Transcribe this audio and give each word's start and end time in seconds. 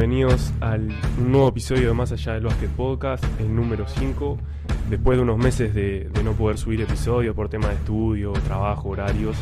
Bienvenidos 0.00 0.50
al 0.62 0.88
nuevo 1.18 1.48
episodio 1.48 1.88
de 1.88 1.92
Más 1.92 2.10
Allá 2.10 2.32
del 2.32 2.44
Básquet 2.44 2.70
Podcast, 2.70 3.22
el 3.38 3.54
número 3.54 3.86
5. 3.86 4.38
Después 4.88 5.18
de 5.18 5.22
unos 5.22 5.36
meses 5.36 5.74
de, 5.74 6.10
no 6.24 6.32
poder 6.32 6.56
subir 6.56 6.80
episodios 6.80 7.36
por 7.36 7.50
tema 7.50 7.68
de 7.68 7.74
estudio, 7.74 8.32
trabajo, 8.32 8.88
horarios, 8.88 9.36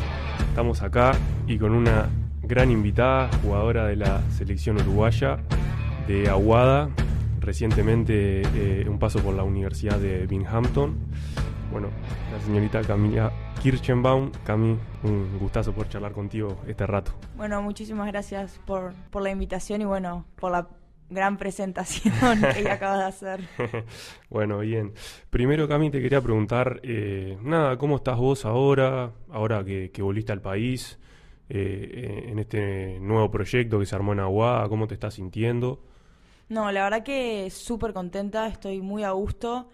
estamos 0.49 0.83
acá 0.83 1.13
y 1.47 1.59
con 1.59 1.71
una 1.71 2.09
gran 2.43 2.73
invitada, 2.73 3.31
jugadora 3.41 3.87
de 3.87 3.95
la 3.95 4.21
selección 4.33 4.79
uruguaya 4.79 5.39
de 6.09 6.29
Aguada, 6.29 6.91
recientemente 7.39 8.43
eh, 8.43 8.85
un 8.89 8.99
paso 8.99 9.21
por 9.21 9.37
la 9.37 9.45
Universidad 9.45 10.01
de 10.01 10.27
Binghamton. 10.27 10.97
Bueno, 11.71 11.87
la 12.33 12.45
señorita 12.45 12.83
Camila 12.83 13.31
Kirchenbaum. 13.63 14.31
Cami, 14.45 14.79
un 15.03 15.39
gustazo 15.39 15.73
por 15.73 15.89
charlar 15.89 16.13
contigo 16.13 16.61
este 16.67 16.87
rato. 16.87 17.13
Bueno, 17.37 17.61
muchísimas 17.63 18.07
gracias 18.07 18.61
por, 18.67 18.93
por 19.11 19.23
la 19.23 19.31
invitación 19.31 19.83
y 19.83 19.85
bueno, 19.85 20.25
por 20.37 20.53
la 20.53 20.69
gran 21.11 21.37
presentación 21.37 22.15
que 22.55 22.71
acabas 22.71 22.99
de 22.99 23.05
hacer. 23.05 23.85
bueno, 24.31 24.59
bien. 24.59 24.93
Primero, 25.31 25.69
Cami, 25.69 25.91
te 25.91 26.01
quería 26.01 26.21
preguntar, 26.21 26.81
eh, 26.83 27.39
nada, 27.43 27.77
¿cómo 27.79 27.97
estás 27.97 28.17
vos 28.19 28.45
ahora, 28.45 29.13
ahora 29.31 29.65
que, 29.65 29.91
que 29.91 30.03
volviste 30.03 30.33
al 30.33 30.41
país, 30.41 30.99
eh, 31.49 32.27
en 32.29 32.39
este 32.39 33.01
nuevo 33.01 33.31
proyecto 33.31 33.79
que 33.79 33.87
se 33.87 33.95
armó 33.95 34.13
en 34.13 34.21
Aguada? 34.21 34.69
¿Cómo 34.69 34.87
te 34.87 34.95
estás 34.95 35.15
sintiendo? 35.15 35.83
No, 36.49 36.71
la 36.73 36.85
verdad 36.85 37.03
que 37.03 37.51
súper 37.51 37.93
contenta, 37.93 38.47
estoy 38.47 38.81
muy 38.81 39.05
a 39.05 39.11
gusto. 39.11 39.69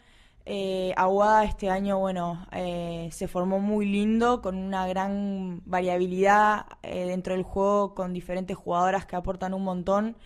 Eh, 0.46 0.92
Aguada 0.96 1.44
este 1.44 1.70
año, 1.70 1.98
bueno, 1.98 2.46
eh, 2.52 3.08
se 3.12 3.28
formó 3.28 3.60
muy 3.60 3.86
lindo, 3.86 4.42
con 4.42 4.56
una 4.56 4.86
gran 4.86 5.62
variabilidad 5.64 6.66
eh, 6.82 7.06
dentro 7.06 7.34
del 7.34 7.44
juego, 7.44 7.94
con 7.94 8.12
diferentes 8.12 8.56
jugadoras 8.56 9.06
que 9.06 9.16
aportan 9.16 9.54
un 9.54 9.64
montón. 9.64 10.16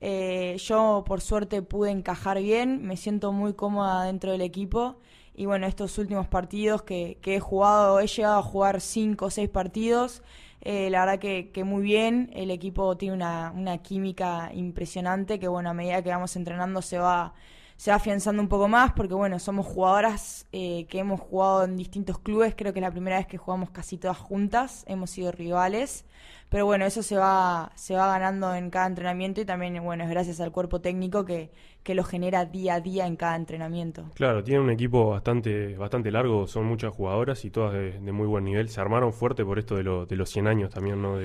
Eh, 0.00 0.56
yo, 0.58 1.04
por 1.06 1.20
suerte, 1.20 1.62
pude 1.62 1.90
encajar 1.90 2.40
bien, 2.40 2.82
me 2.86 2.96
siento 2.96 3.32
muy 3.32 3.54
cómoda 3.54 4.04
dentro 4.04 4.32
del 4.32 4.42
equipo. 4.42 4.96
Y 5.34 5.44
bueno, 5.46 5.66
estos 5.66 5.98
últimos 5.98 6.26
partidos 6.28 6.82
que, 6.82 7.18
he 7.22 7.40
jugado, 7.40 8.00
he 8.00 8.06
llegado 8.06 8.38
a 8.38 8.42
jugar 8.42 8.80
cinco 8.80 9.26
o 9.26 9.30
seis 9.30 9.50
partidos. 9.50 10.22
La 10.62 11.00
verdad 11.04 11.18
que, 11.20 11.50
que, 11.52 11.64
muy 11.64 11.82
bien, 11.82 12.30
el 12.34 12.50
equipo 12.50 12.96
tiene 12.96 13.14
una, 13.14 13.52
una 13.54 13.78
química 13.78 14.50
impresionante 14.54 15.38
que 15.38 15.46
bueno, 15.48 15.70
a 15.70 15.74
medida 15.74 16.02
que 16.02 16.10
vamos 16.10 16.34
entrenando 16.36 16.82
se 16.82 16.98
va 16.98 17.34
se 17.76 17.90
va 17.90 17.96
afianzando 17.96 18.42
un 18.42 18.48
poco 18.48 18.68
más 18.68 18.92
porque 18.92 19.14
bueno, 19.14 19.38
somos 19.38 19.66
jugadoras 19.66 20.46
eh, 20.52 20.86
que 20.88 20.98
hemos 20.98 21.20
jugado 21.20 21.64
en 21.64 21.76
distintos 21.76 22.18
clubes, 22.18 22.54
creo 22.56 22.72
que 22.72 22.78
es 22.78 22.82
la 22.82 22.90
primera 22.90 23.18
vez 23.18 23.26
que 23.26 23.36
jugamos 23.36 23.70
casi 23.70 23.98
todas 23.98 24.16
juntas, 24.16 24.84
hemos 24.88 25.10
sido 25.10 25.30
rivales, 25.30 26.04
pero 26.48 26.64
bueno, 26.64 26.86
eso 26.86 27.02
se 27.02 27.16
va, 27.16 27.72
se 27.74 27.94
va 27.94 28.06
ganando 28.08 28.54
en 28.54 28.70
cada 28.70 28.86
entrenamiento 28.86 29.40
y 29.40 29.44
también 29.44 29.82
bueno, 29.84 30.04
es 30.04 30.10
gracias 30.10 30.40
al 30.40 30.52
cuerpo 30.52 30.80
técnico 30.80 31.24
que, 31.24 31.50
que 31.82 31.94
lo 31.94 32.02
genera 32.02 32.44
día 32.46 32.74
a 32.74 32.80
día 32.80 33.06
en 33.06 33.16
cada 33.16 33.36
entrenamiento. 33.36 34.10
Claro, 34.14 34.42
tiene 34.42 34.60
un 34.60 34.70
equipo 34.70 35.10
bastante, 35.10 35.76
bastante 35.76 36.10
largo, 36.10 36.46
son 36.46 36.64
muchas 36.64 36.94
jugadoras 36.94 37.44
y 37.44 37.50
todas 37.50 37.74
de, 37.74 38.12
muy 38.12 38.26
buen 38.26 38.44
nivel, 38.44 38.68
se 38.70 38.80
armaron 38.80 39.12
fuerte 39.12 39.44
por 39.44 39.58
esto 39.58 39.76
de, 39.76 39.82
lo, 39.82 40.06
de 40.06 40.16
los 40.16 40.30
100 40.30 40.46
años 40.46 40.70
también, 40.70 41.02
¿no? 41.02 41.18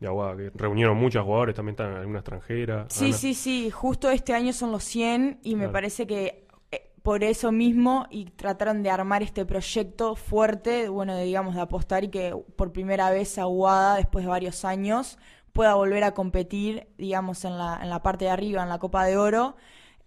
De 0.00 0.06
Aguada, 0.06 0.36
que 0.36 0.50
reunieron 0.54 0.96
muchos 0.96 1.24
jugadores, 1.24 1.54
también 1.54 1.74
están 1.74 1.94
alguna 1.94 2.18
extranjera. 2.18 2.86
Sí, 2.88 3.06
Ana. 3.06 3.14
sí, 3.14 3.34
sí, 3.34 3.70
justo 3.70 4.10
este 4.10 4.34
año 4.34 4.52
son 4.52 4.72
los 4.72 4.84
100 4.84 5.40
y 5.42 5.56
me 5.56 5.68
parece 5.68 6.06
que 6.06 6.46
eh, 6.70 6.90
por 7.02 7.24
eso 7.24 7.52
mismo 7.52 8.06
y 8.10 8.26
trataron 8.26 8.82
de 8.82 8.90
armar 8.90 9.22
este 9.22 9.44
proyecto 9.46 10.16
fuerte, 10.16 10.88
bueno, 10.88 11.14
de, 11.14 11.24
digamos, 11.24 11.54
de 11.54 11.60
apostar 11.60 12.04
y 12.04 12.08
que 12.08 12.36
por 12.56 12.72
primera 12.72 13.10
vez 13.10 13.38
Aguada, 13.38 13.96
después 13.96 14.24
de 14.24 14.30
varios 14.30 14.64
años, 14.64 15.18
pueda 15.52 15.74
volver 15.74 16.04
a 16.04 16.12
competir, 16.12 16.88
digamos, 16.98 17.44
en 17.44 17.56
la, 17.56 17.78
en 17.80 17.88
la 17.88 18.02
parte 18.02 18.26
de 18.26 18.32
arriba, 18.32 18.62
en 18.62 18.68
la 18.68 18.78
Copa 18.78 19.04
de 19.04 19.16
Oro. 19.16 19.56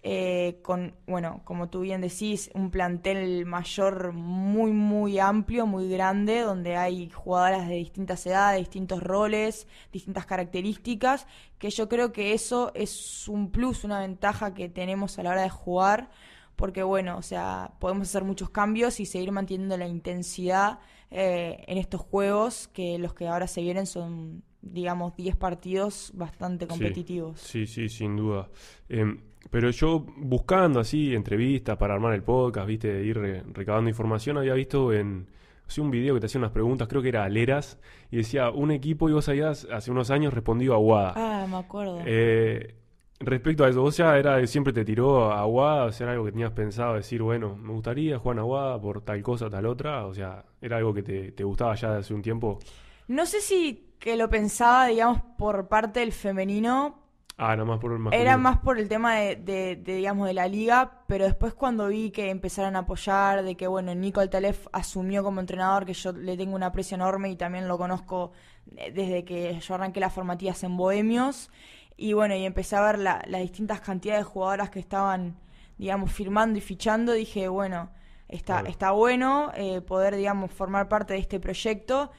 Eh, 0.09 0.59
con, 0.61 0.95
bueno, 1.05 1.41
como 1.43 1.67
tú 1.67 1.81
bien 1.81 1.99
decís, 1.99 2.49
un 2.53 2.71
plantel 2.71 3.45
mayor 3.45 4.13
muy, 4.13 4.71
muy 4.71 5.19
amplio, 5.19 5.67
muy 5.67 5.89
grande, 5.89 6.39
donde 6.39 6.77
hay 6.77 7.09
jugadoras 7.09 7.67
de 7.67 7.75
distintas 7.75 8.25
edades, 8.25 8.59
distintos 8.59 9.03
roles, 9.03 9.67
distintas 9.91 10.25
características, 10.25 11.27
que 11.57 11.71
yo 11.71 11.89
creo 11.89 12.13
que 12.13 12.31
eso 12.31 12.71
es 12.73 13.27
un 13.27 13.51
plus, 13.51 13.83
una 13.83 13.99
ventaja 13.99 14.53
que 14.53 14.69
tenemos 14.69 15.19
a 15.19 15.23
la 15.23 15.31
hora 15.31 15.41
de 15.41 15.49
jugar, 15.49 16.09
porque 16.55 16.83
bueno, 16.83 17.17
o 17.17 17.21
sea, 17.21 17.73
podemos 17.77 18.07
hacer 18.07 18.23
muchos 18.23 18.49
cambios 18.49 19.01
y 19.01 19.05
seguir 19.05 19.33
manteniendo 19.33 19.75
la 19.75 19.89
intensidad 19.89 20.79
eh, 21.11 21.65
en 21.67 21.77
estos 21.77 21.99
juegos, 21.99 22.69
que 22.69 22.97
los 22.97 23.13
que 23.13 23.27
ahora 23.27 23.47
se 23.47 23.59
vienen 23.59 23.85
son 23.85 24.41
digamos, 24.61 25.15
10 25.15 25.35
partidos 25.35 26.11
bastante 26.13 26.67
competitivos. 26.67 27.39
Sí, 27.39 27.65
sí, 27.67 27.89
sí 27.89 27.97
sin 27.97 28.15
duda. 28.15 28.49
Eh, 28.89 29.05
pero 29.49 29.69
yo 29.69 30.05
buscando 30.17 30.79
así 30.79 31.15
entrevistas 31.15 31.77
para 31.77 31.93
armar 31.93 32.13
el 32.13 32.23
podcast, 32.23 32.67
viste, 32.67 32.91
de 32.91 33.05
ir 33.05 33.17
re 33.17 33.43
recabando 33.53 33.89
información, 33.89 34.37
había 34.37 34.53
visto 34.53 34.93
en 34.93 35.27
sí, 35.67 35.81
un 35.81 35.91
video 35.91 36.13
que 36.15 36.19
te 36.19 36.25
hacía 36.25 36.39
unas 36.39 36.51
preguntas, 36.51 36.87
creo 36.87 37.01
que 37.01 37.09
era 37.09 37.23
Aleras, 37.23 37.79
y 38.11 38.17
decía, 38.17 38.49
un 38.49 38.71
equipo 38.71 39.09
y 39.09 39.13
vos 39.13 39.27
habías 39.29 39.65
hace 39.71 39.91
unos 39.91 40.11
años 40.11 40.33
respondido 40.33 40.73
a 40.73 40.77
Aguada. 40.77 41.13
Ah, 41.15 41.47
me 41.49 41.57
acuerdo. 41.57 42.01
Eh, 42.05 42.75
respecto 43.19 43.63
a 43.63 43.69
eso, 43.69 43.81
vos 43.81 43.97
ya 43.97 44.17
era, 44.17 44.45
siempre 44.47 44.73
te 44.73 44.85
tiró 44.85 45.31
a 45.31 45.41
Aguada, 45.41 45.85
o 45.85 45.91
sea, 45.91 46.05
era 46.05 46.13
algo 46.13 46.25
que 46.25 46.31
tenías 46.31 46.51
pensado 46.51 46.95
decir, 46.95 47.21
bueno, 47.21 47.55
me 47.55 47.73
gustaría 47.73 48.17
jugar 48.19 48.35
en 48.35 48.39
Aguada 48.39 48.81
por 48.81 49.01
tal 49.01 49.21
cosa, 49.21 49.49
tal 49.49 49.65
otra, 49.65 50.05
o 50.05 50.13
sea, 50.13 50.45
era 50.61 50.77
algo 50.77 50.93
que 50.93 51.03
te, 51.03 51.31
te 51.31 51.43
gustaba 51.43 51.75
ya 51.75 51.91
de 51.91 51.99
hace 51.99 52.13
un 52.13 52.21
tiempo. 52.21 52.59
No 53.07 53.25
sé 53.25 53.41
si 53.41 53.93
que 53.99 54.15
lo 54.15 54.29
pensaba, 54.29 54.87
digamos, 54.87 55.21
por 55.37 55.67
parte 55.67 56.01
del 56.01 56.11
femenino. 56.11 57.06
Ah, 57.39 57.55
no 57.55 57.67
más 57.67 57.79
por 57.79 57.91
el 57.91 57.99
masculino. 57.99 58.19
Era 58.19 58.37
más 58.37 58.57
por 58.57 58.79
el 58.79 58.89
tema 58.89 59.15
de, 59.15 59.35
de, 59.35 59.75
de, 59.75 59.95
digamos, 59.95 60.27
de 60.27 60.33
la 60.33 60.47
liga, 60.47 61.03
pero 61.05 61.25
después 61.25 61.53
cuando 61.53 61.87
vi 61.87 62.09
que 62.09 62.31
empezaron 62.31 62.75
a 62.75 62.79
apoyar, 62.79 63.43
de 63.43 63.55
que, 63.55 63.67
bueno, 63.67 63.93
Nico 63.93 64.21
Altalef 64.21 64.65
asumió 64.71 65.23
como 65.23 65.39
entrenador, 65.39 65.85
que 65.85 65.93
yo 65.93 66.13
le 66.13 66.35
tengo 66.35 66.55
un 66.55 66.63
aprecio 66.63 66.95
enorme 66.95 67.29
y 67.29 67.35
también 67.35 67.67
lo 67.67 67.77
conozco 67.77 68.31
desde 68.65 69.23
que 69.23 69.59
yo 69.59 69.75
arranqué 69.75 69.99
las 69.99 70.13
formativas 70.13 70.63
en 70.63 70.77
Bohemios, 70.77 71.51
y 71.95 72.13
bueno, 72.13 72.35
y 72.35 72.43
empecé 72.43 72.75
a 72.75 72.81
ver 72.81 72.97
la, 72.97 73.21
las 73.27 73.41
distintas 73.41 73.81
cantidades 73.81 74.25
de 74.25 74.31
jugadoras 74.31 74.71
que 74.71 74.79
estaban, 74.79 75.37
digamos, 75.77 76.11
firmando 76.11 76.57
y 76.57 76.61
fichando, 76.61 77.13
dije, 77.13 77.49
bueno, 77.49 77.91
está, 78.29 78.55
claro. 78.55 78.67
está 78.67 78.91
bueno 78.91 79.51
eh, 79.55 79.81
poder, 79.81 80.15
digamos, 80.15 80.51
formar 80.51 80.89
parte 80.89 81.13
de 81.13 81.19
este 81.19 81.39
proyecto, 81.39 82.11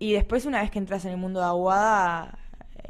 y 0.00 0.12
después, 0.14 0.44
una 0.44 0.60
vez 0.60 0.72
que 0.72 0.80
entras 0.80 1.04
en 1.04 1.12
el 1.12 1.18
mundo 1.18 1.38
de 1.38 1.46
Aguada, 1.46 2.39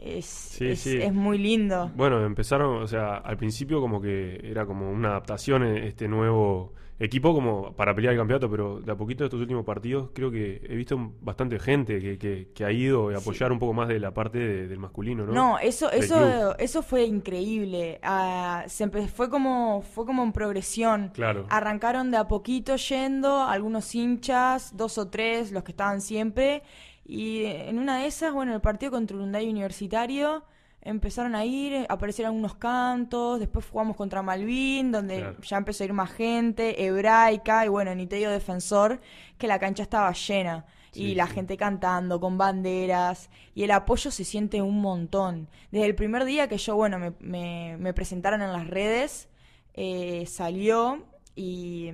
es, 0.01 0.25
sí, 0.25 0.69
es, 0.69 0.81
sí. 0.81 0.97
es, 1.01 1.13
muy 1.13 1.39
lindo. 1.39 1.91
Bueno, 1.95 2.25
empezaron, 2.25 2.83
o 2.83 2.87
sea, 2.87 3.17
al 3.17 3.37
principio 3.37 3.81
como 3.81 4.01
que 4.01 4.41
era 4.43 4.67
como 4.67 4.91
una 4.91 5.11
adaptación 5.11 5.65
en 5.65 5.77
este 5.85 6.09
nuevo 6.09 6.73
equipo 7.01 7.33
como 7.33 7.73
para 7.73 7.95
pelear 7.95 8.13
el 8.13 8.19
campeonato, 8.19 8.51
pero 8.51 8.81
de 8.81 8.93
a 8.93 8.95
poquito 8.95 9.25
de 9.25 9.29
estos 9.29 9.41
últimos 9.41 9.65
partidos 9.65 10.11
creo 10.13 10.31
que 10.31 10.61
he 10.69 10.77
visto 10.77 10.99
bastante 11.23 11.59
gente 11.59 11.99
que, 11.99 12.19
que, 12.19 12.49
que 12.55 12.65
ha 12.65 12.71
ido 12.71 13.09
a 13.09 13.17
apoyar 13.17 13.49
sí. 13.49 13.53
un 13.55 13.59
poco 13.59 13.73
más 13.73 13.89
de 13.89 13.99
la 13.99 14.13
parte 14.13 14.39
de, 14.39 14.69
del 14.69 14.79
masculino, 14.79 15.25
¿no? 15.25 15.33
No, 15.33 15.59
eso, 15.59 15.91
eso, 15.91 16.57
eso 16.59 16.83
fue 16.83 17.05
increíble. 17.05 18.01
Uh, 18.05 18.69
se 18.69 18.87
fue 19.09 19.31
como, 19.31 19.81
fue 19.81 20.05
como 20.05 20.23
en 20.23 20.33
progresión. 20.33 21.11
Claro. 21.15 21.47
Arrancaron 21.49 22.11
de 22.11 22.19
a 22.19 22.29
poquito 22.29 22.77
yendo, 22.77 23.45
algunos 23.45 23.95
hinchas, 23.95 24.77
dos 24.77 24.99
o 24.99 25.09
tres, 25.09 25.53
los 25.53 25.65
que 25.65 25.73
estaban 25.73 26.03
siempre 26.03 26.63
y 27.11 27.45
en 27.45 27.81
una 27.81 27.99
de 27.99 28.07
esas, 28.07 28.33
bueno, 28.33 28.55
el 28.55 28.61
partido 28.61 28.93
contra 28.93 29.17
Urunday 29.17 29.49
Universitario 29.49 30.45
empezaron 30.81 31.35
a 31.35 31.45
ir, 31.45 31.85
aparecieron 31.89 32.37
unos 32.37 32.55
cantos, 32.55 33.41
después 33.41 33.67
jugamos 33.67 33.97
contra 33.97 34.23
Malvin, 34.23 34.93
donde 34.93 35.17
claro. 35.17 35.37
ya 35.43 35.57
empezó 35.57 35.83
a 35.83 35.87
ir 35.87 35.93
más 35.93 36.13
gente, 36.13 36.85
hebraica, 36.85 37.67
y 37.67 37.69
bueno, 37.69 37.93
ni 37.97 38.07
te 38.07 38.15
digo 38.15 38.31
defensor, 38.31 39.01
que 39.39 39.49
la 39.49 39.59
cancha 39.59 39.83
estaba 39.83 40.13
llena. 40.13 40.67
Sí, 40.93 41.03
y 41.03 41.15
la 41.17 41.27
sí. 41.27 41.35
gente 41.35 41.57
cantando 41.57 42.21
con 42.21 42.39
banderas 42.39 43.31
y 43.55 43.63
el 43.63 43.71
apoyo 43.73 44.11
se 44.11 44.25
siente 44.25 44.63
un 44.63 44.81
montón. 44.81 45.49
Desde 45.71 45.87
el 45.87 45.95
primer 45.97 46.25
día 46.25 46.49
que 46.49 46.59
yo, 46.59 46.77
bueno, 46.77 46.99
me, 46.99 47.13
me, 47.21 47.77
me 47.79 47.93
presentaron 47.93 48.41
en 48.43 48.53
las 48.53 48.67
redes, 48.69 49.29
eh, 49.75 50.27
salió 50.27 51.07
y 51.35 51.91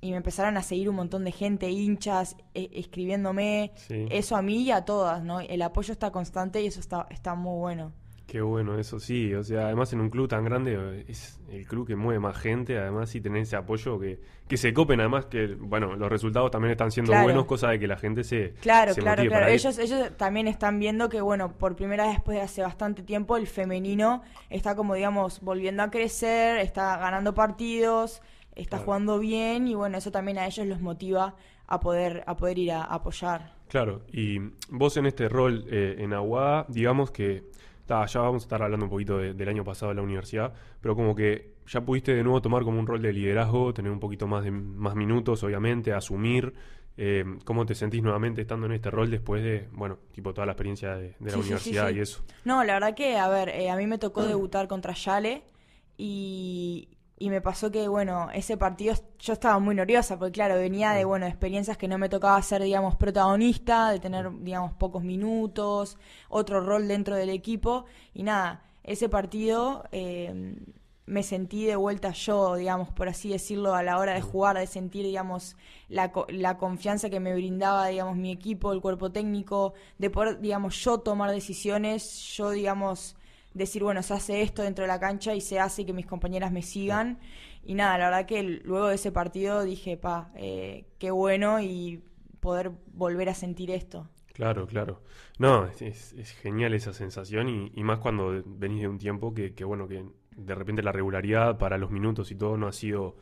y 0.00 0.10
me 0.10 0.16
empezaron 0.16 0.56
a 0.56 0.62
seguir 0.62 0.88
un 0.88 0.96
montón 0.96 1.24
de 1.24 1.32
gente, 1.32 1.70
hinchas, 1.70 2.36
eh, 2.54 2.70
escribiéndome, 2.72 3.72
sí. 3.76 4.06
eso 4.10 4.36
a 4.36 4.42
mí 4.42 4.62
y 4.62 4.70
a 4.70 4.84
todas, 4.84 5.22
¿no? 5.22 5.40
El 5.40 5.62
apoyo 5.62 5.92
está 5.92 6.10
constante 6.10 6.62
y 6.62 6.66
eso 6.66 6.80
está, 6.80 7.06
está 7.10 7.34
muy 7.34 7.58
bueno. 7.58 7.92
Qué 8.30 8.40
bueno, 8.40 8.78
eso 8.78 9.00
sí, 9.00 9.34
o 9.34 9.42
sea, 9.42 9.66
además 9.66 9.92
en 9.92 10.00
un 10.00 10.08
club 10.08 10.28
tan 10.28 10.44
grande 10.44 11.04
es 11.08 11.40
el 11.50 11.66
club 11.66 11.84
que 11.84 11.96
mueve 11.96 12.20
más 12.20 12.38
gente, 12.38 12.78
además 12.78 13.10
sí 13.10 13.20
tener 13.20 13.42
ese 13.42 13.56
apoyo 13.56 13.98
que, 13.98 14.20
que 14.46 14.56
se 14.56 14.72
copen, 14.72 15.00
además 15.00 15.26
que, 15.26 15.48
bueno, 15.58 15.96
los 15.96 16.08
resultados 16.08 16.48
también 16.52 16.70
están 16.70 16.92
siendo 16.92 17.10
claro. 17.10 17.24
buenos, 17.24 17.46
cosa 17.46 17.70
de 17.70 17.80
que 17.80 17.88
la 17.88 17.96
gente 17.96 18.22
se 18.22 18.52
Claro, 18.60 18.94
se 18.94 19.00
claro, 19.00 19.24
claro, 19.24 19.48
ellos, 19.48 19.76
ellos 19.80 20.16
también 20.16 20.46
están 20.46 20.78
viendo 20.78 21.08
que, 21.08 21.20
bueno, 21.20 21.58
por 21.58 21.74
primera 21.74 22.04
vez 22.04 22.14
después 22.14 22.36
de 22.36 22.42
hace 22.42 22.62
bastante 22.62 23.02
tiempo 23.02 23.36
el 23.36 23.48
femenino 23.48 24.22
está 24.48 24.76
como, 24.76 24.94
digamos, 24.94 25.40
volviendo 25.40 25.82
a 25.82 25.90
crecer, 25.90 26.58
está 26.58 26.98
ganando 26.98 27.34
partidos, 27.34 28.22
está 28.60 28.76
claro. 28.76 28.84
jugando 28.84 29.18
bien 29.18 29.68
y 29.68 29.74
bueno, 29.74 29.98
eso 29.98 30.10
también 30.10 30.38
a 30.38 30.46
ellos 30.46 30.66
los 30.66 30.80
motiva 30.80 31.34
a 31.66 31.80
poder, 31.80 32.24
a 32.26 32.36
poder 32.36 32.58
ir 32.58 32.72
a, 32.72 32.82
a 32.82 32.94
apoyar. 32.94 33.54
Claro, 33.68 34.02
y 34.12 34.38
vos 34.68 34.96
en 34.96 35.06
este 35.06 35.28
rol 35.28 35.64
eh, 35.70 35.96
en 35.98 36.12
Aguada, 36.12 36.66
digamos 36.68 37.10
que 37.10 37.44
ya 38.06 38.20
vamos 38.20 38.42
a 38.42 38.44
estar 38.44 38.62
hablando 38.62 38.86
un 38.86 38.90
poquito 38.90 39.18
del 39.18 39.48
año 39.48 39.64
pasado 39.64 39.90
en 39.92 39.96
la 39.96 40.02
universidad, 40.02 40.52
pero 40.80 40.94
como 40.94 41.14
que 41.14 41.54
ya 41.66 41.80
pudiste 41.80 42.14
de 42.14 42.22
nuevo 42.22 42.40
tomar 42.40 42.62
como 42.62 42.78
un 42.78 42.86
rol 42.86 43.02
de 43.02 43.12
liderazgo, 43.12 43.74
tener 43.74 43.90
un 43.90 44.00
poquito 44.00 44.26
más 44.26 44.44
de 44.44 44.50
más 44.50 44.94
minutos, 44.94 45.42
obviamente, 45.42 45.92
asumir. 45.92 46.52
Eh, 46.96 47.24
¿Cómo 47.44 47.64
te 47.64 47.74
sentís 47.74 48.02
nuevamente 48.02 48.42
estando 48.42 48.66
en 48.66 48.72
este 48.72 48.90
rol 48.90 49.10
después 49.10 49.42
de, 49.42 49.68
bueno, 49.72 49.98
tipo 50.12 50.34
toda 50.34 50.46
la 50.46 50.52
experiencia 50.52 50.96
de, 50.96 51.14
la 51.20 51.36
universidad 51.36 51.90
y 51.90 52.00
eso? 52.00 52.22
No, 52.44 52.62
la 52.64 52.74
verdad 52.74 52.94
que, 52.94 53.16
a 53.16 53.28
ver, 53.28 53.48
eh, 53.48 53.70
a 53.70 53.76
mí 53.76 53.86
me 53.86 53.98
tocó 53.98 54.24
debutar 54.24 54.68
contra 54.68 54.92
Yale 54.92 55.42
y, 55.96 56.88
y 57.20 57.30
me 57.30 57.42
pasó 57.42 57.70
que, 57.70 57.86
bueno, 57.86 58.30
ese 58.32 58.56
partido 58.56 58.94
yo 59.18 59.34
estaba 59.34 59.58
muy 59.58 59.74
nerviosa 59.74 60.18
porque, 60.18 60.32
claro, 60.32 60.56
venía 60.56 60.92
de, 60.92 61.04
bueno, 61.04 61.26
experiencias 61.26 61.76
que 61.76 61.86
no 61.86 61.98
me 61.98 62.08
tocaba 62.08 62.40
ser, 62.42 62.62
digamos, 62.62 62.96
protagonista, 62.96 63.90
de 63.90 64.00
tener, 64.00 64.30
digamos, 64.40 64.72
pocos 64.72 65.04
minutos, 65.04 65.98
otro 66.30 66.60
rol 66.60 66.88
dentro 66.88 67.14
del 67.16 67.28
equipo 67.30 67.84
y 68.14 68.24
nada, 68.24 68.64
ese 68.82 69.08
partido... 69.08 69.84
Eh, 69.92 70.56
me 71.10 71.24
sentí 71.24 71.66
de 71.66 71.74
vuelta 71.74 72.12
yo, 72.12 72.54
digamos, 72.54 72.90
por 72.90 73.08
así 73.08 73.30
decirlo, 73.30 73.74
a 73.74 73.82
la 73.82 73.98
hora 73.98 74.14
de 74.14 74.20
jugar, 74.22 74.56
de 74.56 74.68
sentir, 74.68 75.04
digamos, 75.04 75.56
la, 75.88 76.12
la 76.28 76.56
confianza 76.56 77.10
que 77.10 77.18
me 77.18 77.34
brindaba, 77.34 77.88
digamos, 77.88 78.16
mi 78.16 78.30
equipo, 78.30 78.72
el 78.72 78.80
cuerpo 78.80 79.10
técnico, 79.10 79.74
de 79.98 80.08
poder, 80.08 80.40
digamos, 80.40 80.76
yo 80.84 80.98
tomar 80.98 81.32
decisiones, 81.32 82.36
yo, 82.36 82.50
digamos, 82.50 83.16
decir, 83.54 83.82
bueno, 83.82 84.02
se 84.02 84.14
hace 84.14 84.42
esto 84.42 84.62
dentro 84.62 84.82
de 84.82 84.88
la 84.88 85.00
cancha 85.00 85.34
y 85.34 85.40
se 85.40 85.58
hace 85.58 85.84
que 85.84 85.92
mis 85.92 86.06
compañeras 86.06 86.52
me 86.52 86.62
sigan. 86.62 87.18
Y 87.62 87.74
nada, 87.74 87.98
la 87.98 88.04
verdad 88.06 88.26
que 88.26 88.42
luego 88.42 88.88
de 88.88 88.94
ese 88.94 89.12
partido 89.12 89.62
dije, 89.64 89.96
pa, 89.96 90.30
eh, 90.36 90.86
qué 90.98 91.10
bueno 91.10 91.60
y 91.60 92.02
poder 92.40 92.72
volver 92.92 93.28
a 93.28 93.34
sentir 93.34 93.70
esto. 93.70 94.08
Claro, 94.32 94.66
claro. 94.66 95.02
No, 95.38 95.66
es, 95.66 96.14
genial 96.40 96.72
esa 96.74 96.92
sensación 96.92 97.48
y, 97.48 97.72
y, 97.74 97.84
más 97.84 97.98
cuando 97.98 98.42
venís 98.46 98.82
de 98.82 98.88
un 98.88 98.98
tiempo 98.98 99.34
que, 99.34 99.54
que, 99.54 99.64
bueno, 99.64 99.86
que 99.86 100.06
de 100.36 100.54
repente 100.54 100.82
la 100.82 100.92
regularidad 100.92 101.58
para 101.58 101.76
los 101.76 101.90
minutos 101.90 102.30
y 102.30 102.36
todo 102.36 102.56
no 102.56 102.66
ha 102.66 102.72
sido, 102.72 103.16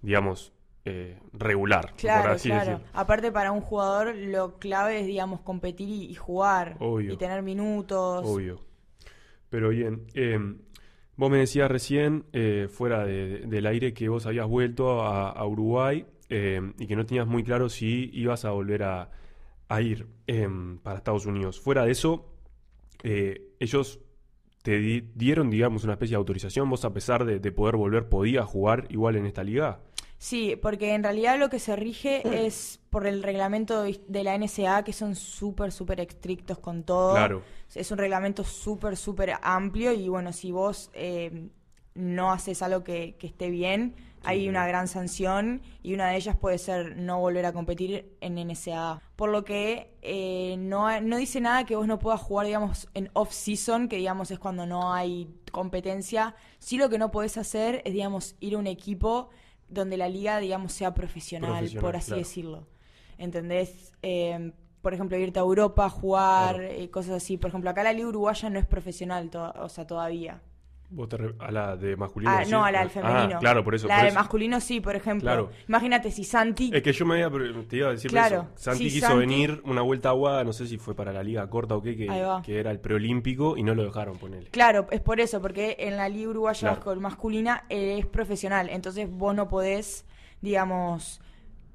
digamos, 0.00 0.52
eh, 0.84 1.18
regular. 1.32 1.92
Claro, 1.96 2.36
claro. 2.38 2.80
Aparte 2.92 3.30
para 3.30 3.52
un 3.52 3.60
jugador 3.60 4.16
lo 4.16 4.58
clave 4.58 5.00
es, 5.00 5.06
digamos, 5.06 5.40
competir 5.40 5.88
y, 5.88 6.14
jugar 6.14 6.76
y 7.00 7.16
tener 7.16 7.42
minutos. 7.42 8.24
Obvio. 8.26 8.58
Pero 9.52 9.68
bien, 9.68 10.06
eh, 10.14 10.38
vos 11.14 11.30
me 11.30 11.36
decías 11.36 11.70
recién, 11.70 12.24
eh, 12.32 12.68
fuera 12.70 13.04
del 13.04 13.66
aire, 13.66 13.92
que 13.92 14.08
vos 14.08 14.24
habías 14.24 14.48
vuelto 14.48 15.02
a, 15.02 15.46
Uruguay 15.46 16.06
y 16.30 16.86
que 16.86 16.96
no 16.96 17.04
tenías 17.04 17.26
muy 17.26 17.44
claro 17.44 17.68
si 17.68 18.08
ibas 18.14 18.46
a 18.46 18.52
volver 18.52 18.82
a, 18.82 19.10
ir 19.82 20.06
para 20.82 20.96
Estados 20.96 21.26
Unidos. 21.26 21.60
Fuera 21.60 21.84
de 21.84 21.92
eso, 21.92 22.34
ellos 23.02 24.00
te 24.62 25.02
dieron, 25.14 25.50
digamos, 25.50 25.84
una 25.84 25.92
especie 25.92 26.14
de 26.14 26.18
autorización. 26.18 26.70
¿Vos, 26.70 26.86
a 26.86 26.94
pesar 26.94 27.26
de, 27.26 27.52
poder 27.52 27.76
volver, 27.76 28.08
podías 28.08 28.46
jugar 28.46 28.86
igual 28.88 29.16
en 29.16 29.26
esta 29.26 29.44
liga? 29.44 29.82
Sí, 30.22 30.54
porque 30.54 30.94
en 30.94 31.02
realidad 31.02 31.36
lo 31.36 31.50
que 31.50 31.58
se 31.58 31.74
rige 31.74 32.46
es 32.46 32.78
por 32.90 33.08
el 33.08 33.24
reglamento 33.24 33.82
de 33.82 34.22
la 34.22 34.38
NSA, 34.38 34.84
que 34.84 34.92
son 34.92 35.16
súper, 35.16 35.72
súper 35.72 35.98
estrictos 35.98 36.60
con 36.60 36.84
todo. 36.84 37.14
Claro. 37.14 37.42
Es 37.74 37.90
un 37.90 37.98
reglamento 37.98 38.44
súper, 38.44 38.96
súper 38.96 39.32
amplio 39.42 39.92
y 39.92 40.08
bueno, 40.08 40.32
si 40.32 40.52
vos 40.52 40.92
eh, 40.94 41.48
no 41.94 42.30
haces 42.30 42.62
algo 42.62 42.84
que, 42.84 43.16
que 43.18 43.26
esté 43.26 43.50
bien, 43.50 43.96
hay 44.22 44.48
una 44.48 44.64
gran 44.64 44.86
sanción 44.86 45.60
y 45.82 45.92
una 45.92 46.10
de 46.10 46.18
ellas 46.18 46.36
puede 46.36 46.58
ser 46.58 46.96
no 46.96 47.18
volver 47.18 47.44
a 47.44 47.52
competir 47.52 48.16
en 48.20 48.36
NSA. 48.36 49.02
Por 49.16 49.30
lo 49.30 49.42
que 49.42 49.92
eh, 50.02 50.54
no, 50.56 51.00
no 51.00 51.16
dice 51.16 51.40
nada 51.40 51.66
que 51.66 51.74
vos 51.74 51.88
no 51.88 51.98
puedas 51.98 52.20
jugar, 52.20 52.46
digamos, 52.46 52.88
en 52.94 53.10
off-season, 53.14 53.88
que 53.88 53.96
digamos 53.96 54.30
es 54.30 54.38
cuando 54.38 54.66
no 54.66 54.94
hay 54.94 55.34
competencia. 55.50 56.36
Sí 56.60 56.78
lo 56.78 56.88
que 56.88 56.98
no 56.98 57.10
podés 57.10 57.38
hacer 57.38 57.82
es, 57.84 57.92
digamos, 57.92 58.36
ir 58.38 58.54
a 58.54 58.58
un 58.58 58.68
equipo 58.68 59.30
donde 59.72 59.96
la 59.96 60.08
liga, 60.08 60.38
digamos, 60.38 60.72
sea 60.72 60.94
profesional, 60.94 61.70
por 61.80 61.96
así 61.96 62.14
decirlo. 62.14 62.66
¿Entendés? 63.18 63.92
Eh, 64.02 64.52
por 64.80 64.94
ejemplo, 64.94 65.16
irte 65.16 65.38
a 65.38 65.42
Europa, 65.42 65.88
jugar, 65.88 66.60
eh, 66.60 66.90
cosas 66.90 67.22
así. 67.22 67.36
Por 67.36 67.48
ejemplo, 67.48 67.70
acá 67.70 67.82
la 67.82 67.92
liga 67.92 68.08
uruguaya 68.08 68.50
no 68.50 68.58
es 68.58 68.66
profesional, 68.66 69.30
o 69.60 69.68
sea, 69.68 69.86
todavía 69.86 70.40
a 71.38 71.50
la 71.50 71.76
de 71.76 71.96
masculino? 71.96 72.32
Ah, 72.32 72.44
no, 72.48 72.64
a 72.64 72.70
la 72.70 72.80
del 72.80 72.88
ah, 72.88 72.90
femenino. 72.90 73.38
claro, 73.40 73.64
por 73.64 73.74
eso. 73.74 73.88
La 73.88 74.04
de 74.04 74.12
masculino 74.12 74.60
sí, 74.60 74.80
por 74.80 74.96
ejemplo. 74.96 75.50
Imagínate 75.68 76.10
si 76.10 76.24
Santi. 76.24 76.70
Es 76.72 76.82
que 76.82 76.92
yo 76.92 77.06
me 77.06 77.22
había, 77.22 77.38
te 77.68 77.76
iba 77.76 77.88
a 77.88 77.92
decir 77.92 78.10
claro, 78.10 78.48
eso. 78.54 78.62
Santi 78.70 78.90
quiso 78.90 79.16
venir 79.16 79.62
una 79.64 79.82
vuelta 79.82 80.10
aguada, 80.10 80.44
no 80.44 80.52
sé 80.52 80.66
si 80.66 80.78
fue 80.78 80.94
para 80.94 81.12
la 81.12 81.22
liga 81.22 81.48
corta 81.48 81.74
o 81.74 81.82
qué, 81.82 81.96
que, 81.96 82.08
que 82.44 82.58
era 82.58 82.70
el 82.70 82.80
preolímpico 82.80 83.56
y 83.56 83.62
no 83.62 83.74
lo 83.74 83.84
dejaron 83.84 84.18
ponerle. 84.18 84.50
Claro, 84.50 84.86
es 84.90 85.00
por 85.00 85.20
eso, 85.20 85.40
porque 85.40 85.76
en 85.78 85.96
la 85.96 86.08
liga 86.08 86.30
uruguaya 86.30 86.78
masculina 86.98 87.64
es 87.68 88.06
profesional. 88.06 88.68
Entonces 88.70 89.10
vos 89.10 89.34
no 89.34 89.48
podés, 89.48 90.04
digamos, 90.40 91.20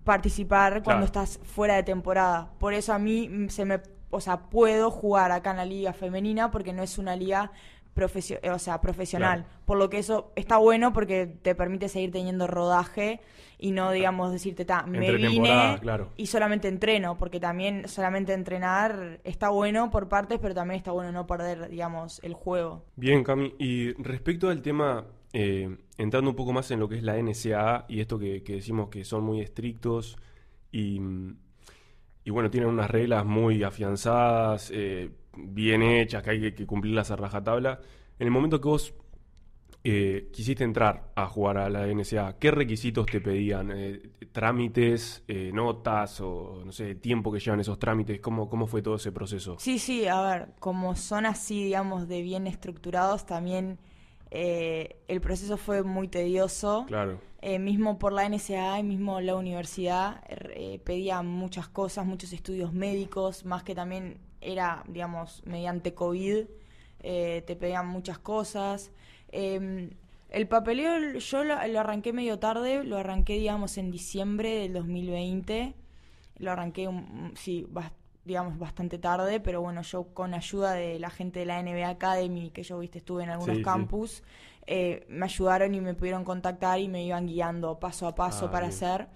participar 0.04 0.84
cuando 0.84 1.06
estás 1.06 1.40
fuera 1.44 1.76
de 1.76 1.84
temporada. 1.84 2.52
Por 2.60 2.74
eso 2.74 2.94
a 2.94 3.00
mí 3.00 3.48
se 3.50 3.66
me. 3.66 3.82
O 4.10 4.22
sea, 4.22 4.50
puedo 4.50 4.90
jugar 4.90 5.34
acá 5.34 5.52
en 5.52 5.58
la 5.58 5.66
liga 5.66 5.92
femenina 5.92 6.50
porque 6.50 6.72
no 6.72 6.82
es 6.82 6.98
una 6.98 7.16
liga 7.18 7.52
eh, 7.98 8.52
o 8.52 8.60
sea, 8.60 8.82
profesional. 8.82 9.46
Por 9.66 9.78
lo 9.78 9.90
que 9.90 9.98
eso 9.98 10.32
está 10.36 10.58
bueno 10.58 10.94
porque 10.94 11.26
te 11.26 11.56
permite 11.56 11.90
seguir 11.90 12.12
teniendo 12.12 12.48
rodaje 12.48 13.20
y 13.60 13.72
no, 13.72 13.92
digamos, 13.92 14.32
decirte, 14.32 14.66
ta, 14.66 14.84
me 14.84 15.12
vine 15.12 15.80
y 16.16 16.28
solamente 16.28 16.68
entreno, 16.68 17.18
porque 17.18 17.40
también 17.40 17.88
solamente 17.88 18.34
entrenar 18.34 19.20
está 19.24 19.50
bueno 19.50 19.90
por 19.90 20.08
partes, 20.10 20.40
pero 20.40 20.54
también 20.54 20.78
está 20.78 20.92
bueno 20.92 21.12
no 21.12 21.26
perder, 21.26 21.70
digamos, 21.70 22.20
el 22.24 22.34
juego. 22.34 22.86
Bien, 22.96 23.24
Cami, 23.24 23.56
y 23.58 23.94
respecto 23.94 24.50
al 24.50 24.62
tema, 24.62 25.06
eh, 25.34 25.76
entrando 25.98 26.30
un 26.30 26.36
poco 26.36 26.54
más 26.54 26.70
en 26.70 26.80
lo 26.80 26.88
que 26.88 26.98
es 26.98 27.04
la 27.04 27.18
NSA 27.18 27.86
y 27.90 28.00
esto 28.00 28.20
que, 28.20 28.44
decimos 28.46 28.90
que 28.90 29.04
son 29.04 29.24
muy 29.24 29.42
estrictos 29.42 30.18
y, 30.72 31.02
y 32.24 32.30
bueno, 32.30 32.52
tienen 32.52 32.70
unas 32.70 32.92
reglas 32.92 33.26
muy 33.26 33.64
afianzadas. 33.64 34.72
Eh, 34.72 35.10
bien 35.38 35.82
hechas, 35.82 36.24
que 36.24 36.30
hay 36.32 36.52
que, 36.54 36.66
cumplirlas 36.66 37.12
a 37.12 37.16
rajatabla. 37.16 37.80
En 38.20 38.28
el 38.28 38.32
momento 38.32 38.60
que 38.60 38.68
vos 38.68 38.94
eh, 39.84 40.30
quisiste 40.34 40.64
entrar 40.64 41.12
a 41.16 41.28
jugar 41.28 41.58
a 41.58 41.70
la 41.70 41.88
NSA, 41.88 42.38
¿qué 42.40 42.52
requisitos 42.52 43.06
te 43.06 43.22
pedían? 43.22 43.72
Eh, 43.74 44.02
¿Trámites, 44.32 45.24
eh, 45.28 45.52
notas 45.54 46.20
o 46.22 46.62
no 46.66 46.72
sé, 46.72 46.96
tiempo 46.96 47.32
que 47.32 47.40
llevan 47.40 47.60
esos 47.60 47.80
trámites? 47.80 48.20
¿Cómo, 48.20 48.50
¿Cómo 48.50 48.68
fue 48.68 48.82
todo 48.82 48.96
ese 48.96 49.12
proceso? 49.12 49.56
Sí, 49.60 49.80
sí, 49.80 50.08
a 50.08 50.22
ver, 50.22 50.50
como 50.60 50.96
son 50.96 51.26
así, 51.26 51.64
digamos, 51.64 52.08
de 52.08 52.22
bien 52.22 52.48
estructurados, 52.48 53.26
también 53.26 53.80
el 54.30 55.22
proceso 55.22 55.56
fue 55.56 55.84
muy 55.84 56.10
tedioso. 56.10 56.84
Claro. 56.86 57.22
mismo 57.62 57.98
por 57.98 58.12
la 58.12 58.28
NSA 58.28 58.78
y 58.80 58.84
mismo 58.84 59.22
la 59.22 59.38
universidad 59.38 60.22
pedía 60.84 61.22
muchas 61.22 61.70
cosas, 61.70 62.06
muchos 62.06 62.34
estudios 62.34 62.74
médicos, 62.74 63.46
más 63.46 63.64
que 63.64 63.74
también 63.74 64.18
era, 64.42 64.84
digamos, 64.88 65.42
mediante 65.46 65.94
COVID, 65.94 66.46
eh, 67.02 67.44
te 67.46 67.56
pedían 67.56 67.88
muchas 67.88 68.18
cosas. 68.20 68.92
Em, 69.32 69.92
el 70.30 70.48
papeleo 70.48 71.20
yo 71.20 71.44
lo, 71.44 71.54
arranqué 71.56 72.14
medio 72.14 72.40
tarde, 72.40 72.84
lo 72.84 72.98
arranqué, 72.98 73.34
digamos, 73.34 73.78
en 73.78 73.92
diciembre 73.92 74.60
del 74.60 74.74
2020. 74.74 75.74
Lo 76.40 76.52
arranqué, 76.52 76.90
sí, 77.36 77.68
digamos, 78.26 78.60
bastante 78.60 78.98
tarde, 78.98 79.40
pero 79.40 79.62
bueno, 79.62 79.82
yo 79.82 80.14
con 80.14 80.34
ayuda 80.34 80.74
de 80.74 81.00
la 81.00 81.10
gente 81.10 81.40
de 81.40 81.46
la 81.46 81.62
NBA 81.64 81.90
Academy, 81.90 82.52
que 82.52 82.64
yo, 82.64 82.78
viste, 82.80 83.00
estuve 83.00 83.24
en 83.24 83.30
algunos 83.30 83.60
campus, 83.60 84.22
eh, 84.68 85.06
me 85.08 85.26
ayudaron 85.26 85.74
y 85.74 85.82
me 85.82 85.94
pudieron 85.94 86.26
contactar 86.26 86.80
y 86.80 86.90
me 86.90 87.06
iban 87.06 87.26
guiando 87.26 87.80
paso 87.80 88.06
a 88.06 88.16
paso 88.16 88.48
ah, 88.48 88.52
para 88.52 88.68
hacer. 88.68 89.08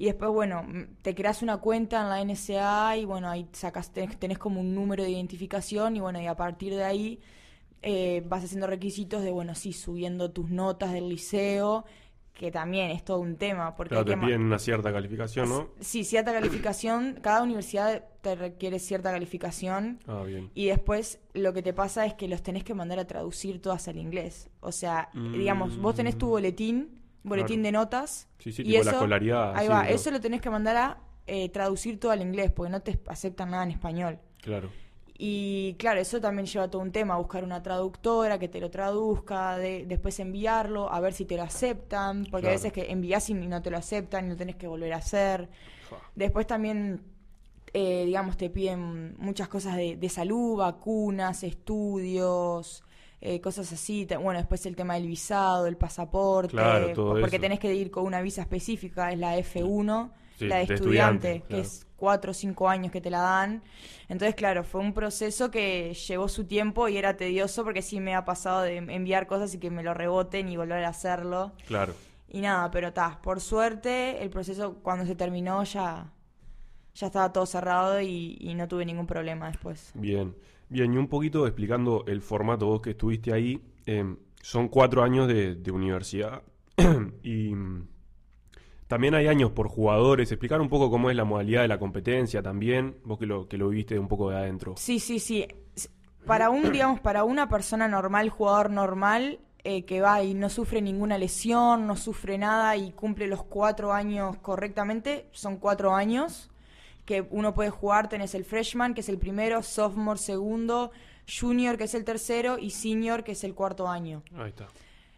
Y 0.00 0.06
después, 0.06 0.30
bueno, 0.30 0.64
te 1.02 1.14
creas 1.14 1.42
una 1.42 1.58
cuenta 1.58 2.00
en 2.00 2.08
la 2.08 2.24
NSA 2.24 2.96
y 2.96 3.04
bueno, 3.04 3.28
ahí 3.28 3.46
sacas, 3.52 3.92
tenés, 3.92 4.38
como 4.38 4.58
un 4.58 4.74
número 4.74 5.02
de 5.02 5.10
identificación 5.10 5.94
y 5.94 6.00
bueno, 6.00 6.18
y 6.18 6.26
a 6.26 6.34
partir 6.34 6.74
de 6.74 6.84
ahí 6.84 7.20
eh, 7.82 8.22
vas 8.26 8.42
haciendo 8.42 8.66
requisitos 8.66 9.22
de, 9.22 9.30
bueno, 9.30 9.54
sí, 9.54 9.74
subiendo 9.74 10.30
tus 10.30 10.48
notas 10.48 10.94
del 10.94 11.10
liceo, 11.10 11.84
que 12.32 12.50
también 12.50 12.90
es 12.92 13.04
todo 13.04 13.18
un 13.18 13.36
tema. 13.36 13.76
Porque 13.76 13.90
claro, 13.90 14.06
te 14.06 14.16
piden 14.16 14.40
una 14.40 14.58
cierta 14.58 14.90
calificación, 14.90 15.50
¿no? 15.50 15.68
Sí, 15.80 16.04
cierta 16.04 16.32
calificación. 16.32 17.18
Cada 17.20 17.42
universidad 17.42 18.02
te 18.22 18.36
requiere 18.36 18.78
cierta 18.78 19.10
calificación. 19.12 19.98
Ah, 20.06 20.22
bien. 20.22 20.50
Y 20.54 20.68
después 20.68 21.20
lo 21.34 21.52
que 21.52 21.60
te 21.60 21.74
pasa 21.74 22.06
es 22.06 22.14
que 22.14 22.26
los 22.26 22.42
tenés 22.42 22.64
que 22.64 22.72
mandar 22.72 23.00
a 23.00 23.06
traducir 23.06 23.60
todas 23.60 23.86
al 23.86 23.98
inglés. 23.98 24.48
O 24.60 24.72
sea, 24.72 25.10
digamos, 25.12 25.76
vos 25.76 25.94
tenés 25.94 26.16
tu 26.16 26.28
mm. 26.28 26.32
Boletín 27.22 27.62
de 27.62 27.72
notas. 27.72 28.28
Sí, 28.38 28.52
sí, 28.52 28.62
y 28.64 28.76
eso, 28.76 28.84
la 28.84 28.90
escolaridad. 28.92 29.56
Ahí 29.56 29.68
va, 29.68 29.88
eso 29.88 30.10
lo 30.10 30.20
tenés 30.20 30.40
que 30.40 30.50
mandar 30.50 30.76
a 30.76 30.98
eh, 31.26 31.48
traducir 31.48 31.98
todo 32.00 32.12
al 32.12 32.22
inglés, 32.22 32.50
porque 32.50 32.70
no 32.70 32.80
te 32.80 32.98
aceptan 33.06 33.50
nada 33.50 33.64
en 33.64 33.70
español. 33.70 34.18
Claro. 34.40 34.70
Y 35.22 35.74
claro, 35.78 36.00
eso 36.00 36.18
también 36.18 36.46
lleva 36.46 36.70
todo 36.70 36.80
un 36.80 36.92
tema, 36.92 37.16
buscar 37.18 37.44
una 37.44 37.62
traductora 37.62 38.38
que 38.38 38.48
te 38.48 38.58
lo 38.58 38.70
traduzca, 38.70 39.58
de, 39.58 39.84
después 39.86 40.18
enviarlo, 40.18 40.90
a 40.90 40.98
ver 41.00 41.12
si 41.12 41.26
te 41.26 41.36
lo 41.36 41.42
aceptan, 41.42 42.26
porque 42.30 42.48
a 42.48 42.52
veces 42.52 42.72
que 42.72 42.90
envías 42.90 43.28
y 43.28 43.34
no 43.34 43.60
te 43.60 43.70
lo 43.70 43.76
aceptan 43.76 44.24
y 44.24 44.28
no 44.28 44.36
tenés 44.36 44.56
que 44.56 44.66
volver 44.66 44.94
a 44.94 44.96
hacer. 44.96 45.50
Después 46.14 46.46
también 46.46 47.02
eh, 47.72 48.04
digamos, 48.06 48.36
te 48.36 48.50
piden 48.50 49.14
muchas 49.18 49.48
cosas 49.48 49.76
de, 49.76 49.96
de 49.96 50.08
salud, 50.08 50.56
vacunas, 50.56 51.44
estudios, 51.44 52.82
eh, 53.20 53.40
cosas 53.40 53.72
así. 53.72 54.06
Bueno, 54.20 54.38
después 54.40 54.64
el 54.66 54.76
tema 54.76 54.94
del 54.94 55.06
visado, 55.06 55.66
el 55.66 55.76
pasaporte, 55.76 56.52
Claro, 56.52 56.92
todo 56.92 57.18
porque 57.20 57.36
eso. 57.36 57.40
tenés 57.40 57.58
que 57.60 57.74
ir 57.74 57.90
con 57.90 58.04
una 58.04 58.20
visa 58.22 58.42
específica, 58.42 59.12
es 59.12 59.18
la 59.18 59.36
F1, 59.38 60.12
Sí, 60.38 60.48
la 60.48 60.56
de, 60.56 60.66
de 60.66 60.74
estudiante, 60.74 60.74
estudiante, 60.74 61.42
que 61.48 61.60
es 61.60 61.86
cuatro 61.96 62.30
o 62.30 62.34
cinco 62.34 62.68
años 62.68 62.90
que 62.92 63.00
te 63.00 63.10
la 63.10 63.20
dan. 63.20 63.62
Entonces, 64.08 64.34
claro, 64.34 64.64
fue 64.64 64.80
un 64.80 64.94
proceso 64.94 65.50
que 65.50 65.94
llevó 65.94 66.28
su 66.28 66.46
tiempo 66.46 66.88
y 66.88 66.96
era 66.96 67.16
tedioso 67.16 67.62
porque 67.64 67.82
sí 67.82 68.00
me 68.00 68.14
ha 68.14 68.24
pasado 68.24 68.62
de 68.62 68.78
enviar 68.78 69.26
cosas 69.26 69.54
y 69.54 69.58
que 69.58 69.70
me 69.70 69.82
lo 69.82 69.92
reboten 69.94 70.48
y 70.48 70.56
volver 70.56 70.84
a 70.84 70.88
hacerlo. 70.88 71.52
Claro. 71.66 71.94
Y 72.28 72.40
nada, 72.40 72.70
pero 72.70 72.88
está, 72.88 73.20
por 73.22 73.40
suerte 73.40 74.22
el 74.22 74.30
proceso 74.30 74.76
cuando 74.82 75.04
se 75.04 75.16
terminó 75.16 75.62
ya, 75.64 76.12
ya 76.94 77.06
estaba 77.06 77.32
todo 77.32 77.46
cerrado 77.46 78.00
y, 78.00 78.36
y 78.40 78.54
no 78.54 78.68
tuve 78.68 78.84
ningún 78.84 79.06
problema 79.06 79.48
después. 79.48 79.94
Bien, 79.94 80.34
bien, 80.70 80.94
y 80.94 80.96
un 80.96 81.08
poquito 81.08 81.46
explicando 81.46 82.04
el 82.06 82.22
formato, 82.22 82.66
vos 82.66 82.80
que 82.80 82.90
estuviste 82.90 83.32
ahí, 83.32 83.60
em, 83.86 84.16
son 84.40 84.68
cuatro 84.68 85.02
años 85.02 85.28
de, 85.28 85.56
de 85.56 85.70
universidad 85.70 86.42
y 87.22 87.54
mm, 87.54 87.86
también 88.86 89.14
hay 89.14 89.28
años 89.28 89.50
por 89.52 89.68
jugadores, 89.68 90.32
explicar 90.32 90.60
un 90.60 90.68
poco 90.68 90.90
cómo 90.90 91.10
es 91.10 91.16
la 91.16 91.24
modalidad 91.24 91.62
de 91.62 91.68
la 91.68 91.78
competencia 91.78 92.42
también, 92.42 92.96
vos 93.04 93.18
que 93.18 93.26
lo, 93.26 93.46
que 93.46 93.58
lo 93.58 93.68
viviste 93.68 93.98
un 93.98 94.08
poco 94.08 94.30
de 94.30 94.36
adentro. 94.36 94.74
Sí, 94.76 94.98
sí, 94.98 95.20
sí. 95.20 95.46
Para 96.26 96.50
un, 96.50 96.72
digamos, 96.72 97.00
para 97.00 97.24
una 97.24 97.48
persona 97.48 97.86
normal, 97.86 98.30
jugador 98.30 98.70
normal, 98.70 99.40
eh, 99.62 99.84
que 99.84 100.00
va 100.00 100.22
y 100.22 100.34
no 100.34 100.48
sufre 100.48 100.82
ninguna 100.82 101.18
lesión, 101.18 101.86
no 101.86 101.96
sufre 101.96 102.38
nada 102.38 102.76
y 102.76 102.92
cumple 102.92 103.26
los 103.26 103.44
cuatro 103.44 103.92
años 103.92 104.36
correctamente, 104.38 105.28
son 105.32 105.58
cuatro 105.58 105.94
años 105.94 106.49
que 107.10 107.26
uno 107.32 107.54
puede 107.54 107.70
jugar, 107.70 108.08
tenés 108.08 108.36
el 108.36 108.44
freshman, 108.44 108.94
que 108.94 109.00
es 109.00 109.08
el 109.08 109.18
primero, 109.18 109.64
sophomore 109.64 110.20
segundo, 110.20 110.92
junior, 111.26 111.76
que 111.76 111.82
es 111.82 111.94
el 111.96 112.04
tercero, 112.04 112.56
y 112.56 112.70
senior, 112.70 113.24
que 113.24 113.32
es 113.32 113.42
el 113.42 113.52
cuarto 113.52 113.88
año. 113.88 114.22
Ahí 114.36 114.50
está. 114.50 114.68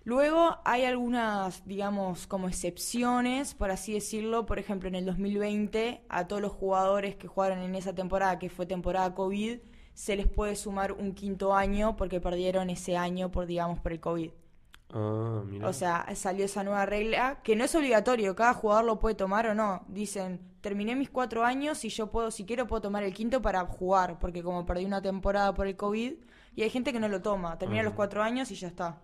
Luego 0.03 0.57
hay 0.65 0.87
algunas, 0.87 1.67
digamos, 1.67 2.27
como 2.27 2.49
excepciones, 2.49 3.53
por 3.53 3.71
así 3.71 3.93
decirlo. 3.93 4.47
Por 4.47 4.59
ejemplo, 4.59 4.89
en 4.89 4.95
el 4.95 5.05
2020, 5.05 6.01
a 6.09 6.27
todos 6.27 6.41
los 6.41 6.53
jugadores 6.53 7.15
que 7.15 7.29
jugaron 7.29 7.59
en 7.59 7.75
esa 7.75 7.95
temporada, 7.95 8.39
que 8.39 8.49
fue 8.49 8.65
temporada 8.65 9.15
COVID, 9.15 9.59
se 9.93 10.17
les 10.17 10.29
puede 10.29 10.57
sumar 10.57 10.93
un 10.93 11.13
quinto 11.13 11.55
año 11.55 11.95
porque 11.97 12.23
perdieron 12.23 12.71
ese 12.71 12.97
año 12.97 13.31
por, 13.31 13.45
digamos, 13.45 13.81
por 13.81 13.93
el 13.93 14.01
COVID. 14.01 14.31
Ah, 14.93 15.43
mira. 15.47 15.69
O 15.69 15.73
sea, 15.73 16.07
salió 16.15 16.45
esa 16.45 16.63
nueva 16.65 16.85
regla 16.87 17.41
que 17.43 17.57
no 17.57 17.65
es 17.65 17.75
obligatorio, 17.75 18.35
cada 18.37 18.55
jugador 18.55 18.85
lo 18.85 18.99
puede 18.99 19.15
tomar 19.15 19.47
o 19.47 19.55
no. 19.55 19.85
Dicen, 19.89 20.41
terminé 20.61 20.95
mis 20.97 21.11
cuatro 21.11 21.45
años 21.45 21.85
y 21.85 21.89
yo 21.89 22.09
puedo, 22.11 22.31
si 22.31 22.45
quiero, 22.45 22.67
puedo 22.67 22.83
tomar 22.83 23.03
el 23.03 23.13
quinto 23.15 23.41
para 23.43 23.61
jugar, 23.65 24.19
porque 24.19 24.43
como 24.43 24.65
perdí 24.67 24.85
una 24.85 25.01
temporada 25.03 25.55
por 25.55 25.67
el 25.67 25.77
COVID, 25.77 26.13
y 26.55 26.63
hay 26.63 26.71
gente 26.71 26.93
que 26.93 27.01
no 27.01 27.09
lo 27.09 27.23
toma, 27.23 27.57
termina 27.59 27.81
Ah. 27.81 27.85
los 27.85 27.95
cuatro 27.95 28.23
años 28.23 28.51
y 28.51 28.55
ya 28.55 28.69
está. 28.69 29.01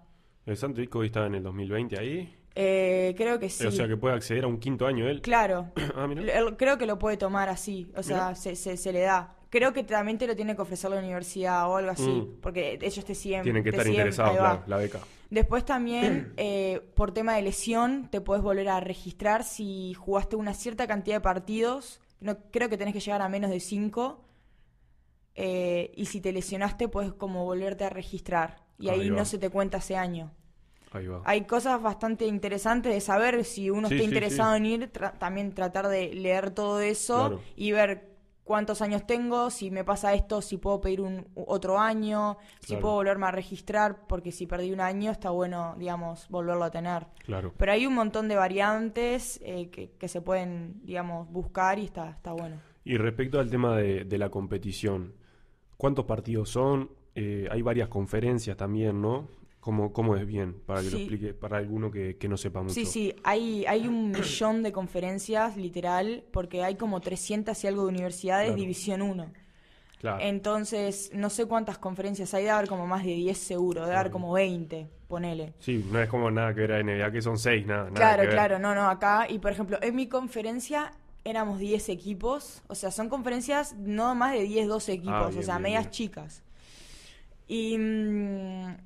¿El 0.46 0.56
Santo 0.56 0.80
Disco 0.80 1.02
estaba 1.02 1.26
en 1.26 1.34
el 1.36 1.42
2020 1.42 1.98
ahí? 1.98 2.34
Eh, 2.54 3.14
creo 3.16 3.38
que 3.38 3.48
sí. 3.50 3.66
O 3.66 3.70
sea 3.70 3.86
que 3.86 3.96
puede 3.96 4.14
acceder 4.16 4.44
a 4.44 4.46
un 4.48 4.58
quinto 4.58 4.86
año 4.86 5.06
él. 5.08 5.20
Claro, 5.22 5.70
ah, 5.96 6.06
mira. 6.06 6.22
Él- 6.22 6.56
creo 6.56 6.76
que 6.76 6.86
lo 6.86 6.98
puede 6.98 7.16
tomar 7.16 7.48
así, 7.48 7.90
o 7.96 8.02
sea, 8.02 8.34
se, 8.34 8.56
se, 8.56 8.76
se 8.76 8.92
le 8.92 9.00
da. 9.00 9.34
Creo 9.50 9.72
que 9.72 9.82
también 9.84 10.18
te 10.18 10.26
lo 10.26 10.36
tiene 10.36 10.54
que 10.54 10.60
ofrecer 10.62 10.90
la 10.90 10.98
universidad 10.98 11.70
o 11.70 11.76
algo 11.76 11.90
así, 11.92 12.02
Mm. 12.10 12.40
porque 12.42 12.78
ellos 12.82 13.04
te 13.04 13.14
siguen. 13.14 13.42
Tienen 13.42 13.62
que 13.64 13.70
estar 13.70 13.86
interesados, 13.86 14.36
claro, 14.36 14.62
la 14.66 14.76
beca. 14.76 14.98
Después 15.30 15.64
también, 15.64 16.32
eh, 16.36 16.80
por 16.94 17.12
tema 17.12 17.34
de 17.36 17.42
lesión, 17.42 18.08
te 18.10 18.20
puedes 18.20 18.42
volver 18.42 18.68
a 18.68 18.80
registrar 18.80 19.44
si 19.44 19.94
jugaste 19.94 20.36
una 20.36 20.54
cierta 20.54 20.86
cantidad 20.86 21.16
de 21.16 21.20
partidos. 21.20 22.00
No 22.20 22.38
creo 22.50 22.68
que 22.68 22.78
tenés 22.78 22.94
que 22.94 23.00
llegar 23.00 23.22
a 23.22 23.28
menos 23.28 23.50
de 23.50 23.60
cinco. 23.60 24.24
eh, 25.34 25.92
y 25.94 26.06
si 26.06 26.20
te 26.20 26.32
lesionaste, 26.32 26.88
puedes 26.88 27.12
como 27.12 27.44
volverte 27.44 27.84
a 27.84 27.90
registrar. 27.90 28.64
Y 28.78 28.88
ahí, 28.90 29.10
no 29.10 29.24
se 29.24 29.38
te 29.38 29.50
cuenta 29.50 29.78
ese 29.78 29.96
año. 29.96 30.32
Ahí 30.92 31.06
va. 31.06 31.22
Hay 31.24 31.42
cosas 31.46 31.80
bastante 31.82 32.26
interesantes 32.26 32.92
de 32.94 33.00
saber 33.00 33.44
si 33.44 33.70
uno 33.70 33.88
Sí, 33.88 33.94
está 33.94 34.02
sí, 34.02 34.08
interesado 34.08 34.52
sí. 34.52 34.56
en 34.58 34.66
ir, 34.66 34.92
tra- 34.92 35.18
también 35.18 35.52
tratar 35.54 35.88
de 35.88 36.14
leer 36.14 36.50
todo 36.50 36.80
eso 36.80 37.14
Claro. 37.28 37.42
y 37.56 37.72
ver 37.72 38.17
cuántos 38.48 38.80
años 38.80 39.06
tengo, 39.06 39.50
si 39.50 39.70
me 39.70 39.84
pasa 39.84 40.14
esto, 40.14 40.40
si 40.40 40.56
puedo 40.56 40.80
pedir 40.80 41.02
un 41.02 41.28
otro 41.34 41.78
año, 41.78 42.38
si 42.60 42.68
Claro. 42.68 42.80
puedo 42.80 42.94
volverme 42.94 43.26
a 43.26 43.30
registrar, 43.30 44.06
porque 44.08 44.32
si 44.32 44.46
perdí 44.46 44.72
un 44.72 44.80
año 44.80 45.10
está 45.10 45.28
bueno, 45.28 45.74
digamos, 45.78 46.26
volverlo 46.30 46.64
a 46.64 46.70
tener. 46.70 47.06
Claro. 47.26 47.52
Pero 47.58 47.72
hay 47.72 47.86
un 47.86 47.94
montón 47.94 48.26
de 48.26 48.36
variantes 48.36 49.38
eh, 49.44 49.68
que, 49.70 49.90
que 49.98 50.08
se 50.08 50.22
pueden, 50.22 50.80
digamos, 50.82 51.30
buscar 51.30 51.78
y 51.78 51.84
está, 51.84 52.08
está 52.10 52.32
bueno. 52.32 52.56
Y 52.84 52.96
respecto 52.96 53.38
al 53.38 53.50
tema 53.50 53.76
de, 53.76 54.04
de 54.04 54.16
la 54.18 54.30
competición, 54.30 55.12
¿cuántos 55.76 56.06
partidos 56.06 56.48
son? 56.48 56.90
Eh, 57.14 57.46
hay 57.50 57.60
varias 57.60 57.88
conferencias 57.88 58.56
también, 58.56 59.02
¿no? 59.02 59.28
¿Cómo, 59.60 59.92
cómo 59.92 60.16
es 60.16 60.26
bien? 60.26 60.54
Para 60.66 60.82
que 60.82 60.90
lo 60.90 60.96
explique, 60.98 61.34
para 61.34 61.58
alguno 61.58 61.90
que, 61.90 62.16
que 62.16 62.28
no 62.28 62.36
sepa 62.36 62.62
mucho. 62.62 62.74
Sí, 62.74 62.86
sí, 62.86 63.14
hay, 63.24 63.66
hay 63.66 63.86
un 63.88 64.10
millón 64.12 64.62
de 64.62 64.72
conferencias, 64.72 65.56
literal, 65.56 66.24
porque 66.32 66.62
hay 66.64 66.76
como 66.76 67.00
300 67.00 67.62
y 67.64 67.66
algo 67.66 67.82
de 67.82 67.88
universidades, 67.88 68.46
Claro. 68.46 68.60
División 68.60 69.02
1. 69.02 69.30
Claro. 70.00 70.18
Entonces, 70.22 71.10
no 71.12 71.28
sé 71.28 71.46
cuántas 71.46 71.76
conferencias 71.78 72.32
hay, 72.32 72.44
de 72.44 72.50
haber 72.50 72.68
como 72.68 72.86
más 72.86 73.04
de 73.04 73.14
10 73.14 73.36
seguro, 73.36 73.80
de 73.84 73.86
haber 73.92 73.96
Claro. 74.06 74.10
como 74.12 74.32
20, 74.32 74.88
ponele. 75.08 75.54
Sí, 75.58 75.84
no 75.90 76.00
es 76.00 76.08
como 76.08 76.30
nada 76.30 76.54
que 76.54 76.60
ver 76.60 76.72
a 76.72 76.78
NBA, 76.80 77.10
que 77.10 77.20
son 77.20 77.36
seis, 77.36 77.66
nada. 77.66 77.84
nada 77.90 77.94
Claro, 77.94 78.20
que 78.22 78.26
ver. 78.28 78.34
claro, 78.36 78.58
no, 78.60 78.74
no, 78.76 78.88
acá, 78.88 79.26
y 79.28 79.40
por 79.40 79.50
ejemplo, 79.50 79.76
en 79.82 79.96
mi 79.96 80.06
conferencia 80.06 80.92
éramos 81.24 81.58
10 81.58 81.88
equipos, 81.88 82.62
o 82.68 82.76
sea, 82.76 82.92
son 82.92 83.08
conferencias 83.08 83.74
no 83.76 84.14
más 84.14 84.32
de 84.34 84.42
10, 84.44 84.68
12 84.68 84.92
equipos, 84.92 85.14
Ah, 85.14 85.28
bien, 85.30 85.40
o 85.40 85.42
sea, 85.42 85.54
bien, 85.56 85.62
medias 85.64 85.82
bien. 85.84 85.90
chicas. 85.90 86.42
Y 87.48 87.76
mm, 87.76 88.76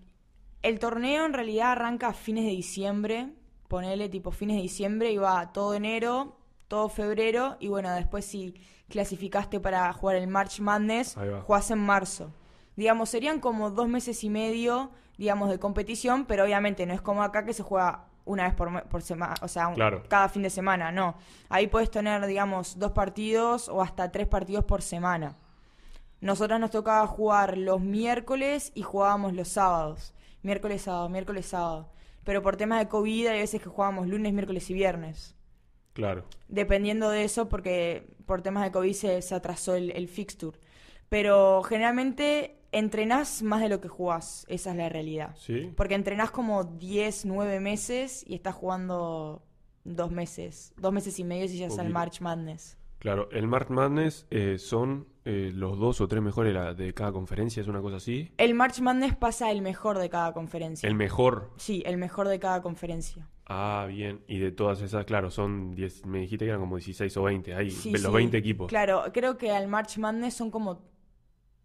el 0.62 0.78
torneo 0.78 1.24
en 1.26 1.32
realidad 1.32 1.72
arranca 1.72 2.08
a 2.08 2.12
fines 2.12 2.44
de 2.44 2.50
diciembre, 2.50 3.32
ponele 3.68 4.08
tipo 4.08 4.30
fines 4.30 4.56
de 4.56 4.62
diciembre 4.62 5.10
y 5.10 5.16
va 5.16 5.52
todo 5.52 5.74
enero, 5.74 6.36
todo 6.68 6.88
febrero, 6.88 7.56
y 7.60 7.68
bueno, 7.68 7.90
después 7.92 8.24
si 8.24 8.54
clasificaste 8.88 9.60
para 9.60 9.92
jugar 9.92 10.16
el 10.16 10.28
March 10.28 10.60
Madness, 10.60 11.16
jugás 11.42 11.70
en 11.70 11.78
marzo. 11.78 12.32
Digamos, 12.76 13.08
serían 13.10 13.40
como 13.40 13.70
dos 13.70 13.88
meses 13.88 14.22
y 14.24 14.30
medio, 14.30 14.90
digamos, 15.18 15.50
de 15.50 15.58
competición, 15.58 16.24
pero 16.26 16.44
obviamente 16.44 16.86
no 16.86 16.94
es 16.94 17.00
como 17.02 17.22
acá 17.22 17.44
que 17.44 17.52
se 17.52 17.62
juega 17.62 18.06
una 18.24 18.44
vez 18.44 18.54
por, 18.54 19.02
semana, 19.02 19.34
o 19.42 19.48
sea, 19.48 19.68
un- 19.68 19.74
cada 20.08 20.28
fin 20.28 20.42
de 20.42 20.50
semana, 20.50 20.92
no. 20.92 21.16
Ahí 21.48 21.66
puedes 21.66 21.90
tener, 21.90 22.24
digamos, 22.26 22.78
dos 22.78 22.92
partidos 22.92 23.68
o 23.68 23.82
hasta 23.82 24.12
tres 24.12 24.26
partidos 24.28 24.64
por 24.64 24.80
semana. 24.80 25.36
Nosotros 26.20 26.60
nos 26.60 26.70
tocaba 26.70 27.06
jugar 27.06 27.58
los 27.58 27.80
miércoles 27.80 28.70
y 28.74 28.82
jugábamos 28.82 29.32
los 29.34 29.48
sábados. 29.48 30.14
Miércoles, 30.42 30.82
sábado, 30.82 31.08
miércoles, 31.08 31.46
sábado. 31.46 31.90
Pero 32.24 32.42
por 32.42 32.56
temas 32.56 32.80
de 32.80 32.88
COVID 32.88 33.26
hay 33.28 33.40
veces 33.40 33.60
que 33.60 33.68
jugábamos 33.68 34.08
lunes, 34.08 34.32
miércoles 34.32 34.68
y 34.70 34.74
viernes. 34.74 35.34
Claro. 35.92 36.24
Dependiendo 36.48 37.10
de 37.10 37.24
eso, 37.24 37.48
porque 37.48 38.14
por 38.26 38.42
temas 38.42 38.64
de 38.64 38.72
COVID 38.72 38.92
se, 38.92 39.22
se 39.22 39.34
atrasó 39.34 39.74
el, 39.74 39.90
el 39.90 40.08
fixture. 40.08 40.58
Pero 41.08 41.62
generalmente 41.62 42.62
entrenás 42.72 43.42
más 43.42 43.60
de 43.60 43.68
lo 43.68 43.80
que 43.80 43.88
jugás, 43.88 44.46
esa 44.48 44.70
es 44.70 44.76
la 44.76 44.88
realidad. 44.88 45.36
¿Sí? 45.36 45.70
Porque 45.76 45.94
entrenás 45.94 46.30
como 46.30 46.64
10, 46.64 47.26
9 47.26 47.60
meses 47.60 48.24
y 48.26 48.34
estás 48.34 48.54
jugando 48.54 49.42
dos 49.84 50.10
meses, 50.10 50.72
dos 50.76 50.92
meses 50.92 51.18
y 51.18 51.24
medio 51.24 51.48
si 51.48 51.62
el 51.62 51.68
Poquito. 51.68 51.90
March 51.90 52.20
Madness. 52.20 52.78
Claro. 52.98 53.28
El 53.30 53.46
March 53.46 53.68
Madness 53.68 54.26
eh, 54.30 54.58
son 54.58 55.06
eh, 55.24 55.50
los 55.54 55.78
dos 55.78 56.00
o 56.00 56.08
tres 56.08 56.22
mejores 56.22 56.52
la- 56.54 56.74
de 56.74 56.92
cada 56.94 57.12
conferencia, 57.12 57.60
es 57.60 57.68
una 57.68 57.80
cosa 57.80 57.96
así. 57.96 58.32
El 58.38 58.54
March 58.54 58.80
Madness 58.80 59.14
pasa 59.16 59.50
el 59.50 59.62
mejor 59.62 59.98
de 59.98 60.08
cada 60.10 60.32
conferencia. 60.32 60.88
El 60.88 60.94
mejor. 60.94 61.50
Sí, 61.56 61.82
el 61.86 61.96
mejor 61.96 62.28
de 62.28 62.38
cada 62.38 62.60
conferencia. 62.62 63.28
Ah, 63.46 63.86
bien. 63.88 64.20
Y 64.28 64.38
de 64.38 64.50
todas 64.52 64.80
esas, 64.82 65.04
claro, 65.04 65.30
son 65.30 65.74
10, 65.74 66.06
me 66.06 66.20
dijiste 66.20 66.44
que 66.44 66.50
eran 66.50 66.60
como 66.60 66.76
16 66.76 67.16
o 67.16 67.24
20, 67.24 67.54
ahí, 67.54 67.70
Sí, 67.70 67.92
los 67.92 68.00
sí. 68.02 68.08
20 68.10 68.36
equipos. 68.38 68.68
Claro, 68.68 69.02
creo 69.12 69.36
que 69.36 69.50
al 69.50 69.68
March 69.68 69.98
Madness 69.98 70.34
son 70.34 70.50
como. 70.50 70.91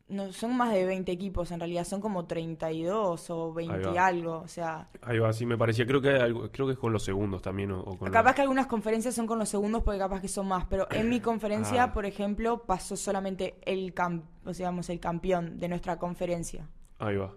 No, 0.09 0.31
son 0.31 0.55
más 0.55 0.71
de 0.71 0.85
20 0.85 1.11
equipos 1.11 1.51
en 1.51 1.59
realidad, 1.59 1.83
son 1.83 1.99
como 1.99 2.25
32 2.25 3.29
o 3.29 3.53
20 3.53 3.91
y 3.93 3.97
algo. 3.97 4.39
O 4.39 4.47
sea, 4.47 4.87
Ahí 5.01 5.19
va, 5.19 5.33
sí 5.33 5.45
me 5.45 5.57
parecía. 5.57 5.85
Creo 5.85 6.01
que 6.01 6.09
hay 6.09 6.21
algo, 6.21 6.49
creo 6.51 6.65
que 6.67 6.73
es 6.73 6.79
con 6.79 6.93
los 6.93 7.03
segundos 7.03 7.41
también 7.41 7.71
o, 7.71 7.81
o 7.81 7.97
con 7.97 8.09
capaz 8.09 8.33
que 8.35 8.41
algunas 8.41 8.67
conferencias 8.67 9.13
son 9.15 9.27
con 9.27 9.37
los 9.37 9.49
segundos 9.49 9.83
porque 9.83 9.99
capaz 9.99 10.21
que 10.21 10.29
son 10.29 10.47
más, 10.47 10.65
pero 10.65 10.87
en 10.91 11.09
mi 11.09 11.19
conferencia, 11.21 11.83
Ah. 11.83 11.93
por 11.93 12.05
ejemplo, 12.05 12.63
pasó 12.63 12.95
solamente 12.95 13.55
el, 13.65 13.93
cam 13.93 14.23
o 14.45 14.53
sea, 14.53 14.67
digamos, 14.67 14.89
el 14.89 14.99
campeón 15.01 15.59
de 15.59 15.67
nuestra 15.67 15.97
conferencia. 15.97 16.69
Ahí 16.99 17.17
va. 17.17 17.33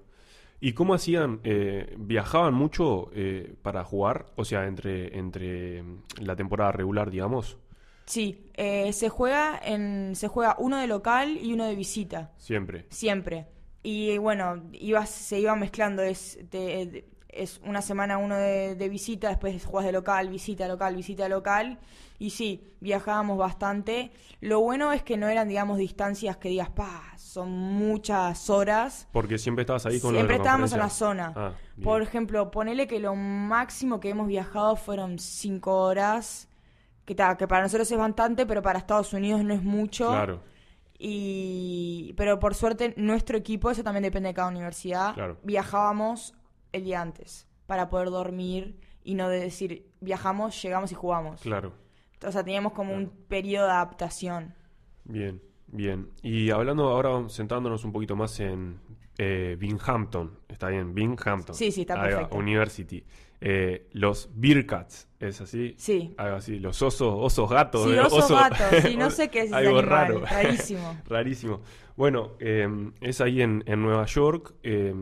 ¿Y 0.60 0.72
cómo 0.74 0.94
hacían? 0.94 1.40
eh, 1.42 1.94
¿Viajaban 1.98 2.54
mucho 2.54 3.10
eh, 3.14 3.54
para 3.62 3.82
jugar? 3.82 4.26
O 4.36 4.44
sea, 4.44 4.66
entre, 4.66 5.18
entre 5.18 5.82
mm, 5.82 6.02
la 6.20 6.36
temporada 6.36 6.70
regular, 6.70 7.10
digamos. 7.10 7.58
Sí, 8.10 8.50
eh, 8.54 8.92
se 8.92 9.08
juega 9.08 9.56
en 9.62 10.14
se 10.16 10.26
juega 10.26 10.56
uno 10.58 10.78
de 10.78 10.88
local 10.88 11.38
y 11.40 11.52
uno 11.52 11.64
de 11.64 11.76
visita. 11.76 12.32
Siempre. 12.36 12.86
Siempre. 12.90 13.46
Y 13.84 14.18
bueno, 14.18 14.64
ibas, 14.72 15.08
se 15.08 15.38
iba 15.38 15.54
mezclando. 15.54 16.02
Es, 16.02 16.38
te- 16.50 17.06
es 17.28 17.60
una 17.64 17.80
semana 17.80 18.18
uno 18.18 18.34
de, 18.36 18.74
de 18.74 18.88
visita, 18.88 19.28
después 19.28 19.64
jugás 19.64 19.86
de 19.86 19.92
local, 19.92 20.28
visita 20.28 20.66
local, 20.66 20.96
visita 20.96 21.28
local. 21.28 21.78
Y 22.18 22.30
sí, 22.30 22.64
viajábamos 22.80 23.38
bastante. 23.38 24.10
Lo 24.40 24.60
bueno 24.60 24.92
es 24.92 25.04
que 25.04 25.16
no 25.16 25.28
eran, 25.28 25.46
digamos, 25.48 25.78
distancias 25.78 26.36
que 26.36 26.48
digas, 26.48 26.68
pa, 26.70 27.14
son 27.16 27.50
muchas 27.52 28.50
horas. 28.50 29.06
Porque 29.12 29.38
siempre 29.38 29.62
estabas 29.62 29.86
ahí 29.86 30.00
con 30.00 30.12
Siempre 30.14 30.36
la 30.36 30.42
estábamos 30.42 30.72
en 30.72 30.78
la 30.80 30.90
zona. 30.90 31.32
Ah. 31.36 31.52
Por 31.82 32.02
ejemplo, 32.02 32.50
ponele 32.50 32.88
que 32.88 32.98
lo 32.98 33.14
máximo 33.14 34.00
que 34.00 34.10
hemos 34.10 34.26
viajado 34.26 34.74
fueron 34.76 35.18
cinco 35.20 35.76
horas. 35.82 36.48
Que, 37.10 37.16
ta, 37.16 37.36
que 37.36 37.48
para 37.48 37.62
nosotros 37.62 37.90
es 37.90 37.98
bastante, 37.98 38.46
pero 38.46 38.62
para 38.62 38.78
Estados 38.78 39.12
Unidos 39.12 39.42
no 39.42 39.52
es 39.52 39.64
mucho. 39.64 40.10
Claro, 40.10 40.40
Y, 40.96 42.14
pero 42.16 42.38
por 42.38 42.54
suerte, 42.54 42.94
nuestro 42.96 43.36
equipo, 43.36 43.68
eso 43.68 43.82
también 43.82 44.04
depende 44.04 44.28
de 44.28 44.34
cada 44.34 44.46
universidad, 44.46 45.14
Claro. 45.14 45.36
viajábamos 45.42 46.34
el 46.70 46.84
día 46.84 47.00
antes 47.02 47.48
para 47.66 47.90
poder 47.90 48.10
dormir 48.10 48.78
y 49.02 49.14
no 49.16 49.28
de 49.28 49.40
decir, 49.40 49.90
viajamos, 50.00 50.62
llegamos 50.62 50.92
y 50.92 50.94
jugamos. 50.94 51.40
claro. 51.40 51.72
O 52.24 52.30
sea, 52.30 52.44
teníamos 52.44 52.74
como 52.74 52.94
un 52.94 53.08
periodo 53.26 53.64
de 53.66 53.72
adaptación. 53.72 54.54
Bien, 55.04 55.42
bien. 55.66 56.10
Y 56.22 56.50
hablando 56.50 56.90
ahora, 56.90 57.28
centrándonos 57.28 57.82
un 57.84 57.90
poquito 57.92 58.14
más 58.14 58.38
en 58.38 58.78
eh, 59.18 59.56
Binghamton. 59.58 60.38
Está 60.46 60.68
bien, 60.68 60.94
Binghamton. 60.94 61.56
Sí, 61.56 61.72
sí, 61.72 61.80
está 61.80 61.94
Ahí 61.94 62.12
va, 62.12 62.18
perfecto. 62.18 62.36
University. 62.36 63.02
Eh, 63.42 63.88
los 63.92 64.28
Bearcats, 64.34 65.08
¿es 65.18 65.40
así? 65.40 65.74
Sí. 65.78 66.14
Algo 66.18 66.36
así, 66.36 66.58
los 66.58 66.80
osos, 66.82 67.14
osos 67.18 67.48
gatos. 67.50 67.84
Sí, 67.88 67.92
eh, 67.94 68.00
oso 68.00 68.16
oso- 68.18 68.34
gato, 68.36 68.56
sí, 68.86 68.96
no 68.96 69.10
sé 69.10 69.28
qué 69.30 69.40
es 69.42 69.52
Algo 69.52 69.78
animal, 69.78 69.86
raro. 69.88 70.20
rarísimo. 70.26 71.00
Rarísimo. 71.08 71.62
Bueno, 71.96 72.32
eh, 72.38 72.68
es 73.00 73.20
ahí 73.20 73.40
en, 73.42 73.62
en 73.66 73.80
Nueva 73.82 74.04
York. 74.06 74.54
eh, 74.62 74.94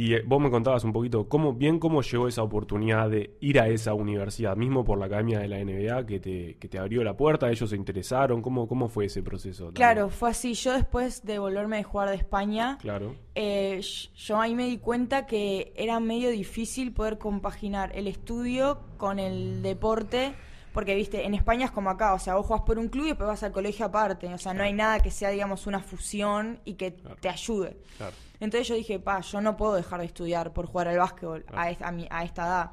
y 0.00 0.14
eh, 0.14 0.22
vos 0.24 0.40
me 0.40 0.48
contabas 0.48 0.84
un 0.84 0.92
poquito 0.92 1.28
cómo, 1.28 1.54
bien 1.54 1.80
cómo 1.80 2.02
llegó 2.02 2.28
esa 2.28 2.44
oportunidad 2.44 3.10
de 3.10 3.36
ir 3.40 3.58
a 3.58 3.66
esa 3.66 3.94
universidad, 3.94 4.54
mismo 4.56 4.84
por 4.84 4.96
la 4.96 5.06
academia 5.06 5.40
de 5.40 5.48
la 5.48 5.58
NBA, 5.58 6.06
que 6.06 6.20
te, 6.20 6.56
que 6.56 6.68
te 6.68 6.78
abrió 6.78 7.02
la 7.02 7.16
puerta, 7.16 7.50
ellos 7.50 7.68
se 7.70 7.74
interesaron. 7.74 8.40
¿Cómo, 8.40 8.68
cómo 8.68 8.88
fue 8.88 9.06
ese 9.06 9.24
proceso? 9.24 9.64
también? 9.64 9.74
Claro, 9.74 10.08
fue 10.08 10.30
así. 10.30 10.54
Yo 10.54 10.72
después 10.74 11.24
de 11.24 11.40
volverme 11.40 11.78
de 11.78 11.82
jugar 11.82 12.10
de 12.10 12.14
España, 12.14 12.78
Claro. 12.80 13.16
eh, 13.34 13.80
yo 14.14 14.40
ahí 14.40 14.54
me 14.54 14.66
di 14.66 14.78
cuenta 14.78 15.26
que 15.26 15.72
era 15.74 15.98
medio 15.98 16.30
difícil 16.30 16.92
poder 16.92 17.18
compaginar 17.18 17.90
el 17.96 18.06
estudio 18.06 18.78
con 18.98 19.18
el 19.18 19.62
deporte, 19.62 20.32
porque 20.72 20.94
viste, 20.94 21.26
en 21.26 21.34
España 21.34 21.64
es 21.64 21.70
como 21.72 21.90
acá, 21.90 22.14
o 22.14 22.20
sea, 22.20 22.36
vos 22.36 22.46
jugás 22.46 22.62
por 22.62 22.78
un 22.78 22.86
club 22.88 23.06
y 23.06 23.08
después 23.08 23.26
vas 23.26 23.42
al 23.42 23.50
colegio 23.50 23.86
aparte, 23.86 24.32
o 24.32 24.38
sea, 24.38 24.54
no 24.54 24.62
hay 24.62 24.72
nada 24.72 25.00
que 25.00 25.10
sea, 25.10 25.30
digamos, 25.30 25.66
una 25.66 25.80
fusión 25.80 26.60
y 26.64 26.74
que 26.74 26.94
Claro. 26.94 27.16
te 27.20 27.28
ayude. 27.28 27.76
Claro. 27.96 28.14
Entonces 28.40 28.68
yo 28.68 28.74
dije, 28.74 28.98
pa, 29.00 29.20
yo 29.20 29.40
no 29.40 29.56
puedo 29.56 29.74
dejar 29.74 30.00
de 30.00 30.06
estudiar 30.06 30.52
por 30.52 30.66
jugar 30.66 30.88
al 30.88 30.98
básquetbol 30.98 31.44
a, 31.54 31.70
esta, 31.70 31.88
a, 31.88 31.92
mi- 31.92 32.06
a 32.10 32.22
esta 32.24 32.46
edad. 32.46 32.70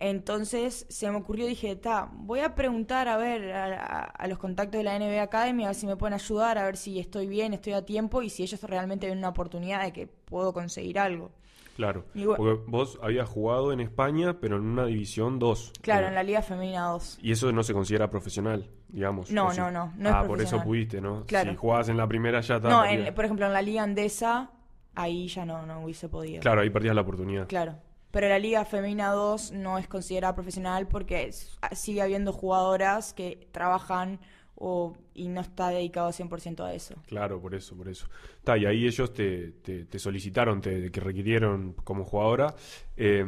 Entonces 0.00 0.86
se 0.90 1.10
me 1.10 1.16
ocurrió, 1.16 1.46
dije, 1.46 1.76
ta, 1.76 2.10
voy 2.12 2.40
a 2.40 2.54
preguntar 2.54 3.08
a 3.08 3.16
ver 3.16 3.52
a, 3.52 4.26
los 4.28 4.38
contactos 4.38 4.78
de 4.78 4.84
la 4.84 4.98
NBA 4.98 5.22
Academy, 5.22 5.64
a 5.64 5.68
ver 5.68 5.74
si 5.76 5.86
me 5.86 5.96
pueden 5.96 6.14
ayudar, 6.14 6.58
a 6.58 6.64
ver 6.64 6.76
si 6.76 6.98
estoy 6.98 7.26
bien, 7.26 7.54
estoy 7.54 7.72
a 7.72 7.84
tiempo 7.84 8.20
y 8.22 8.28
si 8.28 8.42
ellos 8.42 8.60
realmente 8.64 9.06
ven 9.08 9.18
una 9.18 9.28
oportunidad 9.30 9.82
de 9.82 9.92
que 9.92 10.06
puedo 10.06 10.52
conseguir 10.52 10.98
algo. 10.98 11.30
Claro. 11.76 12.04
Bueno- 12.14 12.36
Porque 12.36 12.62
vos 12.68 12.98
habías 13.02 13.28
jugado 13.28 13.72
en 13.72 13.80
España, 13.80 14.38
pero 14.40 14.56
en 14.56 14.62
una 14.64 14.84
división 14.86 15.38
2. 15.38 15.72
Claro, 15.80 16.06
Eh, 16.06 16.08
en 16.10 16.14
la 16.14 16.22
Liga 16.22 16.42
Femenina 16.42 16.86
2. 16.88 17.18
Y 17.22 17.32
eso 17.32 17.50
no 17.52 17.62
se 17.62 17.72
considera 17.72 18.10
profesional, 18.10 18.68
digamos. 18.94 19.30
No, 19.30 19.52
no, 19.52 19.70
no, 19.70 19.92
no 19.96 20.08
es 20.08 20.14
Ah, 20.14 20.24
por 20.26 20.40
eso 20.40 20.62
pudiste, 20.62 21.00
¿no? 21.00 21.24
Claro. 21.26 21.50
Si 21.50 21.56
jugabas 21.56 21.88
en 21.88 21.96
la 21.96 22.06
primera 22.06 22.40
ya 22.40 22.56
está. 22.56 22.68
No, 22.68 22.84
en- 22.84 23.12
por 23.14 23.24
ejemplo, 23.24 23.46
en 23.46 23.52
la 23.52 23.60
Liga 23.62 23.82
Andesa, 23.82 24.50
ahí 24.94 25.28
ya 25.28 25.44
no, 25.44 25.66
no 25.66 25.80
hubiese 25.84 26.08
podido. 26.08 26.40
Claro, 26.40 26.60
ahí 26.60 26.70
perdías 26.70 26.94
la 26.94 27.00
oportunidad. 27.02 27.48
Claro. 27.48 27.76
Pero 28.10 28.28
la 28.28 28.38
Liga 28.38 28.64
Femenina 28.64 29.08
2 29.10 29.50
no 29.52 29.76
es 29.76 29.88
considerada 29.88 30.34
profesional 30.36 30.86
porque 30.86 31.24
es- 31.24 31.58
sigue 31.72 32.00
habiendo 32.00 32.32
jugadoras 32.32 33.12
que 33.12 33.48
trabajan 33.50 34.20
o, 34.54 34.96
y 35.14 35.26
no 35.28 35.40
está 35.40 35.70
dedicado 35.70 36.10
100% 36.12 36.64
a 36.64 36.72
eso. 36.74 36.94
Claro, 37.08 37.40
por 37.40 37.56
eso, 37.56 37.76
por 37.76 37.88
eso. 37.88 38.06
Está, 38.36 38.56
y 38.56 38.66
ahí 38.66 38.86
ellos 38.86 39.12
te, 39.12 39.50
te- 39.62 39.84
te 39.84 39.98
solicitaron, 39.98 40.60
te, 40.60 40.92
que 40.92 41.00
requirieron 41.00 41.72
como 41.82 42.04
jugadora. 42.04 42.54
eh, 42.96 43.26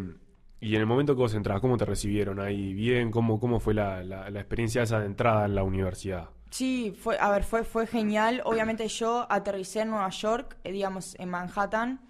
y 0.60 0.74
en 0.74 0.80
el 0.80 0.86
momento 0.86 1.14
que 1.14 1.20
vos 1.22 1.34
entrabas, 1.34 1.60
¿cómo 1.62 1.76
te 1.76 1.84
recibieron 1.84 2.40
ahí? 2.40 2.72
¿Bien? 2.74 3.10
¿Cómo, 3.10 3.38
cómo 3.40 3.60
fue 3.60 3.74
la, 3.74 4.02
la- 4.04 4.30
la 4.30 4.40
experiencia 4.40 4.82
esa 4.82 5.00
de 5.00 5.06
entrada 5.06 5.44
en 5.46 5.54
la 5.54 5.62
universidad? 5.64 6.30
Sí, 6.50 6.96
fue, 6.98 7.18
a 7.18 7.30
ver, 7.30 7.44
fue, 7.44 7.64
fue 7.64 7.86
genial. 7.86 8.40
Obviamente 8.44 8.88
yo 8.88 9.26
aterricé 9.30 9.80
en 9.80 9.90
Nueva 9.90 10.08
York, 10.10 10.56
eh, 10.64 10.72
digamos, 10.72 11.14
en 11.18 11.28
Manhattan, 11.28 12.00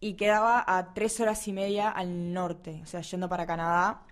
y 0.00 0.14
quedaba 0.14 0.64
a 0.66 0.94
tres 0.94 1.20
horas 1.20 1.46
y 1.48 1.52
media 1.52 1.90
al 1.90 2.32
norte, 2.32 2.80
o 2.84 2.86
sea, 2.86 3.02
yendo 3.02 3.28
para 3.28 3.46
Canadá. 3.46 4.02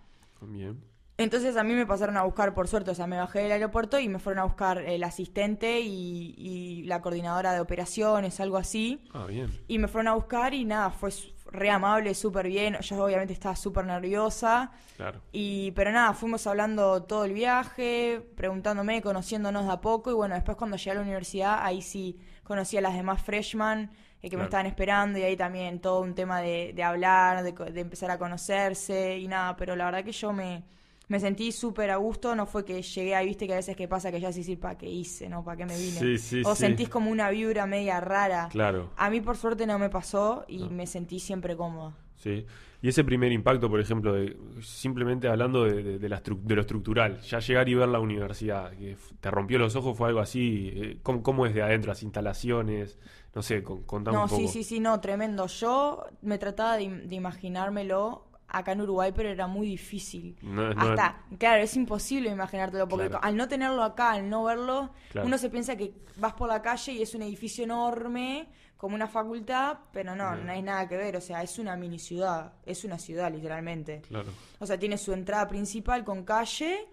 Bien. 0.40 0.87
Entonces 1.18 1.56
a 1.56 1.64
mí 1.64 1.74
me 1.74 1.84
pasaron 1.84 2.16
a 2.16 2.22
buscar, 2.22 2.54
por 2.54 2.68
suerte, 2.68 2.92
o 2.92 2.94
sea, 2.94 3.08
me 3.08 3.16
bajé 3.18 3.40
del 3.40 3.50
aeropuerto 3.52 3.98
y 3.98 4.08
me 4.08 4.20
fueron 4.20 4.38
a 4.38 4.44
buscar 4.44 4.78
el 4.78 5.02
asistente 5.02 5.80
y, 5.80 6.34
y 6.38 6.84
la 6.84 7.00
coordinadora 7.02 7.52
de 7.52 7.60
operaciones, 7.60 8.38
algo 8.38 8.56
así. 8.56 9.02
Ah, 9.12 9.26
bien. 9.26 9.50
Y 9.66 9.78
me 9.78 9.88
fueron 9.88 10.06
a 10.08 10.14
buscar 10.14 10.54
y 10.54 10.64
nada, 10.64 10.90
fue 10.90 11.10
re 11.50 11.70
amable, 11.70 12.14
súper 12.14 12.46
bien. 12.46 12.76
Yo 12.82 13.02
obviamente 13.04 13.32
estaba 13.32 13.56
súper 13.56 13.84
nerviosa. 13.84 14.70
Claro. 14.96 15.20
Y, 15.32 15.72
pero 15.72 15.90
nada, 15.90 16.12
fuimos 16.14 16.46
hablando 16.46 17.02
todo 17.02 17.24
el 17.24 17.32
viaje, 17.32 18.20
preguntándome, 18.36 19.02
conociéndonos 19.02 19.66
de 19.66 19.72
a 19.72 19.80
poco. 19.80 20.10
Y 20.12 20.14
bueno, 20.14 20.36
después 20.36 20.56
cuando 20.56 20.76
llegué 20.76 20.92
a 20.92 20.94
la 20.94 21.00
universidad, 21.00 21.58
ahí 21.62 21.82
sí 21.82 22.16
conocí 22.44 22.76
a 22.76 22.80
las 22.80 22.94
demás 22.94 23.20
freshmen 23.22 23.90
eh, 24.22 24.22
que 24.22 24.28
Claro. 24.30 24.38
me 24.38 24.44
estaban 24.44 24.66
esperando. 24.66 25.18
Y 25.18 25.22
ahí 25.22 25.36
también 25.36 25.80
todo 25.80 26.00
un 26.00 26.14
tema 26.14 26.40
de, 26.40 26.72
de 26.76 26.82
hablar, 26.84 27.42
de, 27.42 27.52
de 27.72 27.80
empezar 27.80 28.10
a 28.12 28.18
conocerse 28.18 29.18
y 29.18 29.26
nada. 29.26 29.56
Pero 29.56 29.74
la 29.74 29.86
verdad 29.86 30.04
que 30.04 30.12
yo 30.12 30.32
me, 30.32 30.62
me 31.08 31.18
sentí 31.20 31.52
súper 31.52 31.90
a 31.90 31.96
gusto. 31.96 32.34
No 32.34 32.46
fue 32.46 32.64
que 32.64 32.80
llegué 32.82 33.14
ahí, 33.14 33.26
viste 33.26 33.46
que 33.46 33.54
a 33.54 33.56
veces 33.56 33.74
que 33.76 33.88
pasa 33.88 34.10
que 34.10 34.20
ya 34.20 34.30
se 34.32 34.40
decir, 34.40 34.60
¿para 34.60 34.76
qué 34.78 34.88
hice? 34.88 35.28
¿No? 35.28 35.42
¿Para 35.44 35.56
qué 35.56 35.66
me 35.66 35.76
vine? 35.76 35.98
Sí, 35.98 36.18
sí, 36.18 36.42
o 36.44 36.54
sí. 36.54 36.60
sentís 36.62 36.88
como 36.88 37.10
una 37.10 37.30
vibra 37.30 37.66
media 37.66 38.00
rara. 38.00 38.48
Claro. 38.50 38.90
A 38.96 39.10
mí 39.10 39.20
por 39.20 39.36
suerte 39.36 39.66
no 39.66 39.78
me 39.78 39.88
pasó 39.90 40.44
y 40.48 40.58
No. 40.58 40.70
me 40.70 40.86
sentí 40.86 41.18
siempre 41.18 41.56
cómoda. 41.56 41.94
Sí. 42.16 42.44
Y 42.82 42.88
ese 42.88 43.02
primer 43.04 43.32
impacto, 43.32 43.68
por 43.70 43.80
ejemplo, 43.80 44.12
de, 44.12 44.36
simplemente 44.60 45.28
hablando 45.28 45.64
de, 45.64 45.82
de- 45.82 45.98
de 45.98 46.08
la 46.08 46.20
de 46.24 46.54
lo 46.54 46.60
estructural, 46.60 47.20
ya 47.22 47.38
llegar 47.40 47.68
y 47.68 47.74
ver 47.74 47.88
la 47.88 47.98
universidad, 48.00 48.70
que 48.72 48.96
te 49.20 49.30
rompió 49.30 49.58
los 49.58 49.74
ojos, 49.76 49.96
fue 49.96 50.08
algo 50.08 50.20
así. 50.20 50.70
eh, 50.74 50.98
¿cómo, 51.02 51.22
cómo 51.22 51.46
es 51.46 51.54
de 51.54 51.62
adentro? 51.62 51.88
Las 51.90 52.02
instalaciones, 52.04 52.98
no 53.34 53.42
sé, 53.42 53.62
con, 53.64 53.82
contame 53.82 54.16
No, 54.16 54.24
un 54.24 54.28
poco. 54.28 54.40
sí, 54.42 54.48
sí, 54.48 54.62
sí, 54.64 54.78
no, 54.80 55.00
tremendo. 55.00 55.46
Yo 55.46 56.04
me 56.22 56.38
trataba 56.38 56.76
de 56.76 56.84
imaginármelo 57.14 58.27
acá 58.48 58.72
en 58.72 58.80
Uruguay, 58.80 59.12
pero 59.14 59.28
era 59.28 59.46
muy 59.46 59.66
difícil. 59.68 60.36
No, 60.42 60.72
no- 60.74 60.80
Hasta, 60.80 61.22
claro, 61.38 61.62
es 61.62 61.76
imposible 61.76 62.30
imaginártelo, 62.30 62.88
porque 62.88 63.08
Claro. 63.08 63.22
al 63.24 63.36
no 63.36 63.46
tenerlo 63.48 63.82
acá, 63.82 64.12
al 64.12 64.28
no 64.28 64.44
verlo, 64.44 64.90
Claro. 65.10 65.26
uno 65.26 65.36
se 65.38 65.50
piensa 65.50 65.76
que 65.76 65.92
vas 66.16 66.32
por 66.34 66.48
la 66.48 66.62
calle 66.62 66.92
y 66.92 67.02
es 67.02 67.14
un 67.14 67.22
edificio 67.22 67.64
enorme, 67.64 68.48
como 68.76 68.94
una 68.94 69.08
facultad, 69.08 69.78
pero 69.92 70.14
no, 70.14 70.36
No. 70.36 70.44
no 70.44 70.52
hay 70.52 70.62
nada 70.62 70.86
que 70.88 70.96
ver, 70.96 71.16
o 71.16 71.20
sea, 71.20 71.42
es 71.42 71.58
una 71.58 71.76
mini 71.76 71.98
ciudad, 71.98 72.52
es 72.64 72.84
una 72.84 72.98
ciudad 72.98 73.30
literalmente. 73.32 74.02
Claro. 74.08 74.28
O 74.60 74.66
sea, 74.66 74.78
tiene 74.78 74.96
su 74.98 75.12
entrada 75.12 75.46
principal 75.48 76.04
con 76.04 76.24
calle 76.24 76.86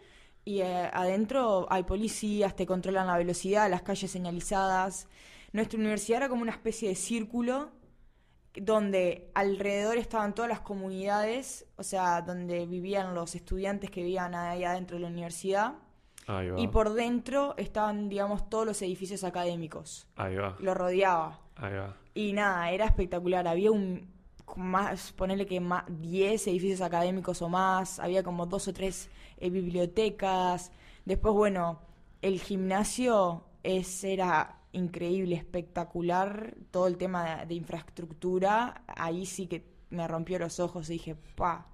y 0.43 0.61
eh, 0.61 0.89
adentro 0.91 1.67
hay 1.69 1.83
policías, 1.83 2.55
te 2.55 2.65
controlan 2.65 3.07
la 3.07 3.17
velocidad, 3.17 3.69
las 3.69 3.83
calles 3.83 4.09
señalizadas. 4.11 5.07
Nuestra 5.53 5.79
universidad 5.79 6.17
era 6.17 6.29
como 6.29 6.41
una 6.41 6.51
especie 6.51 6.89
de 6.89 6.95
círculo 6.95 7.69
donde 8.55 9.31
alrededor 9.33 9.97
estaban 9.97 10.33
todas 10.33 10.49
las 10.49 10.61
comunidades, 10.61 11.65
o 11.77 11.83
sea, 11.83 12.21
donde 12.21 12.65
vivían 12.65 13.13
los 13.13 13.35
estudiantes 13.35 13.91
que 13.91 14.01
vivían 14.01 14.35
ahí 14.35 14.63
adentro 14.63 14.97
de 14.97 15.01
la 15.01 15.07
universidad. 15.09 15.73
Ahí 16.27 16.49
va. 16.49 16.59
Y 16.59 16.67
por 16.67 16.93
dentro 16.93 17.53
estaban, 17.57 18.09
digamos, 18.09 18.49
todos 18.49 18.65
los 18.65 18.81
edificios 18.81 19.23
académicos. 19.23 20.07
Ahí 20.15 20.35
va. 20.35 20.55
Lo 20.59 20.73
rodeaba. 20.73 21.39
Ahí 21.55 21.73
va. 21.73 21.95
Y 22.13 22.33
nada, 22.33 22.71
era 22.71 22.85
espectacular. 22.85 23.47
Había 23.47 23.71
un 23.71 24.15
más, 24.55 25.11
ponerle 25.11 25.45
que 25.45 25.59
más 25.59 25.83
10 25.87 26.47
edificios 26.47 26.81
académicos 26.81 27.41
o 27.41 27.49
más, 27.49 27.99
había 27.99 28.23
como 28.23 28.45
dos 28.45 28.67
o 28.67 28.73
tres 28.73 29.09
eh, 29.37 29.49
bibliotecas. 29.49 30.71
Después, 31.03 31.33
bueno, 31.33 31.79
el 32.21 32.39
gimnasio 32.39 33.43
es, 33.63 34.03
era 34.03 34.59
increíble, 34.75 35.35
espectacular. 35.35 36.53
Todo 36.71 36.87
el 36.87 36.97
tema 36.97 37.37
de, 37.41 37.45
de 37.47 37.53
infraestructura, 37.55 38.83
ahí 38.87 39.25
sí 39.25 39.47
que 39.47 39.65
me 39.89 40.07
rompió 40.07 40.37
los 40.39 40.59
ojos 40.59 40.89
y 40.89 40.93
dije, 40.93 41.15
pa, 41.35 41.67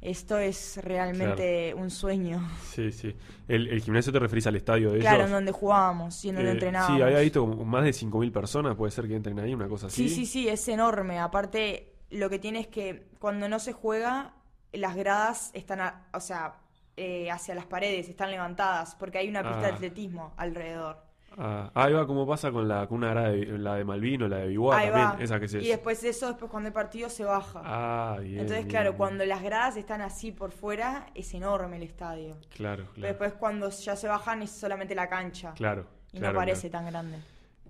esto 0.00 0.38
es 0.38 0.78
realmente 0.82 1.74
un 1.74 1.90
sueño. 1.90 2.48
Sí, 2.72 2.92
sí. 2.92 3.14
El, 3.48 3.66
el 3.68 3.80
gimnasio 3.82 4.12
te 4.12 4.18
referís 4.20 4.46
al 4.46 4.54
estadio 4.56 4.92
de 4.92 5.00
Claro, 5.00 5.16
ellos. 5.18 5.26
en 5.26 5.32
donde 5.32 5.52
jugábamos 5.52 6.24
y 6.24 6.28
en 6.28 6.36
donde 6.36 6.50
Eh, 6.50 6.54
entrenábamos. 6.54 6.96
Sí, 6.96 7.02
había 7.02 7.18
visto 7.20 7.46
más 7.46 7.84
de 7.84 7.92
5.000 7.92 8.30
personas, 8.32 8.76
puede 8.76 8.92
ser 8.92 9.08
que 9.08 9.16
entren 9.16 9.38
ahí, 9.40 9.52
una 9.54 9.68
cosa 9.68 9.88
así. 9.88 10.08
Sí, 10.08 10.14
sí, 10.14 10.26
sí, 10.26 10.48
es 10.48 10.68
enorme. 10.68 11.18
Aparte, 11.18 11.94
lo 12.10 12.30
que 12.30 12.38
tiene 12.38 12.60
es 12.60 12.68
que 12.68 13.08
cuando 13.18 13.48
no 13.48 13.58
se 13.58 13.72
juega, 13.72 14.34
las 14.72 14.94
gradas 14.94 15.50
están, 15.54 15.80
a- 15.80 16.06
o 16.14 16.20
sea, 16.20 16.60
eh, 16.96 17.30
hacia 17.30 17.54
las 17.56 17.66
paredes, 17.66 18.08
están 18.08 18.30
levantadas, 18.30 18.94
porque 18.94 19.18
hay 19.18 19.28
una 19.28 19.42
pista 19.42 19.62
de 19.62 19.72
Ah. 19.72 19.74
atletismo 19.74 20.32
alrededor. 20.36 21.07
Ah, 21.40 21.70
ahí 21.74 21.92
va 21.92 22.04
como 22.06 22.26
pasa 22.26 22.50
con 22.50 22.66
la 22.66 22.88
con 22.88 22.98
una 22.98 23.10
grada 23.10 23.28
de, 23.30 23.46
la 23.58 23.76
de 23.76 23.84
Malvino, 23.84 24.26
la 24.26 24.38
de 24.38 24.48
Biguá 24.48 24.82
también, 24.82 25.06
va. 25.06 25.16
esa 25.20 25.38
que 25.38 25.46
se... 25.46 25.62
Y 25.62 25.68
después 25.68 26.02
eso, 26.02 26.26
después 26.26 26.50
cuando 26.50 26.66
el 26.66 26.72
partido 26.72 27.08
se 27.08 27.22
baja. 27.24 27.62
Ah, 27.64 28.16
bien. 28.20 28.40
Entonces, 28.40 28.64
bien, 28.64 28.68
claro, 28.70 28.90
bien. 28.90 28.96
cuando 28.98 29.24
las 29.24 29.42
gradas 29.42 29.76
están 29.76 30.00
así 30.00 30.32
por 30.32 30.50
fuera, 30.50 31.06
es 31.14 31.32
enorme 31.34 31.76
el 31.76 31.84
estadio. 31.84 32.36
Claro, 32.56 32.84
Pero 32.86 32.92
claro. 32.94 33.08
después 33.08 33.32
cuando 33.34 33.70
ya 33.70 33.94
se 33.94 34.08
bajan 34.08 34.42
es 34.42 34.50
solamente 34.50 34.94
la 34.96 35.08
cancha. 35.08 35.52
Claro. 35.54 35.86
Y 36.12 36.18
claro, 36.18 36.32
no 36.34 36.38
parece 36.40 36.70
claro. 36.70 36.84
tan 36.84 36.92
grande. 36.92 37.18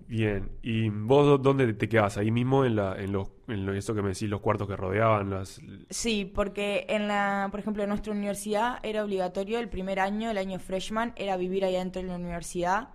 Bien. 0.07 0.49
¿Y 0.63 0.89
vos 0.89 1.27
dó- 1.27 1.37
dónde 1.37 1.71
te 1.73 1.87
quedás? 1.87 2.17
Ahí 2.17 2.31
mismo 2.31 2.65
en 2.65 2.75
la 2.75 2.95
en 2.99 3.11
los 3.11 3.29
en 3.47 3.65
lo, 3.67 3.73
eso 3.73 3.93
que 3.93 4.01
me 4.01 4.09
decís 4.09 4.27
los 4.29 4.41
cuartos 4.41 4.67
que 4.67 4.75
rodeaban 4.75 5.29
las 5.29 5.61
Sí, 5.91 6.25
porque 6.25 6.85
en 6.89 7.07
la, 7.07 7.47
por 7.51 7.59
ejemplo, 7.59 7.83
en 7.83 7.89
nuestra 7.89 8.13
universidad 8.13 8.79
era 8.81 9.03
obligatorio 9.03 9.59
el 9.59 9.69
primer 9.69 9.99
año, 9.99 10.31
el 10.31 10.37
año 10.39 10.57
freshman, 10.59 11.13
era 11.15 11.37
vivir 11.37 11.63
ahí 11.65 11.75
adentro 11.75 12.01
de 12.01 12.07
la 12.07 12.15
universidad. 12.15 12.89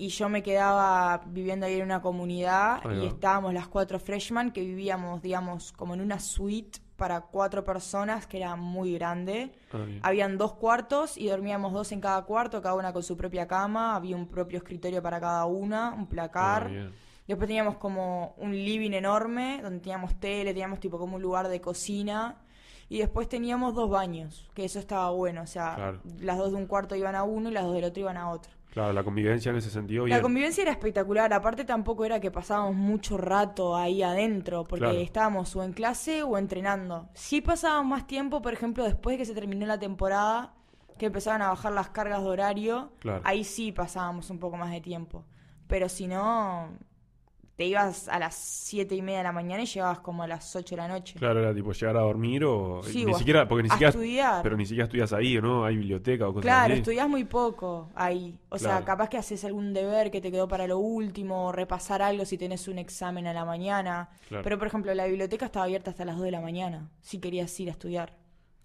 Y 0.00 0.10
yo 0.10 0.28
me 0.28 0.44
quedaba 0.44 1.22
viviendo 1.26 1.66
ahí 1.66 1.74
en 1.74 1.82
una 1.82 2.00
comunidad 2.00 2.80
y 3.02 3.04
estábamos 3.06 3.52
las 3.52 3.66
cuatro 3.66 3.98
freshman 3.98 4.52
que 4.52 4.60
vivíamos, 4.60 5.20
digamos, 5.20 5.72
como 5.72 5.92
en 5.94 6.00
una 6.00 6.20
suite 6.20 6.78
para 6.96 7.20
cuatro 7.22 7.64
personas 7.64 8.24
que 8.28 8.36
era 8.36 8.54
muy 8.54 8.94
grande. 8.94 9.50
Ah. 9.72 9.78
Habían 10.02 10.38
dos 10.38 10.54
cuartos 10.54 11.18
y 11.18 11.26
dormíamos 11.26 11.72
dos 11.72 11.90
en 11.90 12.00
cada 12.00 12.22
cuarto, 12.22 12.62
cada 12.62 12.76
una 12.76 12.92
con 12.92 13.02
su 13.02 13.16
propia 13.16 13.48
cama, 13.48 13.96
había 13.96 14.14
un 14.14 14.28
propio 14.28 14.58
escritorio 14.58 15.02
para 15.02 15.18
cada 15.18 15.44
una, 15.46 15.92
un 15.92 16.06
placar. 16.06 16.70
Ah. 16.72 16.90
Después 17.26 17.48
teníamos 17.48 17.76
como 17.76 18.34
un 18.38 18.52
living 18.52 18.92
enorme, 18.92 19.58
donde 19.62 19.80
teníamos 19.80 20.14
tele, 20.20 20.52
teníamos 20.52 20.78
tipo 20.78 20.96
como 20.96 21.16
un 21.16 21.22
lugar 21.22 21.48
de 21.48 21.60
cocina. 21.60 22.36
Y 22.88 22.98
después 22.98 23.28
teníamos 23.28 23.74
dos 23.74 23.90
baños, 23.90 24.48
que 24.54 24.64
eso 24.64 24.78
estaba 24.78 25.10
bueno. 25.10 25.42
O 25.42 25.46
sea, 25.46 25.74
Claro. 25.74 26.00
las 26.20 26.38
dos 26.38 26.52
de 26.52 26.56
un 26.56 26.66
cuarto 26.66 26.94
iban 26.94 27.16
a 27.16 27.24
uno 27.24 27.50
y 27.50 27.52
las 27.52 27.64
dos 27.64 27.74
del 27.74 27.84
otro 27.84 28.00
iban 28.00 28.16
a 28.16 28.30
otro. 28.30 28.52
Claro, 28.70 28.92
la 28.92 29.02
convivencia 29.02 29.50
en 29.50 29.56
ese 29.56 29.70
sentido 29.70 30.04
bien. 30.04 30.16
La 30.16 30.22
convivencia 30.22 30.62
era 30.62 30.70
espectacular, 30.70 31.32
aparte 31.32 31.64
tampoco 31.64 32.04
era 32.04 32.20
que 32.20 32.30
pasábamos 32.30 32.76
mucho 32.76 33.16
rato 33.16 33.76
ahí 33.76 34.02
adentro, 34.02 34.64
porque 34.64 34.84
Claro. 34.84 34.98
estábamos 35.00 35.56
o 35.56 35.62
en 35.64 35.72
clase 35.72 36.22
o 36.22 36.36
entrenando. 36.38 37.08
Sí 37.14 37.40
pasábamos 37.40 37.86
más 37.90 38.06
tiempo, 38.06 38.42
por 38.42 38.52
ejemplo, 38.52 38.84
después 38.84 39.14
de 39.14 39.18
que 39.18 39.24
se 39.24 39.34
terminó 39.34 39.66
la 39.66 39.78
temporada, 39.78 40.54
que 40.98 41.06
empezaban 41.06 41.42
a 41.42 41.48
bajar 41.48 41.72
las 41.72 41.88
cargas 41.90 42.22
de 42.22 42.28
horario, 42.28 42.92
Claro. 42.98 43.22
ahí 43.24 43.42
sí 43.44 43.72
pasábamos 43.72 44.30
un 44.30 44.38
poco 44.38 44.56
más 44.56 44.70
de 44.70 44.80
tiempo. 44.80 45.24
Pero 45.66 45.88
si 45.88 46.06
no, 46.06 46.70
te 47.58 47.64
ibas 47.66 48.08
a 48.08 48.20
las 48.20 48.36
siete 48.36 48.94
y 48.94 49.02
media 49.02 49.18
de 49.18 49.24
la 49.24 49.32
mañana 49.32 49.64
y 49.64 49.66
llegabas 49.66 49.98
como 49.98 50.22
a 50.22 50.28
las 50.28 50.54
8 50.54 50.76
de 50.76 50.80
la 50.80 50.86
noche. 50.86 51.18
Claro, 51.18 51.40
era 51.40 51.52
tipo 51.52 51.72
llegar 51.72 51.96
a 51.96 52.02
dormir 52.02 52.44
o 52.44 52.84
Sí, 52.84 53.04
ni 53.04 53.12
o 53.12 53.18
siquiera 53.18 53.48
porque 53.48 53.64
ni 53.64 53.68
siquiera 53.68 53.88
estudiar. 53.90 54.42
pero 54.44 54.56
ni 54.56 54.64
siquiera 54.64 54.84
estudias 54.84 55.12
ahí, 55.12 55.36
¿o 55.38 55.42
¿no? 55.42 55.64
Hay 55.64 55.76
biblioteca 55.76 56.28
o 56.28 56.32
cosas 56.34 56.44
Claro, 56.44 56.72
así. 56.74 56.78
estudias 56.82 57.08
muy 57.08 57.24
poco 57.24 57.90
ahí. 57.96 58.38
O 58.48 58.58
sea, 58.58 58.84
capaz 58.84 59.08
que 59.08 59.16
haces 59.18 59.44
algún 59.44 59.72
deber 59.74 60.12
que 60.12 60.20
te 60.20 60.30
quedó 60.30 60.46
para 60.46 60.68
lo 60.68 60.78
último, 60.78 61.46
o 61.46 61.52
repasar 61.52 62.00
algo 62.00 62.24
si 62.24 62.38
tenés 62.38 62.68
un 62.68 62.78
examen 62.78 63.26
a 63.26 63.32
la 63.32 63.44
mañana. 63.44 64.08
Claro. 64.28 64.44
Pero, 64.44 64.56
por 64.56 64.68
ejemplo, 64.68 64.94
la 64.94 65.06
biblioteca 65.06 65.46
estaba 65.46 65.64
abierta 65.64 65.90
hasta 65.90 66.04
las 66.04 66.14
2 66.14 66.26
de 66.26 66.30
la 66.30 66.40
mañana, 66.40 66.88
si 67.00 67.18
querías 67.18 67.58
ir 67.58 67.70
a 67.70 67.72
estudiar. 67.72 68.14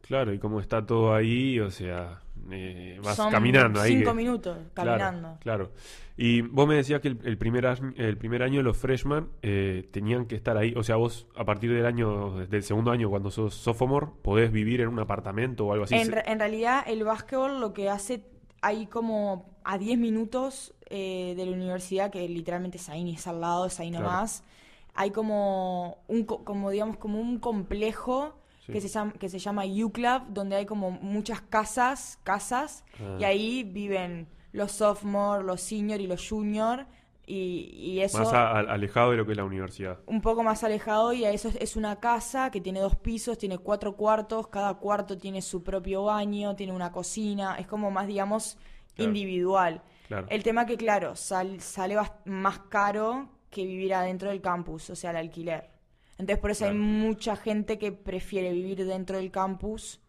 Claro, 0.02 0.32
y 0.34 0.38
como 0.38 0.60
está 0.60 0.86
todo 0.86 1.16
ahí, 1.16 1.60
o 1.60 1.72
sea, 1.72 2.22
eh, 2.52 3.00
vas 3.04 3.16
Son 3.16 3.32
caminando 3.32 3.80
ahí. 3.82 3.98
cinco 3.98 4.12
que- 4.12 4.16
minutos 4.18 4.58
caminando. 4.74 5.38
Claro. 5.42 5.72
Y 6.16 6.42
vos 6.42 6.68
me 6.68 6.76
decías 6.76 7.02
que 7.02 7.08
el, 7.08 7.20
el 7.24 7.38
primer, 7.38 7.66
el 7.98 8.18
primer 8.18 8.44
año 8.44 8.62
los 8.62 8.78
freshmen 8.78 9.30
eh, 9.42 9.90
tenían 9.92 10.26
que 10.26 10.36
estar 10.36 10.58
ahí. 10.58 10.74
O 10.78 10.84
sea, 10.84 10.96
vos 10.98 11.26
a 11.36 11.44
partir 11.46 11.74
del 11.74 11.86
año, 11.86 12.46
del 12.48 12.62
segundo 12.64 12.92
año, 12.92 13.10
cuando 13.10 13.32
sos 13.32 13.56
sophomore, 13.56 14.08
podés 14.22 14.52
vivir 14.52 14.82
en 14.82 14.90
un 14.90 15.00
apartamento 15.00 15.66
o 15.66 15.74
algo 15.74 15.86
así. 15.86 15.96
En, 15.96 16.06
Se- 16.06 16.12
re- 16.12 16.24
en 16.32 16.38
realidad, 16.40 16.84
el 16.86 17.04
básquetbol 17.04 17.60
lo 17.60 17.74
que 17.74 17.90
hace, 17.90 18.24
hay 18.62 18.86
como 18.86 19.58
a 19.64 19.78
10 19.80 19.98
minutos 19.98 20.74
eh, 20.90 21.34
de 21.36 21.46
la 21.48 21.52
universidad, 21.54 22.12
que 22.12 22.28
literalmente 22.30 22.78
es 22.78 22.88
ahí, 22.90 23.04
ni 23.04 23.16
es 23.16 23.26
al 23.26 23.42
lado, 23.42 23.66
es 23.66 23.80
ahí 23.80 23.90
Claro. 23.90 24.06
nomás. 24.06 24.44
Hay 24.94 25.10
como 25.10 26.04
un, 26.08 26.26
co- 26.26 26.44
como 26.44 26.70
digamos, 26.70 26.98
como 26.98 27.20
un 27.20 27.40
complejo 27.40 28.38
Sí. 28.66 28.72
que 28.72 28.80
se 28.82 28.88
llama, 28.88 29.12
que 29.14 29.28
se 29.30 29.40
llama 29.40 29.64
U-Club, 29.66 30.24
donde 30.30 30.56
hay 30.56 30.66
como 30.66 30.92
muchas 30.92 31.42
casas, 31.42 32.20
casas, 32.24 32.86
Ah. 33.00 33.18
y 33.20 33.24
ahí 33.26 33.64
viven 33.64 34.28
los 34.54 34.72
sophomore, 34.72 35.44
los 35.44 35.60
senior 35.62 36.00
y 36.00 36.08
los 36.08 36.28
junior, 36.28 36.86
y, 37.26 37.70
y 37.74 38.02
eso 38.02 38.20
Más 38.20 38.34
a- 38.34 38.52
a- 38.52 38.60
alejado 38.60 39.12
de 39.12 39.18
lo 39.18 39.26
que 39.26 39.32
es 39.32 39.38
la 39.38 39.46
universidad. 39.46 40.00
un 40.08 40.22
poco 40.22 40.44
más 40.44 40.64
alejado 40.64 41.14
y 41.14 41.24
a 41.26 41.32
eso 41.32 41.48
es- 41.50 41.56
es 41.58 41.76
una 41.76 41.98
casa 42.00 42.52
que 42.52 42.60
tiene 42.62 42.80
dos 42.82 42.96
pisos, 42.98 43.38
tiene 43.38 43.58
cuatro 43.58 43.96
cuartos, 43.96 44.48
cada 44.50 44.74
cuarto 44.76 45.18
tiene 45.18 45.42
su 45.42 45.64
propio 45.64 46.04
baño, 46.06 46.56
tiene 46.56 46.74
una 46.74 46.92
cocina, 46.92 47.56
es 47.60 47.68
como 47.68 47.92
más, 47.92 48.08
digamos, 48.08 48.58
Claro. 48.96 49.10
individual. 49.10 49.82
Claro. 50.08 50.28
El 50.30 50.44
tema 50.44 50.66
que, 50.66 50.78
claro, 50.78 51.16
sal- 51.16 51.60
sale 51.62 51.98
más 52.26 52.60
caro 52.70 53.30
que 53.50 53.66
vivir 53.66 53.94
adentro 53.94 54.30
del 54.30 54.42
campus, 54.42 54.90
o 54.90 54.96
sea, 54.96 55.12
el 55.12 55.18
alquiler. 55.18 55.70
Entonces, 56.18 56.38
por 56.40 56.52
eso 56.52 56.66
hay 56.66 56.74
mucha 56.76 57.36
gente 57.36 57.78
que 57.78 57.92
prefiere 57.92 58.52
vivir 58.52 58.86
dentro 58.86 59.18
del 59.18 59.32
campus 59.32 60.00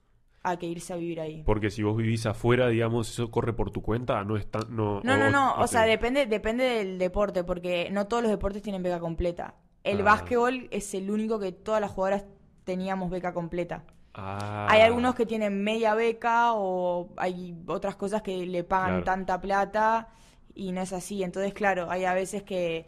a 0.42 0.58
que 0.58 0.66
irse 0.66 0.92
a 0.92 0.96
vivir 0.96 1.20
ahí. 1.20 1.42
Porque 1.46 1.70
si 1.70 1.82
vos 1.82 1.96
vivís 1.96 2.26
afuera, 2.26 2.68
digamos, 2.68 3.08
eso 3.10 3.30
corre 3.30 3.54
por 3.54 3.70
tu 3.70 3.80
cuenta, 3.82 4.22
no 4.24 4.36
es 4.36 4.46
tan... 4.50 4.62
No, 4.76 5.00
No, 5.02 5.16
no, 5.16 5.30
no, 5.30 5.54
o 5.56 5.66
sea, 5.66 5.82
depende, 5.84 6.26
depende 6.26 6.64
del 6.64 6.98
deporte, 6.98 7.44
porque 7.44 7.88
no 7.90 8.06
todos 8.06 8.22
los 8.22 8.30
deportes 8.30 8.60
tienen 8.62 8.82
beca 8.82 9.00
completa. 9.00 9.54
El 9.82 10.00
Ah. 10.02 10.04
básquetbol 10.04 10.68
es 10.70 10.92
el 10.94 11.10
único 11.10 11.38
que 11.40 11.52
todas 11.52 11.80
las 11.80 11.90
jugadoras 11.90 12.26
teníamos 12.64 13.10
beca 13.10 13.32
completa. 13.32 13.84
Ah, 14.12 14.66
Hay 14.70 14.82
algunos 14.82 15.14
que 15.14 15.24
tienen 15.26 15.64
media 15.64 15.94
beca 15.94 16.52
o 16.54 17.08
hay 17.16 17.56
otras 17.66 17.96
cosas 17.96 18.20
que 18.22 18.46
le 18.46 18.62
pagan 18.64 18.88
Claro. 19.02 19.04
tanta 19.04 19.40
plata 19.40 20.08
y 20.54 20.72
no 20.72 20.82
es 20.82 20.92
así. 20.92 21.22
Entonces, 21.22 21.54
claro, 21.54 21.90
hay 21.90 22.04
a 22.04 22.12
veces 22.14 22.42
que 22.42 22.86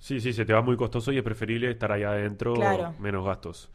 Sí, 0.00 0.18
sí, 0.18 0.32
se 0.32 0.44
te 0.44 0.52
va 0.52 0.62
muy 0.62 0.76
costoso 0.76 1.12
y 1.12 1.18
es 1.18 1.22
preferible 1.22 1.70
estar 1.70 1.92
ahí 1.92 2.02
adentro, 2.02 2.54
Claro. 2.54 2.94
menos 2.98 3.24
gastos. 3.24 3.70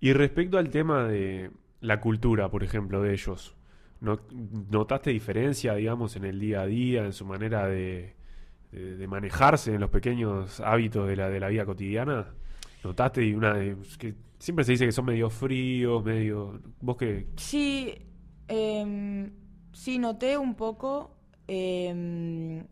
Y 0.00 0.12
respecto 0.14 0.56
al 0.56 0.70
tema 0.70 1.04
de 1.04 1.50
la 1.80 2.00
cultura, 2.00 2.48
por 2.48 2.62
ejemplo, 2.64 3.02
de 3.02 3.12
ellos, 3.12 3.54
¿no- 4.00 4.20
¿notaste 4.70 5.10
diferencia, 5.10 5.74
digamos, 5.74 6.14
en 6.16 6.24
el 6.24 6.38
día 6.40 6.62
a 6.62 6.66
día, 6.66 7.04
en 7.04 7.12
su 7.12 7.26
manera 7.26 7.66
de, 7.66 8.14
de- 8.72 8.96
de 8.96 9.06
manejarse, 9.08 9.74
en 9.74 9.80
los 9.80 9.90
pequeños 9.90 10.60
hábitos 10.60 11.06
de 11.08 11.16
la, 11.16 11.28
de 11.28 11.40
la 11.40 11.48
vida 11.48 11.66
cotidiana? 11.66 12.28
¿Notaste 12.84 13.34
una 13.34 13.54
de- 13.54 13.76
que 13.98 14.14
siempre 14.38 14.64
se 14.64 14.72
dice 14.72 14.86
que 14.86 14.92
son 14.92 15.06
medio 15.06 15.28
fríos, 15.28 16.04
medio... 16.04 16.60
¿Vos 16.80 16.96
qué? 16.96 17.26
sí, 17.36 17.94
em, 18.46 19.30
sí 19.72 19.98
noté 19.98 20.36
un 20.38 20.54
poco, 20.54 21.16
em, 21.48 22.64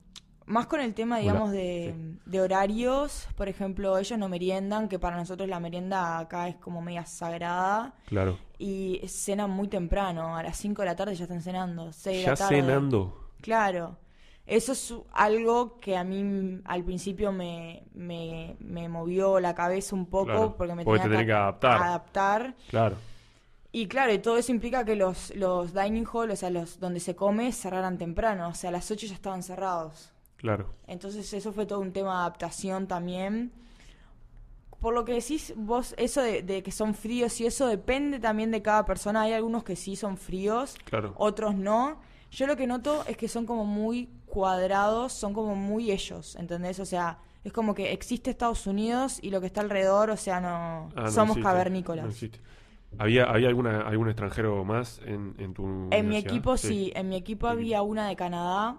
más 0.53 0.67
con 0.67 0.81
el 0.81 0.95
tema, 0.95 1.17
Hola. 1.17 1.23
digamos, 1.23 1.51
de, 1.51 1.95
de 2.25 2.41
horarios. 2.41 3.27
Por 3.37 3.49
ejemplo, 3.49 3.99
ellos 3.99 4.19
no 4.19 4.29
meriendan, 4.29 4.89
que 4.89 4.99
para 4.99 5.17
nosotros 5.17 5.49
la 5.49 5.59
merienda 5.61 6.19
acá 6.19 6.49
es 6.49 6.57
como 6.57 6.81
media 6.83 7.05
sagrada. 7.07 7.95
Claro. 8.07 8.39
Y 8.59 9.01
cenan 9.09 9.51
muy 9.51 9.69
temprano, 9.69 10.37
a 10.37 10.43
las 10.43 10.57
5 10.59 10.83
de 10.83 10.87
la 10.87 10.95
tarde 10.97 11.15
ya 11.17 11.25
están 11.25 11.43
cenando, 11.43 11.93
6 11.93 12.17
de 12.19 12.23
Ya 12.23 12.31
la 12.31 12.37
tarde. 12.37 12.57
cenando. 12.61 13.29
Claro. 13.41 13.97
Eso 14.47 14.73
es 14.73 14.93
algo 15.13 15.79
que 15.81 15.97
a 15.97 16.03
mí 16.05 16.61
al 16.65 16.85
principio 16.85 17.31
me, 17.33 17.85
me, 17.95 18.57
me 18.59 18.89
movió 18.89 19.39
la 19.41 19.55
cabeza 19.55 19.95
un 19.95 20.07
poco 20.07 20.25
Claro, 20.27 20.57
porque 20.57 20.75
me 20.75 20.85
porque 20.85 21.03
tenía 21.05 21.19
te 21.19 21.27
que 21.27 21.33
adaptar. 21.33 21.83
adaptar. 21.83 22.55
Claro. 22.69 22.97
Y 23.71 23.87
claro, 23.87 24.13
y 24.13 24.19
todo 24.19 24.37
eso 24.37 24.53
implica 24.53 24.85
que 24.85 24.97
los, 24.97 25.35
los 25.35 25.73
dining 25.73 26.05
hall, 26.13 26.31
o 26.31 26.37
sea, 26.37 26.51
los 26.51 26.79
donde 26.79 27.01
se 27.01 27.17
come, 27.17 27.53
cerraran 27.53 27.97
temprano. 27.99 28.49
O 28.49 28.55
sea, 28.55 28.69
a 28.69 28.73
las 28.73 28.91
8 28.91 29.07
ya 29.07 29.15
estaban 29.15 29.43
cerrados. 29.43 30.12
Claro. 30.43 30.75
Entonces 30.87 31.33
eso 31.33 31.53
fue 31.53 31.65
todo 31.65 31.81
un 31.81 31.93
tema 31.93 32.11
de 32.13 32.19
adaptación 32.19 32.87
también. 32.87 33.53
Por 34.81 34.95
lo 34.95 35.05
que 35.05 35.13
decís 35.15 35.55
vos, 35.57 35.95
eso 35.97 36.21
de, 36.23 36.43
de 36.43 36.63
que 36.65 36.73
son 36.73 36.95
fríos 36.95 37.41
y 37.41 37.47
eso 37.47 37.69
depende 37.69 38.19
también 38.19 38.51
de 38.51 38.61
cada 38.63 38.85
persona. 38.85 39.23
Hay 39.23 39.33
algunos 39.33 39.63
que 39.63 39.77
sí 39.77 39.95
son 39.95 40.17
fríos, 40.17 40.75
Claro. 40.85 41.15
otros 41.17 41.55
no. 41.55 42.01
Yo 42.33 42.47
lo 42.49 42.57
que 42.57 42.67
noto 42.67 43.05
es 43.07 43.17
que 43.17 43.29
son 43.29 43.47
como 43.47 43.65
muy 43.65 44.09
cuadrados, 44.27 45.13
son 45.13 45.35
como 45.35 45.55
muy 45.55 45.93
ellos, 45.93 46.35
¿entendés? 46.37 46.81
O 46.81 46.87
sea, 46.87 47.19
es 47.45 47.53
como 47.53 47.75
que 47.75 47.93
existe 47.93 48.31
Estados 48.31 48.67
Unidos 48.67 49.19
y 49.23 49.31
lo 49.31 49.41
que 49.41 49.47
está 49.47 49.61
alrededor, 49.61 50.11
o 50.11 50.17
sea, 50.17 50.41
no... 50.41 50.89
Ah, 50.97 51.03
no 51.03 51.11
somos 51.11 51.37
existe, 51.37 51.43
cavernícolas. 51.43 52.05
no 52.05 52.11
existe. 52.11 52.41
¿Había, 52.99 53.25
había 53.25 53.49
alguna, 53.49 53.83
algún 53.83 54.09
extranjero 54.09 54.65
más 54.65 55.01
en, 55.05 55.35
en 55.39 55.55
tu 55.55 55.89
En 55.93 56.09
mi 56.09 56.17
equipo 56.17 56.57
sí, 56.57 56.93
en 56.95 57.09
mi 57.09 57.17
equipo 57.17 57.47
había 57.47 57.83
una 57.83 58.09
de 58.09 58.17
Canadá, 58.17 58.79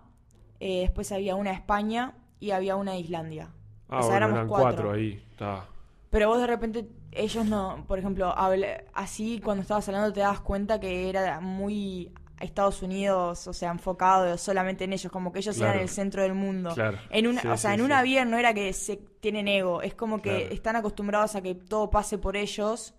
eh, 0.66 0.82
después 0.82 1.12
había 1.12 1.36
una 1.36 1.50
de 1.50 1.58
España 1.58 2.14
y 2.40 2.52
había 2.52 2.78
una 2.78 2.94
de 2.94 3.00
Islandia. 3.00 3.50
Ah, 3.90 3.98
o 4.00 4.02
sea, 4.04 4.12
bueno, 4.12 4.16
éramos 4.18 4.36
eran 4.38 4.48
cuatro. 4.48 4.68
cuatro 4.68 4.92
ahí. 4.94 5.22
Está. 5.32 5.66
Pero 6.10 6.30
vos 6.30 6.40
de 6.40 6.48
repente, 6.48 6.88
ellos 7.12 7.46
no, 7.46 7.84
por 7.86 8.00
ejemplo, 8.00 8.34
así 8.94 9.42
cuando 9.44 9.62
estabas 9.62 9.88
hablando 9.90 10.14
te 10.14 10.22
das 10.22 10.40
cuenta 10.40 10.80
que 10.80 11.10
era 11.10 11.42
muy 11.42 12.12
Estados 12.40 12.82
Unidos, 12.82 13.46
o 13.48 13.54
sea, 13.54 13.72
enfocado 13.72 14.38
solamente 14.38 14.84
en 14.86 14.94
ellos, 14.94 15.12
como 15.12 15.32
que 15.34 15.40
ellos 15.40 15.56
Claro. 15.58 15.72
eran 15.74 15.84
el 15.84 15.90
centro 15.90 16.22
del 16.22 16.34
mundo. 16.34 16.72
Claro. 16.74 16.98
En 17.10 17.28
una, 17.28 17.42
Sí, 17.42 17.48
o 17.48 17.58
sea, 17.58 17.72
sí, 17.72 17.76
en 17.76 17.82
un 17.82 17.88
sí. 17.88 17.94
avión 17.94 18.30
no 18.32 18.38
era 18.38 18.54
que 18.54 18.72
se 18.74 18.98
tienen 19.20 19.48
ego, 19.48 19.82
es 19.82 19.96
como 19.96 20.22
que 20.22 20.30
Claro. 20.40 20.54
están 20.54 20.76
acostumbrados 20.78 21.36
a 21.36 21.42
que 21.42 21.56
todo 21.56 21.90
pase 21.90 22.18
por 22.18 22.36
ellos, 22.38 22.94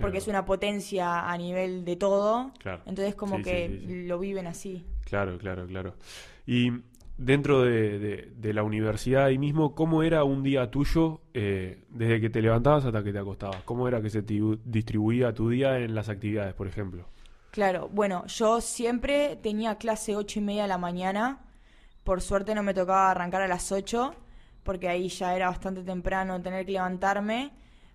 porque 0.00 0.18
es 0.18 0.26
una 0.28 0.44
potencia 0.44 1.30
a 1.30 1.36
nivel 1.38 1.84
de 1.84 1.96
todo. 1.96 2.50
Claro. 2.58 2.82
Entonces 2.86 3.14
como 3.14 3.42
que 3.42 3.68
lo 4.08 4.18
viven 4.18 4.46
así. 4.46 4.84
Claro, 5.04 5.38
claro, 5.38 5.66
claro. 5.66 5.94
Y 6.46 6.72
dentro 7.18 7.62
de, 7.62 7.98
de- 8.36 8.52
la 8.54 8.62
universidad 8.62 9.24
ahí 9.26 9.38
mismo, 9.38 9.74
¿cómo 9.74 10.02
era 10.02 10.24
un 10.24 10.42
día 10.42 10.70
tuyo 10.70 11.20
eh, 11.34 11.84
desde 11.90 12.20
que 12.20 12.30
te 12.30 12.42
levantabas 12.42 12.84
hasta 12.84 13.02
que 13.04 13.12
te 13.12 13.18
acostabas? 13.18 13.62
¿Cómo 13.64 13.88
era 13.88 14.00
que 14.02 14.10
se 14.10 14.22
ti- 14.22 14.40
distribuía 14.64 15.32
tu 15.34 15.48
día 15.50 15.78
en 15.78 15.94
las 15.94 16.08
actividades, 16.08 16.54
por 16.54 16.66
ejemplo? 16.68 17.06
Claro, 17.50 17.88
bueno, 17.92 18.26
yo 18.26 18.60
siempre 18.60 19.36
tenía 19.36 19.76
clase 19.78 20.16
ocho 20.16 20.40
y 20.40 20.42
media 20.42 20.62
de 20.62 20.68
la 20.68 20.78
mañana. 20.78 21.44
Por 22.04 22.20
suerte 22.22 22.54
no 22.54 22.62
me 22.62 22.74
tocaba 22.74 23.10
arrancar 23.10 23.42
a 23.42 23.48
las 23.48 23.70
8, 23.72 24.14
porque 24.64 24.88
ahí 24.88 25.08
ya 25.08 25.36
era 25.36 25.48
bastante 25.48 25.82
temprano 25.84 26.42
tener 26.42 26.66
que 26.66 26.72
levantarme. 26.72 27.52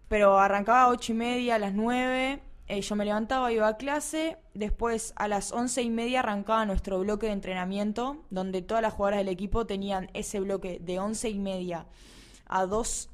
Pero 0.08 0.40
arrancaba 0.40 0.84
a 0.84 0.90
ocho 0.90 1.12
y 1.14 1.16
media, 1.16 1.56
a 1.56 1.60
las 1.60 1.74
9, 1.74 2.42
eh, 2.70 2.82
yo 2.82 2.96
me 2.96 3.04
levantaba, 3.04 3.52
iba 3.52 3.68
a 3.68 3.78
clase. 3.78 4.38
Después 4.54 5.14
a 5.16 5.28
las 5.28 5.52
once 5.52 5.82
y 5.82 5.90
media 5.90 6.20
arrancaba 6.20 6.66
nuestro 6.66 7.00
bloque 7.00 7.26
de 7.26 7.34
entrenamiento, 7.34 8.24
donde 8.30 8.62
todas 8.62 8.82
las 8.82 8.94
jugadoras 8.94 9.18
del 9.20 9.30
equipo 9.30 9.66
tenían 9.66 10.10
ese 10.14 10.40
bloque 10.40 10.80
de 10.80 11.00
once 11.00 11.30
y 11.30 11.40
media 11.40 11.88
a 12.46 12.66
2 12.66 13.10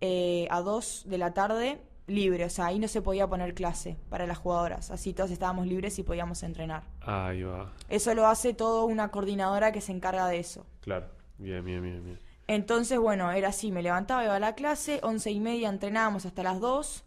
eh, 0.00 0.48
a 0.50 0.60
2 0.60 1.04
de 1.06 1.18
la 1.18 1.34
tarde 1.34 1.80
libre, 2.06 2.44
o 2.44 2.50
sea, 2.50 2.66
ahí 2.66 2.78
no 2.78 2.88
se 2.88 3.02
podía 3.02 3.28
poner 3.28 3.54
clase 3.54 3.96
para 4.08 4.26
las 4.26 4.38
jugadoras, 4.38 4.90
así 4.90 5.14
todas 5.14 5.30
estábamos 5.30 5.66
libres 5.66 5.98
y 5.98 6.02
podíamos 6.02 6.42
entrenar. 6.42 6.82
Ahí 7.00 7.42
va. 7.42 7.72
Eso 7.88 8.14
lo 8.14 8.26
hace 8.26 8.54
todo 8.54 8.84
una 8.84 9.10
coordinadora 9.10 9.72
que 9.72 9.80
se 9.80 9.92
encarga 9.92 10.26
de 10.26 10.38
eso. 10.38 10.66
Claro. 10.80 11.06
Bien, 11.38 11.64
bien, 11.64 11.82
bien, 11.82 12.04
bien. 12.04 12.18
Entonces, 12.48 12.98
bueno, 12.98 13.30
era 13.32 13.48
así, 13.48 13.72
me 13.72 13.82
levantaba, 13.82 14.24
iba 14.24 14.36
a 14.36 14.40
la 14.40 14.54
clase, 14.54 15.00
once 15.02 15.30
y 15.30 15.40
media 15.40 15.68
entrenábamos 15.68 16.26
hasta 16.26 16.42
las 16.42 16.60
2, 16.60 17.04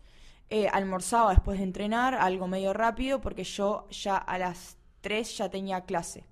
eh, 0.49 0.67
almorzaba 0.71 1.31
después 1.31 1.57
de 1.57 1.63
entrenar, 1.63 2.13
algo 2.15 2.47
medio 2.47 2.73
rápido, 2.73 3.21
porque 3.21 3.43
yo 3.43 3.87
ya 3.89 4.17
a 4.17 4.37
las 4.37 4.77
3 5.01 5.37
ya 5.37 5.49
tenía 5.49 5.81
clase. 5.81 6.25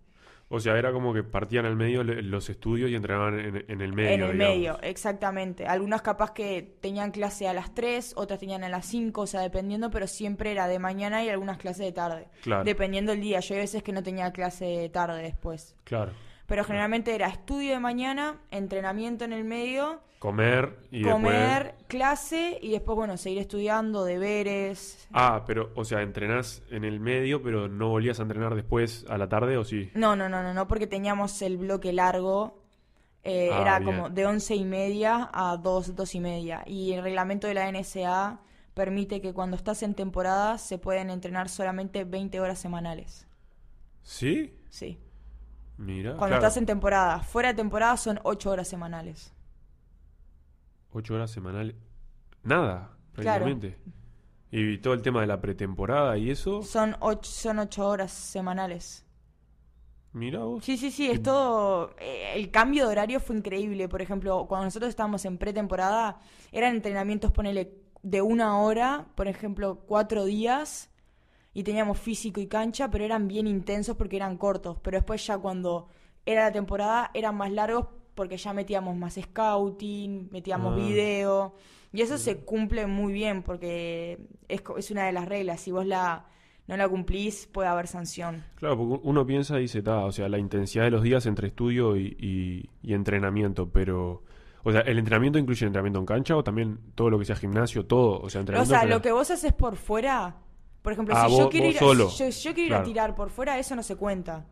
O 0.50 0.60
sea, 0.60 0.78
era 0.78 0.92
como 0.92 1.14
que 1.16 1.24
partían 1.24 1.66
al 1.66 1.76
medio 1.76 2.04
los 2.04 2.48
estudios 2.48 2.92
y 2.92 2.96
entrenaban 2.96 3.40
en, 3.40 3.66
en 3.68 3.82
el 3.82 3.92
medio, 3.92 4.10
En 4.12 4.22
el 4.22 4.34
digamos. 4.34 4.56
medio, 4.56 4.80
exactamente. 4.84 5.66
Algunas 5.66 6.04
capaz 6.04 6.32
que 6.32 6.78
tenían 6.80 7.10
clase 7.10 7.48
a 7.48 7.54
las 7.54 7.74
3, 7.74 8.14
otras 8.18 8.40
tenían 8.40 8.64
a 8.64 8.70
las 8.70 8.86
5, 8.86 9.22
o 9.22 9.26
sea, 9.26 9.42
dependiendo, 9.42 9.90
pero 9.90 10.06
siempre 10.06 10.52
era 10.52 10.68
de 10.68 10.78
mañana 10.78 11.24
y 11.24 11.30
algunas 11.30 11.58
clases 11.58 11.86
de 11.86 11.92
tarde. 11.92 12.28
Claro. 12.44 12.64
Dependiendo 12.66 13.14
el 13.14 13.22
día. 13.22 13.40
Yo 13.40 13.56
hay 13.56 13.62
veces 13.62 13.82
que 13.82 13.94
no 13.94 14.04
tenía 14.04 14.32
clase 14.32 14.66
de 14.66 14.90
tarde 14.90 15.24
después. 15.24 15.76
Claro. 15.86 16.12
Pero 16.46 16.64
generalmente 16.66 17.16
era 17.16 17.30
estudio 17.30 17.72
de 17.72 17.80
mañana, 17.80 18.42
entrenamiento 18.52 19.26
en 19.26 19.34
el 19.34 19.46
medio, 19.46 20.02
Comer 20.24 20.78
y 20.90 21.04
comer, 21.04 21.64
después... 21.66 21.86
clase 21.90 22.58
y 22.62 22.72
después, 22.72 22.96
bueno, 22.96 23.18
seguir 23.18 23.40
estudiando, 23.40 24.06
deberes. 24.06 25.06
Ah, 25.12 25.44
pero, 25.46 25.72
o 25.76 25.84
sea, 25.84 26.02
entrenás 26.02 26.62
en 26.70 26.86
el 26.86 27.02
medio, 27.02 27.44
pero 27.44 27.68
no 27.68 27.90
volvías 27.90 28.20
a 28.20 28.24
entrenar 28.24 28.56
después 28.56 29.06
a 29.10 29.18
la 29.18 29.28
tarde, 29.28 29.58
¿o 29.58 29.66
sí? 29.66 29.92
No, 29.96 30.16
no, 30.16 30.30
no, 30.30 30.42
no, 30.42 30.54
no, 30.54 30.66
porque 30.66 30.88
teníamos 30.88 31.42
el 31.42 31.58
bloque 31.58 31.92
largo. 31.92 32.64
eh, 33.26 33.50
Ah, 33.52 33.62
era 33.64 33.80
bien. 33.80 33.98
como 33.98 34.10
de 34.10 34.26
once 34.26 34.56
y 34.56 34.64
media 34.64 35.30
a 35.34 35.58
dos, 35.58 35.94
dos 35.94 36.16
y 36.16 36.22
media. 36.22 36.64
Y 36.68 36.94
el 36.94 37.04
reglamento 37.04 37.48
de 37.48 37.56
la 37.56 37.70
NSA 37.70 38.40
permite 38.74 39.20
que 39.20 39.34
cuando 39.34 39.58
estás 39.58 39.84
en 39.84 39.94
temporada 39.94 40.58
se 40.58 40.78
pueden 40.78 41.10
entrenar 41.10 41.50
solamente 41.50 42.06
20 42.06 42.40
horas 42.40 42.60
semanales. 42.60 43.28
¿Sí? 44.04 44.54
Sí. 44.70 44.98
Mira, 45.78 46.12
Cuando 46.12 46.28
claro. 46.38 46.48
estás 46.48 46.56
en 46.58 46.66
temporada. 46.66 47.20
Fuera 47.20 47.50
de 47.50 47.56
temporada 47.56 47.98
son 47.98 48.20
8 48.24 48.52
horas 48.52 48.70
semanales. 48.70 49.34
Ocho 50.94 51.16
horas 51.16 51.32
semanales. 51.32 51.76
Nada, 52.44 52.92
Claro. 53.14 53.46
prácticamente. 53.46 53.78
Y 54.52 54.78
todo 54.78 54.94
el 54.94 55.02
tema 55.02 55.22
de 55.22 55.28
la 55.28 55.42
pretemporada 55.42 56.18
y 56.18 56.30
eso. 56.30 56.62
Son 56.62 56.96
8, 57.00 57.30
son 57.32 57.60
ocho 57.60 57.88
horas 57.88 58.12
semanales. 58.12 59.06
Mira 60.12 60.40
vos. 60.44 60.64
Sí, 60.64 60.78
sí, 60.78 60.92
sí, 60.92 61.10
es 61.10 61.24
todo. 61.24 61.96
eh, 62.00 62.34
el 62.36 62.52
cambio 62.52 62.86
de 62.86 62.92
horario 62.92 63.20
fue 63.20 63.36
increíble. 63.36 63.90
Por 63.90 64.02
ejemplo, 64.04 64.46
cuando 64.48 64.66
nosotros 64.66 64.90
estábamos 64.90 65.26
en 65.26 65.40
pretemporada, 65.40 66.20
eran 66.52 66.76
entrenamientos, 66.76 67.32
ponele, 67.32 67.74
de 68.04 68.22
una 68.22 68.60
hora, 68.60 69.08
por 69.16 69.28
ejemplo, 69.28 69.80
cuatro 69.88 70.26
días, 70.26 70.92
y 71.56 71.64
teníamos 71.64 72.00
físico 72.00 72.40
y 72.42 72.48
cancha, 72.48 72.92
pero 72.92 73.06
eran 73.06 73.28
bien 73.28 73.48
intensos 73.48 73.96
porque 73.98 74.18
eran 74.18 74.38
cortos. 74.38 74.78
Pero 74.84 74.98
después, 74.98 75.26
ya 75.26 75.38
cuando 75.40 75.88
era 76.28 76.44
la 76.46 76.52
temporada, 76.52 77.10
eran 77.16 77.36
más 77.36 77.52
largos 77.52 77.88
porque 78.16 78.38
ya 78.38 78.54
metíamos 78.54 78.96
más 78.96 79.18
scouting, 79.22 80.30
metíamos 80.32 80.74
Ah. 80.74 80.76
video. 80.76 81.56
Y 81.92 82.02
eso 82.02 82.18
se 82.18 82.38
cumple 82.40 82.88
muy 82.88 83.14
bien 83.14 83.44
porque 83.44 84.20
es, 84.48 84.92
una 84.92 85.06
de 85.06 85.12
las 85.12 85.28
reglas. 85.28 85.62
Si 85.62 85.72
vos 85.72 85.86
la 85.86 86.26
no 86.66 86.78
la 86.78 86.88
cumplís, 86.88 87.46
puede 87.48 87.68
haber 87.68 87.88
sanción. 87.88 88.44
Claro, 88.56 88.78
porque 88.78 89.02
uno 89.08 89.26
piensa 89.26 89.58
y 89.60 89.64
dice, 89.64 89.84
o 89.86 90.12
sea, 90.14 90.30
la 90.30 90.38
intensidad 90.38 90.86
de 90.86 90.92
los 90.92 91.04
días 91.04 91.26
entre 91.26 91.48
estudio 91.50 91.98
y, 91.98 92.16
y- 92.20 92.70
y 92.82 92.94
entrenamiento, 92.94 93.70
pero. 93.70 94.24
O 94.64 94.72
sea, 94.72 94.80
¿el 94.82 94.98
entrenamiento 94.98 95.38
incluye 95.38 95.66
entrenamiento 95.66 96.00
en 96.00 96.06
cancha 96.06 96.38
o 96.38 96.44
también 96.44 96.80
todo 96.96 97.10
lo 97.10 97.20
que 97.20 97.26
sea 97.26 97.36
gimnasio, 97.36 97.86
todo? 97.86 98.22
O 98.22 98.30
sea, 98.30 98.40
O 98.40 98.44
entrenamiento. 98.44 98.74
sea, 98.76 98.84
en 98.84 98.90
lo 98.90 99.02
que 99.02 99.12
vos 99.12 99.30
haces 99.30 99.52
por 99.52 99.76
fuera, 99.76 100.38
por 100.82 100.94
ejemplo, 100.94 101.14
Ah, 101.18 101.28
si 101.30 101.38
yo 101.38 101.50
quiero 101.50 101.68
ir, 101.68 101.78
solo. 101.78 102.10
si 102.10 102.24
yo, 102.24 102.32
si 102.32 102.48
yo 102.48 102.54
quiero 102.54 102.68
ir 102.76 102.82
a 102.82 102.84
tirar 102.84 103.14
por 103.14 103.30
fuera, 103.30 103.60
eso 103.60 103.76
no 103.76 103.84
se 103.84 103.98
cuenta. 103.98 104.46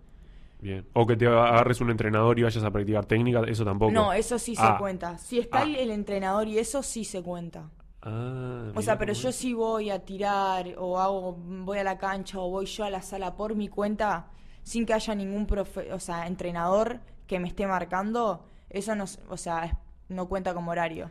Bien. 0.62 0.86
O 0.94 1.08
que 1.08 1.18
te 1.18 1.26
agarres 1.28 1.82
un 1.82 1.90
entrenador 1.90 2.38
y 2.38 2.44
vayas 2.44 2.64
a 2.64 2.70
practicar 2.72 3.06
técnica, 3.06 3.42
eso 3.48 3.66
tampoco. 3.66 3.92
No, 3.92 4.14
eso 4.14 4.38
sí 4.38 4.56
se 4.56 4.62
Ah. 4.64 4.78
cuenta. 4.80 5.18
Si 5.18 5.40
está 5.40 5.60
Ah. 5.62 5.64
el, 5.64 5.90
entrenador 5.90 6.48
y 6.48 6.60
eso 6.60 6.84
sí 6.84 7.04
se 7.04 7.22
cuenta. 7.24 7.70
Ah, 8.04 8.72
O 8.76 8.82
sea, 8.82 8.98
pero 8.98 9.14
yo 9.14 9.32
sí 9.32 9.54
voy 9.54 9.90
a 9.90 10.00
tirar 10.06 10.74
o 10.78 11.00
hago 11.00 11.34
voy 11.34 11.80
a 11.80 11.84
la 11.84 11.98
cancha 11.98 12.40
o 12.40 12.50
voy 12.50 12.66
yo 12.66 12.84
a 12.84 12.90
la 12.90 13.02
sala 13.02 13.36
por 13.36 13.56
mi 13.56 13.68
cuenta 13.68 14.28
sin 14.64 14.86
que 14.86 14.94
haya 14.94 15.14
ningún 15.16 15.46
profe, 15.48 15.92
o 15.94 16.00
sea, 16.00 16.26
entrenador 16.28 17.00
que 17.28 17.40
me 17.40 17.48
esté 17.48 17.66
marcando, 17.68 18.46
eso 18.70 18.96
no, 18.96 19.06
o 19.30 19.38
sea, 19.38 19.80
no 20.10 20.28
cuenta 20.28 20.54
como 20.54 20.72
horario. 20.72 21.10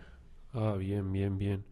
Ah, 0.52 0.74
bien, 0.78 1.12
bien, 1.12 1.38
bien. 1.38 1.64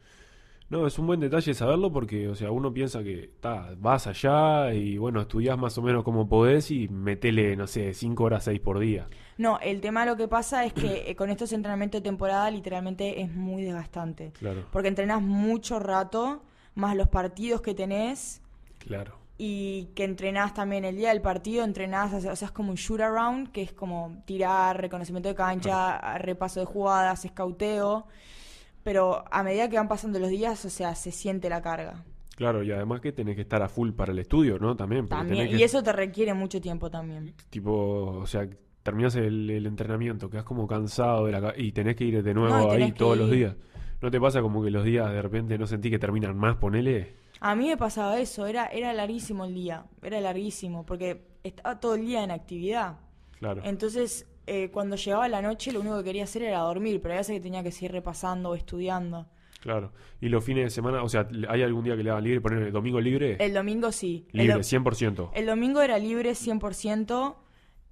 No, 0.71 0.87
es 0.87 0.99
un 0.99 1.07
buen 1.07 1.19
detalle 1.21 1.55
saberlo 1.55 1.91
porque, 1.91 2.29
o 2.29 2.35
sea, 2.35 2.51
uno 2.51 2.73
piensa 2.75 3.03
que 3.03 3.31
ta, 3.41 3.71
vas 3.79 4.07
allá 4.07 4.75
y 4.75 4.99
bueno, 4.99 5.23
estudias 5.23 5.57
más 5.57 5.79
o 5.79 5.83
menos 5.83 6.05
como 6.05 6.29
podés 6.29 6.71
y 6.71 6.89
metele, 6.89 7.57
no 7.57 7.67
sé, 7.67 7.95
5 7.95 8.23
horas, 8.23 8.45
6 8.45 8.61
por 8.61 8.79
día. 8.79 9.07
No, 9.39 9.59
el 9.61 9.81
tema 9.81 10.05
lo 10.05 10.17
que 10.17 10.29
pasa 10.29 10.67
es 10.67 10.75
que 10.75 11.11
eh, 11.11 11.17
con 11.17 11.31
estos 11.31 11.53
entrenamientos 11.55 12.03
de 12.03 12.09
temporada 12.11 12.51
literalmente 12.51 13.23
es 13.23 13.33
muy 13.35 13.63
desgastante. 13.63 14.33
Claro, 14.39 14.67
Porque 14.71 14.89
entrenás 14.89 15.23
mucho 15.23 15.79
rato, 15.79 16.43
más 16.75 16.95
los 16.97 17.09
partidos 17.09 17.63
que 17.63 17.75
tenés, 17.75 18.43
claro. 18.79 19.17
y 19.39 19.87
que 19.95 20.05
entrenás 20.05 20.53
también 20.53 20.85
el 20.85 20.97
día 20.97 21.11
del 21.11 21.23
partido, 21.23 21.65
entrenás, 21.65 22.13
o 22.13 22.21
sea, 22.21 22.33
es 22.33 22.51
como 22.53 22.71
un 22.71 22.77
shoot 22.77 23.01
around, 23.01 23.53
que 23.53 23.63
es 23.63 23.73
como 23.73 24.23
tirar, 24.27 24.79
reconocimiento 24.81 25.31
de 25.31 25.35
cancha, 25.35 26.19
repaso 26.19 26.61
de 26.61 26.67
jugadas, 26.67 27.25
escauteo. 27.25 28.07
Pero 28.89 29.23
a 29.31 29.43
medida 29.43 29.69
que 29.69 29.77
van 29.77 29.87
pasando 29.87 30.19
los 30.19 30.31
días, 30.31 30.65
o 30.65 30.71
sea, 30.71 30.95
se 30.95 31.13
siente 31.13 31.51
la 31.51 31.61
carga. 31.61 32.05
Claro, 32.37 32.63
y 32.63 32.73
además 32.73 33.03
que 33.03 33.13
tenés 33.13 33.37
que 33.37 33.43
estar 33.43 33.63
a 33.63 33.69
full 33.69 33.91
para 33.91 34.13
el 34.13 34.19
estudio, 34.19 34.59
¿no? 34.59 34.75
También, 34.77 35.07
También, 35.07 35.41
tenés 35.41 35.55
y 35.57 35.59
que, 35.59 35.65
eso 35.65 35.83
te 35.83 35.93
requiere 35.93 36.33
mucho 36.33 36.59
tiempo 36.59 36.91
también. 36.91 37.35
tipo, 37.51 38.21
o 38.23 38.27
sea, 38.27 38.49
terminás 38.83 39.15
el, 39.17 39.51
el 39.51 39.67
entrenamiento, 39.67 40.31
quedás 40.31 40.45
como 40.45 40.67
cansado 40.67 41.27
de 41.27 41.33
la 41.33 41.53
y 41.55 41.73
tenés 41.73 41.97
que 41.97 42.05
ir 42.05 42.23
de 42.23 42.33
nuevo 42.33 42.57
No, 42.57 42.71
ahí 42.71 42.87
que 42.87 42.93
todos 42.93 43.19
los 43.19 43.31
días. 43.31 43.57
¿No 44.01 44.11
te 44.11 44.19
pasa 44.19 44.41
como 44.41 44.63
que 44.65 44.71
los 44.71 44.85
días 44.85 45.13
de 45.13 45.21
repente 45.21 45.59
no 45.59 45.67
sentí 45.67 45.91
que 45.91 45.99
terminan 45.99 46.35
más, 46.35 46.57
ponele? 46.57 47.13
A 47.41 47.55
mí 47.55 47.69
me 47.69 47.77
pasaba 47.77 48.19
eso, 48.19 48.47
era, 48.47 48.69
era 48.69 48.95
larguísimo 48.95 49.45
el 49.45 49.53
día, 49.53 49.85
era 50.03 50.19
larguísimo, 50.19 50.87
porque 50.87 51.27
estaba 51.45 51.79
todo 51.79 51.95
el 51.97 52.07
día 52.07 52.25
en 52.25 52.31
actividad. 52.31 52.97
Claro. 53.39 53.61
Entonces, 53.65 54.27
eh, 54.49 54.71
cuando 54.71 54.97
llegaba 54.97 55.29
la 55.29 55.43
noche, 55.43 55.71
lo 55.73 55.81
único 55.81 55.99
que 55.99 56.05
quería 56.05 56.25
hacer 56.25 56.43
era 56.43 56.59
dormir, 56.61 57.01
pero 57.03 57.15
a 57.15 57.19
veces 57.19 57.35
que 57.37 57.41
tenía 57.41 57.63
que 57.63 57.71
seguir 57.73 57.93
repasando 57.93 58.51
o 58.51 58.55
estudiando. 58.55 59.27
Claro. 59.61 59.93
Y 60.21 60.29
los 60.29 60.45
fines 60.45 60.65
de 60.65 60.71
semana, 60.71 61.03
o 61.03 61.09
sea, 61.09 61.29
¿hay 61.49 61.63
algún 61.63 61.83
día 61.85 61.97
que 61.97 62.03
le 62.05 62.11
hagan 62.11 62.23
libre? 62.25 62.41
Poner 62.41 62.63
el 62.63 62.73
domingo 62.73 63.01
libre. 63.01 63.37
El 63.41 63.53
domingo 63.55 63.91
sí. 63.93 64.27
El 64.33 64.41
libre, 64.41 64.55
do- 64.55 64.61
100%. 64.63 65.31
El 65.35 65.47
domingo 65.47 65.81
era 65.83 65.99
libre 65.99 66.35
100%, 66.35 67.37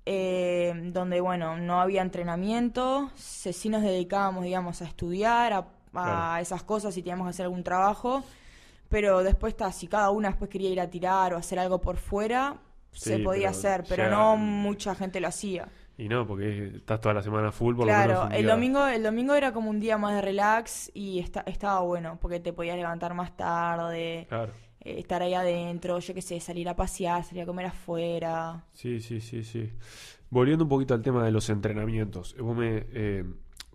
eh, 0.05 0.73
donde, 0.93 1.21
bueno, 1.21 1.57
no 1.57 1.81
había 1.81 2.03
entrenamiento, 2.03 3.11
se- 3.17 3.53
sí 3.53 3.69
nos 3.69 3.83
dedicábamos, 3.83 4.45
digamos, 4.45 4.81
a 4.83 4.85
estudiar, 4.85 5.53
a, 5.53 5.59
a 5.59 5.65
Claro. 5.93 6.43
esas 6.43 6.63
cosas, 6.63 6.95
si 6.95 7.03
teníamos 7.03 7.27
que 7.27 7.31
hacer 7.31 7.45
algún 7.47 7.65
trabajo, 7.65 8.23
pero 8.89 9.23
después, 9.25 9.57
si 9.73 9.89
cada 9.89 10.11
una 10.11 10.29
después 10.29 10.49
quería 10.51 10.71
ir 10.71 10.81
a 10.81 10.89
tirar 10.89 11.35
o 11.35 11.37
hacer 11.37 11.59
algo 11.59 11.81
por 11.81 11.97
fuera, 11.97 12.59
se 12.93 13.19
podía 13.19 13.49
pero 13.49 13.51
hacer, 13.51 13.85
pero 13.89 14.05
ya- 14.05 14.11
no 14.11 14.37
mucha 14.37 14.95
gente 14.95 15.21
lo 15.21 15.27
hacía. 15.29 15.69
Y 15.99 16.09
no, 16.09 16.27
porque 16.27 16.73
estás 16.77 17.01
toda 17.01 17.15
la 17.15 17.23
semana 17.23 17.51
full, 17.53 17.75
por 17.75 17.87
lo 17.87 17.93
menos 17.93 18.07
Claro, 18.21 18.35
el 18.35 18.43
día- 18.45 18.55
domingo, 18.55 18.87
el 18.87 19.03
domingo 19.03 19.35
era 19.35 19.53
como 19.53 19.71
un 19.71 19.81
día 19.81 19.97
más 19.97 20.15
de 20.15 20.21
relax 20.23 20.91
y 20.95 21.19
esta- 21.21 21.41
estaba 21.47 21.81
bueno, 21.81 22.19
porque 22.21 22.39
te 22.39 22.53
podías 22.53 22.77
levantar 22.77 23.15
más 23.15 23.35
tarde, 23.37 24.27
Claro. 24.29 24.53
eh, 24.81 24.99
estar 24.99 25.23
ahí 25.23 25.33
adentro, 25.33 25.99
yo 25.99 26.13
qué 26.13 26.21
sé, 26.21 26.39
salir 26.39 26.69
a 26.69 26.77
pasear, 26.77 27.25
salir 27.25 27.45
a 27.45 27.47
comer 27.47 27.67
afuera. 27.67 28.65
Sí, 28.75 29.01
sí, 29.01 29.21
sí, 29.23 29.43
sí. 29.43 29.71
Volviendo 30.29 30.65
un 30.65 30.69
poquito 30.69 30.93
al 30.93 31.01
tema 31.03 31.25
de 31.25 31.31
los 31.33 31.49
entrenamientos, 31.49 32.37
vos 32.39 32.55
me, 32.57 32.85
eh, 32.93 33.25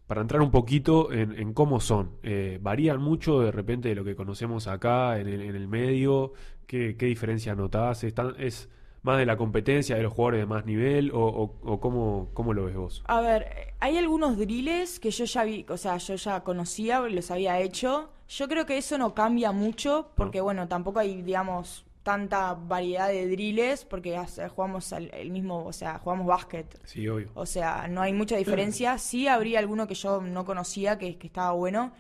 para 0.06 0.22
entrar 0.22 0.42
un 0.42 0.52
poquito 0.52 1.12
en, 1.12 1.32
en 1.40 1.54
cómo 1.54 1.80
son, 1.80 2.18
eh, 2.22 2.60
varían 2.62 3.02
mucho 3.02 3.40
de 3.40 3.52
repente 3.52 3.90
de 3.90 3.96
lo 3.96 4.04
que 4.04 4.16
conocemos 4.16 4.68
acá 4.68 5.18
en 5.20 5.28
el, 5.28 5.42
en 5.42 5.56
el 5.56 5.68
medio, 5.68 6.34
¿qué, 6.68 6.96
qué 6.98 7.08
diferencia 7.08 7.56
notás? 7.56 8.04
¿Es, 8.04 8.14
tan- 8.14 8.36
es 8.38 8.70
más 9.04 9.18
de 9.18 9.26
la 9.26 9.36
competencia 9.38 9.96
de 9.96 10.04
los 10.04 10.14
jugadores 10.14 10.42
de 10.42 10.46
más 10.46 10.66
nivel 10.66 11.12
o, 11.12 11.20
o, 11.26 11.56
o 11.64 11.80
cómo, 11.80 12.30
cómo 12.34 12.54
lo 12.54 12.66
ves 12.66 12.76
vos? 12.76 13.04
A 13.08 13.20
ver, 13.22 13.74
hay 13.80 13.98
algunos 13.98 14.38
drills 14.38 15.00
que 15.00 15.10
yo 15.12 15.26
ya 15.26 15.44
vi, 15.44 15.66
o 15.70 15.78
sea, 15.78 15.98
yo 15.98 16.16
ya 16.16 16.42
conocía, 16.44 17.00
los 17.02 17.32
había 17.32 17.60
hecho. 17.60 18.12
Yo 18.30 18.48
creo 18.48 18.66
que 18.66 18.78
eso 18.78 18.98
no 18.98 19.14
cambia 19.14 19.52
mucho 19.52 20.12
porque, 20.16 20.40
bueno, 20.40 20.68
tampoco 20.68 21.00
hay, 21.00 21.22
digamos, 21.22 21.86
tanta 22.04 22.54
variedad 22.54 23.10
de 23.10 23.28
drills 23.28 23.86
porque 23.86 24.16
hace- 24.18 24.48
jugamos 24.50 24.92
al- 24.94 25.12
el 25.14 25.30
mismo, 25.32 25.66
o 25.66 25.74
sea, 25.74 26.00
jugamos 26.00 26.26
básquet. 26.28 26.80
Sí, 26.86 27.08
obvio. 27.08 27.30
O 27.34 27.46
sea, 27.46 27.88
no 27.88 28.02
hay 28.02 28.14
mucha 28.14 28.38
diferencia. 28.38 28.98
Sí 29.00 29.28
habría 29.28 29.60
alguno 29.60 29.88
que 29.88 29.96
yo 29.96 30.22
no 30.22 30.46
conocía 30.46 30.98
que, 30.98 31.18
que 31.18 31.28
estaba 31.28 31.52
bueno, 31.52 31.92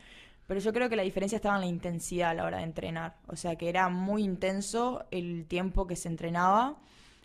pero 0.47 0.59
yo 0.59 0.71
creo 0.73 0.89
que 0.89 0.95
la 0.95 1.03
diferencia 1.03 1.35
estaba 1.35 1.55
en 1.55 1.61
la 1.61 1.67
intensidad 1.67 2.31
a 2.31 2.33
la 2.33 2.45
hora 2.45 2.57
de 2.57 2.63
entrenar. 2.63 3.15
O 3.27 3.35
sea, 3.35 3.55
que 3.57 3.69
era 3.69 3.89
muy 3.89 4.23
intenso 4.23 5.03
el 5.11 5.45
tiempo 5.47 5.85
que 5.87 5.95
se 5.95 6.07
entrenaba 6.09 6.77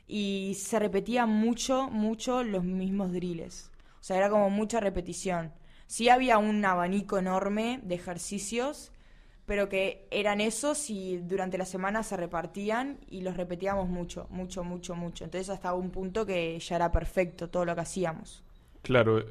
y 0.06 0.54
se 0.58 0.78
repetía 0.78 1.26
mucho, 1.26 1.88
mucho 1.90 2.42
los 2.44 2.64
mismos 2.64 3.12
drills. 3.12 3.70
O 4.00 4.04
sea, 4.06 4.16
era 4.18 4.30
como 4.30 4.50
mucha 4.50 4.80
repetición. 4.80 5.52
Sí 5.86 6.08
había 6.08 6.38
un 6.38 6.64
abanico 6.64 7.18
enorme 7.18 7.80
de 7.82 7.94
ejercicios, 7.96 8.92
pero 9.46 9.68
que 9.68 10.06
eran 10.10 10.40
esos 10.40 10.90
y 10.90 11.18
durante 11.18 11.58
la 11.58 11.64
semana 11.66 12.02
se 12.02 12.16
repartían 12.16 12.98
y 13.08 13.22
los 13.22 13.36
repetíamos 13.36 13.88
mucho, 13.88 14.26
mucho, 14.30 14.64
mucho, 14.64 14.94
mucho. 14.96 15.24
Entonces 15.24 15.50
hasta 15.50 15.74
un 15.74 15.90
punto 15.90 16.26
que 16.26 16.58
ya 16.58 16.76
era 16.76 16.90
perfecto 16.92 17.48
todo 17.48 17.64
lo 17.64 17.74
que 17.74 17.80
hacíamos. 17.82 18.42
Claro, 18.82 19.24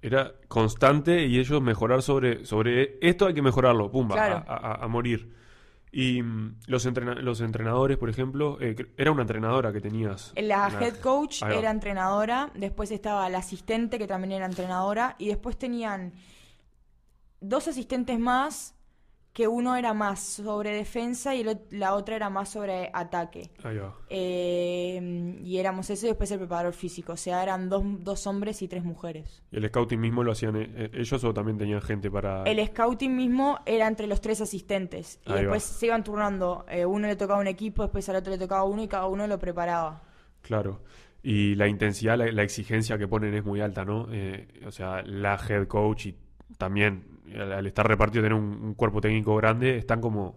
era 0.00 0.32
constante 0.48 1.26
y 1.26 1.38
ellos 1.38 1.60
mejorar 1.62 2.02
sobre, 2.02 2.44
sobre 2.46 2.98
esto 3.00 3.26
hay 3.26 3.34
que 3.34 3.42
mejorarlo, 3.42 3.90
pumba, 3.90 4.16
Claro. 4.16 4.44
a, 4.46 4.54
a- 4.56 4.84
a 4.84 4.88
morir. 4.88 5.32
Y 5.94 6.22
mm, 6.22 6.60
los, 6.68 6.86
entrena- 6.86 7.20
los 7.20 7.42
entrenadores, 7.42 7.98
por 7.98 8.08
ejemplo, 8.08 8.56
eh, 8.60 8.74
era 8.96 9.10
una 9.12 9.22
entrenadora 9.22 9.72
que 9.74 9.80
tenías. 9.82 10.32
La 10.36 10.68
Una- 10.68 10.80
head 10.86 10.96
coach 11.00 11.42
era 11.42 11.70
entrenadora, 11.70 12.50
después 12.54 12.90
estaba 12.90 13.28
la 13.28 13.38
asistente 13.38 13.98
que 13.98 14.06
también 14.06 14.32
era 14.32 14.46
entrenadora 14.46 15.16
y 15.18 15.28
después 15.28 15.58
tenían 15.58 16.14
dos 17.40 17.68
asistentes 17.68 18.18
más 18.18 18.74
que 19.32 19.48
uno 19.48 19.76
era 19.76 19.94
más 19.94 20.20
sobre 20.20 20.74
defensa 20.76 21.34
y 21.34 21.40
el 21.40 21.58
la 21.70 21.94
otra 21.94 22.16
era 22.16 22.28
más 22.28 22.50
sobre 22.50 22.90
ataque. 22.92 23.50
Ahí 23.62 23.78
va. 23.78 23.96
Eh, 24.10 25.38
y 25.42 25.56
éramos 25.56 25.88
eso 25.88 26.06
y 26.06 26.10
después 26.10 26.30
el 26.30 26.38
preparador 26.38 26.74
físico, 26.74 27.12
o 27.14 27.16
sea, 27.16 27.42
eran 27.42 27.68
dos, 27.70 27.82
dos 28.00 28.26
hombres 28.26 28.60
y 28.60 28.68
tres 28.68 28.84
mujeres. 28.84 29.42
¿Y 29.50 29.56
el 29.56 29.68
scouting 29.68 30.00
mismo 30.00 30.22
lo 30.22 30.32
hacían 30.32 30.56
eh, 30.56 30.90
ellos 30.92 31.24
o 31.24 31.32
también 31.32 31.56
tenían 31.56 31.80
gente 31.80 32.10
para...? 32.10 32.42
El 32.44 32.64
scouting 32.66 33.16
mismo 33.16 33.58
era 33.64 33.86
entre 33.86 34.06
los 34.06 34.20
tres 34.20 34.40
asistentes 34.42 35.18
y 35.26 35.32
después 35.32 35.62
va. 35.62 35.78
se 35.78 35.86
iban 35.86 36.04
turnando, 36.04 36.66
eh, 36.68 36.84
uno 36.84 37.06
le 37.06 37.16
tocaba 37.16 37.40
un 37.40 37.46
equipo, 37.46 37.82
después 37.82 38.06
al 38.10 38.16
otro 38.16 38.32
le 38.32 38.38
tocaba 38.38 38.64
uno 38.64 38.82
y 38.82 38.88
cada 38.88 39.06
uno 39.06 39.26
lo 39.26 39.38
preparaba. 39.38 40.02
Claro. 40.42 40.82
Y 41.22 41.54
la 41.54 41.68
intensidad, 41.68 42.18
la, 42.18 42.30
la 42.32 42.42
exigencia 42.42 42.98
que 42.98 43.08
ponen 43.08 43.32
es 43.34 43.44
muy 43.44 43.60
alta, 43.60 43.84
¿no? 43.84 44.08
Eh, 44.10 44.60
o 44.66 44.72
sea, 44.72 45.02
la 45.02 45.38
head 45.48 45.68
coach 45.68 46.06
y 46.06 46.16
también 46.58 47.11
al, 47.38 47.52
al 47.52 47.66
estar 47.66 47.86
repartido, 47.86 48.22
tener 48.22 48.38
un, 48.38 48.44
un 48.62 48.74
cuerpo 48.74 49.00
técnico 49.00 49.34
grande, 49.36 49.76
están 49.78 50.00
como... 50.00 50.36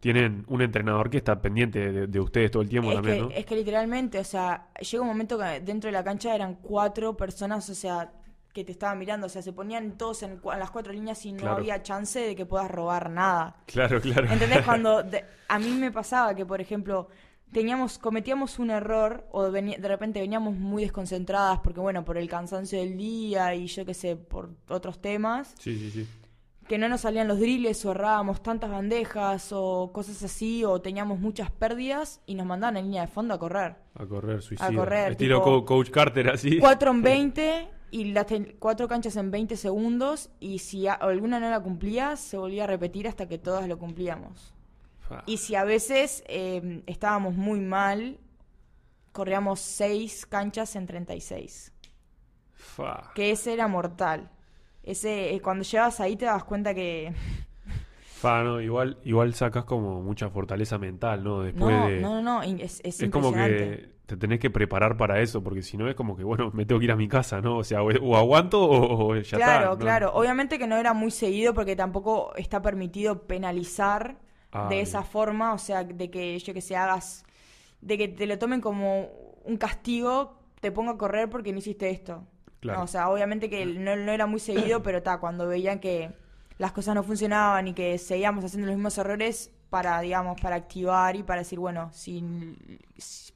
Tienen 0.00 0.44
un 0.48 0.60
entrenador 0.62 1.08
que 1.10 1.18
está 1.18 1.40
pendiente 1.40 1.92
de, 1.92 2.06
de 2.08 2.20
ustedes 2.20 2.50
todo 2.50 2.60
el 2.62 2.68
tiempo 2.68 2.90
Es 2.90 2.96
también, 2.96 3.16
que, 3.18 3.22
¿no? 3.22 3.30
es 3.30 3.46
que 3.46 3.54
literalmente, 3.54 4.18
o 4.18 4.24
sea, 4.24 4.66
llega 4.80 5.00
un 5.00 5.06
momento 5.08 5.38
que 5.38 5.60
dentro 5.60 5.86
de 5.86 5.92
la 5.92 6.02
cancha 6.02 6.34
eran 6.34 6.56
cuatro 6.56 7.16
personas, 7.16 7.70
o 7.70 7.74
sea, 7.76 8.10
que 8.52 8.64
te 8.64 8.72
estaban 8.72 8.98
mirando, 8.98 9.28
o 9.28 9.30
sea, 9.30 9.42
se 9.42 9.52
ponían 9.52 9.96
todos 9.96 10.24
en, 10.24 10.40
en 10.42 10.58
las 10.58 10.72
cuatro 10.72 10.92
líneas 10.92 11.24
y 11.24 11.30
no 11.32 11.38
Claro. 11.42 11.58
había 11.58 11.82
chance 11.84 12.18
de 12.18 12.34
que 12.34 12.44
puedas 12.44 12.68
robar 12.68 13.10
nada. 13.10 13.54
Claro, 13.66 14.00
claro. 14.00 14.26
¿Entendés? 14.28 14.62
Cuando 14.64 15.04
de- 15.04 15.24
a 15.46 15.58
mí 15.60 15.70
me 15.70 15.92
pasaba 15.92 16.34
que, 16.34 16.44
por 16.44 16.60
ejemplo, 16.60 17.06
teníamos, 17.52 17.96
cometíamos 17.98 18.58
un 18.58 18.70
error 18.70 19.24
o 19.30 19.50
veni- 19.52 19.76
de 19.76 19.86
repente 19.86 20.20
veníamos 20.20 20.56
muy 20.56 20.82
desconcentradas 20.82 21.60
porque, 21.60 21.78
bueno, 21.78 22.04
por 22.04 22.18
el 22.18 22.28
cansancio 22.28 22.80
del 22.80 22.96
día 22.96 23.54
y 23.54 23.68
yo 23.68 23.86
qué 23.86 23.94
sé, 23.94 24.16
por 24.16 24.50
otros 24.68 25.00
temas, 25.00 25.54
Sí, 25.60 25.78
sí, 25.78 25.90
sí. 25.92 26.08
Que 26.68 26.78
no 26.78 26.88
nos 26.88 27.02
salían 27.02 27.28
los 27.28 27.38
drills 27.40 27.84
o 27.84 27.90
errábamos 27.90 28.42
tantas 28.42 28.70
bandejas 28.70 29.50
o 29.52 29.90
cosas 29.92 30.22
así 30.22 30.64
o 30.64 30.80
teníamos 30.80 31.18
muchas 31.18 31.50
pérdidas 31.50 32.20
y 32.26 32.34
nos 32.34 32.46
mandaban 32.46 32.76
en 32.76 32.84
línea 32.84 33.02
de 33.02 33.08
fondo 33.08 33.34
a 33.34 33.38
correr. 33.38 33.76
A 33.94 34.06
correr, 34.06 34.40
suicida. 34.42 34.72
correr, 34.74 35.12
Estilo 35.12 35.38
tipo- 35.42 35.64
Coach 35.64 35.90
Carter, 35.90 36.30
así. 36.30 36.58
4 36.58 36.90
en 36.90 37.02
20 37.02 37.68
y 37.90 38.04
las 38.12 38.26
cuatro 38.58 38.88
canchas 38.88 39.16
en 39.16 39.30
20 39.30 39.56
segundos 39.56 40.30
y 40.40 40.60
si 40.60 40.86
a- 40.86 40.94
alguna 40.94 41.38
no 41.40 41.50
la 41.50 41.60
cumplía 41.60 42.16
se 42.16 42.38
volvía 42.38 42.64
a 42.64 42.66
repetir 42.66 43.06
hasta 43.08 43.28
que 43.28 43.38
todas 43.38 43.68
lo 43.68 43.78
cumplíamos. 43.78 44.54
Y 45.26 45.36
si 45.36 45.54
a 45.56 45.64
veces 45.64 46.24
eh, 46.26 46.82
estábamos 46.86 47.34
muy 47.34 47.60
mal, 47.60 48.18
corríamos 49.12 49.60
6 49.60 50.24
canchas 50.24 50.74
en 50.74 50.86
36. 50.86 51.70
Fa. 52.54 53.10
Que 53.14 53.30
ese 53.32 53.52
era 53.52 53.68
mortal. 53.68 54.30
Ese, 54.82 55.34
eh, 55.34 55.40
cuando 55.40 55.64
llegas 55.64 56.00
ahí 56.00 56.16
te 56.16 56.24
das 56.26 56.44
cuenta 56.44 56.74
que... 56.74 57.14
No, 58.22 58.60
igual, 58.60 58.98
igual 59.04 59.34
sacas 59.34 59.64
como 59.64 60.00
mucha 60.00 60.30
fortaleza 60.30 60.78
mental, 60.78 61.24
¿no? 61.24 61.42
Después 61.42 61.74
No, 61.74 61.86
de... 61.88 62.00
no, 62.00 62.22
no, 62.22 62.42
es, 62.42 62.80
es 62.84 63.02
Es 63.02 63.10
como 63.10 63.32
que 63.32 63.90
te 64.06 64.16
tenés 64.16 64.38
que 64.40 64.50
preparar 64.50 64.96
para 64.96 65.20
eso, 65.20 65.42
porque 65.42 65.62
si 65.62 65.76
no 65.76 65.88
es 65.88 65.94
como 65.96 66.16
que, 66.16 66.22
bueno, 66.24 66.50
me 66.54 66.64
tengo 66.66 66.78
que 66.78 66.84
ir 66.86 66.92
a 66.92 66.96
mi 66.96 67.08
casa, 67.08 67.40
¿no? 67.40 67.58
O 67.58 67.64
sea, 67.64 67.82
o, 67.82 67.88
o 67.90 68.16
aguanto 68.16 68.60
o, 68.62 69.08
o 69.12 69.16
ya 69.16 69.40
Claro, 69.40 69.40
está. 69.40 69.76
¿no? 69.76 69.78
claro. 69.78 70.12
Obviamente 70.14 70.58
que 70.58 70.66
no 70.66 70.76
era 70.76 70.92
muy 70.92 71.10
seguido 71.10 71.54
porque 71.54 71.74
tampoco 71.76 72.34
está 72.36 72.60
permitido 72.60 73.26
penalizar 73.26 74.18
Ah, 74.52 74.68
de 74.68 74.80
esa 74.82 75.02
forma, 75.02 75.54
o 75.54 75.58
sea, 75.58 75.84
de 75.84 76.10
que 76.10 76.38
yo 76.38 76.52
que 76.54 76.60
sé, 76.60 76.76
hagas, 76.76 77.24
de 77.80 77.98
que 77.98 78.08
te 78.08 78.26
lo 78.26 78.38
tomen 78.38 78.60
como 78.60 79.08
un 79.44 79.56
castigo, 79.58 80.38
te 80.60 80.72
ponga 80.72 80.92
a 80.92 80.98
correr 80.98 81.30
porque 81.30 81.52
no 81.52 81.58
hiciste 81.58 81.90
esto. 81.90 82.26
Claro. 82.62 82.78
No, 82.78 82.84
o 82.84 82.86
sea, 82.86 83.10
obviamente 83.10 83.50
que 83.50 83.66
no, 83.66 83.94
no 83.96 84.12
era 84.12 84.24
muy 84.26 84.40
seguido, 84.40 84.82
pero 84.82 84.98
está, 84.98 85.18
cuando 85.18 85.46
veían 85.48 85.80
que 85.80 86.12
las 86.58 86.72
cosas 86.72 86.94
no 86.94 87.02
funcionaban 87.02 87.66
y 87.68 87.74
que 87.74 87.98
seguíamos 87.98 88.44
haciendo 88.44 88.68
los 88.68 88.76
mismos 88.76 88.96
errores 88.98 89.52
para, 89.68 90.00
digamos, 90.00 90.40
para 90.40 90.54
activar 90.56 91.16
y 91.16 91.22
para 91.24 91.40
decir, 91.40 91.58
bueno, 91.58 91.90
sin, 91.92 92.56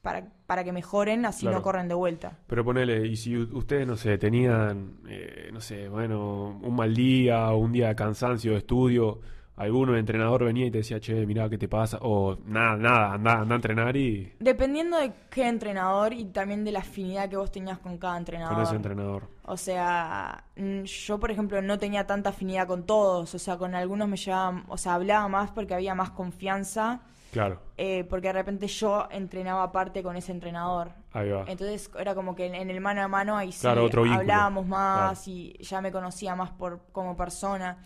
para, 0.01 0.27
para 0.45 0.63
que 0.63 0.71
mejoren, 0.71 1.25
así 1.25 1.41
Claro. 1.41 1.57
no 1.57 1.63
corren 1.63 1.87
de 1.89 1.95
vuelta. 1.95 2.37
Pero 2.47 2.63
ponele, 2.63 3.05
y 3.05 3.17
si 3.17 3.35
ustedes, 3.35 3.85
no 3.85 3.97
sé, 3.97 4.17
tenían, 4.17 4.99
eh, 5.09 5.49
no 5.51 5.59
sé, 5.59 5.89
bueno, 5.89 6.57
un 6.63 6.75
mal 6.75 6.93
día 6.95 7.49
un 7.51 7.71
día 7.73 7.89
de 7.89 7.95
cansancio 7.95 8.51
de 8.51 8.59
estudio, 8.59 9.19
alguno 9.57 9.97
entrenador 9.97 10.45
venía 10.45 10.67
y 10.67 10.71
te 10.71 10.77
decía, 10.79 10.99
che, 10.99 11.25
mirá, 11.25 11.49
¿qué 11.49 11.57
te 11.57 11.67
pasa? 11.67 11.97
O 12.01 12.37
nada, 12.45 12.77
nada, 12.77 13.13
anda, 13.13 13.33
anda 13.41 13.55
a 13.55 13.57
entrenar 13.57 13.97
y 13.97 14.33
Dependiendo 14.39 14.97
de 14.97 15.11
qué 15.29 15.47
entrenador 15.47 16.13
y 16.13 16.25
también 16.25 16.63
de 16.63 16.71
la 16.71 16.79
afinidad 16.79 17.27
que 17.29 17.37
vos 17.37 17.51
tenías 17.51 17.79
con 17.79 17.97
cada 17.97 18.17
entrenador. 18.17 18.53
con 18.55 18.63
ese 18.63 18.75
entrenador. 18.75 19.27
O 19.43 19.57
sea, 19.57 20.43
mm, 20.55 20.83
yo 20.83 21.19
por 21.19 21.31
ejemplo 21.31 21.61
no 21.61 21.77
tenía 21.79 22.05
tanta 22.05 22.29
afinidad 22.29 22.67
con 22.67 22.85
todos, 22.85 23.33
o 23.33 23.39
sea, 23.39 23.57
con 23.57 23.73
algunos 23.75 24.07
me 24.07 24.15
llevaba, 24.17 24.63
o 24.67 24.77
sea, 24.77 24.93
hablaba 24.93 25.27
más 25.27 25.51
porque 25.51 25.73
había 25.73 25.95
más 25.95 26.11
confianza, 26.11 27.01
Claro, 27.31 27.59
eh, 27.75 28.05
porque 28.09 28.27
de 28.27 28.33
repente 28.33 28.67
yo 28.67 29.07
entrenaba 29.11 29.63
aparte 29.63 30.01
con 30.01 30.15
ese 30.15 30.31
entrenador. 30.31 30.91
ahí 31.11 31.29
va. 31.29 31.43
Entonces 31.47 31.91
era 31.99 32.15
como 32.15 32.35
que 32.35 32.45
en, 32.45 32.55
en 32.55 32.69
el 32.69 32.79
mano 32.79 33.01
a 33.03 33.07
mano 33.07 33.35
ahí 33.35 33.51
sí 33.51 33.61
Claro, 33.61 33.83
otro 33.85 34.03
hablábamos 34.05 34.65
más 34.65 35.27
y 35.27 35.53
ya 35.59 35.81
me 35.81 35.91
conocía 35.91 36.35
más 36.35 36.51
por 36.51 36.79
como 36.91 37.15
persona. 37.17 37.77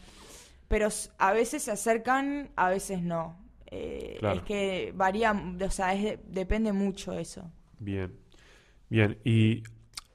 Pero 0.72 0.88
a 1.20 1.34
veces 1.34 1.64
se 1.64 1.72
acercan, 1.72 2.50
a 2.56 2.70
veces 2.70 3.02
no. 3.04 3.38
Eh, 3.68 4.16
Claro. 4.20 4.38
Es 4.40 4.44
que 4.46 4.94
varía, 4.96 5.32
o 5.34 5.70
sea, 5.70 5.94
es 5.94 6.02
de- 6.04 6.20
depende 6.28 6.72
mucho 6.74 7.12
eso. 7.14 7.52
Bien, 7.78 8.14
bien. 8.90 9.18
¿Y 9.24 9.64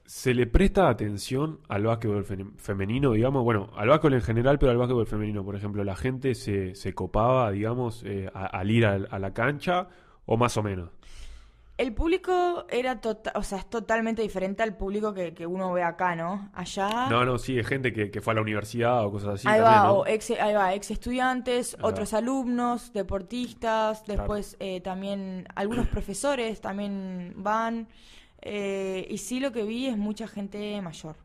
se 0.05 0.33
le 0.33 0.47
presta 0.47 0.89
atención 0.89 1.59
al 1.69 1.83
básquetbol 1.83 2.23
fe- 2.25 2.45
femenino, 2.57 3.11
digamos? 3.13 3.43
Bueno, 3.43 3.69
al 3.75 3.89
básquetbol 3.89 4.15
en 4.15 4.21
general, 4.21 4.57
pero 4.59 4.71
al 4.71 4.77
básquetbol 4.77 5.05
femenino, 5.07 5.43
por 5.45 5.55
ejemplo, 5.55 5.83
¿la 5.83 5.95
gente 5.95 6.33
se, 6.33 6.75
se 6.75 6.93
copaba, 6.93 7.51
digamos, 7.51 8.03
eh, 8.03 8.29
a- 8.33 8.45
al 8.47 8.71
ir 8.71 8.85
a, 8.85 8.97
la 9.19 9.33
cancha 9.33 9.89
o 10.25 10.37
más 10.37 10.57
o 10.57 10.63
menos? 10.63 10.89
El 11.77 11.93
público 11.93 12.65
era 12.69 12.99
tota- 13.01 13.33
o 13.35 13.43
sea, 13.43 13.59
es 13.59 13.69
totalmente 13.69 14.23
diferente 14.23 14.63
al 14.63 14.75
público 14.75 15.13
que, 15.13 15.35
que 15.35 15.45
uno 15.45 15.71
ve 15.73 15.83
acá, 15.83 16.15
¿no? 16.15 16.49
Allá 16.53 17.07
No, 17.07 17.23
no, 17.23 17.37
sí, 17.37 17.59
es 17.59 17.67
gente 17.67 17.93
que, 17.93 18.09
que 18.09 18.19
fue 18.19 18.33
a 18.33 18.35
la 18.35 18.41
universidad 18.41 19.05
o 19.05 19.11
cosas 19.11 19.35
así 19.35 19.47
ahí 19.47 19.59
también, 19.61 19.81
va, 19.83 19.87
¿no? 19.87 19.93
o 19.99 20.07
ex, 20.07 20.31
ahí 20.31 20.55
va, 20.55 20.73
ex 20.73 20.89
estudiantes, 20.89 21.75
Ahí 21.75 21.81
va. 21.83 21.89
otros 21.89 22.13
alumnos, 22.15 22.91
deportistas, 22.93 24.01
Claro. 24.01 24.21
después 24.23 24.57
eh, 24.59 24.81
también 24.81 25.47
algunos 25.55 25.87
profesores 25.87 26.61
también 26.61 27.33
van. 27.37 27.87
eh, 28.41 29.05
y 29.09 29.17
sí 29.19 29.39
lo 29.39 29.51
que 29.51 29.63
vi 29.63 29.87
es 29.87 29.97
mucha 29.97 30.27
gente 30.27 30.81
mayor. 30.81 31.15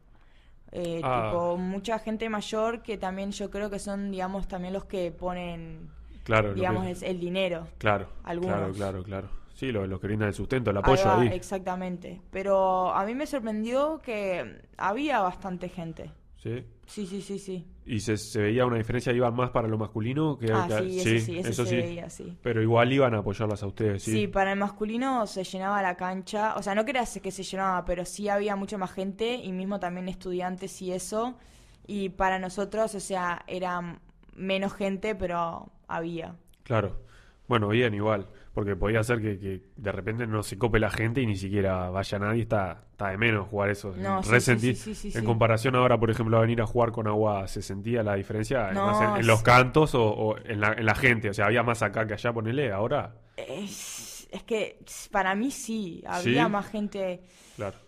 Eh, 0.73 1.01
Ah. 1.05 1.29
Tipo, 1.31 1.57
mucha 1.57 1.99
gente 1.99 2.29
mayor 2.29 2.83
que 2.83 2.97
también 2.99 3.31
yo 3.33 3.51
creo 3.51 3.71
que 3.71 3.79
son, 3.79 4.11
digamos, 4.11 4.49
también 4.49 4.73
los 4.75 4.85
que 4.87 5.13
ponen, 5.13 5.91
Claro, 6.25 6.49
que- 6.51 6.55
digamos, 6.57 7.03
el 7.03 7.21
dinero. 7.21 7.69
claro, 7.79 8.09
algunos. 8.25 8.57
claro, 8.57 8.73
claro, 8.75 9.03
claro. 9.03 9.42
Sí, 9.63 9.71
los, 9.71 9.89
los 9.89 10.01
que 10.01 10.09
brindan 10.09 10.27
el 10.27 10.35
sustento, 10.35 10.73
el 10.73 10.77
Ahí 10.79 10.83
apoyo 10.83 11.05
va, 11.07 11.21
ahí. 11.21 11.29
exactamente. 11.29 12.21
Pero 12.33 12.93
a 12.93 13.05
mí 13.07 13.15
me 13.15 13.29
sorprendió 13.29 14.01
que 14.03 14.61
había 14.77 15.21
bastante 15.21 15.69
gente. 15.69 16.11
¿Sí? 16.37 16.65
Sí, 16.85 17.07
sí, 17.07 17.23
sí, 17.23 17.39
sí. 17.39 17.65
¿Y 17.87 18.01
se, 18.01 18.17
se 18.17 18.41
veía 18.43 18.67
una 18.67 18.79
diferencia? 18.79 19.13
¿Iban 19.13 19.37
más 19.37 19.51
para 19.51 19.69
lo 19.69 19.79
masculino? 19.79 20.37
Que, 20.37 20.51
Ah, 20.53 20.67
sí, 20.81 20.99
eso 20.99 21.25
sí, 21.27 21.39
eso, 21.39 21.65
se 21.65 21.77
veía, 21.77 22.11
sí. 22.11 22.37
Pero 22.43 22.61
igual 22.61 22.93
iban 22.93 23.15
a 23.15 23.19
apoyarlas 23.19 23.63
a 23.63 23.69
ustedes, 23.69 24.03
¿sí? 24.03 24.11
Sí, 24.11 24.27
para 24.27 24.51
el 24.51 24.59
masculino 24.59 25.29
se 25.29 25.45
llenaba 25.45 25.81
la 25.81 25.97
cancha, 25.97 26.57
o 26.57 26.63
sea, 26.65 26.75
no 26.75 26.85
creas 26.85 27.21
que 27.23 27.31
se 27.31 27.45
llenaba, 27.45 27.85
pero 27.85 28.05
sí 28.05 28.29
había 28.29 28.57
mucha 28.57 28.79
más 28.79 28.91
gente 28.91 29.37
y 29.37 29.53
mismo 29.53 29.79
también 29.79 30.09
estudiantes 30.09 30.83
y 30.83 30.91
eso. 30.93 31.37
Y 31.87 32.09
para 32.09 32.41
nosotros, 32.41 32.97
o 32.97 33.01
sea, 33.01 33.45
era 33.47 34.01
menos 34.35 34.73
gente, 34.75 35.15
pero 35.15 35.71
había. 35.87 36.35
Claro. 36.65 36.99
Bueno, 37.47 37.69
bien, 37.69 37.95
igual. 37.95 38.27
Porque 38.55 38.77
podía 38.77 39.03
ser 39.03 39.21
que, 39.23 39.39
que 39.39 39.63
de 39.77 39.93
repente 39.93 40.27
no 40.27 40.43
se 40.43 40.59
cope 40.59 40.79
la 40.79 40.91
gente 40.91 41.23
y 41.23 41.27
ni 41.27 41.37
siquiera 41.37 41.89
vaya 41.89 42.19
nadie. 42.19 42.43
Está, 42.43 42.85
está 42.91 43.09
de 43.09 43.17
menos 43.17 43.49
jugar 43.49 43.71
eso. 43.71 43.95
No, 43.97 44.23
sí, 44.23 44.75
sí, 44.75 44.95
sí, 44.95 45.13
en 45.15 45.25
comparación 45.25 45.75
ahora, 45.75 45.99
por 45.99 46.11
ejemplo, 46.11 46.37
a 46.37 46.43
venir 46.43 46.61
a 46.61 46.67
jugar 46.67 46.93
con 46.93 47.07
agua, 47.07 47.49
¿se 47.49 47.63
sentía 47.63 48.03
la 48.03 48.15
diferencia? 48.15 48.71
No, 48.73 49.15
en, 49.15 49.21
en 49.21 49.27
los 49.27 49.43
cantos 49.43 49.95
o, 49.95 50.05
o 50.05 50.39
en, 50.39 50.61
la, 50.61 50.75
en 50.75 50.85
la 50.85 50.95
gente. 50.95 51.31
O 51.31 51.35
sea, 51.35 51.47
había 51.47 51.63
más 51.63 51.83
acá 51.83 52.07
que 52.07 52.13
allá, 52.13 52.33
ponele, 52.33 52.71
ahora. 52.73 53.15
Es, 53.37 54.29
es 54.31 54.43
que 54.43 54.79
para 55.11 55.35
mí 55.35 55.51
sí, 55.51 56.05
había 56.07 56.49
más 56.49 56.67
gente. 56.67 57.23
Claro. 57.57 57.79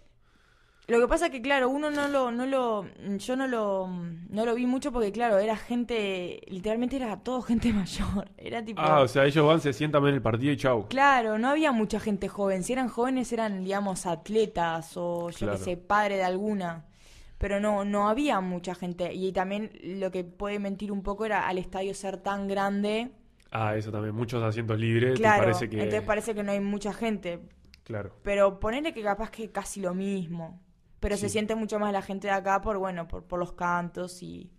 Lo 0.87 1.01
que 1.01 1.09
pasa 1.09 1.31
que, 1.31 1.41
claro, 1.41 1.71
uno 1.71 1.91
no 1.91 2.09
lo, 2.09 2.31
no 2.31 2.45
lo, 2.45 2.85
yo 3.17 3.37
no 3.37 3.47
lo, 3.49 3.89
no 3.89 4.45
lo 4.45 4.55
vi 4.55 4.67
mucho 4.67 4.93
porque, 4.93 5.13
claro, 5.13 5.39
era 5.39 5.57
gente, 5.57 6.43
literalmente 6.49 6.97
era 6.97 7.17
todo 7.21 7.41
gente 7.41 7.73
mayor. 7.73 8.31
Era 8.37 8.63
tipo, 8.63 8.83
Ah, 8.83 9.01
o 9.01 9.09
sea, 9.09 9.25
ellos 9.25 9.47
van, 9.47 9.61
se 9.61 9.73
sientan 9.73 10.07
en 10.07 10.15
el 10.15 10.21
partido 10.23 10.53
y 10.53 10.59
chau. 10.59 10.87
claro, 10.89 11.39
no 11.39 11.49
había 11.49 11.73
mucha 11.73 11.99
gente 12.01 12.29
joven. 12.29 12.63
Si 12.65 12.75
eran 12.75 12.89
jóvenes 12.89 13.33
eran, 13.33 13.65
digamos, 13.65 14.05
atletas 14.05 14.93
o 14.97 15.31
yo 15.31 15.39
Claro. 15.39 15.53
qué 15.59 15.65
sé, 15.65 15.77
padre 15.79 16.17
de 16.17 16.25
alguna. 16.25 16.85
Pero 17.39 17.61
no, 17.61 17.85
no 17.87 18.09
había 18.09 18.41
mucha 18.41 18.75
gente. 18.75 19.13
Y 19.15 19.33
también 19.33 19.71
lo 19.83 20.11
que 20.11 20.23
puede 20.25 20.59
mentir 20.59 20.93
un 20.93 21.03
poco 21.03 21.25
era 21.25 21.49
al 21.49 21.57
estadio 21.59 21.95
ser 21.95 22.19
tan 22.19 22.47
grande. 22.47 23.11
Ah, 23.51 23.75
eso 23.77 23.91
también. 23.91 24.15
Muchos 24.15 24.43
asientos 24.43 24.79
libres. 24.79 25.15
¿te 25.15 25.21
Claro, 25.21 25.45
parece 25.45 25.69
que... 25.69 25.77
entonces 25.77 26.03
parece 26.03 26.35
que 26.35 26.43
no 26.43 26.53
hay 26.53 26.61
mucha 26.61 26.93
gente. 26.93 27.41
Claro. 27.85 28.13
Pero 28.23 28.61
ponerle 28.61 28.93
que 28.95 29.03
capaz 29.03 29.31
que 29.31 29.51
casi 29.51 29.81
lo 29.81 29.95
mismo. 29.95 30.61
Pero 31.05 31.17
se 31.19 31.29
siente 31.29 31.55
mucho 31.55 31.79
más 31.79 31.93
la 31.93 32.03
gente 32.03 32.29
de 32.29 32.33
acá 32.33 32.61
por, 32.61 32.79
bueno, 32.79 33.07
por, 33.07 33.25
por 33.25 33.39
los 33.39 33.53
cantos 33.53 34.23
y, 34.23 34.27
y 34.27 34.51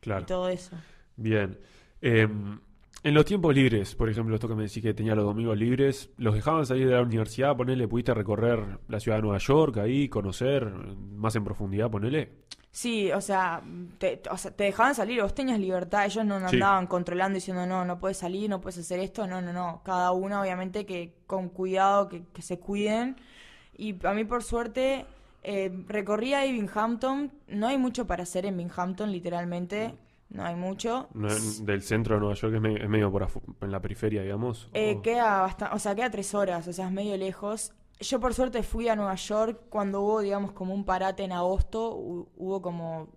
Claro. 0.00 0.26
todo 0.26 0.48
eso. 0.48 0.76
Bien. 1.16 1.58
Em, 2.00 2.58
en 3.04 3.14
los 3.14 3.24
tiempos 3.24 3.54
libres, 3.54 3.94
por 3.94 4.08
ejemplo, 4.08 4.34
esto 4.34 4.48
que 4.48 4.54
me 4.54 4.64
decís 4.64 4.82
que 4.82 4.92
tenía 4.92 5.14
los 5.14 5.24
domingos 5.24 5.56
libres, 5.56 6.10
¿los 6.16 6.34
dejaban 6.34 6.66
salir 6.66 6.86
de 6.88 6.94
la 6.94 7.02
universidad? 7.02 7.56
Ponele, 7.56 7.86
¿pudiste 7.86 8.12
recorrer 8.12 8.80
la 8.88 8.98
ciudad 9.00 9.18
de 9.18 9.22
Nueva 9.22 9.38
York 9.38 9.76
ahí, 9.78 10.08
conocer 10.08 10.64
más 10.66 11.36
en 11.36 11.44
profundidad, 11.44 11.90
ponele? 11.90 12.28
Sí, 12.70 13.10
o 13.12 13.20
sea, 13.20 13.62
te, 13.98 14.20
o 14.30 14.36
sea, 14.36 14.50
te 14.50 14.64
dejaban 14.64 14.94
salir, 14.94 15.22
vos 15.22 15.34
tenías 15.34 15.58
libertad, 15.58 16.04
ellos 16.06 16.24
no 16.24 16.38
Sí. 16.48 16.56
andaban 16.56 16.86
controlando 16.86 17.34
diciendo 17.36 17.66
no, 17.66 17.84
no 17.84 17.98
puedes 17.98 18.18
salir, 18.18 18.50
no 18.50 18.60
puedes 18.60 18.78
hacer 18.78 19.00
esto, 19.00 19.26
no, 19.26 19.40
no, 19.40 19.52
no. 19.52 19.80
Cada 19.84 20.12
uno 20.12 20.40
obviamente 20.40 20.84
que 20.84 21.14
con 21.26 21.48
cuidado, 21.48 22.08
que, 22.08 22.24
que 22.32 22.42
se 22.42 22.58
cuiden. 22.58 23.16
Y 23.76 23.94
a 24.06 24.12
mí 24.12 24.24
por 24.24 24.42
suerte 24.42 25.06
eh, 25.50 25.72
recorrí 25.86 26.34
ahí 26.34 26.52
Binghamton, 26.52 27.32
no 27.48 27.66
hay 27.68 27.78
mucho 27.78 28.06
para 28.06 28.22
hacer 28.24 28.44
en 28.44 28.56
Binghamton, 28.58 29.10
literalmente, 29.10 29.94
no 30.28 30.44
hay 30.44 30.54
mucho. 30.54 31.08
No, 31.14 31.28
del 31.62 31.82
centro 31.82 32.16
de 32.16 32.20
Nueva 32.20 32.34
York 32.34 32.54
es, 32.54 32.60
me- 32.60 32.82
es 32.82 32.88
medio 32.88 33.10
por 33.10 33.26
en 33.62 33.70
la 33.72 33.80
periferia, 33.80 34.22
digamos. 34.22 34.68
Eh, 34.74 35.00
queda 35.02 35.40
bastante, 35.40 35.74
o 35.74 35.78
sea, 35.78 35.94
queda 35.94 36.10
tres 36.10 36.34
horas, 36.34 36.68
o 36.68 36.72
sea, 36.72 36.86
es 36.86 36.92
medio 36.92 37.16
lejos. 37.16 37.72
Yo 38.00 38.20
por 38.20 38.34
suerte 38.34 38.62
fui 38.62 38.88
a 38.88 38.94
Nueva 38.94 39.14
York 39.14 39.62
cuando 39.70 40.02
hubo, 40.02 40.20
digamos, 40.20 40.52
como 40.52 40.74
un 40.74 40.84
parate 40.84 41.24
en 41.24 41.32
agosto, 41.32 41.96
hu- 41.96 42.28
hubo 42.36 42.60
como 42.62 43.08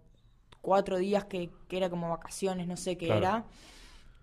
cuatro 0.62 0.98
días 0.98 1.26
que, 1.26 1.50
que 1.68 1.78
era 1.78 1.90
como 1.90 2.10
vacaciones, 2.10 2.66
no 2.68 2.78
sé 2.78 2.98
qué 2.98 3.08
Claro. 3.08 3.20
era. 3.22 3.46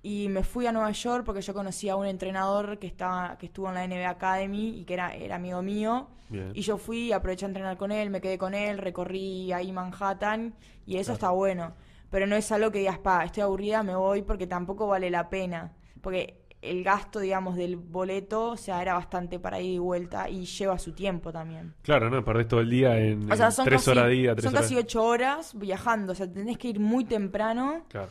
Y 0.03 0.29
me 0.29 0.45
fui 0.45 0.67
a 0.67 0.73
Nueva 0.73 0.91
York 0.93 1.25
porque 1.25 1.43
yo 1.43 1.53
conocía 1.53 1.95
a 1.95 1.97
un 1.97 2.07
entrenador 2.07 2.79
que 2.79 2.87
estaba, 2.87 3.37
que 3.37 3.47
estuvo 3.47 3.69
en 3.69 3.75
la 3.75 3.87
NBA 3.87 4.09
Academy 4.09 4.79
y 4.81 4.85
que 4.85 4.95
era, 4.95 5.15
era 5.15 5.37
amigo 5.37 5.61
mío. 5.63 6.09
Bien. 6.29 6.53
Y 6.55 6.61
yo 6.61 6.77
fui, 6.79 7.11
aproveché 7.13 7.47
a 7.47 7.49
entrenar 7.49 7.77
con 7.77 7.91
él, 7.91 8.11
me 8.11 8.21
quedé 8.21 8.39
con 8.39 8.55
él, 8.55 8.79
recorrí 8.79 9.51
ahí 9.53 9.73
Manhattan 9.73 10.55
y 10.87 10.97
eso 10.97 11.07
Claro. 11.07 11.15
está 11.15 11.31
bueno. 11.31 11.73
Pero 12.11 12.27
no 12.27 12.37
es 12.37 12.51
algo 12.53 12.71
que 12.71 12.79
digas, 12.79 12.99
pa, 12.99 13.25
estoy 13.25 13.43
aburrida, 13.43 13.83
me 13.83 13.95
voy 13.97 14.23
porque 14.23 14.47
tampoco 14.47 14.87
vale 14.87 15.11
la 15.11 15.29
pena. 15.29 15.73
Porque 16.01 16.43
el 16.63 16.83
gasto, 16.85 17.19
digamos, 17.21 17.57
del 17.57 17.77
boleto, 17.77 18.51
o 18.51 18.57
sea, 18.57 18.81
era 18.83 18.95
bastante 18.95 19.39
para 19.39 19.61
ir 19.61 19.75
y 19.75 19.79
vuelta 19.79 20.29
y 20.29 20.45
lleva 20.45 20.79
su 20.79 20.93
tiempo 20.93 21.33
también. 21.33 21.75
Claro, 21.83 22.09
¿no? 22.09 22.25
Perdés 22.25 22.49
todo 22.49 22.61
el 22.61 22.71
día 22.71 22.99
en, 22.99 23.31
O 23.31 23.37
sea, 23.37 23.51
son 23.51 23.65
tres 23.65 23.81
casi, 23.85 23.91
horas 23.99 24.11
día, 24.11 24.33
tres 24.35 24.45
son 24.45 24.55
horas... 24.55 24.63
casi 24.63 24.77
ocho 24.77 25.05
horas 25.05 25.53
viajando, 25.59 26.13
o 26.13 26.15
sea, 26.15 26.31
tenés 26.33 26.57
que 26.57 26.69
ir 26.69 26.81
muy 26.81 27.05
temprano 27.05 27.85
Claro. 27.89 28.09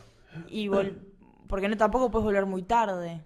y 0.48 0.68
vol- 0.68 0.96
porque 1.48 1.68
no 1.68 1.76
tampoco 1.76 2.10
puedes 2.10 2.24
volver 2.24 2.46
muy 2.46 2.62
tarde. 2.62 3.22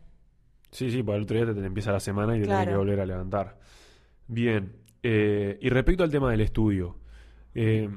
Sí, 0.71 0.91
sí, 0.91 1.03
para 1.03 1.19
el 1.19 1.25
otro 1.25 1.37
día 1.37 1.47
te, 1.47 1.55
te 1.61 1.67
empieza 1.67 1.93
la 1.93 2.01
semana 2.01 2.37
y 2.37 2.41
te 2.41 2.47
tenés 2.49 2.67
que 2.69 2.77
volver 2.77 3.01
a 3.01 3.07
levantar. 3.07 3.59
Bien. 4.29 4.73
eh, 5.03 5.59
y 5.61 5.69
respecto 5.69 6.05
al 6.05 6.11
tema 6.11 6.31
del 6.31 6.41
estudio, 6.43 6.97
eh, 7.55 7.91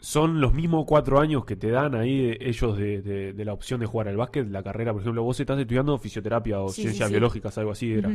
¿son 0.00 0.40
los 0.40 0.52
mismos 0.54 0.84
cuatro 0.86 1.20
años 1.20 1.44
que 1.46 1.56
te 1.56 1.70
dan 1.70 1.94
ahí 1.94 2.36
ellos 2.40 2.76
de, 2.76 3.02
de- 3.02 3.32
de 3.32 3.44
la 3.44 3.52
opción 3.54 3.80
de 3.80 3.86
jugar 3.86 4.08
al 4.08 4.16
básquet? 4.16 4.48
La 4.50 4.62
carrera, 4.62 4.92
por 4.92 5.02
ejemplo, 5.02 5.22
vos 5.22 5.38
estás 5.40 5.58
estudiando 5.58 5.96
fisioterapia 5.98 6.60
o 6.60 6.68
Sí, 6.68 6.82
ciencias 6.82 7.08
sí. 7.08 7.12
biológicas, 7.12 7.56
algo 7.58 7.72
así 7.72 7.92
era. 7.92 8.10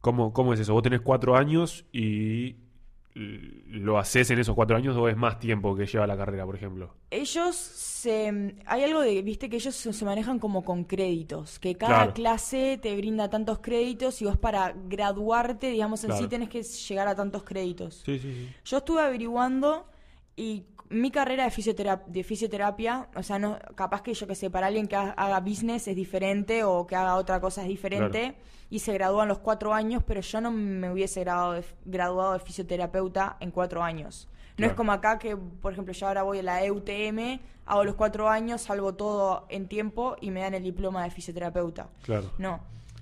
¿Cómo, 0.00 0.32
¿Cómo 0.32 0.54
es 0.54 0.60
eso? 0.60 0.72
¿Vos 0.74 0.82
tenés 0.82 1.00
cuatro 1.00 1.36
años 1.36 1.84
y 1.92 2.56
lo 3.14 3.98
haces 3.98 4.30
en 4.30 4.38
esos 4.38 4.54
cuatro 4.54 4.76
años 4.76 4.96
o 4.96 5.08
es 5.08 5.16
más 5.16 5.38
tiempo 5.38 5.74
que 5.76 5.86
lleva 5.86 6.06
la 6.06 6.16
carrera, 6.16 6.44
por 6.46 6.56
ejemplo? 6.56 6.94
Ellos 7.10 7.54
se... 7.56 8.54
Hay 8.64 8.84
algo 8.84 9.00
de, 9.02 9.20
viste, 9.22 9.50
que 9.50 9.56
ellos 9.56 9.74
se 9.74 9.92
se 9.92 10.04
manejan 10.04 10.38
como 10.38 10.64
con 10.64 10.84
créditos, 10.84 11.58
que 11.58 11.76
cada 11.76 11.94
Claro. 11.96 12.14
clase 12.14 12.78
te 12.80 12.96
brinda 12.96 13.28
tantos 13.28 13.58
créditos 13.60 14.22
y 14.22 14.24
vos 14.24 14.38
para 14.38 14.72
graduarte, 14.88 15.68
digamos, 15.70 16.02
en 16.04 16.10
Claro. 16.10 16.22
sí 16.24 16.28
tenés 16.28 16.48
que 16.48 16.62
llegar 16.62 17.08
a 17.08 17.14
tantos 17.14 17.42
créditos. 17.44 18.02
Sí, 18.06 18.18
sí, 18.18 18.32
sí. 18.32 18.48
Yo 18.64 18.78
estuve 18.78 19.02
averiguando 19.02 19.86
y 20.36 20.64
mi 20.92 21.10
carrera 21.10 21.44
de 21.44 21.50
fisioterapia, 21.50 22.06
de 22.12 22.22
fisioterapia, 22.24 23.08
o 23.16 23.22
sea, 23.22 23.38
no, 23.38 23.58
capaz 23.74 24.02
que 24.02 24.14
yo 24.14 24.26
que 24.26 24.34
sé, 24.34 24.50
para 24.50 24.66
alguien 24.68 24.86
que 24.86 24.96
ha- 24.96 25.10
haga 25.12 25.40
business 25.40 25.88
es 25.88 25.96
diferente 25.96 26.64
o 26.64 26.86
que 26.86 26.94
haga 26.96 27.16
otra 27.16 27.40
cosa 27.40 27.62
es 27.62 27.68
diferente 27.68 28.36
y 28.70 28.78
se 28.78 28.92
gradúan 28.92 29.28
los 29.28 29.38
cuatro 29.38 29.74
años, 29.74 30.02
pero 30.06 30.20
yo 30.20 30.40
no 30.40 30.50
me 30.50 30.90
hubiese 30.90 31.20
graduado 31.20 31.52
de, 31.52 31.64
graduado 31.84 32.32
de 32.34 32.38
fisioterapeuta 32.40 33.36
en 33.40 33.50
cuatro 33.50 33.82
años. 33.82 34.28
No 34.58 34.66
es 34.66 34.74
como 34.74 34.92
acá 34.92 35.18
que, 35.18 35.36
por 35.36 35.72
ejemplo, 35.72 35.92
yo 35.94 36.06
ahora 36.06 36.22
voy 36.22 36.38
a 36.38 36.42
la 36.42 36.62
EUTM, 36.64 37.40
hago 37.66 37.84
los 37.84 37.94
cuatro 37.94 38.28
años, 38.28 38.60
salvo 38.60 38.94
todo 38.94 39.46
en 39.48 39.66
tiempo 39.66 40.16
y 40.20 40.30
me 40.30 40.40
dan 40.40 40.54
el 40.54 40.62
diploma 40.62 41.02
de 41.04 41.10
fisioterapeuta. 41.10 41.88
Claro. 42.02 42.30
No. 42.38 42.60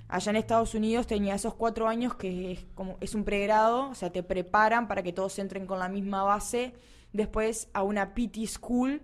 Allá 0.09 0.31
en 0.31 0.37
Estados 0.37 0.75
Unidos 0.75 1.07
tenía 1.07 1.35
esos 1.35 1.55
cuatro 1.55 1.87
años 1.89 2.15
que 2.15 2.53
es 2.53 2.65
como 2.75 2.97
es 3.01 3.15
un 3.15 3.25
pregrado, 3.25 3.91
o 3.91 3.95
sea, 3.95 4.11
te 4.11 4.23
preparan 4.23 4.89
para 4.89 5.03
que 5.03 5.13
todos 5.13 5.39
entren 5.39 5.67
con 5.67 5.79
la 5.79 5.89
misma 5.89 6.23
base. 6.23 6.73
Después 7.13 7.69
a 7.75 7.83
una 7.83 8.15
PT 8.15 8.47
School, 8.47 9.03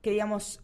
que 0.00 0.10
digamos 0.10 0.60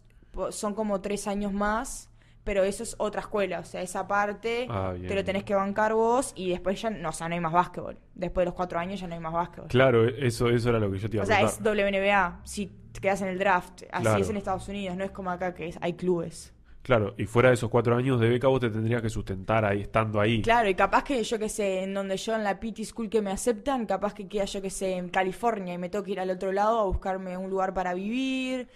son 0.51 0.75
como 0.75 1.01
tres 1.01 1.27
años 1.27 1.53
más, 1.53 2.11
pero 2.45 2.63
eso 2.65 2.83
es 2.83 2.95
otra 2.99 3.21
escuela, 3.21 3.61
o 3.61 3.65
sea, 3.65 3.83
esa 3.83 4.07
parte 4.07 4.67
Ah, 4.71 4.93
bien, 4.95 5.07
te 5.09 5.15
lo 5.15 5.23
tenés 5.25 5.41
bien. 5.43 5.47
que 5.47 5.55
bancar 5.55 5.93
vos 5.95 6.33
y 6.35 6.49
después 6.51 6.81
ya 6.81 6.89
no, 6.91 7.11
o 7.11 7.13
sea, 7.13 7.29
no 7.29 7.35
hay 7.35 7.41
más 7.41 7.53
básquetbol. 7.53 7.99
Después 8.15 8.43
de 8.43 8.47
los 8.47 8.55
cuatro 8.55 8.79
años 8.79 9.01
ya 9.01 9.07
no 9.07 9.15
hay 9.15 9.21
más 9.21 9.33
básquetbol. 9.35 9.69
Claro, 9.69 10.07
eso, 10.09 10.49
eso 10.49 10.69
era 10.71 10.79
lo 10.79 10.91
que 10.91 10.99
yo 10.99 11.11
te 11.11 11.17
iba 11.17 11.23
a 11.23 11.25
O 11.25 11.27
sea, 11.27 11.43
es 11.43 11.61
WNBA, 11.63 12.41
si 12.45 12.67
te 12.93 13.01
quedas 13.01 13.21
en 13.21 13.29
el 13.29 13.39
draft. 13.39 13.83
Así 13.93 14.03
Claro. 14.03 14.23
es 14.23 14.31
en 14.31 14.37
Estados 14.39 14.67
Unidos, 14.69 14.97
no 14.97 15.05
es 15.05 15.11
como 15.11 15.31
acá 15.31 15.55
que 15.55 15.69
es- 15.69 15.79
hay 15.83 15.93
clubes. 15.95 16.55
Claro, 16.89 17.15
y 17.19 17.27
fuera 17.27 17.51
de 17.51 17.55
esos 17.57 17.69
cuatro 17.69 17.95
años 17.97 18.19
de 18.19 18.31
beca 18.31 18.49
vos 18.49 18.61
te 18.61 18.71
tendrías 18.71 19.03
que 19.03 19.11
sustentar 19.11 19.63
ahí, 19.63 19.83
estando 19.83 20.23
ahí. 20.23 20.41
Claro, 20.41 20.71
y 20.71 20.75
capaz 20.75 21.05
que 21.05 21.23
yo 21.23 21.39
que 21.39 21.51
sé, 21.51 21.83
en 21.83 21.93
donde 21.93 22.17
yo 22.17 22.35
en 22.35 22.43
la 22.43 22.59
PT 22.59 22.83
School 22.83 23.11
que 23.11 23.21
me 23.21 23.31
aceptan, 23.31 23.85
capaz 23.85 24.15
que 24.15 24.27
queda 24.27 24.47
yo 24.47 24.63
que 24.63 24.71
sé 24.71 24.93
en 24.97 25.11
California 25.11 25.75
y 25.75 25.77
me 25.77 25.91
tengo 25.91 26.03
que 26.03 26.13
ir 26.13 26.21
al 26.21 26.31
otro 26.31 26.51
lado 26.51 26.79
a 26.81 26.85
buscarme 26.85 27.37
un 27.37 27.51
lugar 27.51 27.75
para 27.75 27.93
vivir, 27.93 28.69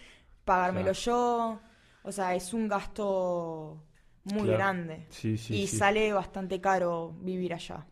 pagármelo 0.45 0.93
Claro. 0.93 0.93
yo. 0.93 1.61
O 2.03 2.13
sea, 2.13 2.35
es 2.35 2.53
un 2.53 2.69
gasto 2.69 3.83
muy 4.25 4.43
Claro. 4.43 4.59
grande. 4.59 5.07
Sí, 5.09 5.39
sí, 5.39 5.55
y 5.55 5.67
sí. 5.67 5.79
sale 5.79 6.13
bastante 6.13 6.61
caro 6.61 7.15
vivir 7.19 7.55
allá. 7.55 7.87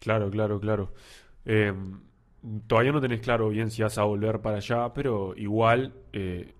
Claro, 0.00 0.30
claro, 0.30 0.60
claro. 0.60 0.92
Eh, 1.46 1.72
todavía 2.66 2.92
no 2.92 3.00
tenés 3.00 3.20
claro 3.20 3.48
bien 3.48 3.70
si 3.70 3.82
vas 3.82 3.96
a 3.96 4.02
volver 4.02 4.40
para 4.42 4.58
allá, 4.58 4.92
pero 4.92 5.34
igual 5.36 5.94
eh, 6.12 6.52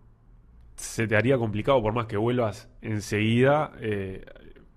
se 0.76 1.06
te 1.06 1.16
haría 1.16 1.38
complicado, 1.38 1.80
por 1.82 1.92
más 1.92 2.06
que 2.06 2.16
vuelvas 2.16 2.68
enseguida, 2.80 3.72
eh, 3.80 4.24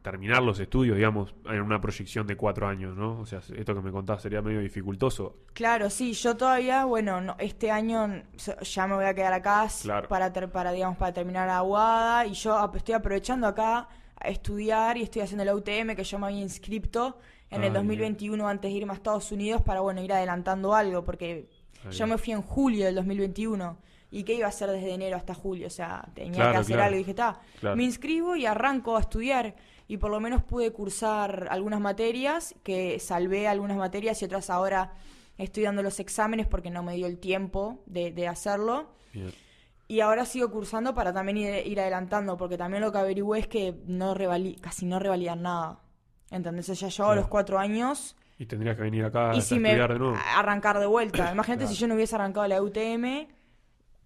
terminar 0.01 0.43
los 0.43 0.59
estudios, 0.59 0.97
digamos, 0.97 1.33
en 1.45 1.61
una 1.61 1.81
proyección 1.81 2.27
de 2.27 2.35
cuatro 2.37 2.67
años, 2.67 2.95
¿no? 2.95 3.19
O 3.21 3.25
sea, 3.25 3.39
esto 3.55 3.73
que 3.73 3.81
me 3.81 3.91
contás 3.91 4.21
sería 4.21 4.39
medio 4.41 4.59
dificultoso. 4.59 5.37
Claro, 5.53 5.89
sí, 5.89 6.13
yo 6.13 6.37
todavía, 6.37 6.85
bueno, 6.85 7.21
no, 7.21 7.35
este 7.39 7.71
año 7.71 8.21
ya 8.61 8.85
me 8.87 8.93
voy 8.95 9.05
a 9.05 9.15
quedar 9.15 9.33
acá 9.33 9.67
Claro. 9.81 10.07
para, 10.07 10.31
ter- 10.31 10.51
para, 10.51 10.71
digamos, 10.73 10.97
para 10.97 11.11
terminar 11.11 11.47
la 11.47 11.57
aguada 11.57 12.27
y 12.27 12.33
yo 12.33 12.71
estoy 12.75 12.93
aprovechando 12.93 13.47
acá 13.47 13.87
a 14.17 14.29
estudiar 14.29 14.97
y 14.97 15.01
estoy 15.03 15.23
haciendo 15.23 15.43
la 15.43 15.55
UTM 15.55 15.95
que 15.95 16.03
yo 16.03 16.19
me 16.19 16.27
había 16.27 16.41
inscripto 16.41 17.17
en 17.49 17.61
Ah, 17.63 17.65
el 17.65 17.71
bien. 17.71 17.73
2021 17.73 18.47
antes 18.47 18.71
de 18.71 18.77
irme 18.77 18.91
a 18.93 18.95
Estados 18.95 19.31
Unidos 19.31 19.63
para, 19.63 19.79
bueno, 19.81 20.03
ir 20.03 20.13
adelantando 20.13 20.75
algo 20.75 21.03
porque 21.03 21.49
Ah, 21.83 21.89
yo 21.89 22.05
bien. 22.05 22.09
me 22.09 22.17
fui 22.19 22.33
en 22.33 22.41
julio 22.43 22.85
del 22.85 22.93
2021 22.95 23.77
y 24.15 24.19
¿Y 24.19 24.23
qué 24.23 24.33
iba 24.35 24.45
a 24.45 24.49
hacer 24.49 24.69
desde 24.71 24.93
enero 24.93 25.17
hasta 25.17 25.33
julio? 25.33 25.67
O 25.67 25.69
sea, 25.69 26.07
tenía 26.13 26.33
Claro, 26.33 26.51
que 26.51 26.57
hacer 26.57 26.75
claro. 26.75 26.83
algo. 26.87 26.95
Y 26.95 26.99
dije, 26.99 27.11
está, 27.11 27.39
Claro. 27.59 27.75
me 27.75 27.83
inscribo 27.83 28.35
y 28.35 28.45
arranco 28.45 28.95
a 28.97 29.01
estudiar. 29.01 29.55
Y 29.87 29.97
por 29.97 30.09
lo 30.09 30.19
menos 30.19 30.41
pude 30.43 30.71
cursar 30.71 31.47
algunas 31.51 31.79
materias, 31.79 32.55
que 32.63 32.99
salvé 32.99 33.47
algunas 33.47 33.77
materias 33.77 34.21
y 34.21 34.25
otras 34.25 34.49
ahora 34.49 34.93
estoy 35.37 35.63
dando 35.63 35.83
los 35.83 35.99
exámenes 35.99 36.47
porque 36.47 36.69
no 36.71 36.81
me 36.81 36.95
dio 36.95 37.07
el 37.07 37.17
tiempo 37.19 37.83
de, 37.85 38.11
de 38.11 38.27
hacerlo. 38.27 38.87
Bien. 39.13 39.31
Y 39.87 39.99
ahora 39.99 40.25
sigo 40.25 40.49
cursando 40.49 40.93
para 40.95 41.13
también 41.13 41.37
ir, 41.37 41.67
ir 41.67 41.79
adelantando, 41.79 42.37
porque 42.37 42.57
también 42.57 42.81
lo 42.81 42.91
que 42.91 42.97
averigüé 42.97 43.39
es 43.39 43.47
que 43.47 43.75
no 43.85 44.15
casi 44.61 44.85
no 44.87 44.97
revalidan 44.97 45.43
nada. 45.43 45.79
¿Entendés? 46.31 46.67
O 46.69 46.75
sea, 46.75 46.89
yo 46.89 47.09
a 47.11 47.15
los 47.15 47.27
cuatro 47.27 47.59
años 47.59 48.15
Y 48.39 48.47
tendrías 48.47 48.75
que 48.75 48.81
venir 48.81 49.05
acá 49.05 49.31
a 49.31 49.35
y 49.35 49.41
si 49.41 49.59
me 49.59 49.69
estudiar 49.69 49.93
de 49.93 49.99
nuevo. 49.99 50.17
arrancar 50.35 50.79
de 50.79 50.87
vuelta. 50.87 51.31
Imagínate 51.31 51.67
si 51.67 51.75
yo 51.75 51.87
no 51.87 51.93
hubiese 51.93 52.15
arrancado 52.15 52.47
la 52.47 52.61
UTM, 52.63 53.27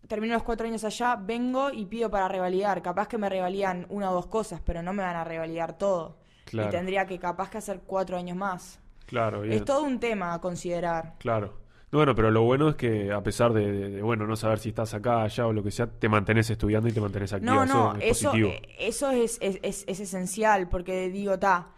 termino 0.09 0.33
los 0.33 0.43
cuatro 0.43 0.67
años 0.67 0.83
allá, 0.83 1.15
vengo 1.15 1.71
y 1.71 1.85
pido 1.85 2.09
para 2.11 2.27
revalidar. 2.27 2.81
Capaz 2.81 3.07
que 3.07 3.17
me 3.17 3.29
revalidan 3.29 3.85
una 3.89 4.11
o 4.11 4.13
dos 4.15 4.27
cosas, 4.27 4.59
pero 4.65 4.81
no 4.83 4.91
me 4.91 5.03
van 5.03 5.15
a 5.15 5.23
revalidar 5.23 5.77
todo. 5.77 6.17
Claro. 6.43 6.67
Y 6.67 6.71
tendría 6.71 7.05
que 7.05 7.17
capaz 7.19 7.49
que 7.49 7.59
hacer 7.59 7.79
cuatro 7.85 8.17
años 8.17 8.35
más. 8.35 8.81
Claro, 9.05 9.41
bien. 9.41 9.53
Es 9.53 9.63
todo 9.63 9.83
un 9.83 9.99
tema 9.99 10.33
a 10.33 10.41
considerar. 10.41 11.13
Claro. 11.19 11.53
No, 11.91 11.97
Bueno, 11.99 12.13
pero 12.13 12.29
lo 12.29 12.43
bueno 12.43 12.69
es 12.69 12.75
que 12.75 13.11
a 13.11 13.21
pesar 13.23 13.51
de, 13.53 13.71
de- 13.71 13.89
de, 13.89 14.01
bueno, 14.03 14.27
no 14.27 14.35
saber 14.35 14.59
si 14.59 14.69
estás 14.69 14.93
acá, 14.93 15.23
allá 15.23 15.47
o 15.47 15.53
lo 15.53 15.63
que 15.63 15.71
sea, 15.71 15.87
te 15.87 16.07
mantenés 16.09 16.49
estudiando 16.51 16.87
y 16.87 16.91
te 16.91 17.01
mantenés 17.01 17.33
activa. 17.33 17.65
No, 17.65 17.65
no, 17.65 17.95
es 17.95 18.17
eso, 18.17 18.29
positivo. 18.29 18.49
eh, 18.49 18.61
eso 18.79 19.09
es, 19.11 19.37
es, 19.41 19.57
es- 19.63 19.85
es 19.87 19.99
esencial, 19.99 20.69
porque 20.69 21.09
digo, 21.09 21.39
ta, 21.39 21.69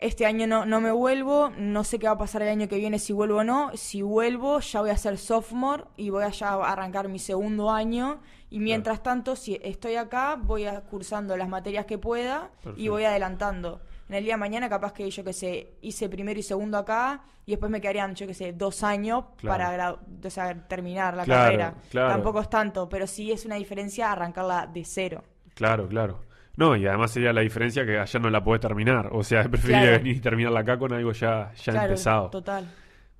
este 0.00 0.26
año 0.26 0.46
no, 0.46 0.64
no 0.66 0.80
me 0.80 0.90
vuelvo, 0.92 1.50
no 1.58 1.84
sé 1.84 1.98
qué 1.98 2.06
va 2.06 2.14
a 2.14 2.18
pasar 2.18 2.42
el 2.42 2.48
año 2.48 2.68
que 2.68 2.76
viene 2.76 2.98
si 2.98 3.12
vuelvo 3.12 3.38
o 3.38 3.44
no. 3.44 3.70
Si 3.74 4.02
vuelvo, 4.02 4.60
ya 4.60 4.80
voy 4.80 4.90
a 4.90 4.96
ser 4.96 5.18
sophomore 5.18 5.84
y 5.96 6.10
voy 6.10 6.24
a 6.24 6.30
ya 6.30 6.54
arrancar 6.54 7.08
mi 7.08 7.18
segundo 7.18 7.70
año. 7.70 8.20
Y 8.50 8.58
mientras 8.58 9.02
tanto, 9.02 9.36
si 9.36 9.60
estoy 9.62 9.96
acá, 9.96 10.36
voy 10.40 10.64
a 10.64 10.80
cursando 10.80 11.36
las 11.36 11.48
materias 11.48 11.84
que 11.86 11.98
pueda 11.98 12.50
y 12.76 12.88
voy 12.88 13.04
adelantando. 13.04 13.80
En 14.08 14.16
el 14.16 14.24
día 14.24 14.34
de 14.34 14.38
mañana, 14.38 14.68
capaz 14.68 14.92
que 14.92 15.08
yo 15.08 15.22
que 15.22 15.32
sé, 15.32 15.74
hice 15.82 16.08
primero 16.08 16.40
y 16.40 16.42
segundo 16.42 16.76
acá 16.78 17.22
y 17.46 17.52
después 17.52 17.70
me 17.70 17.80
quedarían, 17.80 18.14
yo 18.16 18.26
que 18.26 18.34
sé, 18.34 18.52
dos 18.52 18.82
años 18.82 19.24
Claro. 19.36 19.58
para 19.58 19.92
o 20.26 20.30
sea, 20.30 20.66
terminar 20.66 21.16
la 21.16 21.24
Claro, 21.24 21.44
carrera. 21.44 21.74
claro. 21.90 22.08
Tampoco 22.08 22.40
es 22.40 22.50
tanto, 22.50 22.88
pero 22.88 23.06
sí 23.06 23.30
es 23.30 23.44
una 23.44 23.54
diferencia 23.54 24.10
arrancarla 24.10 24.66
de 24.66 24.84
cero. 24.84 25.22
Claro, 25.54 25.86
claro. 25.86 26.20
No, 26.56 26.76
y 26.76 26.86
además 26.86 27.10
sería 27.12 27.32
la 27.32 27.40
diferencia 27.40 27.86
que 27.86 27.98
allá 27.98 28.20
no 28.20 28.28
la 28.30 28.42
podés 28.44 28.60
terminar. 28.60 29.08
O 29.12 29.22
sea, 29.22 29.42
preferiría 29.50 29.82
Claro. 29.82 29.98
venir 29.98 30.16
y 30.16 30.20
terminarla 30.20 30.60
acá 30.60 30.78
con 30.78 30.92
algo 30.92 31.12
ya, 31.12 31.52
ya 31.54 31.72
Claro, 31.72 31.88
empezado. 31.88 32.30
Total. 32.30 32.68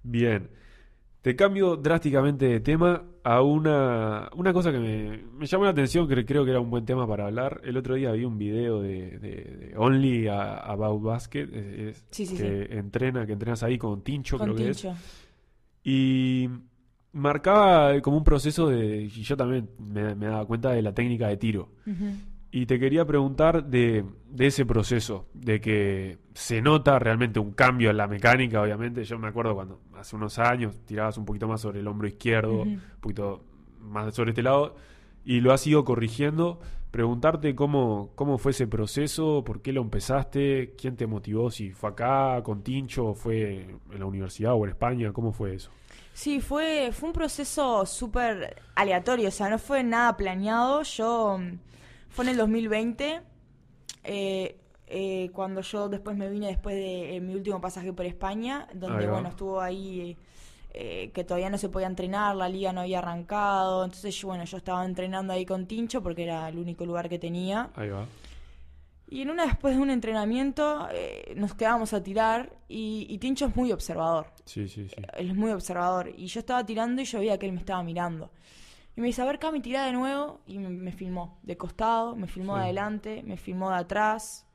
Bien. 0.03 0.49
Te 1.23 1.37
cambio 1.37 1.77
drásticamente 1.77 2.47
de 2.47 2.61
tema 2.61 3.03
a 3.25 3.43
una, 3.43 4.31
una 4.37 4.55
cosa 4.55 4.73
que 4.73 4.79
me, 4.79 5.19
me 5.39 5.45
llamó 5.47 5.65
la 5.65 5.71
atención, 5.71 6.09
que 6.09 6.25
creo 6.25 6.47
que 6.47 6.51
era 6.51 6.61
un 6.61 6.71
buen 6.71 6.87
tema 6.87 7.07
para 7.07 7.27
hablar. 7.27 7.61
El 7.63 7.77
otro 7.77 7.95
día 7.95 8.11
vi 8.13 8.25
un 8.25 8.39
video 8.39 8.81
de, 8.81 9.19
de- 9.19 9.29
de 9.69 9.75
Only 9.77 10.29
a- 10.29 10.55
About 10.61 11.03
Basket, 11.03 11.47
es- 11.91 12.07
Sí, 12.11 12.25
sí, 12.25 12.37
que 12.39 12.69
entrena, 12.71 13.27
que 13.27 13.35
entrenas 13.35 13.63
ahí 13.63 13.77
con 13.77 14.03
Tincho, 14.03 14.39
Con 14.39 14.55
creo 14.55 14.57
que 14.57 14.71
es. 14.71 14.87
Y 15.85 16.49
marcaba 17.13 18.01
como 18.01 18.17
un 18.19 18.25
proceso 18.25 18.69
de, 18.69 19.03
y 19.03 19.09
yo 19.09 19.37
también 19.37 19.69
me, 19.79 20.15
me 20.15 20.27
daba 20.27 20.47
cuenta 20.47 20.71
de 20.73 20.81
la 20.83 20.95
técnica 20.95 21.29
de 21.29 21.37
tiro. 21.37 21.69
Ujú. 21.87 22.05
Y 22.53 22.67
te 22.67 22.81
quería 22.81 23.05
preguntar 23.05 23.65
de, 23.65 24.05
de 24.29 24.47
ese 24.47 24.67
proceso, 24.67 25.27
de 25.35 25.61
que 25.61 26.19
se 26.35 26.61
nota 26.61 26.99
realmente 26.99 27.39
un 27.39 27.53
cambio 27.53 27.91
en 27.91 27.97
la 27.97 28.09
mecánica, 28.09 28.61
obviamente. 28.61 29.05
Yo 29.05 29.19
me 29.19 29.29
acuerdo 29.29 29.55
cuando 29.55 29.81
hace 29.97 30.17
unos 30.17 30.39
años 30.39 30.75
tirabas 30.85 31.17
un 31.17 31.25
poquito 31.25 31.47
más 31.47 31.61
sobre 31.61 31.79
el 31.79 31.87
hombro 31.87 32.09
izquierdo, 32.09 32.63
un 32.63 32.81
poquito 33.01 33.45
más 33.81 34.15
sobre 34.15 34.31
este 34.31 34.43
lado, 34.43 34.75
y 35.25 35.41
lo 35.41 35.53
has 35.53 35.65
ido 35.67 35.85
corrigiendo. 35.85 36.59
Preguntarte 36.91 37.55
cómo, 37.55 38.11
cómo 38.17 38.37
fue 38.37 38.51
ese 38.51 38.67
proceso, 38.67 39.45
por 39.45 39.63
qué 39.63 39.73
lo 39.73 39.81
empezaste, 39.81 40.75
quién 40.77 40.97
te 40.97 41.07
motivó, 41.07 41.53
si 41.53 41.71
fue 41.71 41.91
acá 41.91 42.43
con 42.43 42.65
Tincho, 42.65 43.07
o 43.07 43.15
fue 43.15 43.79
en 43.93 44.01
la 44.01 44.07
universidad 44.07 44.55
o 44.55 44.65
en 44.65 44.71
España, 44.71 45.13
¿cómo 45.13 45.33
fue 45.33 45.55
eso? 45.55 45.71
Sí, 46.13 46.41
fue, 46.41 46.91
fue 46.93 47.11
un 47.11 47.13
proceso 47.13 47.87
súper 47.87 48.61
aleatorio, 48.75 49.29
o 49.29 49.31
sea, 49.31 49.49
no 49.49 49.59
fue 49.59 49.85
nada 49.85 50.17
planeado. 50.17 50.83
Yo, 50.83 51.39
mm, 51.39 51.59
fue 52.11 52.25
en 52.25 52.33
el 52.33 52.37
2020, 52.37 53.23
eh, 54.05 54.57
eh, 54.87 55.31
cuando 55.33 55.61
yo 55.63 55.89
después 55.89 56.17
me 56.17 56.29
vine 56.29 56.49
después 56.49 56.75
de 56.75 57.17
eh, 57.17 57.21
mi 57.21 57.35
último 57.35 57.61
pasaje 57.61 57.93
por 57.93 58.07
España, 58.07 58.69
donde, 58.75 59.07
bueno, 59.07 59.29
estuvo 59.29 59.61
ahí 59.61 60.17
eh, 60.73 61.11
que 61.13 61.25
todavía 61.25 61.51
no 61.51 61.59
se 61.59 61.69
podía 61.69 61.89
entrenar, 61.89 62.37
la 62.37 62.49
liga 62.49 62.73
no 62.73 62.83
había 62.83 62.99
arrancado, 62.99 63.85
entonces, 63.85 64.15
yo, 64.15 64.29
bueno, 64.29 64.45
yo 64.45 64.57
estaba 64.57 64.85
entrenando 64.85 65.33
ahí 65.33 65.45
con 65.45 65.67
Tincho 65.67 66.01
porque 66.01 66.23
era 66.23 66.49
el 66.49 66.59
único 66.59 66.87
lugar 66.87 67.09
que 67.09 67.19
tenía. 67.19 67.71
Ahí 67.75 67.89
va. 67.89 68.07
Y 69.09 69.23
en 69.23 69.31
una 69.31 69.47
después 69.47 69.75
de 69.75 69.83
un 69.83 69.91
entrenamiento 69.91 70.87
eh, 70.93 71.35
nos 71.37 71.55
quedábamos 71.55 71.93
a 71.93 72.01
tirar 72.01 72.53
y, 72.69 73.07
y 73.09 73.19
Tincho 73.19 73.47
es 73.47 73.57
muy 73.57 73.73
observador. 73.73 74.27
Sí, 74.45 74.69
sí, 74.69 74.89
sí. 74.89 74.95
Él 75.17 75.31
es 75.31 75.37
muy 75.37 75.51
observador. 75.51 76.13
Y 76.17 76.27
yo 76.27 76.39
estaba 76.39 76.65
tirando 76.65 77.03
y 77.03 77.05
yo 77.05 77.19
veía 77.19 77.37
que 77.37 77.47
él 77.47 77.53
me 77.53 77.59
estaba 77.59 77.83
mirando. 77.83 78.31
Y 78.97 79.01
me 79.01 79.07
dice, 79.07 79.23
a 79.23 79.25
ver, 79.25 79.39
Cami, 79.39 79.61
tira 79.61 79.87
de 79.87 79.93
nuevo. 79.93 80.41
Y 80.47 80.59
me, 80.59 80.69
me 80.69 80.93
filmó 80.93 81.39
de 81.43 81.57
costado, 81.57 82.17
me 82.17 82.27
filmó 82.27 82.57
de 82.57 82.65
adelante, 82.65 83.23
me 83.25 83.37
filmó 83.37 83.71
de 83.71 83.77
atrás. 83.77 84.47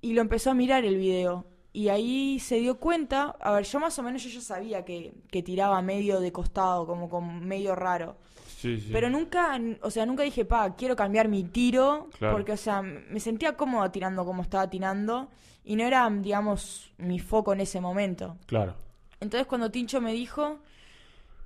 Y 0.00 0.14
lo 0.14 0.20
empezó 0.22 0.50
a 0.50 0.54
mirar 0.54 0.84
el 0.84 0.96
video. 0.96 1.44
Y 1.72 1.88
ahí 1.88 2.40
se 2.40 2.56
dio 2.56 2.78
cuenta, 2.80 3.36
a 3.40 3.52
ver, 3.52 3.64
yo 3.64 3.78
más 3.78 3.96
o 3.98 4.02
menos 4.02 4.24
yo 4.24 4.30
ya 4.30 4.40
sabía 4.40 4.84
que, 4.84 5.14
que 5.30 5.42
tiraba 5.42 5.80
medio 5.82 6.18
de 6.18 6.32
costado, 6.32 6.84
como 6.86 7.08
con 7.08 7.46
medio 7.46 7.76
raro. 7.76 8.16
Sí, 8.58 8.80
sí. 8.80 8.88
Pero 8.92 9.08
nunca, 9.08 9.58
o 9.82 9.90
sea, 9.90 10.04
nunca 10.04 10.22
dije, 10.24 10.44
pa, 10.44 10.74
quiero 10.74 10.96
cambiar 10.96 11.28
mi 11.28 11.44
tiro, 11.44 12.08
Claro. 12.18 12.34
porque, 12.34 12.52
o 12.52 12.56
sea, 12.56 12.82
me 12.82 13.20
sentía 13.20 13.56
cómoda 13.56 13.92
tirando 13.92 14.24
como 14.24 14.42
estaba 14.42 14.68
tirando 14.68 15.28
y 15.64 15.76
no 15.76 15.84
era, 15.84 16.10
digamos, 16.10 16.92
mi 16.98 17.20
foco 17.20 17.52
en 17.52 17.60
ese 17.60 17.80
momento. 17.80 18.36
Claro. 18.46 18.74
Entonces 19.20 19.46
cuando 19.46 19.70
Tincho 19.70 20.00
me 20.00 20.12
dijo 20.12 20.58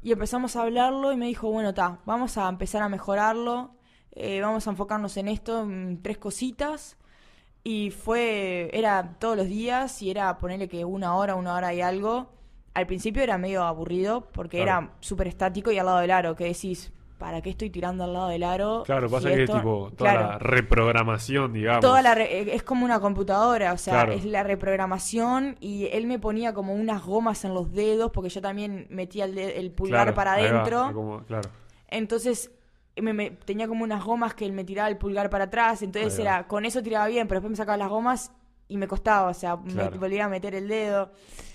y 0.04 0.12
empezamos 0.12 0.54
a 0.54 0.62
hablarlo 0.62 1.12
y 1.12 1.16
me 1.16 1.26
dijo, 1.26 1.50
bueno, 1.50 1.74
ta, 1.74 1.98
vamos 2.04 2.38
a 2.38 2.48
empezar 2.48 2.82
a 2.82 2.88
mejorarlo, 2.88 3.74
eh, 4.12 4.40
vamos 4.40 4.66
a 4.66 4.70
enfocarnos 4.70 5.16
en 5.16 5.26
esto, 5.28 5.62
en 5.62 6.00
tres 6.02 6.18
cositas. 6.18 6.96
Y 7.64 7.90
fue, 7.90 8.70
era 8.74 9.16
todos 9.18 9.36
los 9.36 9.46
días 9.46 10.02
y 10.02 10.10
era 10.10 10.36
ponerle 10.38 10.68
que 10.68 10.84
una 10.84 11.16
hora, 11.16 11.34
una 11.34 11.54
hora 11.54 11.72
y 11.72 11.80
algo. 11.80 12.30
Al 12.74 12.86
principio 12.86 13.22
era 13.22 13.38
medio 13.38 13.62
aburrido 13.64 14.30
porque 14.32 14.62
Claro. 14.62 14.86
era 14.88 14.94
súper 15.00 15.28
estático 15.28 15.72
y 15.72 15.78
al 15.78 15.86
lado 15.86 15.98
del 16.00 16.10
aro, 16.10 16.36
que 16.36 16.44
decís, 16.44 16.92
¿para 17.18 17.40
qué 17.42 17.50
estoy 17.50 17.70
tirando 17.70 18.04
al 18.04 18.12
lado 18.12 18.28
del 18.28 18.42
aro? 18.42 18.82
Claro, 18.84 19.08
pasa 19.08 19.28
si 19.30 19.34
que 19.36 19.42
esto-?" 19.44 19.56
es 19.56 19.62
tipo 19.62 19.90
toda 19.96 20.10
Claro. 20.12 20.28
la 20.30 20.38
reprogramación, 20.38 21.52
digamos. 21.52 21.80
Toda 21.80 22.02
la 22.02 22.14
re- 22.14 22.54
es 22.54 22.62
como 22.62 22.84
una 22.84 23.00
computadora, 23.00 23.72
o 23.72 23.78
sea, 23.78 23.94
Claro. 23.94 24.12
es 24.12 24.24
la 24.24 24.42
reprogramación 24.42 25.56
y 25.60 25.86
él 25.92 26.06
me 26.06 26.18
ponía 26.18 26.52
como 26.54 26.74
unas 26.74 27.02
gomas 27.04 27.44
en 27.44 27.54
los 27.54 27.72
dedos 27.72 28.10
porque 28.10 28.28
yo 28.30 28.40
también 28.40 28.86
metía 28.90 29.24
el, 29.24 29.38
el 29.38 29.70
pulgar 29.70 30.02
Claro, 30.06 30.14
para 30.14 30.32
adentro. 30.34 30.90
como- 30.92 31.20
claro. 31.24 31.48
Entonces 31.88 32.50
me, 32.96 33.12
me- 33.12 33.30
tenía 33.30 33.66
como 33.68 33.84
unas 33.84 34.04
gomas 34.04 34.34
que 34.34 34.44
él 34.44 34.52
me 34.52 34.64
tiraba 34.64 34.88
el 34.88 34.96
pulgar 34.98 35.30
para 35.30 35.44
atrás, 35.44 35.82
entonces 35.82 36.18
era 36.18 36.46
con 36.46 36.64
eso 36.64 36.82
tiraba 36.82 37.06
bien, 37.08 37.26
pero 37.28 37.40
después 37.40 37.50
me 37.50 37.56
sacaba 37.56 37.76
las 37.76 37.88
gomas 37.88 38.32
y 38.68 38.76
me 38.76 38.88
costaba, 38.88 39.28
o 39.30 39.34
sea, 39.34 39.56
me 39.56 39.88
volvía 39.90 40.24
a 40.24 40.28
meter 40.28 40.54
el 40.54 40.68
dedo. 40.68 41.12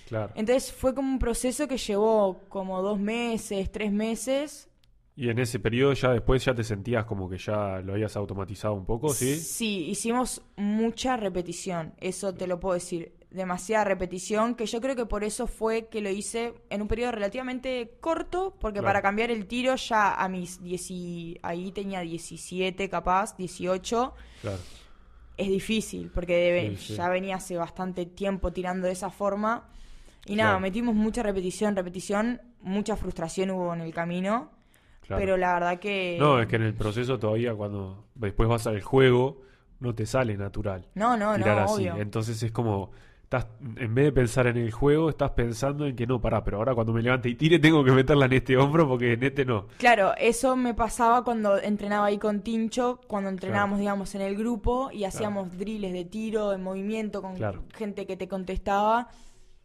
Claro. 0.08 0.32
Entonces 0.36 0.72
fue 0.72 0.96
como 0.96 1.08
un 1.12 1.20
proceso 1.20 1.68
que 1.68 1.78
llevó 1.78 2.40
como 2.50 2.82
dos 2.82 3.00
meses, 3.00 3.72
tres 3.72 3.92
meses. 3.92 4.69
Y 5.22 5.30
en 5.30 5.38
ese 5.38 5.60
periodo 5.60 5.92
ya 5.92 6.12
después 6.14 6.46
ya 6.46 6.56
te 6.56 6.64
sentías 6.64 7.04
como 7.04 7.30
que 7.30 7.38
ya 7.38 7.82
lo 7.82 7.92
habías 7.92 8.16
automatizado 8.16 8.74
un 8.74 8.86
poco, 8.86 9.10
¿sí? 9.14 9.36
Sí, 9.36 9.88
hicimos 9.90 10.42
mucha 10.56 11.18
repetición, 11.18 11.94
eso 12.00 12.34
te 12.34 12.48
lo 12.48 12.58
puedo 12.62 12.76
decir. 12.76 13.12
Demasiada 13.30 13.84
repetición, 13.84 14.56
que 14.56 14.66
yo 14.66 14.80
creo 14.80 14.96
que 14.96 15.06
por 15.06 15.26
eso 15.26 15.46
fue 15.46 15.88
que 15.90 16.00
lo 16.00 16.10
hice 16.10 16.54
en 16.70 16.82
un 16.82 16.88
periodo 16.88 17.12
relativamente 17.12 17.98
corto, 18.00 18.56
porque 18.62 18.80
Claro. 18.80 18.88
para 18.88 19.02
cambiar 19.02 19.30
el 19.30 19.46
tiro 19.46 19.76
ya 19.76 20.14
a 20.16 20.30
mis 20.30 20.64
10, 20.64 21.38
ahí 21.44 21.72
tenía 21.74 22.00
17 22.00 22.88
capaz, 22.90 23.36
18, 23.36 24.14
Claro. 24.42 24.58
es 25.36 25.48
difícil, 25.50 26.10
porque 26.16 26.34
debe- 26.38 26.78
Sí, 26.78 26.88
sí. 26.88 26.96
ya 26.96 27.10
venía 27.10 27.36
hace 27.36 27.58
bastante 27.58 28.06
tiempo 28.06 28.54
tirando 28.54 28.88
de 28.88 28.94
esa 28.94 29.10
forma. 29.10 29.68
Y 30.26 30.36
nada, 30.38 30.52
Claro. 30.52 30.62
metimos 30.62 30.96
mucha 30.96 31.22
repetición, 31.24 31.76
repetición, 31.76 32.42
mucha 32.62 32.96
frustración 32.96 33.52
hubo 33.52 33.74
en 33.74 33.82
el 33.82 33.94
camino, 33.94 34.52
Claro. 35.10 35.20
pero 35.22 35.38
la 35.38 35.54
verdad 35.56 35.80
que... 35.80 36.18
No, 36.20 36.40
es 36.40 36.48
que 36.48 36.56
en 36.56 36.62
el 36.64 36.74
proceso 36.74 37.20
todavía 37.20 37.54
cuando 37.56 38.06
después 38.16 38.48
vas 38.48 38.66
al 38.68 38.80
juego 38.82 39.42
no 39.80 39.94
te 39.96 40.06
sale 40.06 40.38
natural 40.38 40.86
No, 40.96 41.18
no, 41.18 41.36
tirar 41.36 41.58
no, 41.58 41.64
así. 41.64 41.90
obvio. 41.90 41.98
Entonces 42.02 42.42
es 42.44 42.52
como 42.52 42.92
estás 43.24 43.46
en 43.78 43.94
vez 43.94 44.06
de 44.06 44.12
pensar 44.12 44.48
en 44.48 44.58
el 44.58 44.72
juego, 44.72 45.08
estás 45.10 45.32
pensando 45.32 45.86
en 45.86 45.96
que 45.96 46.08
no, 46.08 46.20
pará, 46.20 46.44
pero 46.44 46.58
ahora 46.58 46.74
cuando 46.74 46.94
me 46.94 47.02
levante 47.04 47.30
y 47.30 47.36
tire 47.36 47.60
tengo 47.60 47.84
que 47.84 47.92
meterla 47.92 48.26
en 48.26 48.34
este 48.34 48.58
hombro 48.58 48.88
porque 48.88 49.14
en 49.14 49.24
este 49.24 49.46
no. 49.46 49.68
Claro, 49.78 50.14
eso 50.18 50.56
me 50.56 50.74
pasaba 50.74 51.24
cuando 51.24 51.58
entrenaba 51.60 52.08
ahí 52.08 52.18
con 52.18 52.42
Tincho, 52.42 53.00
cuando 53.08 53.30
entrenábamos, 53.30 53.78
digamos, 53.80 54.16
en 54.16 54.22
el 54.22 54.36
grupo 54.36 54.90
y 54.92 55.04
hacíamos 55.04 55.56
drills 55.58 55.94
de 55.94 56.06
tiro, 56.06 56.54
en 56.54 56.64
movimiento, 56.64 57.22
con 57.22 57.36
Claro. 57.36 57.64
gente 57.76 58.08
que 58.08 58.18
te 58.18 58.28
contestaba. 58.28 59.10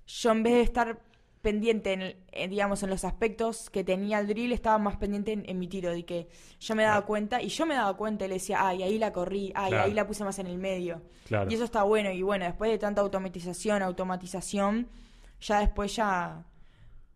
Yo 0.07 0.32
en 0.32 0.42
vez 0.42 0.53
de 0.55 0.61
estar 0.61 0.99
pendiente, 1.45 1.92
en, 1.92 2.16
en, 2.32 2.51
digamos, 2.51 2.82
en 2.82 2.90
los 2.90 3.05
aspectos 3.05 3.70
que 3.70 3.84
tenía 3.84 4.18
el 4.18 4.26
drill, 4.26 4.51
estaba 4.51 4.78
más 4.78 4.97
pendiente 4.97 5.40
en, 5.45 5.59
mi 5.61 5.68
tiro, 5.68 5.92
de 5.92 6.05
que 6.05 6.28
yo 6.59 6.74
me 6.74 6.82
daba 6.82 7.07
cuenta, 7.07 7.40
y 7.40 7.49
yo 7.49 7.66
me 7.66 7.76
daba 7.76 7.97
cuenta 7.97 8.24
y 8.24 8.28
le 8.28 8.34
decía, 8.34 8.66
ay, 8.66 8.82
ahí 8.82 8.99
la 8.99 9.12
corrí, 9.12 9.53
ay, 9.55 9.74
ahí 9.74 9.95
la 9.95 10.07
puse 10.09 10.24
más 10.24 10.40
en 10.40 10.49
el 10.49 10.59
medio. 10.59 11.03
Y 11.49 11.55
eso 11.55 11.62
está 11.62 11.84
bueno, 11.84 12.11
y 12.11 12.22
bueno, 12.22 12.47
después 12.47 12.72
de 12.72 12.78
tanta 12.78 13.03
automatización, 13.03 13.82
automatización, 13.82 14.88
ya 15.40 15.61
después 15.61 15.95
ya, 15.95 16.45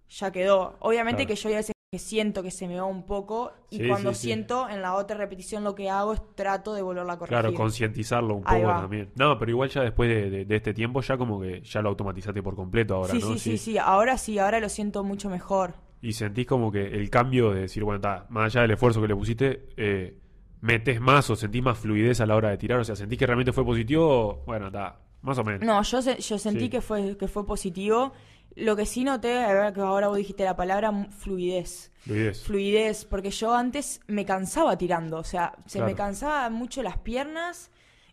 ya 0.09 0.31
quedó. 0.31 0.77
Obviamente 0.79 1.27
que 1.27 1.35
yo 1.35 1.51
ya 1.51 1.63
que 1.91 1.99
siento 1.99 2.43
que 2.43 2.51
se 2.51 2.69
me 2.69 2.79
va 2.79 2.85
un 2.85 3.07
poco 3.07 3.51
y 3.71 3.89
cuando 3.89 4.13
siento 4.13 4.69
en 4.69 4.83
la 4.83 4.95
otra 4.95 5.17
repetición 5.17 5.65
lo 5.65 5.75
que 5.75 5.89
hago 5.89 6.13
es 6.13 6.21
trato 6.35 6.75
de 6.75 6.83
volverla 6.83 7.15
a 7.15 7.19
corregir. 7.19 7.41
Claro, 7.41 7.55
concientizarlo 7.55 8.35
un 8.35 8.43
poco 8.43 8.61
también. 8.61 9.11
No, 9.15 9.39
pero 9.39 9.51
igual 9.53 9.71
ya 9.71 9.83
después 9.83 10.11
de, 10.11 10.47
este 10.55 10.75
tiempo 10.75 11.01
ya 11.01 11.17
como 11.17 11.41
que 11.41 11.63
ya 11.63 11.81
lo 11.81 11.89
automatizaste 11.89 12.43
por 12.43 12.55
completo 12.55 12.95
ahora, 12.95 13.15
¿no? 13.15 13.21
Sí, 13.21 13.39
sí, 13.39 13.57
sí, 13.57 13.79
ahora 13.79 14.19
sí, 14.19 14.39
ahora 14.39 14.61
lo 14.61 14.69
siento 14.69 15.03
mucho 15.03 15.31
mejor. 15.31 15.77
Y 16.03 16.13
sentís 16.13 16.47
como 16.47 16.71
que 16.71 16.89
el 16.89 17.09
cambio 17.09 17.53
de 17.53 17.63
decir, 17.63 17.85
bueno, 17.85 17.97
está, 17.97 18.27
más 18.29 18.55
allá 18.55 18.63
del 18.63 18.73
esfuerzo 18.73 19.01
que 19.01 19.09
le 19.09 19.17
pusiste, 19.17 19.69
eh, 19.79 20.19
metes 20.61 21.01
más 21.01 21.31
o 21.31 21.37
sentís 21.37 21.63
más 21.63 21.79
fluidez 21.79 22.21
a 22.21 22.27
la 22.27 22.37
hora 22.37 22.51
de 22.51 22.59
tirar, 22.59 22.79
o 22.81 22.85
sea, 22.85 22.97
sentís 22.97 23.19
que 23.19 23.25
realmente 23.27 23.53
fue 23.53 23.65
positivo, 23.65 24.43
bueno, 24.47 24.67
está, 24.67 25.01
más 25.23 25.39
o 25.39 25.45
menos. 25.45 25.63
No, 25.63 25.83
yo, 25.83 26.01
yo 26.01 26.39
sentí 26.39 26.69
que 26.69 26.83
fue 26.83 27.17
que 27.17 27.29
fue 27.29 27.47
positivo 27.47 28.13
lo 28.57 28.77
que 28.77 28.87
sí 28.87 29.05
noté, 29.05 29.45
que 29.75 29.81
ahora 29.81 30.09
vos 30.09 30.17
dijiste 30.17 30.45
la 30.45 30.57
palabra 30.57 30.93
fluidez. 31.11 31.93
Fluidez. 32.01 32.43
Fluidez, 32.43 33.05
porque 33.05 33.31
yo 33.31 33.55
antes 33.55 34.01
me 34.07 34.25
cansaba 34.25 34.77
tirando, 34.79 35.19
o 35.19 35.25
sea, 35.25 35.55
se 35.67 35.83
me 35.83 35.95
cansaba 35.95 36.49
mucho 36.51 36.83
las 36.83 36.99
piernas 36.99 37.71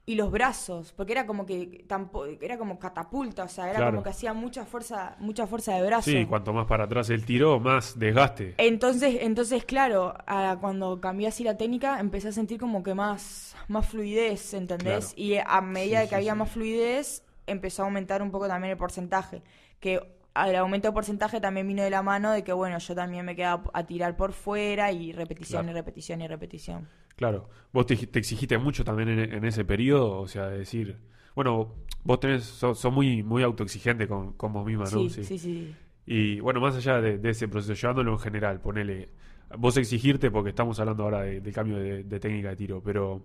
y 0.07 0.13
los 0.13 0.29
brazos, 0.29 0.93
porque 0.95 1.13
era 1.13 1.25
como 1.25 1.47
que 1.47 1.83
tampoco 1.87 2.27
era 2.39 2.59
como 2.59 2.77
catapulta, 2.77 3.45
o 3.45 3.47
sea, 3.47 3.71
era 3.71 3.87
como 3.87 4.03
que 4.03 4.09
hacía 4.09 4.33
mucha 4.33 4.63
fuerza, 4.63 5.15
mucha 5.19 5.47
fuerza 5.47 5.73
de 5.73 5.81
brazo. 5.81 6.11
Sí, 6.11 6.27
cuanto 6.27 6.53
más 6.53 6.67
para 6.67 6.83
atrás 6.83 7.09
el 7.09 7.25
tiro, 7.25 7.59
más 7.59 7.97
desgaste. 7.97 8.53
Entonces, 8.59 9.17
entonces 9.21 9.65
claro, 9.65 10.13
cuando 10.61 11.01
cambié 11.01 11.27
así 11.29 11.43
la 11.43 11.57
técnica, 11.57 11.99
empecé 11.99 12.27
a 12.27 12.31
sentir 12.33 12.59
como 12.59 12.83
que 12.83 12.93
más, 12.93 13.55
más 13.67 13.87
fluidez, 13.87 14.53
¿entendés? 14.53 15.13
Y 15.15 15.37
a 15.37 15.61
medida 15.61 16.01
de 16.01 16.07
que 16.07 16.13
había 16.15 16.35
más 16.35 16.51
fluidez, 16.51 17.23
empezó 17.47 17.81
a 17.81 17.85
aumentar 17.85 18.21
un 18.21 18.29
poco 18.29 18.47
también 18.47 18.71
el 18.71 18.77
porcentaje, 18.77 19.41
que 19.79 20.14
el 20.35 20.55
aumento 20.57 20.89
de 20.89 20.93
porcentaje 20.93 21.39
también 21.39 21.67
vino 21.67 21.83
de 21.83 21.89
la 21.89 22.03
mano 22.03 22.31
de 22.31 22.43
que, 22.43 22.51
bueno, 22.51 22.77
yo 22.77 22.93
también 22.95 23.25
me 23.25 23.35
quedaba 23.35 23.63
a 23.73 23.85
tirar 23.85 24.17
por 24.17 24.33
fuera 24.33 24.91
y 24.91 25.13
repetición 25.13 25.69
y 25.69 25.73
repetición 25.73 26.21
y 26.21 26.27
repetición. 26.27 26.87
Claro, 27.15 27.49
vos 27.71 27.85
te, 27.85 27.93
exigiste 27.93 28.57
mucho 28.57 28.83
también 28.83 29.09
en, 29.09 29.45
ese 29.45 29.63
periodo, 29.63 30.19
o 30.19 30.27
sea, 30.27 30.49
decir, 30.49 30.97
bueno, 31.33 31.73
vos 32.03 32.19
tenés, 32.19 32.43
sos, 32.43 32.83
muy, 32.91 33.23
muy 33.23 33.43
autoexigente 33.43 34.07
con, 34.07 34.33
con 34.33 34.51
vos 34.51 34.65
misma, 34.65 34.83
¿no? 34.83 35.09
Sí, 35.09 35.23
sí, 35.23 35.37
sí. 35.37 35.75
Y 36.05 36.39
bueno, 36.41 36.59
más 36.59 36.75
allá 36.75 36.99
de, 36.99 37.29
ese 37.29 37.47
proceso, 37.47 37.73
llevándolo 37.73 38.11
en 38.11 38.19
general, 38.19 38.59
ponele, 38.59 39.09
vos 39.57 39.77
exigirte, 39.77 40.29
porque 40.29 40.49
estamos 40.49 40.79
hablando 40.79 41.03
ahora 41.03 41.21
del 41.21 41.53
cambio 41.53 41.77
de, 41.77 42.03
de 42.03 42.19
técnica 42.19 42.49
de 42.49 42.55
tiro, 42.57 42.81
pero 42.83 43.23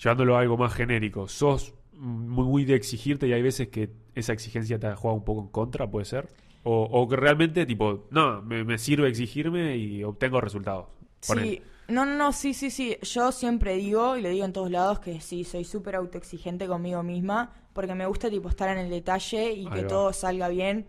llevándolo 0.00 0.36
a 0.36 0.40
algo 0.40 0.56
más 0.56 0.74
genérico, 0.74 1.26
sos 1.28 1.74
muy, 1.96 2.44
muy 2.44 2.64
de 2.64 2.74
exigirte 2.74 3.26
y 3.26 3.32
hay 3.32 3.42
veces 3.42 3.68
que 3.68 3.90
esa 4.14 4.32
exigencia 4.32 4.78
te 4.78 4.86
ha 4.86 4.96
jugado 4.96 5.18
un 5.18 5.24
poco 5.24 5.42
en 5.42 5.48
contra, 5.48 5.90
puede 5.90 6.04
ser. 6.04 6.28
O, 6.68 7.06
que 7.08 7.14
realmente, 7.14 7.64
tipo, 7.64 8.08
no, 8.10 8.42
me, 8.42 8.76
sirve 8.78 9.08
exigirme 9.08 9.76
y 9.76 10.02
obtengo 10.02 10.40
resultados. 10.40 10.86
Sí, 11.20 11.62
no, 11.86 12.04
no, 12.04 12.16
no, 12.16 12.32
sí, 12.32 12.54
sí, 12.54 12.70
sí. 12.70 12.96
Yo 13.02 13.30
siempre 13.30 13.76
digo, 13.76 14.16
y 14.16 14.22
le 14.22 14.30
digo 14.30 14.44
en 14.44 14.52
todos 14.52 14.70
lados, 14.72 14.98
que 14.98 15.20
sí, 15.20 15.44
soy 15.44 15.62
súper 15.62 15.94
autoexigente 15.94 16.66
conmigo 16.66 17.04
misma, 17.04 17.52
porque 17.72 17.94
me 17.94 18.04
gusta, 18.06 18.28
tipo, 18.30 18.48
estar 18.48 18.68
en 18.68 18.78
el 18.78 18.90
detalle 18.90 19.52
y 19.52 19.68
que 19.68 19.84
todo 19.84 20.12
salga 20.12 20.48
bien. 20.48 20.86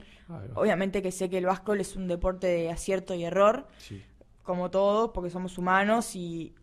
Obviamente 0.55 1.03
que 1.03 1.12
sé 1.12 1.30
que 1.30 1.38
el 1.38 1.45
básquetbol 1.45 1.80
es 1.80 1.95
un 1.95 2.08
deporte 2.08 2.47
de 2.47 2.72
acierto 2.72 3.14
y 3.14 3.24
error, 3.24 3.68
como 4.41 4.72
todos, 4.72 5.12
porque 5.14 5.30
somos 5.30 5.60
humanos 5.60 6.16
y... 6.16 6.55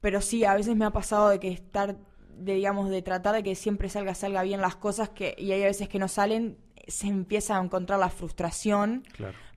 Pero 0.00 0.20
sí, 0.20 0.44
a 0.44 0.54
veces 0.54 0.76
me 0.76 0.84
ha 0.84 0.90
pasado 0.90 1.30
de 1.30 1.40
que 1.40 1.48
estar 1.48 1.96
de 2.36 2.54
digamos 2.54 2.90
de 2.90 3.02
tratar 3.02 3.34
de 3.34 3.42
que 3.42 3.54
siempre 3.54 3.88
salga 3.88 4.14
salga 4.14 4.42
bien 4.42 4.60
las 4.60 4.76
cosas 4.76 5.08
que 5.08 5.34
y 5.38 5.52
hay 5.52 5.62
veces 5.62 5.88
que 5.88 5.98
no 5.98 6.08
salen 6.08 6.58
se 6.86 7.08
empieza 7.08 7.58
a 7.58 7.62
encontrar 7.62 7.98
la 7.98 8.10
frustración. 8.10 9.02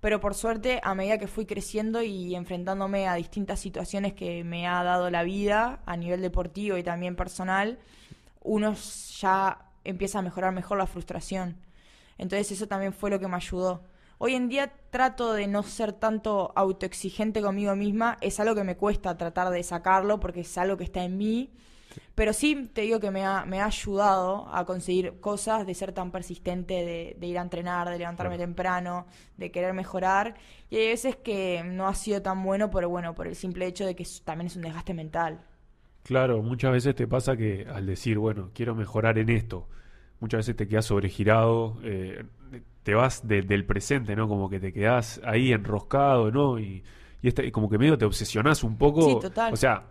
Pero 0.01 0.19
por 0.19 0.33
suerte 0.33 0.79
a 0.83 0.95
medida 0.95 1.17
que 1.17 1.27
fui 1.27 1.45
creciendo 1.45 2.01
y 2.01 2.33
enfrentándome 2.35 3.07
a 3.07 3.15
distintas 3.15 3.59
situaciones 3.59 4.13
que 4.13 4.43
me 4.43 4.67
ha 4.67 4.83
dado 4.83 5.09
la 5.09 5.23
vida 5.23 5.81
a 5.85 5.97
nivel 5.97 6.21
deportivo 6.21 6.77
y 6.77 6.83
también 6.83 7.15
personal 7.15 7.79
uno 8.41 8.73
ya 9.19 9.69
empieza 9.83 10.19
a 10.19 10.21
mejorar 10.21 10.53
mejor 10.53 10.77
la 10.77 10.87
frustración. 10.87 11.57
Entonces 12.17 12.51
eso 12.51 12.67
también 12.67 12.93
fue 12.93 13.09
lo 13.09 13.19
que 13.19 13.27
me 13.27 13.35
ayudó. 13.35 13.83
Hoy 14.17 14.35
en 14.35 14.49
día 14.49 14.73
trato 14.89 15.33
de 15.33 15.47
no 15.47 15.63
ser 15.63 15.93
tanto 15.93 16.51
autoexigente 16.55 17.41
conmigo 17.41 17.75
misma, 17.75 18.17
es 18.21 18.39
algo 18.39 18.55
que 18.55 18.65
me 18.65 18.75
cuesta 18.75 19.17
tratar 19.17 19.49
de 19.49 19.63
sacarlo 19.63 20.19
porque 20.19 20.41
es 20.41 20.57
algo 20.57 20.75
que 20.75 20.83
está 20.83 21.03
en 21.03 21.17
mí, 21.17 21.53
pero 22.15 22.33
sí 22.33 22.69
te 22.73 22.81
digo 22.81 22.99
que 22.99 23.11
me 23.11 23.25
ha, 23.25 23.45
me 23.45 23.61
ha 23.61 23.65
ayudado 23.65 24.47
a 24.53 24.65
conseguir 24.65 25.19
cosas, 25.19 25.65
de 25.65 25.73
ser 25.73 25.93
tan 25.93 26.11
persistente, 26.11 27.15
de, 27.17 27.27
ir 27.27 27.37
a 27.37 27.41
entrenar, 27.41 27.89
de 27.89 27.97
levantarme 27.97 28.37
temprano, 28.37 29.07
de 29.37 29.51
querer 29.51 29.73
mejorar. 29.73 30.35
Y 30.69 30.77
hay 30.77 30.87
veces 30.87 31.15
que 31.15 31.63
no 31.63 31.87
ha 31.87 31.95
sido 31.95 32.21
tan 32.21 32.43
bueno, 32.43 32.69
pero 32.69 32.89
bueno, 32.89 33.15
por 33.15 33.27
el 33.27 33.35
simple 33.35 33.65
hecho 33.67 33.85
de 33.85 33.95
que 33.95 34.05
también 34.23 34.47
es 34.47 34.55
un 34.55 34.63
desgaste 34.63 34.93
mental. 34.93 35.39
Claro, 36.03 36.41
muchas 36.41 36.71
veces 36.71 36.95
te 36.95 37.07
pasa 37.07 37.37
que 37.37 37.65
al 37.73 37.85
decir, 37.85 38.17
bueno, 38.17 38.51
quiero 38.53 38.75
mejorar 38.75 39.17
en 39.17 39.29
esto, 39.29 39.67
muchas 40.19 40.39
veces 40.39 40.55
te 40.55 40.67
quedas 40.67 40.85
sobregirado, 40.85 41.77
eh, 41.83 42.25
te 42.83 42.95
vas 42.95 43.27
del 43.27 43.65
presente, 43.65 44.15
¿no? 44.15 44.27
Como 44.27 44.49
que 44.49 44.59
te 44.59 44.73
quedas 44.73 45.21
ahí 45.23 45.51
enroscado, 45.51 46.31
¿no? 46.31 46.59
Y, 46.59 46.83
y, 47.21 47.27
este, 47.27 47.51
como 47.51 47.69
que 47.69 47.77
medio 47.77 47.97
te 47.97 48.05
obsesionás 48.05 48.63
un 48.63 48.77
poco. 48.77 49.01
Sí, 49.01 49.17
total. 49.21 49.53
O 49.53 49.55
sea, 49.55 49.87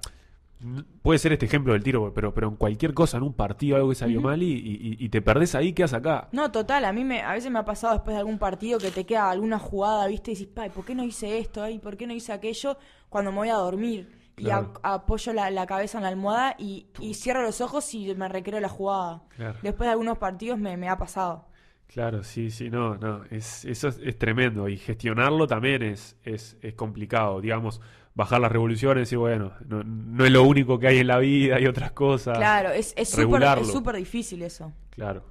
puede 1.02 1.18
ser 1.18 1.32
este 1.32 1.46
ejemplo 1.46 1.72
del 1.72 1.82
tiro, 1.82 2.12
pero, 2.14 2.34
pero 2.34 2.48
en 2.48 2.56
cualquier 2.56 2.94
cosa, 2.94 3.16
en 3.16 3.22
un 3.22 3.34
partido, 3.34 3.76
algo 3.76 3.90
que 3.90 3.94
salió 3.94 4.20
mal 4.20 4.42
y, 4.42 5.08
te 5.08 5.22
perdés 5.22 5.54
ahí, 5.54 5.72
¿qué 5.72 5.84
haces 5.84 5.98
acá? 5.98 6.28
No, 6.32 6.50
total, 6.50 6.84
a 6.84 6.92
mí 6.92 7.04
me, 7.04 7.22
a 7.22 7.32
veces 7.32 7.50
me 7.50 7.58
ha 7.58 7.64
pasado 7.64 7.94
después 7.94 8.14
de 8.14 8.20
algún 8.20 8.38
partido 8.38 8.78
que 8.78 8.90
te 8.90 9.06
queda 9.06 9.30
alguna 9.30 9.58
jugada, 9.58 10.06
¿viste? 10.06 10.32
Y 10.32 10.34
dices, 10.34 10.48
¿por 10.74 10.84
qué 10.84 10.94
no 10.94 11.04
hice 11.04 11.38
esto? 11.38 11.62
Ay, 11.62 11.78
¿Por 11.78 11.96
qué 11.96 12.06
no 12.06 12.12
hice 12.12 12.32
aquello? 12.32 12.76
Cuando 13.08 13.30
me 13.30 13.38
voy 13.38 13.48
a 13.48 13.54
dormir. 13.54 14.16
Y 14.36 14.50
apoyo 14.50 15.32
la, 15.32 15.66
cabeza 15.66 15.98
en 15.98 16.04
la 16.04 16.10
almohada 16.10 16.54
y, 16.58 16.86
cierro 17.14 17.42
los 17.42 17.60
ojos 17.60 17.92
y 17.94 18.14
me 18.14 18.28
recreo 18.28 18.60
la 18.60 18.68
jugada. 18.68 19.22
Después 19.62 19.86
de 19.86 19.92
algunos 19.92 20.18
partidos 20.18 20.58
me, 20.58 20.76
me 20.76 20.88
ha 20.88 20.96
pasado. 20.96 21.48
Claro, 21.88 22.22
sí, 22.22 22.50
sí, 22.50 22.68
no, 22.68 22.96
no, 22.96 23.24
es, 23.30 23.64
eso 23.64 23.88
es, 23.88 24.18
tremendo 24.18 24.68
y 24.68 24.76
gestionarlo 24.76 25.46
también 25.46 25.82
es, 25.82 26.18
es, 26.22 26.58
es 26.60 26.74
complicado, 26.74 27.40
digamos, 27.40 27.80
bajar 28.18 28.40
las 28.40 28.50
revoluciones 28.50 28.96
y 28.96 29.02
decir, 29.02 29.18
bueno, 29.18 29.52
no, 29.68 30.24
es 30.24 30.32
lo 30.32 30.42
único 30.42 30.76
que 30.80 30.88
hay 30.88 30.98
en 30.98 31.06
la 31.06 31.18
vida, 31.18 31.54
hay 31.54 31.66
otras 31.66 31.92
cosas. 31.92 32.36
Claro, 32.36 32.70
es 32.70 32.92
súper 33.08 33.94
difícil 33.94 34.42
eso. 34.42 34.72
Claro, 34.90 35.22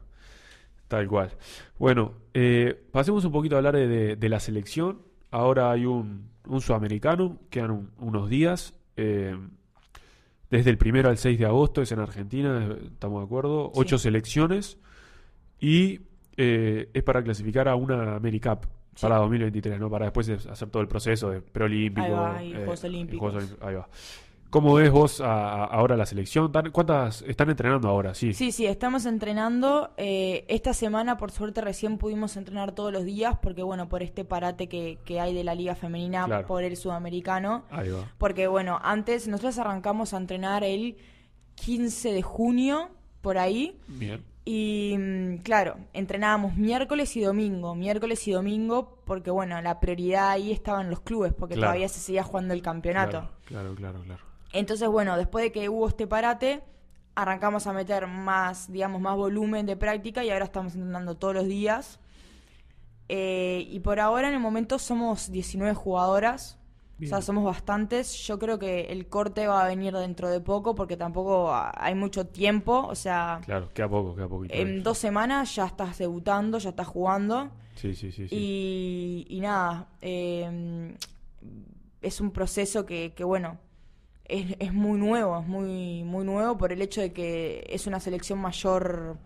tal 0.88 1.06
cual. 1.06 1.32
Bueno, 1.78 2.14
eh, 2.34 2.82
pasemos 2.94 3.26
un 3.26 3.34
poquito 3.34 3.56
a 3.56 3.58
hablar 3.58 3.76
de, 3.76 4.30
la 4.30 4.40
selección. 4.40 5.02
Ahora 5.32 5.70
hay 5.70 5.86
un, 5.86 6.30
un 6.48 6.62
sudamericano, 6.62 7.42
quedan 7.50 7.92
unos 7.98 8.30
días. 8.30 8.74
Eh, 8.96 9.38
desde 10.50 10.70
el 10.70 10.78
primero 10.78 11.10
al 11.10 11.18
6 11.18 11.40
de 11.40 11.46
agosto 11.46 11.82
es 11.82 11.92
en 11.92 12.00
Argentina, 12.00 12.74
estamos 12.86 13.20
de 13.20 13.26
acuerdo. 13.26 13.70
Ocho 13.76 13.98
selecciones 13.98 14.78
y 15.60 16.00
eh, 16.38 16.90
es 16.94 17.04
para 17.04 17.22
clasificar 17.22 17.68
a 17.68 17.76
una 17.76 18.16
AmeriCup 18.16 18.77
para 19.02 19.18
2023, 19.18 19.80
¿no? 19.80 19.89
Para 19.89 20.06
después 20.06 20.30
hacer 20.30 20.70
todo 20.70 20.82
el 20.82 20.88
proceso 20.88 21.30
de 21.30 21.41
preolímpico. 21.41 22.06
Ahí 22.06 22.12
va, 22.12 22.43
y 22.43 22.52
eh, 22.52 22.56
Juegos 22.58 22.84
Olímpicos. 22.84 23.58
ahí 23.62 23.76
va. 23.76 23.88
¿Cómo 24.50 24.76
ves 24.76 24.89
vos 24.91 25.20
ahora 25.20 25.98
la 25.98 26.06
selección? 26.06 26.52
¿Cuántas 26.72 27.22
están 27.24 27.50
entrenando 27.50 27.89
ahora? 27.89 28.14
Sí, 28.14 28.34
sí, 28.34 28.54
sí 28.54 28.66
estamos 28.66 29.06
entrenando. 29.06 29.91
Eh, 29.98 30.45
esta 30.48 30.74
semana, 30.74 31.18
por 31.18 31.32
suerte, 31.32 31.60
recién 31.60 31.98
pudimos 31.98 32.38
entrenar 32.38 32.72
todos 32.72 32.93
los 32.93 33.04
días, 33.04 33.38
porque, 33.41 33.62
bueno, 33.62 33.89
por 33.89 34.04
este 34.04 34.24
parate 34.24 34.70
que, 34.70 35.00
que 35.04 35.20
hay 35.20 35.34
de 35.34 35.43
la 35.43 35.54
Liga 35.54 35.76
Femenina 35.76 36.45
por 36.48 36.64
el 36.64 36.78
Sudamericano. 36.78 37.66
Ahí 37.70 37.89
va. 37.89 38.10
Porque, 38.18 38.48
bueno, 38.48 38.80
antes 38.82 39.28
nosotros 39.28 39.58
arrancamos 39.60 40.14
a 40.14 40.18
entrenar 40.18 40.64
el 40.64 40.95
15 41.56 42.14
de 42.14 42.22
junio, 42.22 42.89
por 43.22 43.38
ahí. 43.38 43.78
Bien. 43.88 44.24
Y 44.50 44.95
mm, 44.98 45.39
claro, 45.39 45.76
entrenábamos 45.91 46.56
miércoles 46.56 47.18
y 47.18 47.22
domingo, 47.22 47.76
miércoles 47.76 48.26
y 48.30 48.32
domingo, 48.32 49.02
porque 49.04 49.30
bueno, 49.30 49.62
la 49.62 49.82
prioridad 49.82 50.30
ahí 50.30 50.54
estaban 50.54 50.89
los 50.89 51.02
clubes, 51.02 51.34
porque 51.34 51.56
todavía 51.56 51.89
se 51.89 52.00
seguía 52.00 52.24
jugando 52.24 52.54
el 52.54 52.62
campeonato. 52.62 53.30
Claro, 53.43 53.76
claro, 53.76 54.04
claro, 54.04 54.22
Entonces, 54.54 54.88
bueno, 54.88 55.18
después 55.18 55.43
de 55.43 55.52
que 55.52 55.68
hubo 55.68 55.89
este 55.89 56.08
parate, 56.08 56.64
arrancamos 57.14 57.68
a 57.68 57.74
meter 57.74 58.08
más, 58.08 58.72
digamos, 58.72 59.02
más 59.02 59.18
volumen 59.18 59.66
de 59.66 59.76
práctica 59.76 60.24
y 60.24 60.30
ahora 60.30 60.45
estamos 60.45 60.76
entrenando 60.76 61.18
todos 61.18 61.34
los 61.34 61.45
días. 61.45 62.00
Eh, 63.10 63.68
y 63.70 63.82
por 63.82 64.00
ahora, 64.00 64.30
en 64.30 64.34
el 64.34 64.39
momento, 64.39 64.80
somos 64.80 65.30
19 65.30 65.74
jugadoras. 65.74 66.57
O 67.02 67.06
sea, 67.06 67.22
somos 67.22 67.43
bastantes. 67.43 68.14
Yo 68.26 68.39
creo 68.39 68.58
que 68.58 68.86
el 68.86 69.08
corte 69.08 69.45
va 69.48 69.64
a 69.64 69.68
venir 69.68 69.93
dentro 69.93 70.30
de 70.30 70.39
poco 70.41 70.74
porque 70.74 70.98
tampoco 70.98 71.52
hay 71.54 71.93
mucho 71.93 72.26
tiempo. 72.28 72.88
O 72.89 72.95
sea, 72.95 73.39
Claro, 73.45 73.70
queda 73.74 73.88
poco, 73.88 74.16
queda 74.16 74.28
poquito. 74.28 74.54
en 74.56 74.82
dos 74.82 74.98
semanas 74.98 75.56
ya 75.56 75.66
estás 75.68 75.98
debutando, 76.00 76.58
ya 76.58 76.70
estás 76.70 76.88
jugando. 76.88 77.52
Sí, 77.76 77.93
sí, 77.93 78.12
sí. 78.12 78.28
sí. 78.28 78.36
Y, 78.36 79.28
y 79.30 79.39
nada, 79.41 79.88
eh, 80.02 80.95
es 82.02 82.20
un 82.22 82.32
proceso 82.32 82.86
que, 82.86 83.14
que 83.16 83.24
bueno, 83.24 83.60
es, 84.26 84.56
es 84.60 84.74
muy 84.74 85.00
nuevo, 85.00 85.39
es 85.39 85.48
muy, 85.48 86.04
muy 86.04 86.26
nuevo 86.26 86.58
por 86.58 86.72
el 86.74 86.82
hecho 86.82 87.02
de 87.02 87.14
que 87.14 87.66
es 87.70 87.86
una 87.86 88.00
selección 88.00 88.39
mayor 88.39 89.18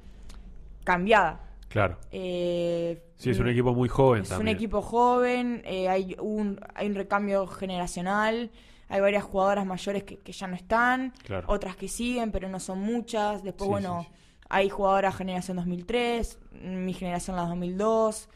cambiada. 0.84 1.39
Claro. 1.72 1.97
Eh, 2.11 3.01
Sí, 3.15 3.30
es 3.30 3.39
un 3.39 3.47
equipo 3.49 3.74
muy 3.74 3.88
joven 3.88 4.24
es 4.24 4.30
también. 4.30 4.49
un 4.49 4.55
equipo 4.55 4.82
joven, 4.82 5.61
eh, 5.65 5.88
hay, 5.88 6.15
un, 6.19 6.59
hay 6.74 6.88
un 6.88 6.95
recambio 6.95 7.45
generacional, 7.47 8.49
hay 8.89 8.99
varias 8.99 9.24
jugadoras 9.24 9.65
mayores 9.65 10.03
que, 10.03 10.17
que 10.17 10.32
ya 10.32 10.47
no 10.47 10.55
están, 10.55 11.13
Claro. 11.24 11.45
otras 11.49 11.76
que 11.76 11.88
siguen, 11.88 12.32
pero 12.32 12.49
no 12.49 12.59
son 12.59 12.80
muchas. 12.80 13.43
Después, 13.43 13.67
Sí, 13.67 13.72
bueno, 13.72 14.01
sí, 14.01 14.07
sí. 14.11 14.15
hay 14.49 14.69
jugadoras 14.69 15.15
generación 15.15 15.57
2003, 15.57 16.39
mi 16.63 16.93
generación 16.93 17.36
la 17.36 17.43
2002, 17.43 18.28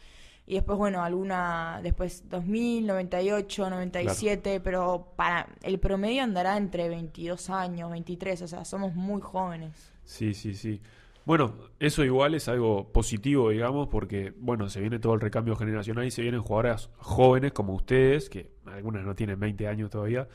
y 0.46 0.54
después, 0.54 0.78
bueno, 0.78 1.02
alguna 1.02 1.80
después 1.82 2.28
2000, 2.28 2.86
98, 2.86 3.68
97, 3.68 4.60
pero 4.60 5.12
para 5.16 5.48
el 5.62 5.80
promedio 5.80 6.22
andará 6.22 6.56
entre 6.56 6.88
22 6.88 7.50
años, 7.50 7.90
23, 7.90 8.42
o 8.42 8.46
sea, 8.48 8.64
somos 8.64 8.94
muy 8.94 9.20
jóvenes. 9.20 9.92
Sí, 10.04 10.32
sí, 10.32 10.54
sí. 10.54 10.80
Bueno, 11.26 11.56
eso 11.80 12.04
igual 12.04 12.36
es 12.36 12.46
algo 12.46 12.92
positivo, 12.92 13.50
digamos, 13.50 13.88
porque, 13.88 14.32
bueno, 14.38 14.68
se 14.68 14.80
viene 14.80 15.00
todo 15.00 15.12
el 15.14 15.20
recambio 15.20 15.56
generacional 15.56 16.06
y 16.06 16.12
se 16.12 16.22
vienen 16.22 16.40
jugadoras 16.40 16.88
jóvenes 16.98 17.52
como 17.52 17.74
ustedes, 17.74 18.30
que 18.30 18.52
algunas 18.64 19.04
no 19.04 19.16
tienen 19.16 19.40
20 19.40 19.66
años 19.66 19.90
todavía, 19.90 20.28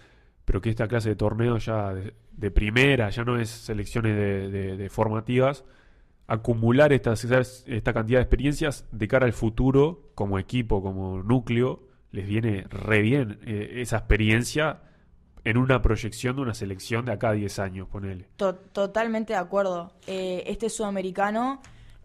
pero 0.44 0.60
que 0.60 0.70
esta 0.70 0.90
clase 0.90 1.08
de 1.08 1.16
torneo 1.16 1.58
ya 1.60 1.94
de, 1.94 2.52
primera, 2.52 3.10
ya 3.10 3.24
no 3.24 3.40
es 3.40 3.50
selecciones 3.50 4.52
de, 4.52 4.90
formativas, 4.90 5.64
acumular 6.28 6.92
estas, 6.92 7.24
esta 7.68 7.94
cantidad 7.94 8.20
de 8.20 8.24
experiencias 8.24 8.86
de 8.92 9.08
cara 9.08 9.26
al 9.26 9.34
futuro, 9.34 10.12
como 10.14 10.40
equipo, 10.40 10.84
como 10.84 11.24
núcleo, 11.24 11.88
les 12.12 12.28
viene 12.28 12.66
re 12.70 13.02
bien 13.02 13.40
eh, 13.46 13.76
esa 13.78 13.96
experiencia 13.96 14.82
en 15.44 15.58
una 15.58 15.82
proyección 15.82 16.36
de 16.36 16.42
una 16.44 16.54
selección 16.54 17.06
de 17.06 17.14
acá 17.14 17.30
a 17.30 17.34
10 17.34 17.60
años, 17.60 17.88
ponele. 17.88 18.28
To- 18.38 18.56
totalmente 18.56 19.34
de 19.34 19.40
acuerdo. 19.40 19.92
Eh, 20.08 20.44
este 20.48 20.70
sudamericano, 20.70 21.62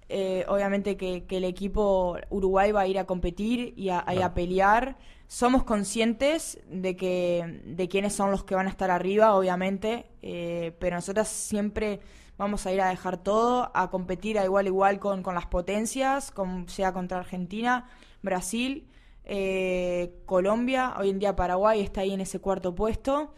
eh, 0.09 0.45
obviamente 0.49 0.97
que, 0.97 1.25
que 1.25 1.37
el 1.39 1.45
equipo 1.45 2.17
Uruguay 2.31 2.73
va 2.73 2.83
a 2.83 2.87
ir 2.87 2.99
a 2.99 3.05
competir 3.05 3.75
y 3.77 3.91
a, 3.91 4.05
y 4.09 4.13
a 4.13 4.15
Claro. 4.15 4.35
pelear. 4.35 4.97
Somos 5.29 5.65
conscientes 5.65 6.59
de 6.71 6.97
que 6.97 7.61
de 7.65 7.89
quiénes 7.89 8.15
son 8.15 8.31
los 8.31 8.45
que 8.45 8.55
van 8.55 8.69
a 8.69 8.71
estar 8.71 8.91
arriba, 8.91 9.35
obviamente, 9.35 10.07
eh, 10.23 10.75
pero 10.79 10.97
nosotras 10.97 11.27
siempre 11.29 11.99
vamos 12.39 12.65
a 12.67 12.73
ir 12.73 12.81
a 12.81 12.89
dejar 12.91 13.17
todo, 13.17 13.71
a 13.75 13.91
competir 13.91 14.39
a 14.39 14.45
igual 14.45 14.67
igual 14.69 14.99
con, 15.01 15.23
con 15.25 15.35
las 15.35 15.47
potencias, 15.47 16.31
con, 16.31 16.69
sea 16.69 16.93
contra 16.93 17.19
Argentina, 17.19 17.89
Brasil, 18.23 18.87
eh, 19.27 20.15
Colombia, 20.25 20.95
hoy 20.99 21.11
en 21.11 21.19
día 21.19 21.37
Paraguay 21.37 21.81
está 21.81 22.01
ahí 22.01 22.13
en 22.13 22.21
ese 22.21 22.39
cuarto 22.39 22.75
puesto. 22.75 23.33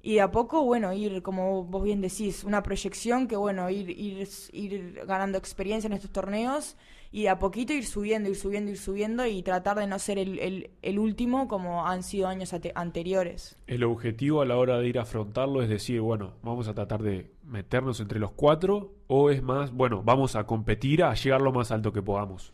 Y 0.00 0.14
de 0.14 0.20
a 0.20 0.30
poco, 0.30 0.62
bueno, 0.62 0.92
ir, 0.92 1.22
como 1.22 1.64
vos 1.64 1.82
bien 1.82 2.02
decís, 2.02 2.44
una 2.44 2.62
proyección 2.62 3.26
que, 3.26 3.36
bueno, 3.36 3.70
ir, 3.70 3.88
ir, 3.88 4.28
ir 4.52 5.02
ganando 5.06 5.38
experiencia 5.38 5.86
en 5.86 5.94
estos 5.94 6.12
torneos 6.12 6.76
y 7.10 7.22
de 7.22 7.28
a 7.30 7.38
poquito 7.38 7.72
ir 7.72 7.86
subiendo, 7.86 8.28
ir 8.28 8.36
subiendo, 8.36 8.70
ir 8.70 8.76
subiendo 8.76 9.24
y 9.24 9.42
tratar 9.42 9.78
de 9.78 9.86
no 9.86 9.98
ser 9.98 10.18
el, 10.18 10.38
el, 10.40 10.70
el 10.82 10.98
último 10.98 11.48
como 11.48 11.86
han 11.86 12.02
sido 12.02 12.26
años 12.26 12.54
anteriores. 12.74 13.56
El 13.66 13.84
objetivo 13.84 14.42
a 14.42 14.44
la 14.44 14.58
hora 14.58 14.78
de 14.78 14.88
ir 14.88 14.98
a 14.98 15.02
afrontarlo 15.02 15.62
es 15.62 15.70
decir, 15.70 16.02
bueno, 16.02 16.34
vamos 16.42 16.68
a 16.68 16.74
tratar 16.74 17.02
de 17.02 17.30
meternos 17.42 18.00
entre 18.00 18.18
los 18.18 18.32
cuatro 18.32 18.92
o 19.06 19.30
es 19.30 19.42
más, 19.42 19.72
bueno, 19.72 20.02
vamos 20.04 20.36
a 20.36 20.44
competir 20.44 21.02
a 21.02 21.14
llegar 21.14 21.40
lo 21.40 21.52
más 21.52 21.70
alto 21.70 21.92
que 21.92 22.02
podamos. 22.02 22.52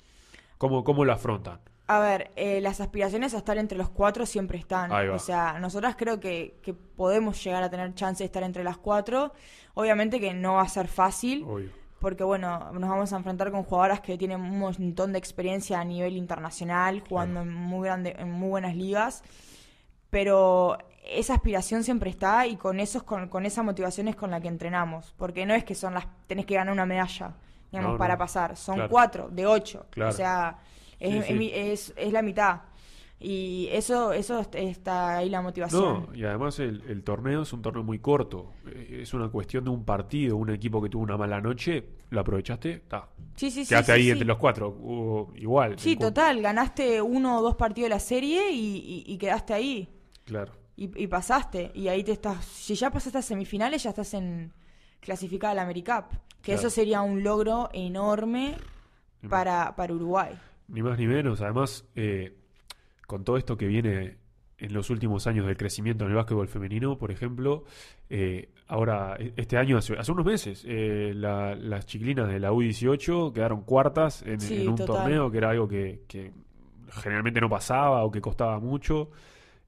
¿Cómo, 0.56 0.84
cómo 0.84 1.04
lo 1.04 1.12
afrontan? 1.14 1.58
A 1.92 1.98
ver, 1.98 2.30
eh, 2.36 2.60
las 2.60 2.80
aspiraciones 2.80 3.34
a 3.34 3.38
estar 3.38 3.58
entre 3.58 3.76
los 3.76 3.88
cuatro 3.90 4.24
siempre 4.26 4.58
están. 4.58 4.92
O 4.92 5.18
sea, 5.18 5.58
nosotras 5.58 5.96
creo 5.96 6.20
que, 6.20 6.58
que 6.62 6.72
podemos 6.72 7.42
llegar 7.42 7.62
a 7.64 7.68
tener 7.70 7.94
chance 7.94 8.22
de 8.22 8.26
estar 8.26 8.42
entre 8.44 8.62
las 8.62 8.76
cuatro. 8.78 9.32
Obviamente 9.74 10.20
que 10.20 10.32
no 10.32 10.54
va 10.54 10.62
a 10.62 10.68
ser 10.68 10.86
fácil. 10.86 11.44
Obvio. 11.44 11.70
porque 11.98 12.24
bueno, 12.24 12.70
nos 12.72 12.88
vamos 12.88 13.12
a 13.12 13.16
enfrentar 13.16 13.50
con 13.50 13.62
jugadoras 13.64 14.00
que 14.00 14.16
tienen 14.16 14.40
un 14.40 14.58
montón 14.58 15.12
de 15.12 15.18
experiencia 15.18 15.80
a 15.80 15.84
nivel 15.84 16.16
internacional, 16.16 17.02
jugando 17.08 17.40
en 17.42 17.52
muy 17.52 17.86
grande, 17.88 18.14
en 18.18 18.30
muy 18.30 18.48
buenas 18.50 18.74
ligas, 18.76 19.22
pero 20.10 20.78
esa 21.04 21.34
aspiración 21.34 21.84
siempre 21.84 22.10
está 22.10 22.46
y 22.46 22.56
con 22.56 22.80
eso 22.80 22.98
es 22.98 23.04
con, 23.04 23.28
con 23.28 23.46
esa 23.46 23.62
motivación 23.62 24.08
es 24.08 24.16
con 24.16 24.30
la 24.30 24.40
que 24.40 24.48
entrenamos, 24.48 25.14
porque 25.18 25.44
no 25.46 25.54
es 25.54 25.64
que 25.64 25.74
son 25.74 25.94
las 25.94 26.06
tenés 26.26 26.46
que 26.46 26.54
ganar 26.54 26.72
una 26.72 26.86
medalla, 26.86 27.34
digamos, 27.70 27.92
No, 27.92 27.98
para 27.98 28.14
no. 28.14 28.18
pasar, 28.18 28.56
son 28.56 28.76
Claro. 28.76 28.90
cuatro 28.90 29.28
de 29.30 29.46
ocho, 29.46 29.86
Claro. 29.90 30.10
o 30.10 30.12
sea, 30.12 30.56
es, 31.00 31.10
Sí, 31.12 31.18
es 31.18 31.26
sí. 31.26 31.32
mi- 31.34 31.50
es- 31.52 31.92
es 31.96 32.12
la 32.12 32.22
mitad. 32.22 32.60
Y 33.22 33.68
eso, 33.70 34.12
eso 34.14 34.38
est- 34.40 34.54
está 34.54 35.18
ahí 35.18 35.28
la 35.28 35.42
motivación. 35.42 36.06
No, 36.08 36.14
y 36.14 36.24
además 36.24 36.58
el, 36.58 36.82
el 36.88 37.02
torneo 37.04 37.42
es 37.42 37.52
un 37.52 37.60
torneo 37.60 37.82
muy 37.82 37.98
corto. 37.98 38.52
Eh, 38.66 39.00
Es 39.02 39.12
una 39.12 39.28
cuestión 39.28 39.64
de 39.64 39.70
un 39.70 39.84
partido, 39.84 40.36
un 40.38 40.48
equipo 40.50 40.80
que 40.80 40.88
tuvo 40.88 41.02
una 41.02 41.18
mala 41.18 41.38
noche, 41.40 41.84
lo 42.08 42.20
aprovechaste, 42.20 42.72
está. 42.72 43.08
Sí, 43.36 43.50
sí. 43.50 43.66
Quedaste 43.66 43.92
sí, 43.94 44.00
ahí 44.00 44.10
entre 44.10 44.26
los 44.26 44.38
cuatro, 44.38 45.28
igual. 45.36 45.78
Sí, 45.78 45.96
total, 45.96 46.40
ganaste 46.40 47.02
uno 47.02 47.38
o 47.38 47.42
dos 47.42 47.56
partidos 47.56 47.86
de 47.90 47.94
la 47.96 48.00
serie 48.00 48.50
y, 48.52 48.76
y- 49.06 49.12
y 49.12 49.18
quedaste 49.18 49.52
ahí. 49.52 49.88
Claro. 50.24 50.52
Y, 50.76 51.02
y 51.02 51.06
pasaste. 51.06 51.72
Y 51.74 51.88
ahí 51.88 52.02
te 52.02 52.12
estás. 52.12 52.42
Si 52.44 52.74
ya 52.74 52.90
pasaste 52.90 53.18
a 53.18 53.22
semifinales, 53.22 53.82
ya 53.82 53.90
estás 53.90 54.14
en 54.14 54.50
clasificada 55.00 55.50
a 55.52 55.54
la 55.56 55.62
AmeriCup. 55.64 56.06
Que 56.40 56.52
Claro. 56.52 56.60
eso 56.60 56.70
sería 56.70 57.02
un 57.02 57.22
logro 57.22 57.68
enorme 57.74 58.56
para, 59.28 59.76
para 59.76 59.92
Uruguay. 59.92 60.30
Ni 60.70 60.82
más 60.82 60.98
ni 60.98 61.06
menos. 61.06 61.40
Además, 61.40 61.84
eh, 61.96 62.34
con 63.06 63.24
todo 63.24 63.36
esto 63.36 63.56
que 63.56 63.66
viene 63.66 64.16
en 64.58 64.72
los 64.74 64.90
últimos 64.90 65.26
años 65.26 65.46
del 65.46 65.56
crecimiento 65.56 66.04
en 66.04 66.10
el 66.10 66.16
básquetbol 66.16 66.46
femenino, 66.48 66.98
por 66.98 67.10
ejemplo, 67.10 67.64
eh, 68.10 68.50
ahora, 68.68 69.16
e- 69.18 69.32
este 69.36 69.56
año, 69.56 69.78
hace, 69.78 69.94
hace 69.98 70.12
unos 70.12 70.24
meses, 70.26 70.64
eh, 70.68 71.12
la- 71.14 71.54
las 71.54 71.86
chiquilinas 71.86 72.28
de 72.28 72.38
la 72.38 72.52
U18 72.52 73.32
quedaron 73.32 73.62
cuartas 73.62 74.22
en, 74.22 74.38
Sí, 74.40 74.62
en 74.62 74.68
un 74.68 74.74
total. 74.76 74.96
torneo 75.04 75.30
que 75.30 75.38
era 75.38 75.50
algo 75.50 75.66
que, 75.66 76.02
que 76.06 76.30
generalmente 77.02 77.40
no 77.40 77.48
pasaba 77.48 78.04
o 78.04 78.10
que 78.10 78.20
costaba 78.20 78.58
mucho. 78.60 79.10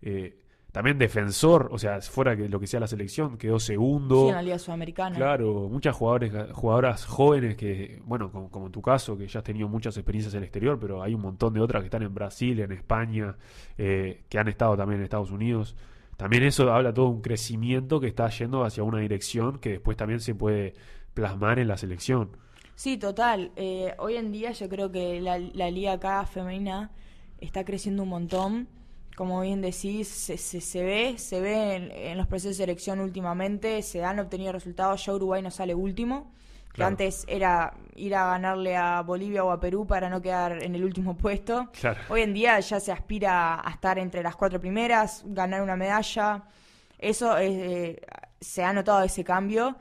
Eh, 0.03 0.36
también 0.73 0.99
defensor, 0.99 1.68
o 1.70 1.79
sea, 1.79 2.01
fuera 2.01 2.35
que 2.35 2.49
lo 2.49 2.59
que 2.59 2.66
sea 2.66 2.81
la 2.81 2.87
selección, 2.87 3.37
quedó 3.37 3.61
segundo. 3.61 4.23
Sí, 4.23 4.29
en 4.31 4.35
la 4.35 4.43
Liga 4.43 4.59
Sudamericana. 4.59 5.14
Claro, 5.14 5.68
muchas 5.70 5.95
jugadores, 5.95 6.33
jugadoras 6.53 7.05
jóvenes 7.05 7.57
que, 7.57 8.01
bueno, 8.07 8.33
como, 8.33 8.51
como 8.51 8.66
en 8.66 8.73
tu 8.73 8.81
caso, 8.81 9.16
que 9.18 9.29
ya 9.29 9.41
has 9.41 9.45
tenido 9.45 9.68
muchas 9.68 9.95
experiencias 9.99 10.33
en 10.33 10.39
el 10.39 10.45
exterior, 10.45 10.79
pero 10.81 11.03
hay 11.03 11.14
un 11.14 11.20
montón 11.20 11.53
de 11.53 11.61
otras 11.61 11.83
que 11.83 11.89
están 11.89 12.03
en 12.03 12.14
Brasil, 12.14 12.59
en 12.59 12.73
España, 12.73 13.37
eh, 13.77 14.23
que 14.31 14.39
han 14.39 14.49
estado 14.49 14.75
también 14.75 15.01
en 15.01 15.05
Estados 15.05 15.31
Unidos. 15.31 15.77
También 16.16 16.43
eso 16.43 16.73
habla 16.73 16.95
todo 16.95 17.07
de 17.07 17.12
un 17.12 17.20
crecimiento 17.20 18.01
que 18.01 18.07
está 18.07 18.31
yendo 18.31 18.64
hacia 18.64 18.83
una 18.83 18.99
dirección 18.99 19.59
que 19.59 19.73
después 19.73 19.99
también 19.99 20.20
se 20.20 20.35
puede 20.35 20.73
plasmar 21.12 21.59
en 21.59 21.68
la 21.68 21.77
selección. 21.77 22.31
Sí, 22.77 22.97
total. 22.97 23.53
Eh, 23.57 23.95
hoy 23.99 24.16
en 24.16 24.33
día 24.33 24.53
yo 24.53 24.70
creo 24.70 24.91
que 24.91 25.20
la, 25.20 25.39
la 25.39 25.70
liga 25.70 25.93
acá 25.93 26.25
femenina 26.25 26.93
está 27.41 27.64
creciendo 27.66 28.05
un 28.05 28.09
montón. 28.09 28.68
Como 29.17 29.41
bien 29.43 29.61
decís, 29.61 30.09
se, 30.09 30.39
se, 30.39 30.61
se 30.61 30.83
ve, 30.83 31.19
se 31.19 31.41
ve 31.41 31.77
en, 31.77 31.91
en 31.91 32.19
los 32.19 32.27
procesos 32.27 32.57
de 32.57 32.65
selección 32.65 33.01
últimamente, 33.01 33.83
se 33.83 34.03
han 34.03 34.19
obtenido 34.19 34.53
resultados, 34.53 35.05
ya 35.05 35.13
Uruguay 35.13 35.43
no 35.43 35.51
sale 35.51 35.75
último, 35.75 36.33
que 36.73 36.83
antes 36.83 37.25
era 37.29 37.75
ir 37.95 38.15
a 38.15 38.27
ganarle 38.27 38.77
a 38.77 39.03
Bolivia 39.03 39.45
o 39.45 39.51
a 39.51 39.61
Perú 39.61 39.87
para 39.87 40.09
no 40.09 40.23
quedar 40.23 40.63
en 40.63 40.75
el 40.75 40.85
último 40.85 41.17
puesto. 41.19 41.69
Claro. 41.79 42.01
Hoy 42.09 42.23
en 42.23 42.33
día 42.33 42.59
ya 42.61 42.81
se 42.81 42.93
aspira 42.93 43.61
a 43.67 43.71
estar 43.71 43.99
entre 43.99 44.23
las 44.23 44.37
cuatro 44.37 44.59
primeras, 44.59 45.23
ganar 45.27 45.63
una 45.63 45.77
medalla. 45.77 46.45
Eso 46.99 47.37
es, 47.37 47.53
eh, 47.53 48.01
se 48.41 48.65
ha 48.65 48.73
notado 48.73 49.03
ese 49.03 49.23
cambio. 49.25 49.77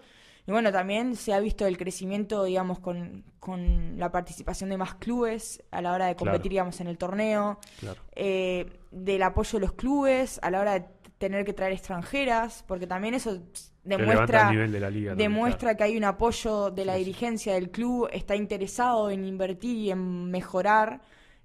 Y 0.51 0.53
bueno, 0.53 0.69
también 0.73 1.15
se 1.15 1.33
ha 1.33 1.39
visto 1.39 1.65
el 1.65 1.77
crecimiento, 1.77 2.43
digamos, 2.43 2.79
con, 2.79 3.23
con 3.39 3.97
la 3.97 4.11
participación 4.11 4.69
de 4.69 4.75
más 4.77 4.95
clubes 4.95 5.63
a 5.71 5.81
la 5.81 5.93
hora 5.93 6.07
de 6.07 6.17
competir, 6.17 6.41
Claro. 6.41 6.49
digamos, 6.49 6.81
en 6.81 6.87
el 6.87 6.97
torneo. 6.97 7.57
Claro. 7.79 8.01
Eh, 8.13 8.65
del 8.91 9.23
apoyo 9.23 9.51
de 9.53 9.59
los 9.61 9.71
clubes 9.71 10.41
a 10.43 10.51
la 10.51 10.59
hora 10.59 10.73
de 10.73 10.85
tener 11.19 11.45
que 11.45 11.53
traer 11.53 11.71
extranjeras, 11.71 12.65
porque 12.67 12.85
también 12.85 13.13
eso 13.13 13.41
demuestra 13.85 14.49
el 14.49 14.55
nivel 14.57 14.71
de 14.73 14.79
la 14.81 14.89
liga. 14.89 15.11
también, 15.11 15.31
demuestra 15.31 15.77
que 15.77 15.83
hay 15.85 15.95
un 15.95 16.03
apoyo 16.03 16.69
de 16.69 16.83
la 16.83 16.93
sí. 16.95 16.99
dirigencia 16.99 17.53
del 17.53 17.71
club, 17.71 18.09
está 18.11 18.35
interesado 18.35 19.09
en 19.09 19.23
invertir 19.23 19.77
y 19.77 19.89
en 19.91 20.29
mejorar, 20.31 20.99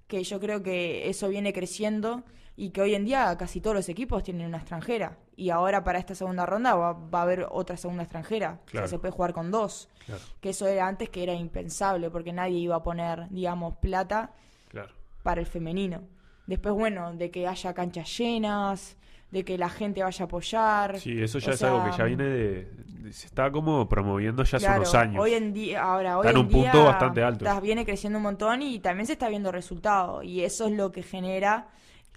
que 0.07 0.21
yo 0.21 0.37
creo 0.41 0.61
que 0.61 1.07
eso 1.07 1.29
viene 1.29 1.53
creciendo 1.53 2.25
y 2.59 2.71
que 2.71 2.81
hoy 2.81 2.95
en 2.95 3.05
día 3.05 3.37
casi 3.37 3.61
todos 3.61 3.75
los 3.75 3.87
equipos 3.87 4.23
tienen 4.23 4.47
una 4.47 4.57
extranjera. 4.57 5.17
Y 5.35 5.51
ahora 5.51 5.83
para 5.83 5.99
esta 5.99 6.15
segunda 6.15 6.45
ronda 6.45 6.73
va, 6.75 6.91
va 6.93 7.19
a 7.19 7.21
haber 7.21 7.47
otra 7.51 7.77
segunda 7.77 8.03
extranjera. 8.03 8.59
O 8.63 8.65
Claro. 8.65 8.87
sea, 8.87 8.97
se 8.97 8.99
puede 8.99 9.11
jugar 9.13 9.31
con 9.33 9.51
dos. 9.51 9.87
Claro, 10.05 10.21
Que 10.41 10.49
eso 10.49 10.67
era 10.67 10.87
antes 10.87 11.09
que 11.09 11.21
era 11.23 11.33
impensable 11.33 12.09
porque 12.09 12.33
nadie 12.33 12.57
iba 12.57 12.75
a 12.75 12.81
poner, 12.83 13.29
digamos, 13.29 13.77
plata 13.77 14.31
claro. 14.69 14.91
para 15.23 15.39
el 15.39 15.45
femenino. 15.47 16.01
Después, 16.47 16.73
bueno, 16.73 17.13
de 17.13 17.29
que 17.29 17.47
haya 17.47 17.73
canchas 17.75 18.17
llenas, 18.17 18.97
de 19.29 19.43
que 19.43 19.57
la 19.57 19.69
gente 19.69 20.01
vaya 20.01 20.23
a 20.23 20.25
apoyar. 20.25 20.99
Sí, 20.99 21.21
eso 21.21 21.37
ya 21.39 21.51
O 21.51 21.53
es 21.53 21.61
algo 21.63 21.83
que 21.85 21.97
ya 21.97 22.03
viene 22.05 22.23
de, 22.23 22.65
de- 22.71 23.13
Se 23.13 23.27
está 23.27 23.51
como 23.51 23.87
promoviendo 23.87 24.43
ya 24.43 24.57
hace 24.57 24.69
unos 24.69 24.95
años. 24.95 25.21
Hoy 25.23 25.33
en 25.33 25.53
día, 25.53 25.83
ahora, 25.83 26.17
hoy 26.17 26.25
Está 26.25 26.39
en 26.39 26.45
un 26.45 26.49
día 26.51 26.71
punto 26.71 26.85
bastante 26.85 27.21
alto. 27.23 27.45
está- 27.45 27.59
viene 27.59 27.85
creciendo 27.85 28.17
un 28.17 28.23
montón 28.23 28.61
y 28.63 28.79
también 28.79 29.05
se 29.05 29.13
está 29.13 29.29
viendo 29.29 29.51
resultado. 29.51 30.23
Y 30.23 30.41
eso 30.43 30.65
es 30.65 30.71
lo 30.71 30.91
que 30.91 31.03
genera 31.03 31.67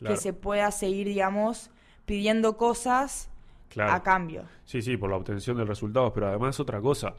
Claro. 0.01 0.15
que 0.17 0.21
se 0.21 0.33
pueda 0.33 0.71
seguir, 0.73 1.07
digamos, 1.07 1.71
pidiendo 2.07 2.57
cosas 2.57 3.31
Claro. 3.69 3.93
a 3.93 4.03
cambio. 4.03 4.43
Sí, 4.65 4.83
sí, 4.83 4.97
por 4.97 5.11
la 5.11 5.17
obtención 5.17 5.57
de 5.57 5.65
resultados, 5.65 6.11
pero 6.13 6.27
además 6.29 6.59
otra 6.59 6.81
cosa, 6.81 7.15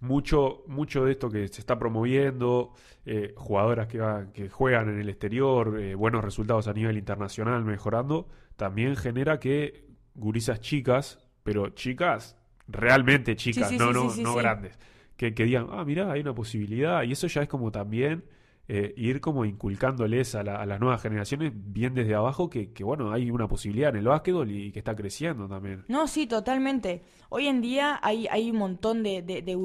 mucho, 0.00 0.62
mucho 0.66 1.04
de 1.06 1.12
esto 1.12 1.30
que 1.30 1.48
se 1.48 1.60
está 1.60 1.78
promoviendo, 1.78 2.72
eh, 3.06 3.32
jugadoras 3.36 3.86
que, 3.86 3.98
va- 3.98 4.26
que 4.32 4.50
juegan 4.50 4.88
en 4.90 5.00
el 5.00 5.08
exterior, 5.08 5.78
eh, 5.80 5.94
buenos 5.94 6.22
resultados 6.22 6.68
a 6.68 6.74
nivel 6.74 6.98
internacional, 6.98 7.64
mejorando, 7.64 8.28
también 8.56 8.96
genera 8.96 9.40
que 9.40 9.86
gurisas 10.14 10.60
chicas, 10.60 11.18
pero 11.42 11.70
chicas, 11.70 12.36
realmente 12.68 13.36
chicas, 13.36 13.68
sí, 13.70 13.78
no, 13.78 13.88
sí, 13.88 13.92
no, 13.94 14.10
sí, 14.10 14.22
no 14.22 14.34
grandes, 14.34 14.78
que, 15.16 15.32
que 15.34 15.44
digan, 15.44 15.68
ah, 15.70 15.84
mirá, 15.84 16.12
hay 16.12 16.20
una 16.20 16.34
posibilidad, 16.34 17.02
y 17.04 17.12
eso 17.12 17.26
ya 17.26 17.40
es 17.42 17.48
como 17.48 17.70
también 17.72 18.24
eh, 18.68 18.94
ir 18.96 19.20
como 19.20 19.44
inculcándoles 19.44 20.34
a, 20.34 20.42
la- 20.42 20.64
las 20.66 20.80
nuevas 20.80 21.02
generaciones 21.02 21.52
bien 21.54 21.94
desde 21.94 22.14
abajo 22.14 22.48
que, 22.50 22.72
bueno, 22.84 23.12
hay 23.12 23.30
una 23.30 23.48
posibilidad 23.48 23.90
en 23.90 23.96
el 23.96 24.06
básquetbol 24.06 24.50
y 24.50 24.72
que 24.72 24.78
está 24.78 24.94
creciendo 24.96 25.48
también. 25.48 25.84
No, 25.88 26.06
sí, 26.08 26.26
totalmente. 26.26 27.02
Hoy 27.28 27.46
en 27.48 27.60
día 27.60 27.98
hay, 28.02 28.26
hay 28.30 28.50
un 28.50 28.56
montón 28.58 29.02
de, 29.02 29.22
de, 29.22 29.42
de 29.42 29.56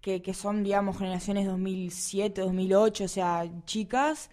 que, 0.00 0.22
que 0.22 0.34
son, 0.34 0.62
digamos, 0.62 0.98
generaciones 0.98 1.46
2007, 1.46 2.40
2008, 2.42 3.04
o 3.04 3.08
sea, 3.08 3.44
chicas 3.64 4.30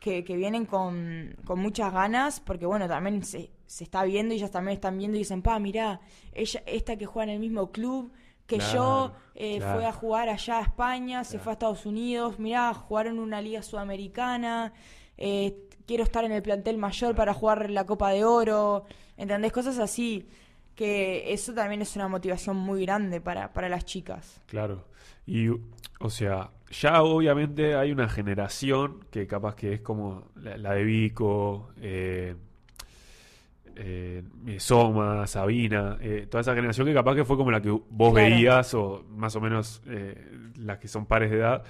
que, 0.00 0.24
que 0.24 0.36
vienen 0.36 0.66
con, 0.66 1.36
con 1.44 1.58
muchas 1.58 1.92
ganas, 1.92 2.40
porque 2.40 2.66
bueno, 2.66 2.86
también 2.88 3.22
se, 3.24 3.50
se 3.66 3.84
está 3.84 4.04
viendo 4.04 4.34
y 4.34 4.38
ellas 4.38 4.50
también 4.52 4.74
están 4.74 4.96
viendo 4.98 5.16
y 5.16 5.20
dicen, 5.20 5.42
pa, 5.42 5.58
mirá, 5.58 6.00
ella, 6.32 6.62
esta 6.66 6.96
que 6.96 7.06
juega 7.06 7.24
en 7.24 7.34
el 7.34 7.40
mismo 7.40 7.72
club 7.72 8.12
que 8.46 8.58
Claro, 8.58 8.74
yo, 8.74 9.12
eh, 9.34 9.58
claro. 9.58 9.74
fue 9.78 9.86
a 9.86 9.92
jugar 9.92 10.28
allá 10.28 10.58
a 10.58 10.62
España, 10.62 11.24
se 11.24 11.32
Claro. 11.32 11.44
fue 11.44 11.50
a 11.50 11.54
Estados 11.54 11.86
Unidos, 11.86 12.38
mirá, 12.38 12.72
jugaron 12.74 13.14
en 13.14 13.20
una 13.20 13.40
liga 13.40 13.62
sudamericana, 13.62 14.72
eh, 15.18 15.56
quiero 15.86 16.04
estar 16.04 16.24
en 16.24 16.32
el 16.32 16.42
plantel 16.42 16.78
mayor 16.78 17.14
para 17.14 17.34
jugar 17.34 17.70
la 17.70 17.84
Copa 17.86 18.10
de 18.10 18.24
Oro, 18.24 18.84
¿entendés? 19.16 19.52
Cosas 19.52 19.78
así, 19.78 20.28
que 20.74 21.32
eso 21.32 21.54
también 21.54 21.82
es 21.82 21.96
una 21.96 22.06
motivación 22.08 22.56
muy 22.56 22.82
grande 22.82 23.20
para, 23.20 23.52
para 23.52 23.68
las 23.68 23.84
chicas. 23.84 24.40
Claro. 24.46 24.84
Y, 25.26 25.48
o 25.48 26.10
sea, 26.10 26.50
ya 26.70 27.02
obviamente 27.02 27.74
hay 27.74 27.90
una 27.92 28.08
generación 28.08 29.06
que 29.10 29.26
capaz 29.26 29.54
que 29.56 29.72
es 29.74 29.80
como 29.80 30.24
la, 30.36 30.56
la 30.56 30.72
de 30.74 30.84
Vico, 30.84 31.70
eh, 31.80 32.36
eh, 33.76 34.22
Soma, 34.58 35.26
Sabina, 35.26 35.98
eh, 36.00 36.26
toda 36.30 36.40
esa 36.40 36.54
generación 36.54 36.86
que 36.86 36.94
capaz 36.94 37.14
que 37.14 37.24
fue 37.24 37.36
como 37.36 37.50
la 37.50 37.60
que 37.60 37.70
vos 37.70 37.84
Claro. 38.12 38.14
veías, 38.14 38.74
o 38.74 39.04
más 39.10 39.36
o 39.36 39.40
menos 39.40 39.82
eh, 39.86 40.30
las 40.56 40.78
que 40.78 40.88
son 40.88 41.06
pares 41.06 41.30
de 41.30 41.38
edad. 41.38 41.62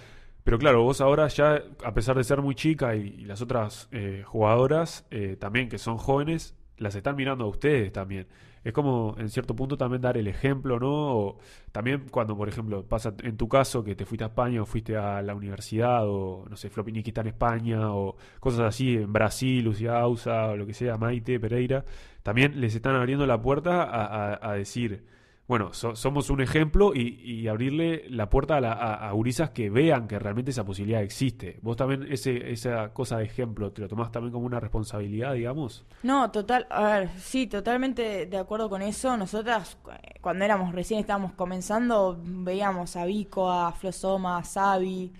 Pero 0.44 0.59
claro, 0.59 0.82
vos 0.84 1.00
ahora 1.00 1.26
ya, 1.28 1.61
a 1.84 1.92
pesar 1.92 2.16
de 2.16 2.22
ser 2.24 2.40
muy 2.40 2.54
chica 2.54 2.94
y, 2.94 3.09
y 3.18 3.24
las 3.24 3.42
otras 3.42 3.88
eh, 3.90 4.22
jugadoras 4.24 5.04
eh, 5.11 5.36
también 5.38 5.68
que 5.68 5.78
son 5.78 5.96
jóvenes, 5.98 6.54
las 6.78 6.94
están 6.94 7.16
mirando 7.16 7.44
a 7.44 7.48
ustedes 7.48 7.92
también. 7.92 8.28
Es 8.66 8.72
como 8.72 9.14
en 9.16 9.28
cierto 9.28 9.54
punto 9.54 9.76
también 9.76 10.02
dar 10.02 10.16
el 10.16 10.26
ejemplo, 10.26 10.80
¿no? 10.80 10.88
O 10.90 11.38
también 11.70 12.06
cuando, 12.10 12.36
por 12.36 12.48
ejemplo, 12.48 12.82
pasa 12.84 13.14
en 13.22 13.36
tu 13.36 13.48
caso 13.48 13.84
que 13.84 13.94
te 13.94 14.04
fuiste 14.04 14.24
a 14.24 14.26
España 14.26 14.60
o 14.60 14.66
fuiste 14.66 14.96
a 14.96 15.22
la 15.22 15.36
universidad 15.36 16.04
o, 16.08 16.44
no 16.50 16.56
sé, 16.56 16.68
Flopiniki 16.68 17.10
está 17.10 17.20
en 17.20 17.28
España 17.28 17.94
o 17.94 18.16
cosas 18.40 18.62
así 18.62 18.96
en 18.96 19.12
Brasil, 19.12 19.64
Lucía 19.64 20.00
Ausa 20.00 20.48
o 20.48 20.56
lo 20.56 20.66
que 20.66 20.74
sea, 20.74 20.96
Maite, 20.96 21.38
Pereira, 21.38 21.84
también 22.24 22.60
les 22.60 22.74
están 22.74 22.96
abriendo 22.96 23.24
la 23.24 23.40
puerta 23.40 24.44
a, 24.44 24.54
decir, 24.54 25.04
bueno, 25.49 25.72
so- 25.72 25.94
somos 25.97 26.30
un 26.30 26.40
ejemplo 26.40 26.92
y, 26.94 27.20
y 27.22 27.49
abrirle 27.49 28.05
la 28.11 28.28
puerta 28.28 28.57
a, 28.57 28.61
la, 28.61 28.72
a, 28.72 29.12
gurisas 29.12 29.51
que 29.51 29.70
vean 29.70 30.09
que 30.09 30.18
realmente 30.18 30.51
esa 30.51 30.64
posibilidad 30.64 31.03
existe. 31.03 31.59
Vos 31.62 31.76
también 31.76 32.07
ese, 32.11 32.51
esa 32.51 32.92
cosa 32.92 33.18
de 33.18 33.24
ejemplo, 33.24 33.72
¿te 33.72 33.82
lo 33.82 33.88
tomás 33.88 34.11
también 34.11 34.32
como 34.32 34.47
una 34.47 34.61
responsabilidad, 34.61 35.34
digamos? 35.34 35.84
No, 36.03 36.30
total, 36.30 36.66
a 36.70 36.82
ver, 37.01 37.11
sí, 37.18 37.47
totalmente 37.49 38.26
de 38.26 38.38
acuerdo 38.38 38.68
con 38.70 38.82
eso. 38.82 39.16
Nosotras, 39.16 39.76
eh, 40.03 40.18
cuando 40.20 40.44
éramos 40.44 40.72
recién 40.74 41.01
estábamos 41.01 41.32
comenzando, 41.32 42.16
veíamos 42.22 42.97
a 42.97 43.05
Vico, 43.07 43.51
a 43.51 43.72
Flosoma, 43.72 44.38
a 44.38 44.44
Sabi, 44.44 45.12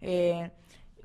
eh, 0.00 0.50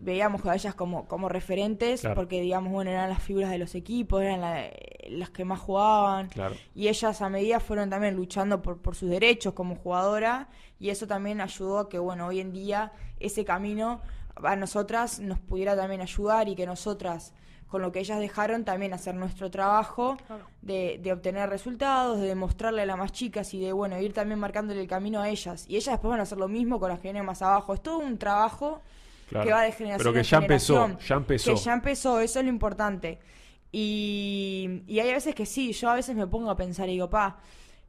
veíamos 0.04 0.45
a 0.45 0.54
ellas 0.56 0.76
como, 0.76 1.08
como 1.08 1.30
referentes, 1.30 2.01
Claro. 2.01 2.16
porque, 2.16 2.41
digamos, 2.41 2.72
bueno, 2.72 2.91
eran 2.91 3.10
las 3.10 3.22
figuras 3.24 3.49
de 3.51 3.58
los 3.58 3.74
equipos, 3.76 4.22
eran 4.22 4.41
la- 4.41 4.70
las 5.10 5.30
que 5.30 5.45
más 5.45 5.60
jugaban. 5.60 6.28
Claro. 6.30 6.56
Y 6.76 6.88
ellas 6.88 7.22
a 7.22 7.30
medida 7.30 7.60
fueron 7.60 7.89
también 7.89 8.16
luchando 8.16 8.62
por, 8.62 8.82
por 8.82 8.95
sus 8.95 9.10
derechos 9.10 9.54
como 9.54 9.76
jugadora 9.76 10.47
y 10.80 10.89
eso 10.89 11.08
también 11.08 11.41
ayudó 11.41 11.80
a 11.80 11.89
que, 11.89 11.99
bueno, 11.99 12.28
hoy 12.28 12.39
en 12.39 12.51
día 12.51 12.91
ese 13.20 13.45
camino 13.45 14.01
a 14.36 14.56
nosotras 14.56 15.20
nos 15.20 15.39
pudiera 15.39 15.76
también 15.76 16.01
ayudar 16.01 16.49
y 16.49 16.56
que 16.56 16.66
nosotras, 16.66 17.34
con 17.68 17.82
lo 17.82 17.91
que 17.91 17.99
ellas 17.99 18.20
dejaron, 18.20 18.66
también 18.66 18.93
hacer 18.93 19.14
nuestro 19.16 19.49
trabajo 19.51 20.18
de, 20.62 20.99
de 21.01 21.14
obtener 21.14 21.49
resultados, 21.49 22.20
de 22.20 22.28
demostrarle 22.28 22.82
a 22.82 22.86
las 22.86 22.97
más 22.97 23.12
chicas 23.12 23.54
y 23.54 23.60
de, 23.62 23.72
bueno, 23.74 23.99
ir 23.99 24.12
también 24.14 24.39
marcándole 24.39 24.82
el 24.82 24.88
camino 24.88 25.22
a 25.22 25.30
ellas. 25.30 25.66
Y 25.70 25.76
ellas 25.76 25.93
después 25.93 26.10
van 26.10 26.20
a 26.20 26.24
hacer 26.24 26.38
lo 26.39 26.47
mismo 26.47 26.80
con 26.80 26.89
las 26.89 26.99
que 26.99 27.04
vienen 27.10 27.26
más 27.26 27.41
abajo. 27.41 27.74
Es 27.74 27.82
todo 27.84 27.99
un 27.99 28.18
trabajo 28.18 28.82
Claro. 29.30 29.45
que 29.47 29.53
va 29.53 29.61
de 29.63 29.71
generación 29.71 29.97
Pero 29.99 30.13
que 30.13 30.24
ya 30.24 30.38
empezó, 30.38 30.97
ya 30.99 31.15
empezó. 31.15 31.53
Que 31.53 31.59
ya 31.59 31.74
empezó, 31.74 32.19
eso 32.19 32.39
es 32.39 32.45
lo 32.45 32.49
importante. 32.51 33.19
Y, 33.71 34.84
y 34.88 34.99
hay 34.99 35.11
veces 35.13 35.34
que 35.34 35.45
sí, 35.45 35.74
yo 35.74 35.89
a 35.89 35.95
veces 35.95 36.15
me 36.15 36.28
pongo 36.28 36.49
a 36.51 36.55
pensar 36.55 36.88
y 36.89 36.93
digo, 36.93 37.09
pa, 37.09 37.38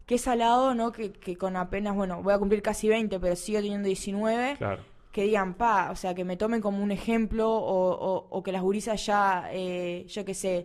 qué 0.07 0.17
salado, 0.19 0.75
¿no? 0.75 0.93
Que, 0.93 1.13
que 1.13 1.37
con 1.37 1.57
apenas, 1.57 1.95
bueno, 1.95 2.23
voy 2.23 2.33
a 2.33 2.39
cumplir 2.39 2.63
casi 2.63 2.89
20, 2.89 3.21
pero 3.21 3.37
sigo 3.37 3.61
teniendo 3.61 3.87
19, 3.89 4.57
Claro. 4.57 4.83
que 5.13 5.25
digan, 5.25 5.55
pa, 5.55 5.91
o 5.91 5.97
sea, 5.97 6.15
que 6.15 6.25
me 6.25 6.37
tomen 6.39 6.61
como 6.63 6.83
un 6.83 6.91
ejemplo 6.91 7.51
o, 7.53 7.91
o- 7.93 8.27
o 8.31 8.43
que 8.43 8.51
las 8.53 8.63
gurisas 8.63 9.05
ya, 9.05 9.49
eh, 9.53 10.07
yo 10.09 10.25
qué 10.25 10.33
sé, 10.35 10.65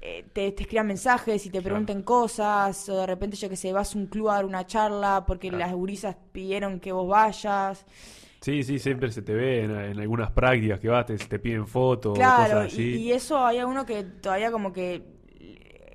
eh, 0.00 0.24
te, 0.32 0.52
te 0.52 0.62
escriban 0.62 0.86
mensajes 0.86 1.44
y 1.46 1.48
te 1.48 1.52
Claro. 1.58 1.64
pregunten 1.64 2.02
cosas, 2.02 2.88
o 2.88 3.00
de 3.00 3.06
repente, 3.06 3.36
yo 3.36 3.48
que 3.48 3.56
sé, 3.56 3.72
vas 3.72 3.94
a 3.94 3.98
un 3.98 4.06
club 4.06 4.28
a 4.28 4.34
dar 4.34 4.44
una 4.44 4.66
charla 4.66 5.24
porque 5.26 5.48
Claro. 5.48 5.64
las 5.64 5.74
gurisas 5.74 6.16
pidieron 6.32 6.80
que 6.80 6.92
vos 6.92 7.08
vayas. 7.08 7.84
Sí, 8.40 8.62
sí, 8.62 8.78
siempre 8.78 9.10
se 9.10 9.22
te 9.22 9.34
ve 9.34 9.64
en, 9.64 9.70
en 9.72 9.98
algunas 10.00 10.30
prácticas 10.30 10.78
que 10.80 10.88
vas, 10.88 11.06
te, 11.06 11.16
te 11.18 11.38
piden 11.38 11.66
fotos, 11.66 12.14
Claro, 12.14 12.60
cosas 12.60 12.72
y, 12.74 12.74
así. 12.74 12.82
y 12.96 13.12
eso 13.12 13.44
hay 13.44 13.62
uno 13.62 13.84
que 13.84 14.04
todavía 14.04 14.50
como 14.52 14.72
que 14.72 15.02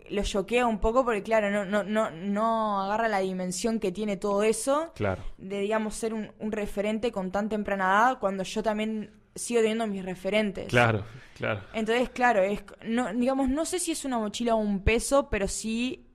lo 0.10 0.22
choquea 0.24 0.68
un 0.68 0.80
poco 0.80 1.04
porque 1.06 1.24
claro, 1.24 1.50
no, 1.50 1.66
no, 1.66 1.84
no, 1.84 2.12
no 2.12 2.82
agarra 2.82 3.08
la 3.08 3.20
dimensión 3.20 3.80
que 3.80 3.92
tiene 3.92 4.18
todo 4.18 4.44
eso 4.44 4.92
Claro, 4.96 5.24
de 5.38 5.60
digamos 5.60 5.96
ser 5.96 6.14
un, 6.14 6.32
un 6.40 6.52
referente 6.52 7.12
con 7.12 7.32
tan 7.32 7.50
temprana 7.50 7.86
edad 7.86 8.20
cuando 8.20 8.44
yo 8.44 8.62
también 8.62 9.12
sigo 9.36 9.62
teniendo 9.62 9.88
mis 9.88 10.04
referentes. 10.06 10.68
claro, 10.68 11.06
claro. 11.36 11.62
Entonces, 11.74 12.10
claro, 12.10 12.44
es 12.44 12.64
no, 12.86 13.12
digamos, 13.14 13.50
no 13.50 13.66
sé 13.66 13.80
si 13.80 13.92
es 13.92 14.06
una 14.06 14.20
mochila 14.20 14.54
o 14.56 14.58
un 14.58 14.84
peso, 14.84 15.30
pero 15.30 15.48
sí 15.48 16.06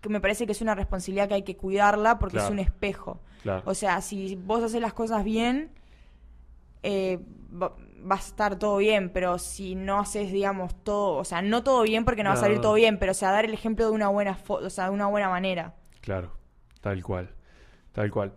que 0.00 0.08
me 0.08 0.20
parece 0.20 0.46
que 0.46 0.52
es 0.52 0.60
una 0.62 0.74
responsabilidad 0.74 1.28
que 1.28 1.34
hay 1.34 1.42
que 1.42 1.56
cuidarla 1.56 2.18
porque 2.18 2.38
es 2.38 2.48
un 2.50 2.58
espejo. 2.58 3.20
Claro. 3.42 3.62
O 3.66 3.74
sea, 3.74 4.00
si 4.00 4.36
vos 4.36 4.62
haces 4.62 4.80
las 4.80 4.92
cosas 4.94 5.24
bien, 5.24 5.70
eh, 6.82 7.18
va, 7.50 7.74
va 8.10 8.14
a 8.16 8.18
estar 8.18 8.58
todo 8.58 8.76
bien, 8.78 9.10
pero 9.12 9.38
si 9.38 9.74
no 9.74 9.98
haces, 10.00 10.32
digamos, 10.32 10.82
todo, 10.84 11.16
o 11.16 11.24
sea, 11.24 11.42
no 11.42 11.62
todo 11.62 11.82
bien 11.82 12.04
porque 12.04 12.22
no, 12.22 12.30
va 12.30 12.34
a 12.34 12.38
salir 12.38 12.60
todo 12.60 12.74
bien, 12.74 12.98
pero 12.98 13.12
o 13.12 13.14
sea, 13.14 13.30
dar 13.32 13.44
el 13.44 13.54
ejemplo 13.54 13.86
de 13.86 13.92
una 13.92 14.08
buena 14.08 14.36
fo- 14.36 14.64
o 14.64 14.70
sea, 14.70 14.84
de 14.84 14.90
una 14.90 15.06
buena 15.06 15.28
manera. 15.28 15.74
Claro, 16.00 16.32
tal 16.80 17.02
cual, 17.02 17.30
tal 17.92 18.10
cual. 18.10 18.32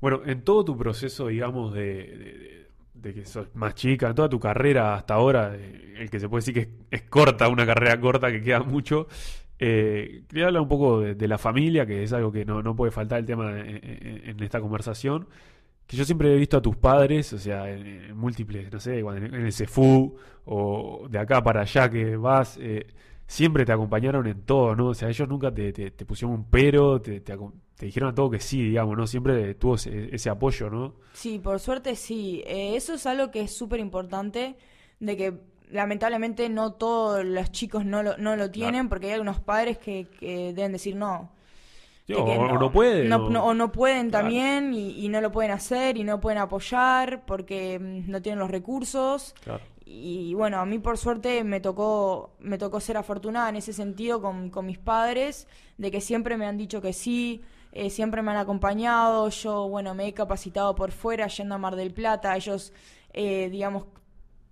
Bueno, 0.00 0.22
en 0.24 0.42
todo 0.42 0.64
tu 0.64 0.76
proceso, 0.76 1.28
digamos, 1.28 1.74
de, 1.74 1.82
de- 1.82 2.16
de- 2.38 2.62
de 2.94 3.14
que 3.14 3.24
sos 3.26 3.48
más 3.54 3.74
chica, 3.74 4.08
en 4.08 4.14
toda 4.14 4.28
tu 4.28 4.38
carrera 4.38 4.94
hasta 4.94 5.14
ahora, 5.14 5.52
eh, 5.56 5.94
el 5.98 6.08
que 6.10 6.20
se 6.20 6.28
puede 6.28 6.40
decir 6.40 6.54
que 6.54 6.60
es, 6.60 6.68
es 7.02 7.02
corta, 7.08 7.48
una 7.48 7.66
carrera 7.66 8.00
corta 8.00 8.30
que 8.30 8.40
queda 8.42 8.60
mucho, 8.60 9.08
eh, 9.64 10.24
quería 10.28 10.46
hablar 10.46 10.60
un 10.62 10.68
poco 10.68 11.00
de, 11.02 11.28
la 11.28 11.38
familia, 11.38 11.86
que 11.86 12.02
es 12.02 12.12
algo 12.12 12.32
que 12.32 12.44
no, 12.44 12.64
no 12.64 12.74
puede 12.74 12.90
faltar 12.90 13.20
el 13.20 13.26
tema 13.26 13.60
en, 13.60 14.42
esta 14.42 14.60
conversación. 14.60 15.28
Que 15.86 15.96
yo 15.96 16.04
siempre 16.04 16.34
he 16.34 16.36
visto 16.36 16.56
a 16.56 16.62
tus 16.62 16.76
padres, 16.76 17.32
o 17.32 17.38
sea, 17.38 17.70
en, 17.70 18.16
múltiples, 18.16 18.72
no 18.72 18.80
sé, 18.80 18.98
en, 18.98 19.34
el 19.34 19.52
CEFU 19.52 20.16
o 20.46 21.06
de 21.08 21.16
acá 21.16 21.44
para 21.44 21.60
allá 21.60 21.88
que 21.88 22.16
vas, 22.16 22.58
eh, 22.60 22.88
siempre 23.28 23.64
te 23.64 23.70
acompañaron 23.70 24.26
en 24.26 24.42
todo, 24.42 24.74
¿no? 24.74 24.88
O 24.88 24.94
sea, 24.94 25.08
ellos 25.08 25.28
nunca 25.28 25.54
te, 25.54 25.92
pusieron 25.92 26.38
un 26.38 26.44
pero, 26.50 27.00
te, 27.00 27.22
dijeron 27.78 28.10
a 28.10 28.14
todo 28.16 28.30
que 28.30 28.40
sí, 28.40 28.64
digamos, 28.64 28.96
¿no? 28.96 29.06
Siempre 29.06 29.54
tuvo 29.54 29.76
ese, 29.76 30.12
ese 30.12 30.28
apoyo, 30.28 30.70
¿no? 30.70 30.96
Sí, 31.12 31.38
por 31.38 31.60
suerte 31.60 31.94
sí. 31.94 32.42
Eh, 32.46 32.74
eso 32.74 32.94
es 32.94 33.06
algo 33.06 33.30
que 33.30 33.42
es 33.42 33.56
súper 33.56 33.78
importante, 33.78 34.56
de 34.98 35.16
que 35.16 35.51
lamentablemente 35.72 36.48
no 36.48 36.72
todos 36.74 37.24
los 37.24 37.50
chicos 37.50 37.84
no 37.84 38.02
lo, 38.02 38.16
no 38.18 38.36
lo 38.36 38.50
tienen, 38.50 38.88
porque 38.88 39.06
hay 39.06 39.12
algunos 39.14 39.40
padres 39.40 39.78
que, 39.78 40.06
que 40.20 40.52
deben 40.52 40.72
decir 40.72 40.94
no. 40.96 41.30
Sí, 42.06 42.14
o, 42.14 42.24
que 42.24 42.32
o 42.36 42.58
no 42.58 42.70
pueden. 42.72 43.08
no- 43.08 43.26
o- 43.26 43.30
no- 43.30 43.44
o 43.44 43.54
no 43.54 43.72
pueden 43.72 44.10
Claro. 44.10 44.24
también 44.24 44.74
y, 44.74 45.04
y 45.04 45.08
no 45.08 45.20
lo 45.20 45.30
pueden 45.32 45.50
hacer 45.52 45.96
y 45.96 46.04
no 46.04 46.20
pueden 46.20 46.38
apoyar 46.38 47.24
porque 47.26 47.78
mm, 47.78 48.10
no 48.10 48.20
tienen 48.22 48.38
los 48.38 48.50
recursos. 48.50 49.34
Claro. 49.44 49.62
y 49.84 50.32
bueno, 50.34 50.58
a 50.58 50.64
mí 50.64 50.78
por 50.78 50.96
suerte 50.96 51.42
me 51.44 51.60
tocó, 51.60 52.30
me 52.40 52.56
tocó 52.56 52.80
ser 52.80 52.96
afortunada 52.96 53.48
en 53.50 53.56
ese 53.56 53.72
sentido 53.72 54.22
con, 54.22 54.48
con 54.50 54.64
mis 54.66 54.78
padres, 54.78 55.46
de 55.76 55.90
que 55.90 56.00
siempre 56.00 56.36
me 56.36 56.46
han 56.46 56.56
dicho 56.56 56.80
que 56.80 56.92
sí, 56.92 57.42
eh, 57.72 57.90
siempre 57.90 58.22
me 58.22 58.30
han 58.30 58.36
acompañado, 58.38 59.28
yo 59.28 59.68
bueno, 59.68 59.94
me 59.94 60.06
he 60.06 60.12
capacitado 60.14 60.74
por 60.74 60.92
fuera 60.92 61.26
yendo 61.26 61.54
a 61.56 61.58
Mar 61.58 61.76
del 61.76 61.92
Plata, 61.92 62.34
ellos, 62.36 62.72
eh, 63.12 63.48
digamos, 63.50 63.84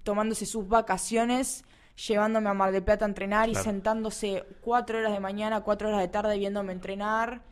tomándose 0.03 0.47
sus 0.47 0.69
vacaciones, 0.69 1.65
llevándome 2.09 2.49
a 2.51 2.55
Mar 2.55 2.73
del 2.73 2.83
Plata 2.83 3.05
a 3.05 3.09
entrenar 3.09 3.49
y 3.49 3.55
sentándose 3.55 4.45
cuatro 4.61 4.99
horas 4.99 5.13
de 5.13 5.21
mañana, 5.21 5.63
cuatro 5.63 5.89
horas 5.89 6.01
de 6.01 6.09
tarde 6.09 6.39
viéndome 6.39 6.73
entrenar. 6.73 7.43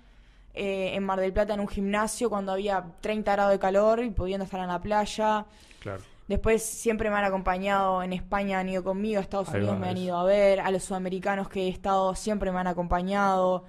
Eh, 0.55 0.97
en 0.97 1.05
Mar 1.05 1.21
del 1.21 1.33
Plata 1.33 1.55
en 1.55 1.61
un 1.61 1.69
gimnasio 1.69 2.29
cuando 2.29 2.51
había 2.51 2.85
30 3.01 3.31
grados 3.31 3.53
de 3.53 3.61
calor 3.61 4.03
y 4.03 4.11
pudiendo 4.11 4.45
estar 4.45 4.61
en 4.61 4.67
la 4.67 4.81
playa. 4.81 5.47
Claro. 5.79 6.03
Después 6.29 6.63
siempre 6.63 7.11
me 7.11 7.17
han 7.17 7.25
acompañado 7.25 8.03
en 8.03 8.13
España, 8.13 8.59
han 8.59 8.69
ido 8.69 8.85
conmigo, 8.85 9.19
a 9.19 9.23
Estados 9.23 9.49
Unidos 9.49 9.79
me 9.79 9.89
han 9.89 9.97
ido 9.97 10.17
a 10.17 10.25
ver, 10.25 10.61
a 10.61 10.71
los 10.71 10.85
sudamericanos 10.85 11.49
que 11.49 11.63
he 11.63 11.69
estado 11.69 12.15
siempre 12.15 12.53
me 12.53 12.59
han 12.59 12.67
acompañado, 12.67 13.65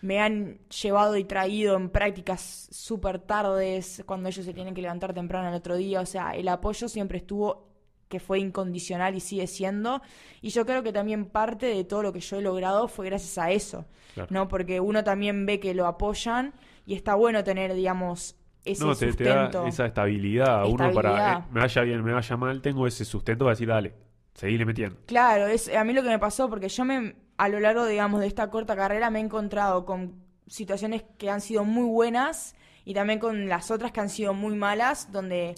me 0.00 0.20
han 0.20 0.58
llevado 0.68 1.16
y 1.16 1.24
traído 1.24 1.76
en 1.76 1.90
prácticas 1.90 2.68
súper 2.70 3.18
tardes, 3.18 4.04
cuando 4.06 4.28
ellos 4.28 4.44
se 4.44 4.54
tienen 4.54 4.74
que 4.74 4.82
levantar 4.82 5.12
temprano 5.12 5.48
el 5.48 5.54
otro 5.54 5.74
día, 5.74 6.00
o 6.00 6.06
sea, 6.06 6.36
el 6.36 6.46
apoyo 6.46 6.88
siempre 6.88 7.18
estuvo 7.18 7.73
que 8.14 8.20
fue 8.20 8.38
incondicional 8.38 9.16
y 9.16 9.20
sigue 9.20 9.48
siendo. 9.48 10.00
Y 10.40 10.50
yo 10.50 10.64
creo 10.64 10.84
que 10.84 10.92
también 10.92 11.26
parte 11.26 11.66
de 11.66 11.82
todo 11.82 12.00
lo 12.04 12.12
que 12.12 12.20
yo 12.20 12.38
he 12.38 12.42
logrado 12.42 12.86
fue 12.86 13.06
gracias 13.06 13.38
a 13.38 13.50
eso, 13.50 13.86
¿no? 14.30 14.46
Porque 14.46 14.78
uno 14.78 15.02
también 15.02 15.46
ve 15.46 15.58
que 15.58 15.74
lo 15.74 15.88
apoyan 15.88 16.54
y 16.86 16.94
está 16.94 17.16
bueno 17.16 17.42
tener, 17.42 17.74
digamos, 17.74 18.36
ese 18.64 18.84
no, 18.84 18.94
te, 18.94 19.10
da 19.24 19.50
esa 19.66 19.86
estabilidad. 19.86 20.64
Uno 20.66 20.92
para, 20.92 21.38
eh, 21.38 21.44
me 21.50 21.60
vaya 21.60 21.82
bien, 21.82 22.04
me 22.04 22.12
vaya 22.12 22.36
mal, 22.36 22.62
tengo 22.62 22.86
ese 22.86 23.04
sustento 23.04 23.46
para 23.46 23.54
decir, 23.54 23.66
dale, 23.66 23.94
seguirle 24.32 24.64
metiendo. 24.64 24.96
Claro, 25.06 25.48
es 25.48 25.74
a 25.74 25.82
mí 25.82 25.92
lo 25.92 26.04
que 26.04 26.10
me 26.10 26.20
pasó, 26.20 26.48
porque 26.48 26.68
yo 26.68 26.84
me, 26.84 27.16
a 27.36 27.48
lo 27.48 27.58
largo, 27.58 27.84
digamos, 27.84 28.20
de 28.20 28.28
esta 28.28 28.48
corta 28.48 28.76
carrera 28.76 29.10
me 29.10 29.18
he 29.18 29.22
encontrado 29.22 29.84
con 29.84 30.22
situaciones 30.46 31.04
que 31.18 31.30
han 31.30 31.40
sido 31.40 31.64
muy 31.64 31.88
buenas 31.88 32.54
y 32.84 32.94
también 32.94 33.18
con 33.18 33.48
las 33.48 33.70
otras 33.70 33.92
que 33.92 34.00
han 34.00 34.10
sido 34.10 34.34
muy 34.34 34.54
malas, 34.54 35.10
donde 35.10 35.54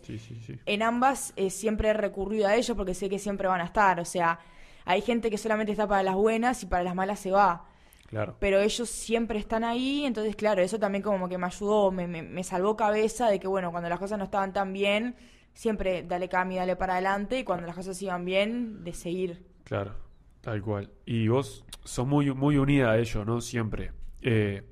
en 0.65 0.83
ambas 0.83 1.33
eh, 1.37 1.51
siempre 1.51 1.89
he 1.89 1.93
recurrido 1.93 2.47
a 2.47 2.55
ellos 2.55 2.77
porque 2.77 2.95
sé 2.95 3.09
que 3.09 3.19
siempre 3.19 3.49
van 3.49 3.61
a 3.61 3.65
estar. 3.65 3.99
O 3.99 4.05
sea, 4.05 4.39
hay 4.85 5.03
gente 5.03 5.29
que 5.31 5.39
solamente 5.39 5.73
está 5.73 5.89
para 5.89 6.05
las 6.05 6.15
buenas 6.15 6.63
y 6.63 6.67
para 6.67 6.85
las 6.85 6.95
malas 6.95 7.19
se 7.19 7.33
va. 7.33 7.67
Claro. 8.07 8.37
Pero 8.39 8.61
ellos 8.61 8.89
siempre 8.89 9.41
están 9.41 9.65
ahí, 9.65 10.05
entonces 10.05 10.37
claro, 10.37 10.63
eso 10.63 10.79
también 10.79 11.03
como 11.03 11.29
que 11.29 11.39
me 11.39 11.47
ayudó, 11.47 11.91
me, 11.91 12.07
me, 12.07 12.45
salvó 12.45 12.77
cabeza 12.77 13.29
de 13.29 13.41
que 13.41 13.49
bueno, 13.49 13.73
cuando 13.73 13.89
las 13.89 13.99
cosas 13.99 14.17
no 14.17 14.25
estaban 14.25 14.53
tan 14.53 14.73
bien, 14.73 15.17
siempre 15.55 16.05
dale 16.05 16.29
cambio, 16.29 16.59
dale 16.59 16.77
para 16.77 16.93
adelante 16.93 17.41
y 17.41 17.45
cuando 17.45 17.67
las 17.67 17.75
cosas 17.75 18.01
iban 18.01 18.25
bien, 18.25 18.85
de 18.85 18.93
seguir. 18.93 19.45
Claro, 19.65 19.97
tal 20.41 20.63
cual. 20.63 20.93
Y 21.05 21.27
vos 21.27 21.65
sos 21.83 22.07
muy, 22.07 22.33
muy 22.33 22.59
unida 22.59 22.93
a 22.93 22.99
ellos, 22.99 23.27
¿no? 23.27 23.41
Siempre. 23.41 23.91
Eh, 24.23 24.63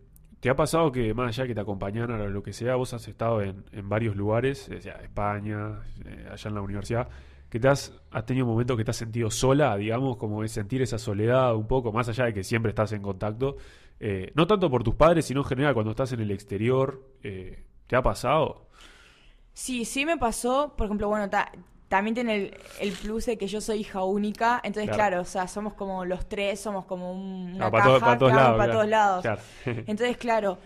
¿Te 0.44 0.50
ha 0.50 0.56
pasado 0.56 0.92
que 0.92 1.14
más 1.14 1.28
allá 1.28 1.46
que 1.46 1.54
te 1.54 1.62
acompañaran 1.62 2.20
o 2.20 2.28
lo 2.28 2.42
que 2.42 2.52
sea, 2.52 2.74
vos 2.74 2.92
has 2.92 3.08
estado 3.08 3.40
en, 3.40 3.64
en 3.72 3.88
varios 3.88 4.14
lugares, 4.14 4.70
sea, 4.78 4.96
España, 4.96 5.80
eh, 6.04 6.28
allá 6.30 6.48
en 6.50 6.54
la 6.54 6.60
universidad, 6.60 7.08
que 7.48 7.66
has, 7.66 7.98
has 8.10 8.26
tenido 8.26 8.44
momentos 8.44 8.76
que 8.76 8.84
te 8.84 8.90
has 8.90 8.96
sentido 8.98 9.30
sola, 9.30 9.74
digamos, 9.78 10.18
como 10.18 10.42
de 10.42 10.48
sentir 10.48 10.82
esa 10.82 10.98
soledad 10.98 11.56
un 11.56 11.66
poco, 11.66 11.92
más 11.92 12.10
allá 12.10 12.26
de 12.26 12.34
que 12.34 12.44
siempre 12.44 12.68
estás 12.68 12.92
en 12.92 13.00
contacto, 13.00 13.56
eh, 13.98 14.32
no 14.34 14.46
tanto 14.46 14.68
por 14.68 14.84
tus 14.84 14.96
padres, 14.96 15.24
sino 15.24 15.40
en 15.40 15.46
general 15.46 15.72
cuando 15.72 15.92
estás 15.92 16.12
en 16.12 16.20
el 16.20 16.30
exterior, 16.30 17.02
eh, 17.22 17.64
¿te 17.86 17.96
ha 17.96 18.02
pasado? 18.02 18.68
Sí, 19.54 19.86
sí 19.86 20.04
me 20.04 20.18
pasó, 20.18 20.74
por 20.76 20.88
ejemplo, 20.88 21.08
bueno, 21.08 21.30
también 21.88 22.14
tiene 22.14 22.52
el, 22.80 22.92
plus 22.92 23.26
de 23.26 23.38
que 23.38 23.46
yo 23.46 23.60
soy 23.60 23.80
hija 23.80 24.02
única, 24.04 24.60
entonces 24.64 24.94
claro, 24.94 25.20
o 25.20 25.24
sea, 25.24 25.46
somos 25.48 25.74
como 25.74 26.04
los 26.04 26.28
tres, 26.28 26.60
somos 26.60 26.86
como 26.86 27.12
una 27.12 27.66
ah, 27.66 27.70
caja, 27.70 28.00
para, 28.00 28.18
todos 28.18 28.32
lados, 28.32 28.58
para 28.58 28.72
todos 28.72 28.88
lados. 28.88 29.24
entonces, 29.64 30.16
claro, 30.16 30.58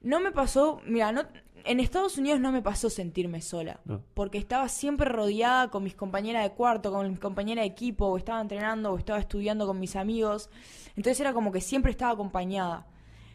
no 0.00 0.20
me 0.20 0.32
pasó, 0.32 0.80
mira, 0.86 1.12
no, 1.12 1.22
en 1.64 1.80
Estados 1.80 2.18
Unidos 2.18 2.40
no 2.40 2.52
me 2.52 2.62
pasó 2.62 2.90
sentirme 2.90 3.40
sola, 3.40 3.80
porque 4.12 4.38
estaba 4.38 4.68
siempre 4.68 5.08
rodeada 5.08 5.70
con 5.70 5.82
mis 5.82 5.94
compañeras 5.94 6.42
de 6.42 6.50
cuarto, 6.50 6.92
con 6.92 7.08
mis 7.08 7.18
compañeras 7.18 7.62
de 7.62 7.70
equipo, 7.70 8.06
o 8.06 8.18
estaba 8.18 8.40
entrenando, 8.40 8.92
o 8.92 8.98
estaba 8.98 9.18
estudiando 9.18 9.66
con 9.66 9.80
mis 9.80 9.96
amigos. 9.96 10.50
Entonces 10.96 11.20
era 11.20 11.32
como 11.32 11.52
que 11.52 11.60
siempre 11.60 11.90
estaba 11.90 12.12
acompañada. 12.12 12.86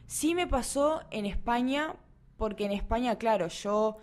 Sí 0.06 0.36
me 0.36 0.48
pasó 0.48 1.02
en 1.10 1.26
España, 1.26 1.96
porque 2.38 2.66
en 2.66 2.72
España, 2.72 3.18
claro, 3.18 3.48
yo 3.48 3.98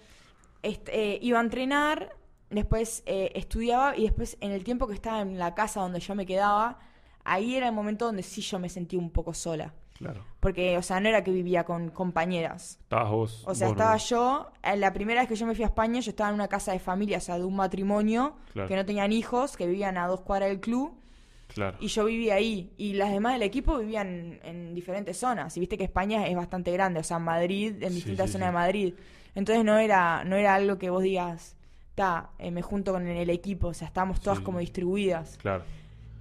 eh, 0.63 1.19
iba 1.23 1.39
a 1.39 1.43
entrenar, 1.43 2.17
después 2.51 3.03
eh, 3.07 3.33
estudiaba 3.35 3.97
y 3.97 4.03
después 4.03 4.37
en 4.41 4.53
el 4.53 4.65
tiempo 4.65 4.87
que 4.87 4.95
estaba 4.95 5.21
en 5.21 5.39
la 5.39 5.55
casa 5.55 5.81
donde 5.81 6.01
yo 6.01 6.15
me 6.15 6.27
quedaba, 6.27 6.79
ahí 7.25 7.57
era 7.57 7.69
el 7.69 7.75
momento 7.75 8.07
donde 8.07 8.23
sí 8.23 8.41
yo 8.41 8.59
me 8.59 8.69
sentí 8.69 8.97
un 8.97 9.11
poco 9.11 9.35
sola. 9.35 9.75
Claro. 9.95 10.25
Porque, 10.41 10.77
o 10.77 10.83
sea, 10.83 11.01
no 11.01 11.09
era 11.09 11.25
que 11.25 11.31
vivía 11.31 11.65
con 11.65 11.89
compañeras. 11.89 12.79
Estabas 12.83 13.11
vos. 13.11 13.45
O 13.47 13.55
sea, 13.55 13.69
estaba 13.69 13.97
yo. 13.97 14.53
La 14.77 14.93
primera 14.93 15.21
vez 15.21 15.29
que 15.29 15.37
yo 15.37 15.47
me 15.47 15.55
fui 15.55 15.65
a 15.65 15.69
España, 15.69 16.01
yo 16.01 16.11
estaba 16.11 16.29
en 16.29 16.35
una 16.35 16.49
casa 16.49 16.73
de 16.73 16.79
familia, 16.79 17.17
o 17.19 17.21
sea, 17.21 17.39
de 17.39 17.45
un 17.45 17.57
matrimonio 17.57 18.37
que 18.53 18.77
no 18.77 18.85
tenían 18.85 19.13
hijos, 19.13 19.57
que 19.57 19.67
vivían 19.67 19.97
a 19.97 20.07
dos 20.07 20.21
cuadras 20.21 20.51
del 20.51 20.61
club. 20.61 21.01
Claro. 21.49 21.79
Y 21.81 21.87
yo 21.87 22.05
vivía 22.05 22.35
ahí. 22.35 22.75
Y 22.77 22.93
las 22.93 23.11
demás 23.11 23.33
del 23.35 23.43
equipo 23.43 23.79
vivían 23.79 24.39
en 24.43 24.75
diferentes 24.75 25.17
zonas. 25.17 25.57
Y 25.57 25.61
viste 25.61 25.79
que 25.79 25.85
España 25.85 26.27
es 26.27 26.37
bastante 26.37 26.71
grande, 26.73 27.01
o 27.01 27.05
sea, 27.05 27.19
Madrid, 27.19 27.83
en 27.83 27.95
distintas 27.95 28.31
zonas 28.31 28.49
de 28.49 28.53
Madrid. 28.53 28.95
Entonces 29.35 29.65
no 29.65 29.79
era, 29.79 30.25
no 30.25 30.37
era 30.37 30.55
algo 30.55 30.77
que 30.77 30.91
vos 30.91 31.03
digas, 31.03 31.56
ta, 31.97 32.31
eh, 32.39 32.53
me 32.53 32.63
junto 32.63 32.93
con 32.93 33.05
el 33.09 33.31
equipo, 33.31 33.69
o 33.69 33.75
sea, 33.75 33.89
estábamos 33.89 34.21
todas 34.21 34.39
como 34.39 34.61
distribuidas. 34.61 35.37
Claro. 35.39 35.65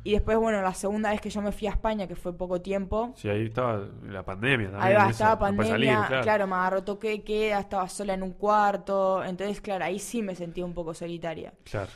Y 0.04 0.12
después, 0.12 0.38
bueno, 0.38 0.62
la 0.62 0.74
segunda 0.74 1.10
vez 1.10 1.20
que 1.20 1.32
yo 1.32 1.42
me 1.42 1.52
fui 1.52 1.68
a 1.68 1.72
España, 1.72 2.08
que 2.08 2.16
fue 2.16 2.32
poco 2.32 2.62
tiempo. 2.62 3.14
Sí, 3.16 3.28
ahí 3.28 3.46
estaba 3.46 3.88
la 4.08 4.24
pandemia 4.24 4.70
también. 4.70 4.88
Ahí 4.88 4.94
va, 4.96 5.10
estaba 5.10 5.40
pandemia, 5.40 6.22
claro. 6.22 6.46
me 6.46 6.56
agarró 6.56 6.84
toque 6.84 7.24
queda, 7.24 7.60
estaba 7.60 7.90
sola 7.90 8.14
en 8.14 8.22
un 8.22 8.34
cuarto. 8.34 9.24
Entonces, 9.24 9.62
claro, 9.62 9.84
ahí 9.86 9.98
sí 9.98 10.22
me 10.22 10.36
sentí 10.36 10.62
un 10.62 10.74
poco 10.76 10.94
solitaria. 10.94 11.54
Claro. 11.64 11.90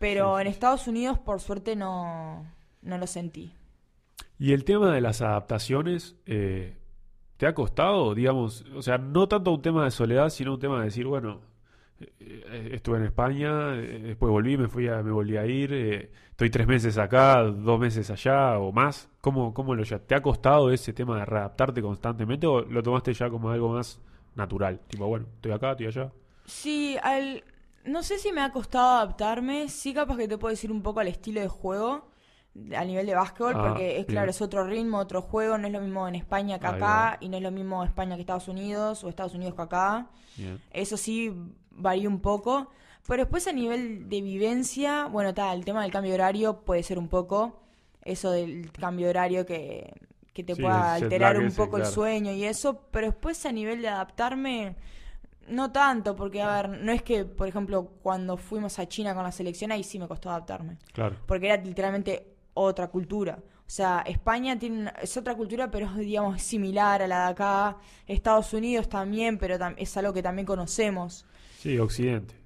Pero 0.00 0.38
en 0.40 0.48
Estados 0.48 0.88
Unidos, 0.88 1.18
por 1.18 1.40
suerte, 1.40 1.76
no, 1.76 2.44
no 2.82 2.98
lo 2.98 3.06
sentí. 3.06 3.52
Y 4.38 4.52
el 4.52 4.64
tema 4.64 4.92
de 4.92 5.00
las 5.00 5.22
adaptaciones, 5.22 6.16
eh, 6.26 6.76
¿te 7.36 7.46
ha 7.46 7.54
costado, 7.54 8.14
digamos? 8.14 8.64
O 8.76 8.82
sea, 8.82 8.98
no 8.98 9.28
tanto 9.28 9.52
un 9.52 9.62
tema 9.62 9.84
de 9.84 9.92
soledad, 9.92 10.28
sino 10.30 10.54
un 10.54 10.60
tema 10.60 10.80
de 10.80 10.86
decir, 10.86 11.06
bueno, 11.06 11.40
estuve 12.20 12.98
en 12.98 13.04
España, 13.04 13.74
eh, 13.74 14.00
después 14.02 14.30
volví, 14.30 14.56
me 14.56 14.68
fui 14.68 14.88
a, 14.88 15.02
me 15.02 15.10
volví 15.10 15.36
a 15.36 15.46
ir, 15.46 15.72
eh, 15.72 16.10
estoy 16.30 16.50
tres 16.50 16.66
meses 16.66 16.96
acá, 16.98 17.42
dos 17.42 17.78
meses 17.78 18.10
allá 18.10 18.58
o 18.58 18.72
más. 18.72 19.08
¿Cómo, 19.20 19.52
cómo 19.52 19.74
lo 19.74 19.82
ya? 19.82 19.98
¿Te 19.98 20.14
ha 20.14 20.22
costado 20.22 20.70
ese 20.70 20.92
tema 20.92 21.18
de 21.18 21.24
readaptarte 21.24 21.82
constantemente 21.82 22.46
o 22.46 22.62
lo 22.62 22.82
tomaste 22.82 23.12
ya 23.12 23.28
como 23.28 23.50
algo 23.50 23.70
más 23.70 24.00
natural? 24.34 24.80
Tipo, 24.88 25.06
bueno, 25.06 25.26
estoy 25.34 25.52
acá, 25.52 25.72
estoy 25.72 25.86
allá. 25.86 26.12
Sí, 26.46 26.96
al, 27.02 27.42
no 27.84 28.02
sé 28.02 28.18
si 28.18 28.32
me 28.32 28.42
ha 28.42 28.52
costado 28.52 28.96
adaptarme, 28.96 29.68
sí 29.68 29.92
capaz 29.92 30.16
que 30.16 30.28
te 30.28 30.38
puedo 30.38 30.50
decir 30.50 30.70
un 30.70 30.82
poco 30.82 31.00
al 31.00 31.08
estilo 31.08 31.40
de 31.40 31.48
juego 31.48 32.08
a 32.76 32.84
nivel 32.84 33.06
de 33.06 33.14
básquetbol, 33.14 33.54
ah, 33.56 33.68
porque 33.68 34.00
es 34.00 34.06
claro, 34.06 34.30
es 34.30 34.40
otro 34.40 34.64
ritmo, 34.64 34.98
otro 34.98 35.22
juego, 35.22 35.58
no 35.58 35.66
es 35.66 35.72
lo 35.72 35.80
mismo 35.80 36.08
en 36.08 36.16
España 36.16 36.58
que 36.58 36.66
acá, 36.66 37.16
y 37.20 37.28
no 37.28 37.36
es 37.36 37.42
lo 37.42 37.50
mismo 37.50 37.84
España 37.84 38.16
que 38.16 38.22
Estados 38.22 38.48
Unidos, 38.48 39.04
o 39.04 39.08
Estados 39.08 39.34
Unidos 39.34 39.54
que 39.54 39.62
acá. 39.62 40.08
Eso 40.70 40.96
sí 40.96 41.32
varía 41.78 42.08
un 42.08 42.20
poco. 42.20 42.70
Pero 43.06 43.22
después 43.22 43.46
a 43.48 43.52
nivel 43.52 44.08
de 44.08 44.20
vivencia, 44.20 45.06
bueno, 45.06 45.30
está, 45.30 45.52
el 45.54 45.64
tema 45.64 45.82
del 45.82 45.90
cambio 45.90 46.14
horario 46.14 46.60
puede 46.60 46.82
ser 46.82 46.98
un 46.98 47.08
poco 47.08 47.60
eso 48.04 48.30
del 48.30 48.70
cambio 48.72 49.08
horario 49.08 49.44
que, 49.46 49.92
que 50.32 50.44
te 50.44 50.56
pueda 50.56 50.94
alterar 50.94 51.38
un 51.38 51.50
poco 51.52 51.78
el 51.78 51.86
sueño 51.86 52.32
y 52.32 52.44
eso, 52.44 52.82
pero 52.90 53.08
después 53.08 53.44
a 53.44 53.52
nivel 53.52 53.82
de 53.82 53.88
adaptarme, 53.88 54.76
no 55.48 55.72
tanto, 55.72 56.14
porque 56.14 56.40
a 56.40 56.62
ver, 56.62 56.78
no 56.80 56.92
es 56.92 57.02
que, 57.02 57.24
por 57.24 57.48
ejemplo, 57.48 57.90
cuando 58.02 58.36
fuimos 58.36 58.78
a 58.78 58.86
China 58.86 59.14
con 59.14 59.24
la 59.24 59.32
selección, 59.32 59.72
ahí 59.72 59.82
sí 59.82 59.98
me 59.98 60.06
costó 60.06 60.30
adaptarme. 60.30 60.78
Claro. 60.92 61.16
Porque 61.26 61.48
era 61.48 61.62
literalmente 61.62 62.34
otra 62.54 62.88
cultura. 62.88 63.38
O 63.40 63.70
sea, 63.70 64.02
España 64.06 64.58
tiene 64.58 64.90
es 65.02 65.16
otra 65.16 65.34
cultura, 65.34 65.70
pero 65.70 65.86
es, 65.86 65.96
digamos, 65.96 66.40
similar 66.40 67.02
a 67.02 67.06
la 67.06 67.26
de 67.26 67.32
acá. 67.32 67.76
Estados 68.06 68.52
Unidos 68.54 68.88
también, 68.88 69.38
pero 69.38 69.58
es 69.76 69.96
algo 69.96 70.12
que 70.12 70.22
también 70.22 70.46
conocemos. 70.46 71.26
Sí, 71.58 71.76
Occidente. 71.76 72.36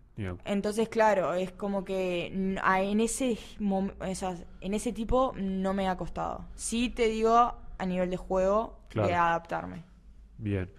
Entonces, 0.47 0.89
claro, 0.89 1.35
es 1.35 1.53
como 1.53 1.85
que 1.85 2.27
en 2.27 3.01
ese, 3.01 3.39
en 3.59 4.75
ese 4.75 4.93
tipo 4.93 5.35
no 5.37 5.75
me 5.75 5.87
ha 5.87 5.99
costado. 5.99 6.47
Sí 6.55 6.89
te 6.89 7.09
digo 7.09 7.55
a 7.77 7.87
nivel 7.87 8.09
de 8.09 8.17
juego 8.17 8.79
de 8.95 9.15
adaptarme. 9.15 9.85
Bien. 10.39 10.71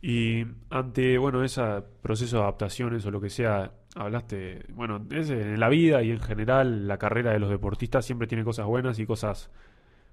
Y 0.00 0.44
ante, 0.70 1.18
bueno, 1.18 1.42
ese 1.42 1.62
proceso 2.00 2.36
de 2.36 2.42
adaptaciones 2.42 3.04
o 3.06 3.10
lo 3.10 3.20
que 3.20 3.28
sea, 3.28 3.72
hablaste, 3.96 4.66
bueno, 4.72 5.04
es 5.10 5.30
en 5.30 5.58
la 5.58 5.68
vida 5.68 6.00
y 6.04 6.12
en 6.12 6.20
general 6.20 6.86
la 6.86 6.96
carrera 6.96 7.32
de 7.32 7.40
los 7.40 7.50
deportistas 7.50 8.06
siempre 8.06 8.28
tiene 8.28 8.44
cosas 8.44 8.66
buenas 8.66 9.00
y 9.00 9.06
cosas, 9.06 9.50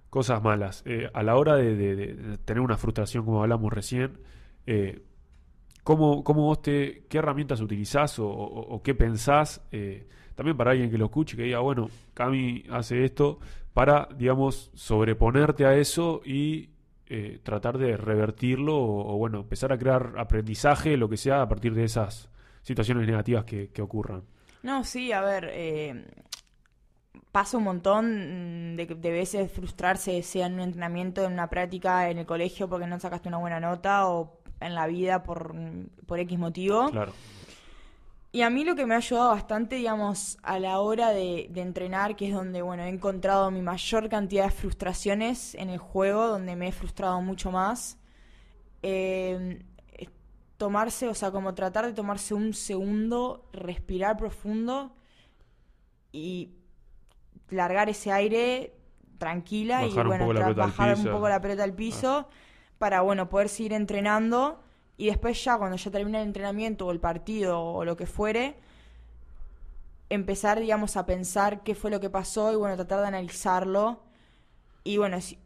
cosas 0.09 0.41
malas. 0.41 0.81
Eh, 0.87 1.11
a 1.13 1.21
la 1.21 1.35
hora 1.35 1.55
de, 1.55 2.39
tener 2.43 2.61
una 2.61 2.77
frustración, 2.77 3.23
como 3.23 3.43
hablamos 3.43 3.71
recién, 3.71 4.17
eh, 4.65 5.03
¿cómo, 5.87 6.21
cómo 6.21 6.41
vos 6.41 6.61
te, 6.61 7.05
qué 7.07 7.19
herramientas 7.19 7.61
utilizás 7.61 8.17
o, 8.19 8.81
qué 8.83 8.93
pensás? 8.93 9.65
eh, 9.71 10.05
también 10.35 10.57
para 10.57 10.71
alguien 10.71 10.91
que 10.91 10.97
lo 10.97 11.05
escuche, 11.05 11.37
que 11.37 11.43
diga, 11.43 11.59
bueno, 11.59 11.89
Cami 12.13 12.65
hace 12.69 13.05
esto, 13.05 13.39
para, 13.73 14.09
digamos, 14.17 14.69
sobreponerte 14.73 15.65
a 15.65 15.75
eso 15.75 16.21
y 16.25 16.71
eh, 17.05 17.39
tratar 17.41 17.77
de 17.77 17.95
revertirlo 17.95 18.75
o, 18.77 19.17
bueno, 19.17 19.39
empezar 19.39 19.71
a 19.71 19.77
crear 19.77 20.15
aprendizaje, 20.17 20.97
lo 20.97 21.07
que 21.07 21.15
sea, 21.15 21.41
a 21.41 21.47
partir 21.47 21.73
de 21.73 21.85
esas 21.85 22.29
situaciones 22.63 23.07
negativas 23.07 23.45
que, 23.45 23.81
ocurran. 23.81 24.23
No, 24.63 24.83
sí, 24.83 25.13
a 25.13 25.21
ver, 25.21 25.49
eh, 25.53 26.05
pasa 27.31 27.57
un 27.57 27.63
montón 27.63 28.75
de, 28.75 28.87
de 28.87 29.11
veces 29.11 29.49
frustrarse, 29.49 30.21
sea 30.21 30.47
en 30.47 30.55
un 30.55 30.59
entrenamiento, 30.59 31.23
en 31.23 31.31
una 31.31 31.49
práctica, 31.49 32.09
en 32.09 32.17
el 32.17 32.25
colegio 32.25 32.67
porque 32.67 32.87
no 32.87 32.99
sacaste 32.99 33.29
una 33.29 33.37
buena 33.37 33.61
nota 33.61 34.09
o 34.09 34.36
en 34.59 34.75
la 34.75 34.87
vida 34.87 35.23
por, 35.23 35.55
por 36.05 36.19
X 36.19 36.37
motivo. 36.37 36.89
Claro. 36.89 37.13
Y 38.31 38.41
a 38.41 38.49
mí 38.49 38.65
lo 38.65 38.75
que 38.75 38.85
me 38.85 38.93
ha 38.93 38.97
ayudado 38.97 39.29
bastante, 39.29 39.77
digamos, 39.77 40.37
a 40.43 40.59
la 40.59 40.79
hora 40.79 41.11
de, 41.11 41.47
de 41.49 41.61
entrenar, 41.61 42.15
que 42.15 42.27
es 42.27 42.33
donde, 42.33 42.61
bueno, 42.61 42.83
he 42.83 42.89
encontrado 42.89 43.49
mi 43.51 43.61
mayor 43.61 44.09
cantidad 44.09 44.45
de 44.45 44.51
frustraciones 44.51 45.55
en 45.55 45.69
el 45.69 45.79
juego, 45.79 46.27
donde 46.27 46.55
me 46.55 46.67
he 46.67 46.71
frustrado 46.71 47.21
mucho 47.21 47.51
más, 47.51 47.97
eh, 48.83 49.65
es 49.93 50.09
tomarse, 50.57 51.07
o 51.07 51.13
sea, 51.13 51.31
como 51.31 51.55
tratar 51.55 51.85
de 51.85 51.93
tomarse 51.93 52.33
un 52.33 52.53
segundo, 52.53 53.49
respirar 53.53 54.17
profundo 54.17 54.95
y 56.11 56.53
largar 57.49 57.89
ese 57.89 58.11
aire 58.11 58.73
tranquila 59.17 59.85
y, 59.85 59.89
Bajar 59.89 60.07
bueno, 60.07 60.53
bajar 60.53 60.89
un 60.89 60.95
piso. 60.95 61.09
Ah. 61.09 61.13
poco 61.13 61.29
la 61.29 61.41
pelota 61.41 61.63
al 61.63 61.73
piso 61.73 62.29
para, 62.77 63.01
bueno, 63.01 63.29
poder 63.29 63.49
seguir 63.49 63.73
entrenando 63.73 64.59
y 64.97 65.07
después 65.07 65.43
ya 65.43 65.57
cuando 65.57 65.77
ya 65.77 65.91
termine 65.91 66.21
el 66.21 66.27
entrenamiento 66.27 66.85
o 66.87 66.91
el 66.91 66.99
partido 66.99 67.59
o 67.61 67.85
lo 67.85 67.95
que 67.97 68.05
fuere, 68.07 68.55
empezar, 70.09 70.59
digamos, 70.59 70.95
a 70.97 71.05
pensar 71.05 71.63
qué 71.63 71.75
fue 71.75 71.91
lo 71.91 71.99
que 71.99 72.09
pasó 72.09 72.51
y, 72.51 72.55
bueno, 72.55 72.75
tratar 72.75 73.01
de 73.01 73.07
analizarlo 73.07 73.99
y, 74.83 74.97
bueno, 74.97 75.19
si- 75.21 75.37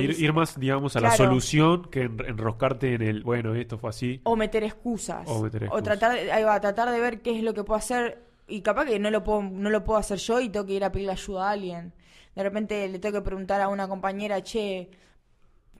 ir, 0.00 0.32
más, 0.32 0.58
digamos, 0.58 0.96
a 0.96 1.00
la 1.00 1.08
solución 1.16 1.84
que 1.90 2.02
en- 2.02 2.24
enroscarte 2.26 2.94
en 2.94 3.02
el, 3.02 3.22
bueno, 3.22 3.54
esto 3.54 3.78
fue 3.78 3.90
así. 3.90 4.20
O 4.24 4.34
meter 4.34 4.64
excusas. 4.64 5.28
O 5.28 5.42
meter 5.42 5.64
excusas. 5.64 5.84
tratar, 5.84 6.12
de- 6.14 6.32
ahí 6.32 6.42
va, 6.42 6.60
tratar 6.60 6.90
de 6.90 6.98
ver 7.00 7.20
qué 7.22 7.36
es 7.36 7.42
lo 7.44 7.54
que 7.54 7.62
puedo 7.64 7.78
hacer. 7.78 8.22
Y 8.48 8.62
capaz 8.62 8.86
que 8.86 8.98
no 8.98 9.10
lo 9.10 9.22
puedo, 9.22 9.42
no 9.42 9.70
lo 9.70 9.84
puedo 9.84 9.98
hacer 9.98 10.18
yo 10.18 10.40
y 10.40 10.48
tengo 10.48 10.66
que 10.66 10.72
ir 10.72 10.84
a 10.84 10.90
pedirle 10.90 11.12
ayuda 11.12 11.48
a 11.48 11.50
alguien. 11.52 11.92
De 12.34 12.42
repente 12.42 12.88
le 12.88 12.98
tengo 12.98 13.18
que 13.18 13.22
preguntar 13.24 13.60
a 13.60 13.68
una 13.68 13.86
compañera, 13.88 14.42
che, 14.42 14.90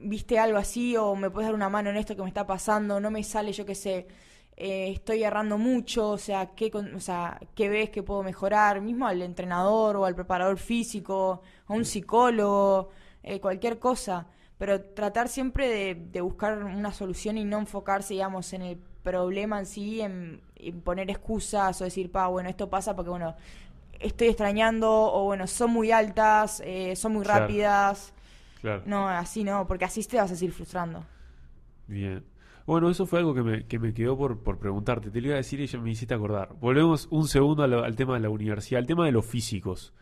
¿viste 0.03 0.39
algo 0.39 0.59
así? 0.59 0.97
O 0.97 1.15
me 1.17 1.31
puedes 1.31 1.49
dar 1.49 1.55
una 1.55 1.69
mano 1.69 1.91
en 1.91 1.97
esto 1.97 2.17
que 2.17 2.23
me 2.23 2.29
está 2.29 2.47
pasando, 2.47 3.01
no 3.01 3.11
me 3.11 3.23
sale, 3.25 3.53
yo 3.53 3.65
qué 3.67 3.75
sé, 3.75 4.07
eh, 4.57 4.91
estoy 4.93 5.25
errando 5.25 5.59
mucho, 5.59 6.11
o 6.11 6.19
sea, 6.19 6.51
¿qué, 6.55 6.71
con- 6.71 6.95
o 6.95 7.01
sea, 7.01 7.41
¿qué 7.55 7.69
ves 7.69 7.91
que 7.91 8.03
puedo 8.03 8.23
mejorar? 8.23 8.81
Mismo 8.81 9.07
al 9.07 9.23
entrenador 9.23 9.97
o 9.97 10.05
al 10.05 10.15
preparador 10.15 10.59
físico, 10.59 11.43
a 11.67 11.73
un 11.73 11.85
psicólogo, 11.85 12.91
eh, 13.23 13.41
cualquier 13.41 13.79
cosa. 13.79 14.27
Pero 14.59 14.81
tratar 14.83 15.29
siempre 15.29 15.69
de, 15.69 15.95
de 16.13 16.21
buscar 16.21 16.59
una 16.63 16.93
solución 16.93 17.37
y 17.39 17.45
no 17.45 17.59
enfocarse, 17.59 18.15
digamos, 18.15 18.53
en 18.53 18.63
el 18.63 18.79
problema 19.03 19.59
en 19.59 19.67
sí, 19.67 20.01
en, 20.01 20.41
en 20.57 20.81
poner 20.83 21.11
excusas 21.11 21.81
o 21.81 21.85
decir, 21.85 22.13
pa, 22.13 22.29
bueno, 22.29 22.49
esto 22.49 22.71
pasa 22.71 22.95
porque, 22.95 23.11
bueno, 23.11 23.35
estoy 24.01 24.29
extrañando, 24.29 24.91
o 25.13 25.25
bueno, 25.25 25.47
son 25.47 25.71
muy 25.73 25.91
altas, 25.93 26.63
eh, 26.65 26.95
son 26.97 27.13
muy 27.15 27.25
Claro. 27.25 27.47
rápidas. 27.47 28.13
Claro. 28.63 28.83
No, 28.87 29.07
así 29.09 29.45
no, 29.45 29.67
porque 29.67 29.85
así 29.85 30.03
te 30.05 30.17
vas 30.17 30.33
a 30.33 30.37
seguir 30.37 30.55
frustrando. 30.55 31.05
Bien. 31.87 32.25
Bueno, 32.65 32.89
eso 32.89 33.07
fue 33.07 33.19
algo 33.19 33.35
que 33.35 33.43
me, 33.43 33.67
que 33.67 33.79
me 33.79 33.93
quedó 33.93 34.17
por, 34.17 34.43
por 34.43 34.59
preguntarte. 34.59 35.11
Te 35.11 35.21
lo 35.21 35.27
iba 35.27 35.35
a 35.35 35.39
decir 35.39 35.61
y 35.61 35.67
ya 35.67 35.79
me 35.81 35.91
hiciste 35.91 36.15
acordar. 36.15 36.55
Volvemos 36.61 37.09
un 37.11 37.27
segundo 37.27 37.65
al, 37.65 37.75
al 37.75 37.97
tema 37.97 38.15
de 38.15 38.21
la 38.21 38.31
universidad, 38.31 38.79
al 38.81 38.87
tema 38.87 39.05
de 39.05 39.13
los 39.13 39.27
físicos. 39.27 39.93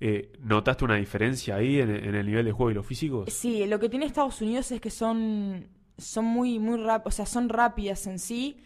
Eh, 0.00 0.30
¿Notaste 0.40 0.84
una 0.84 0.96
diferencia 0.96 1.56
ahí 1.56 1.80
en, 1.80 1.90
en 1.90 2.14
el 2.14 2.26
nivel 2.26 2.44
de 2.44 2.52
juego 2.52 2.70
y 2.70 2.74
los 2.74 2.86
físicos? 2.86 3.32
Sí, 3.32 3.66
lo 3.66 3.78
que 3.80 3.88
tiene 3.88 4.04
Estados 4.06 4.40
Unidos 4.42 4.70
es 4.70 4.80
que 4.82 4.90
son, 4.90 5.66
son 5.96 6.26
muy, 6.26 6.58
muy 6.58 6.76
rápidas, 6.78 7.06
o 7.06 7.10
sea, 7.16 7.26
son 7.26 7.48
rápidas 7.48 8.06
en 8.06 8.18
sí. 8.18 8.58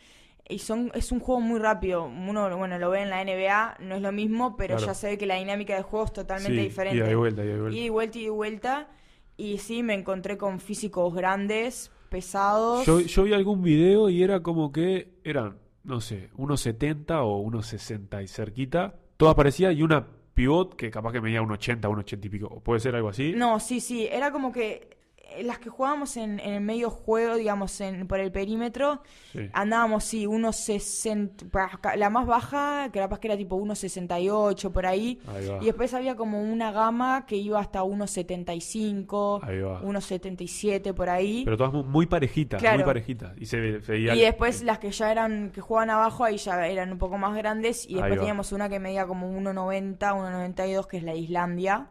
Y 0.48 0.59
son, 0.59 0.90
es 0.94 1.11
un 1.11 1.20
juego 1.20 1.40
muy 1.40 1.59
rápido. 1.59 2.05
Uno, 2.05 2.55
bueno, 2.59 2.78
lo 2.78 2.90
ve 2.90 3.02
en 3.02 3.11
la 3.11 3.24
NBA, 3.24 3.76
no 3.80 3.94
es 3.94 4.02
lo 4.02 4.12
mismo, 4.12 4.57
pero 4.57 4.74
Claro. 4.76 4.88
ya 4.92 4.94
se 4.94 5.07
ve 5.11 5.16
que 5.18 5.26
la 5.26 5.36
dinámica 5.36 5.74
del 5.74 5.84
juego 5.84 6.05
es 6.07 6.12
totalmente 6.12 6.59
Sí, 6.59 6.64
diferente. 6.64 7.11
y 7.11 7.14
vuelta, 7.14 7.44
y 7.44 7.57
vuelta. 7.57 7.78
Y 7.78 7.88
vuelta, 7.88 8.18
y 8.18 8.28
vuelta. 8.28 8.88
Y 9.37 9.59
sí, 9.59 9.82
me 9.82 9.95
encontré 9.95 10.39
con 10.39 10.61
físicos 10.61 11.14
grandes, 11.14 11.91
pesados. 12.09 12.87
Yo, 12.87 13.01
yo 13.01 13.22
vi 13.24 13.32
algún 13.32 13.62
video 13.62 14.09
y 14.09 14.22
era 14.22 14.43
como 14.43 14.70
que 14.70 15.14
eran, 15.24 15.59
no 15.82 16.01
sé, 16.01 16.30
unos 16.37 16.61
70 16.61 17.22
o 17.22 17.39
unos 17.39 17.66
60 17.66 18.22
y 18.22 18.28
cerquita. 18.28 18.95
Todas 19.16 19.35
parecidas 19.35 19.74
y 19.74 19.82
una 19.82 20.07
pivot 20.35 20.76
que 20.76 20.91
capaz 20.91 21.12
que 21.12 21.20
medía 21.20 21.43
un 21.43 21.51
80, 21.51 21.89
un 21.89 21.99
80 22.01 22.26
y 22.26 22.30
pico. 22.30 22.47
¿O 22.47 22.61
¿Puede 22.61 22.80
ser 22.80 22.95
algo 22.95 23.09
así? 23.09 23.32
No, 23.35 23.59
sí, 23.61 23.80
sí, 23.80 24.07
era 24.11 24.30
como 24.30 24.53
que 24.53 24.97
las 25.43 25.59
que 25.59 25.68
jugábamos 25.70 26.16
en, 26.16 26.39
en 26.41 26.55
el 26.55 26.61
medio 26.61 26.91
juego, 26.91 27.35
digamos, 27.37 27.80
en, 27.80 28.07
por 28.07 28.20
el 28.20 28.30
perímetro, 28.32 29.03
Sí. 29.32 29.49
andábamos, 29.53 30.05
sí, 30.05 30.26
unos 30.26 30.57
60, 30.57 31.47
pa- 31.51 31.97
la 31.97 32.09
más 32.11 32.26
baja, 32.26 32.89
que 32.93 33.01
capaz 33.01 33.18
que 33.18 33.28
era 33.28 33.37
tipo 33.37 33.57
1,68 33.57 34.70
por 34.70 34.87
ahí, 34.87 35.18
Ahí 35.26 35.49
y 35.61 35.64
después 35.66 35.93
había 35.95 36.14
como 36.16 36.41
una 36.41 36.70
gama 36.72 37.26
que 37.26 37.37
iba 37.37 37.59
hasta 37.59 37.82
1,75, 37.82 39.41
Ahí 39.43 39.61
va. 39.61 39.80
1,77 39.82 40.93
por 40.95 41.09
ahí. 41.09 41.43
Pero 41.45 41.57
todas 41.57 41.72
mu- 41.72 41.85
muy 41.85 42.07
parejitas, 42.07 42.62
muy 42.62 42.85
parejitas. 42.85 43.32
Y 43.39 43.47
se 43.47 43.59
veía. 43.61 44.14
Y 44.14 44.20
después 44.20 44.62
las 44.62 44.78
que 44.78 44.91
ya 44.91 45.11
eran, 45.11 45.51
que 45.51 45.61
jugaban 45.61 45.91
abajo, 45.91 46.24
ahí 46.24 46.37
ya 46.37 46.66
eran 46.66 46.93
un 46.93 46.99
poco 46.99 47.18
más 47.18 47.35
grandes. 47.37 47.89
Y 47.89 47.95
después 47.95 48.18
teníamos 48.18 48.53
una 48.53 48.68
que 48.68 48.78
medía 48.78 49.07
como 49.07 49.28
1,90, 49.30 49.99
1,92, 49.99 50.87
que 50.87 50.97
es 50.99 51.03
la 51.03 51.14
Islandia. 51.14 51.89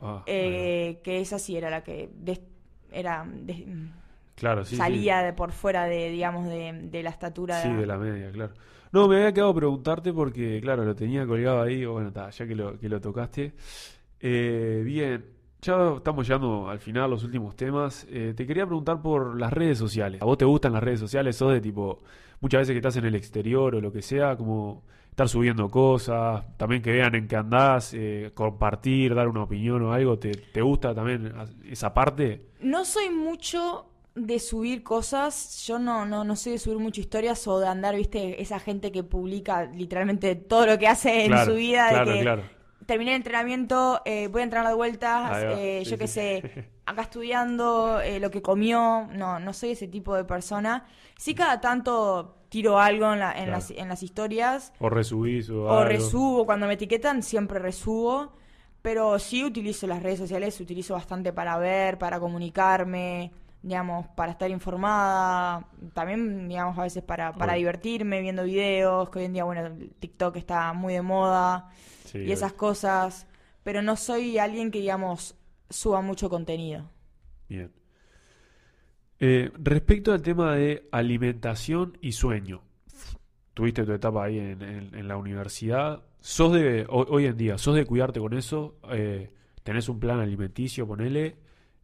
Ah, 0.00 0.22
eh, 0.26 1.00
que 1.02 1.20
esa 1.20 1.38
sí 1.38 1.56
era 1.56 1.70
la 1.70 1.82
que 1.82 2.10
des- 2.14 2.40
era 2.92 3.26
des- 3.28 3.64
Claro, 4.36 4.64
sí. 4.64 4.70
sí. 4.70 4.76
salía 4.76 5.22
de 5.22 5.32
por 5.32 5.50
fuera 5.52 5.86
de, 5.86 6.10
digamos, 6.10 6.46
de, 6.48 6.72
de 6.72 7.02
la 7.02 7.10
estatura. 7.10 7.60
Sí, 7.60 7.72
de 7.72 7.86
la 7.86 7.98
media, 7.98 8.30
claro. 8.30 8.54
No, 8.92 9.08
me 9.08 9.16
había 9.16 9.32
quedado 9.32 9.54
preguntarte 9.54 10.12
porque, 10.12 10.60
claro, 10.62 10.84
lo 10.84 10.94
tenía 10.94 11.26
colgado 11.26 11.62
ahí. 11.62 11.84
Bueno, 11.84 12.12
ya 12.30 12.46
que 12.46 12.54
lo, 12.54 12.78
que 12.78 12.88
lo 12.88 13.00
tocaste. 13.00 13.52
Eh, 14.20 14.82
bien, 14.84 15.24
ya 15.60 15.94
estamos 15.96 16.26
llegando 16.26 16.68
al 16.70 16.78
final, 16.78 17.10
los 17.10 17.24
últimos 17.24 17.56
temas. 17.56 18.06
Eh, 18.10 18.32
te 18.36 18.46
quería 18.46 18.66
preguntar 18.66 19.02
por 19.02 19.38
las 19.38 19.52
redes 19.52 19.78
sociales. 19.78 20.22
¿A 20.22 20.24
vos 20.24 20.38
te 20.38 20.44
gustan 20.44 20.72
las 20.72 20.82
redes 20.82 21.00
sociales? 21.00 21.36
¿Sos 21.36 21.52
de 21.52 21.60
tipo, 21.60 22.02
muchas 22.40 22.60
veces 22.60 22.72
que 22.74 22.78
estás 22.78 22.96
en 22.96 23.04
el 23.06 23.14
exterior 23.14 23.74
o 23.74 23.80
lo 23.80 23.92
que 23.92 24.02
sea, 24.02 24.36
como 24.36 24.84
estar 25.18 25.28
subiendo 25.28 25.68
cosas, 25.68 26.44
también 26.56 26.80
que 26.80 26.92
vean 26.92 27.12
en 27.16 27.26
qué 27.26 27.34
andás, 27.34 27.92
eh, 27.92 28.30
compartir, 28.34 29.16
dar 29.16 29.26
una 29.26 29.42
opinión 29.42 29.82
o 29.82 29.92
algo? 29.92 30.16
¿Te, 30.16 30.30
te 30.30 30.62
gusta 30.62 30.94
también 30.94 31.32
esa 31.68 31.92
parte? 31.92 32.46
No 32.60 32.84
soy 32.84 33.10
mucho 33.10 33.90
de 34.14 34.38
subir 34.38 34.84
cosas, 34.84 35.64
yo 35.66 35.80
no, 35.80 36.06
no, 36.06 36.22
no 36.22 36.36
soy 36.36 36.52
de 36.52 36.58
subir 36.58 36.78
muchas 36.78 37.00
historias 37.00 37.46
o 37.48 37.58
de 37.58 37.66
andar, 37.66 37.96
viste, 37.96 38.40
esa 38.40 38.60
gente 38.60 38.92
que 38.92 39.02
publica 39.02 39.64
literalmente 39.64 40.36
todo 40.36 40.66
lo 40.66 40.78
que 40.78 40.86
hace 40.86 41.24
en 41.24 41.32
Claro, 41.32 41.50
su 41.50 41.56
vida, 41.56 41.88
claro, 41.88 42.10
de 42.12 42.16
que 42.16 42.22
claro. 42.22 42.42
terminé 42.86 43.10
el 43.12 43.16
entrenamiento, 43.16 44.00
eh, 44.04 44.28
voy 44.28 44.42
a 44.42 44.44
entrenar 44.44 44.68
de 44.68 44.74
vuelta, 44.74 45.30
eh, 45.58 45.82
sí, 45.84 45.90
yo 45.90 45.98
qué 45.98 46.06
sí. 46.06 46.14
sé, 46.14 46.70
acá 46.86 47.02
estudiando, 47.02 48.00
eh, 48.00 48.20
lo 48.20 48.30
que 48.30 48.40
comió, 48.40 49.08
no, 49.12 49.40
no 49.40 49.52
soy 49.52 49.70
ese 49.70 49.88
tipo 49.88 50.14
de 50.14 50.24
persona. 50.24 50.86
Sí 51.16 51.34
cada 51.34 51.60
tanto 51.60 52.37
tiro 52.48 52.78
algo 52.80 53.12
en, 53.12 53.20
la- 53.20 53.32
en 53.32 53.50
Claro. 53.50 53.50
las, 53.50 53.70
en 53.70 53.88
las 53.88 54.02
historias, 54.02 54.72
O 54.78 54.88
resubís 54.90 55.50
o, 55.50 55.60
o 55.66 55.84
algo. 55.88 56.08
resubo, 56.08 56.46
cuando 56.46 56.66
me 56.66 56.74
etiquetan 56.74 57.22
siempre 57.22 57.58
resubo, 57.58 58.32
pero 58.82 59.18
sí 59.18 59.44
utilizo 59.44 59.86
las 59.86 60.02
redes 60.02 60.18
sociales, 60.18 60.60
utilizo 60.60 60.94
bastante 60.94 61.32
para 61.32 61.58
ver, 61.58 61.98
para 61.98 62.20
comunicarme, 62.20 63.32
digamos, 63.62 64.06
para 64.16 64.32
estar 64.32 64.50
informada, 64.50 65.68
también, 65.94 66.48
digamos, 66.48 66.78
a 66.78 66.82
veces 66.82 67.02
para, 67.02 67.36
para 67.36 67.54
divertirme 67.54 68.20
viendo 68.20 68.44
videos, 68.44 69.10
que 69.10 69.18
hoy 69.20 69.24
en 69.26 69.32
día, 69.34 69.44
bueno, 69.44 69.76
TikTok 70.00 70.36
está 70.36 70.72
muy 70.72 70.94
de 70.94 71.02
moda 71.02 71.70
Sí, 72.04 72.18
y 72.24 72.32
esas 72.32 72.52
cosas, 72.54 73.26
pero 73.62 73.82
no 73.82 73.96
soy 73.96 74.38
alguien 74.38 74.70
que, 74.70 74.80
digamos, 74.80 75.36
suba 75.70 76.00
mucho 76.02 76.30
contenido. 76.30 76.90
Bien. 77.48 77.72
Eh, 79.20 79.50
respecto 79.58 80.12
al 80.12 80.22
tema 80.22 80.54
de 80.54 80.88
alimentación 80.92 81.98
y 82.00 82.12
sueño, 82.12 82.62
tuviste 83.54 83.84
tu 83.84 83.92
etapa 83.92 84.24
ahí 84.24 84.38
en, 84.38 84.62
en- 84.62 84.94
en 84.94 85.08
la 85.08 85.16
universidad, 85.16 86.04
sos 86.20 86.52
de, 86.52 86.86
ho- 86.88 87.06
hoy 87.10 87.26
en 87.26 87.36
día, 87.36 87.58
sos 87.58 87.74
de 87.74 87.84
cuidarte 87.84 88.20
con 88.20 88.34
eso, 88.34 88.76
Eh, 88.92 89.30
tenés 89.64 89.88
un 89.88 89.98
plan 90.00 90.20
alimenticio, 90.20 90.86
ponele, 90.86 91.36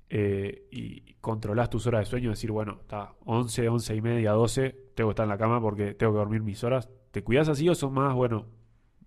eh, 0.09 0.69
y 0.71 1.15
controlás 1.21 1.69
tus 1.71 1.87
horas 1.87 2.03
de 2.03 2.07
sueño, 2.07 2.31
decir, 2.31 2.51
bueno, 2.53 2.79
está 2.81 3.15
11, 3.25 3.69
11 3.69 3.95
y 3.97 4.01
media, 4.01 4.33
12, 4.33 4.71
tengo 4.95 5.11
que 5.11 5.13
estar 5.13 5.25
en 5.25 5.31
la 5.31 5.39
cama 5.39 5.61
porque 5.61 5.93
tengo 5.95 6.13
que 6.13 6.19
dormir 6.19 6.43
mis 6.43 6.63
horas. 6.65 6.89
¿Te 7.11 7.23
cuidás 7.25 7.49
así 7.49 7.69
o 7.69 7.75
sos 7.75 7.91
más, 7.93 8.15
bueno, 8.15 8.47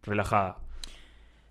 relajada? 0.04 0.58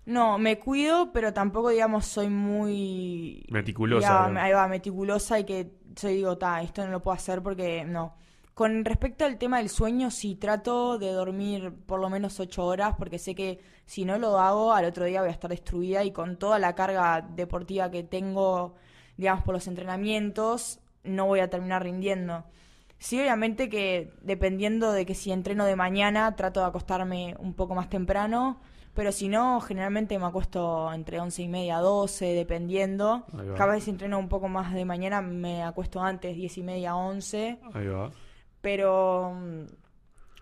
No, 0.05 0.37
me 0.37 0.57
cuido, 0.57 1.11
pero 1.11 1.33
tampoco, 1.33 1.69
digamos, 1.69 2.05
soy 2.05 2.29
muy... 2.29 3.45
Meticulosa, 3.49 4.25
ahí 4.41 4.53
va, 4.53 4.67
meticulosa 4.69 5.39
y 5.39 5.43
que 5.45 5.73
soy, 5.97 6.15
digo, 6.15 6.37
ta, 6.37 6.61
esto 6.61 6.85
no 6.85 6.91
lo 6.91 7.01
puedo 7.01 7.15
hacer 7.15 7.41
porque 7.41 7.83
no. 7.85 8.15
Con 8.53 8.85
respecto 8.85 9.23
al 9.25 9.37
tema 9.37 9.59
del 9.59 9.69
sueño, 9.69 10.09
sí 10.09 10.35
trato 10.35 10.97
de 10.97 11.11
dormir 11.11 11.73
por 11.85 11.99
lo 11.99 12.09
menos 12.09 12.39
ocho 12.39 12.65
horas, 12.65 12.95
porque 12.97 13.19
sé 13.19 13.35
que 13.35 13.59
si 13.85 14.03
no 14.03 14.17
lo 14.17 14.39
hago, 14.39 14.73
al 14.73 14.85
otro 14.85 15.05
día 15.05 15.21
voy 15.21 15.29
a 15.29 15.33
estar 15.33 15.49
destruida 15.49 16.03
y 16.03 16.11
con 16.11 16.37
toda 16.37 16.57
la 16.57 16.73
carga 16.73 17.21
deportiva 17.21 17.91
que 17.91 18.03
tengo, 18.03 18.73
digamos, 19.15 19.43
por 19.43 19.53
los 19.53 19.67
entrenamientos, 19.67 20.79
no 21.03 21.27
voy 21.27 21.39
a 21.39 21.49
terminar 21.49 21.83
rindiendo. 21.83 22.45
Sí, 22.99 23.19
obviamente 23.19 23.69
que 23.69 24.11
dependiendo 24.21 24.91
de 24.91 25.05
que 25.05 25.13
si 25.13 25.31
entreno 25.31 25.65
de 25.65 25.75
mañana, 25.75 26.35
trato 26.35 26.61
de 26.61 26.65
acostarme 26.65 27.35
un 27.39 27.53
poco 27.53 27.75
más 27.75 27.89
temprano, 27.89 28.59
pero 28.97 29.11
si 29.11 29.27
no, 29.27 29.61
generalmente 29.61 30.17
me 30.17 30.25
acuesto 30.25 30.91
entre 30.91 31.19
once 31.19 31.43
y 31.43 31.47
media, 31.47 31.77
12, 31.77 32.33
dependiendo. 32.33 33.27
Cada 33.55 33.73
vez 33.73 33.83
si 33.83 33.91
entreno 33.91 34.17
un 34.17 34.27
poco 34.27 34.47
más 34.47 34.73
de 34.73 34.85
mañana, 34.85 35.21
me 35.21 35.61
acuesto 35.61 36.01
antes, 36.01 36.35
diez 36.35 36.57
y 36.57 36.63
media, 36.63 36.95
11. 36.95 37.59
Ahí 37.75 37.85
va. 37.85 38.09
Pero 38.59 39.35
mm, 39.35 39.65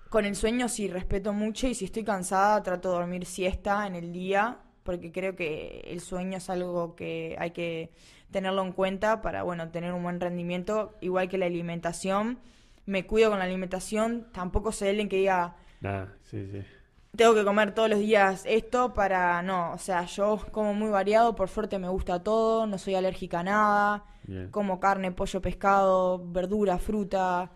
con 0.10 0.24
el 0.24 0.38
sueño 0.38 0.70
sí 0.70 0.88
respeto 0.88 1.34
mucho 1.34 1.68
y 1.68 1.76
si 1.76 1.84
estoy 1.84 2.06
cansada 2.06 2.64
trato 2.64 2.92
de 2.92 2.96
dormir 2.96 3.26
siesta 3.26 3.88
en 3.88 3.96
el 3.96 4.14
día 4.14 4.60
porque 4.84 5.12
creo 5.12 5.36
que 5.36 5.82
el 5.88 6.00
sueño 6.00 6.38
es 6.38 6.50
algo 6.50 6.96
que 6.96 7.36
hay 7.38 7.52
que 7.52 7.92
tenerlo 8.32 8.62
en 8.62 8.72
cuenta 8.72 9.22
para 9.22 9.44
bueno 9.44 9.70
tener 9.70 9.92
un 9.92 10.04
buen 10.04 10.22
rendimiento 10.22 10.94
igual 11.02 11.28
que 11.28 11.38
la 11.38 11.48
alimentación 11.48 12.40
me 12.86 13.06
cuido 13.06 13.32
con 13.32 13.40
la 13.40 13.46
alimentación 13.46 14.28
tampoco 14.32 14.72
soy 14.72 14.90
alguien 14.90 15.10
que 15.10 15.18
diga 15.18 15.58
Nada, 15.82 16.14
sí, 16.24 16.48
sí. 16.50 16.64
Tengo 17.16 17.34
que 17.34 17.44
comer 17.44 17.74
todos 17.74 17.90
los 17.90 18.00
días 18.00 18.44
esto 18.46 18.94
para 18.94 19.42
no 19.42 19.74
o 19.74 19.78
sea 19.78 20.06
yo 20.06 20.40
como 20.52 20.74
muy 20.74 20.90
variado 20.90 21.36
por 21.36 21.50
suerte 21.50 21.80
me 21.80 21.88
gusta 21.90 22.22
todo 22.24 22.66
no 22.68 22.78
soy 22.78 22.96
alérgica 22.96 23.40
a 23.40 23.44
nada 23.44 24.06
Bien. 24.28 24.50
como 24.50 24.80
carne, 24.80 25.12
pollo, 25.12 25.42
pescado, 25.42 26.20
verdura, 26.26 26.78
fruta, 26.80 27.52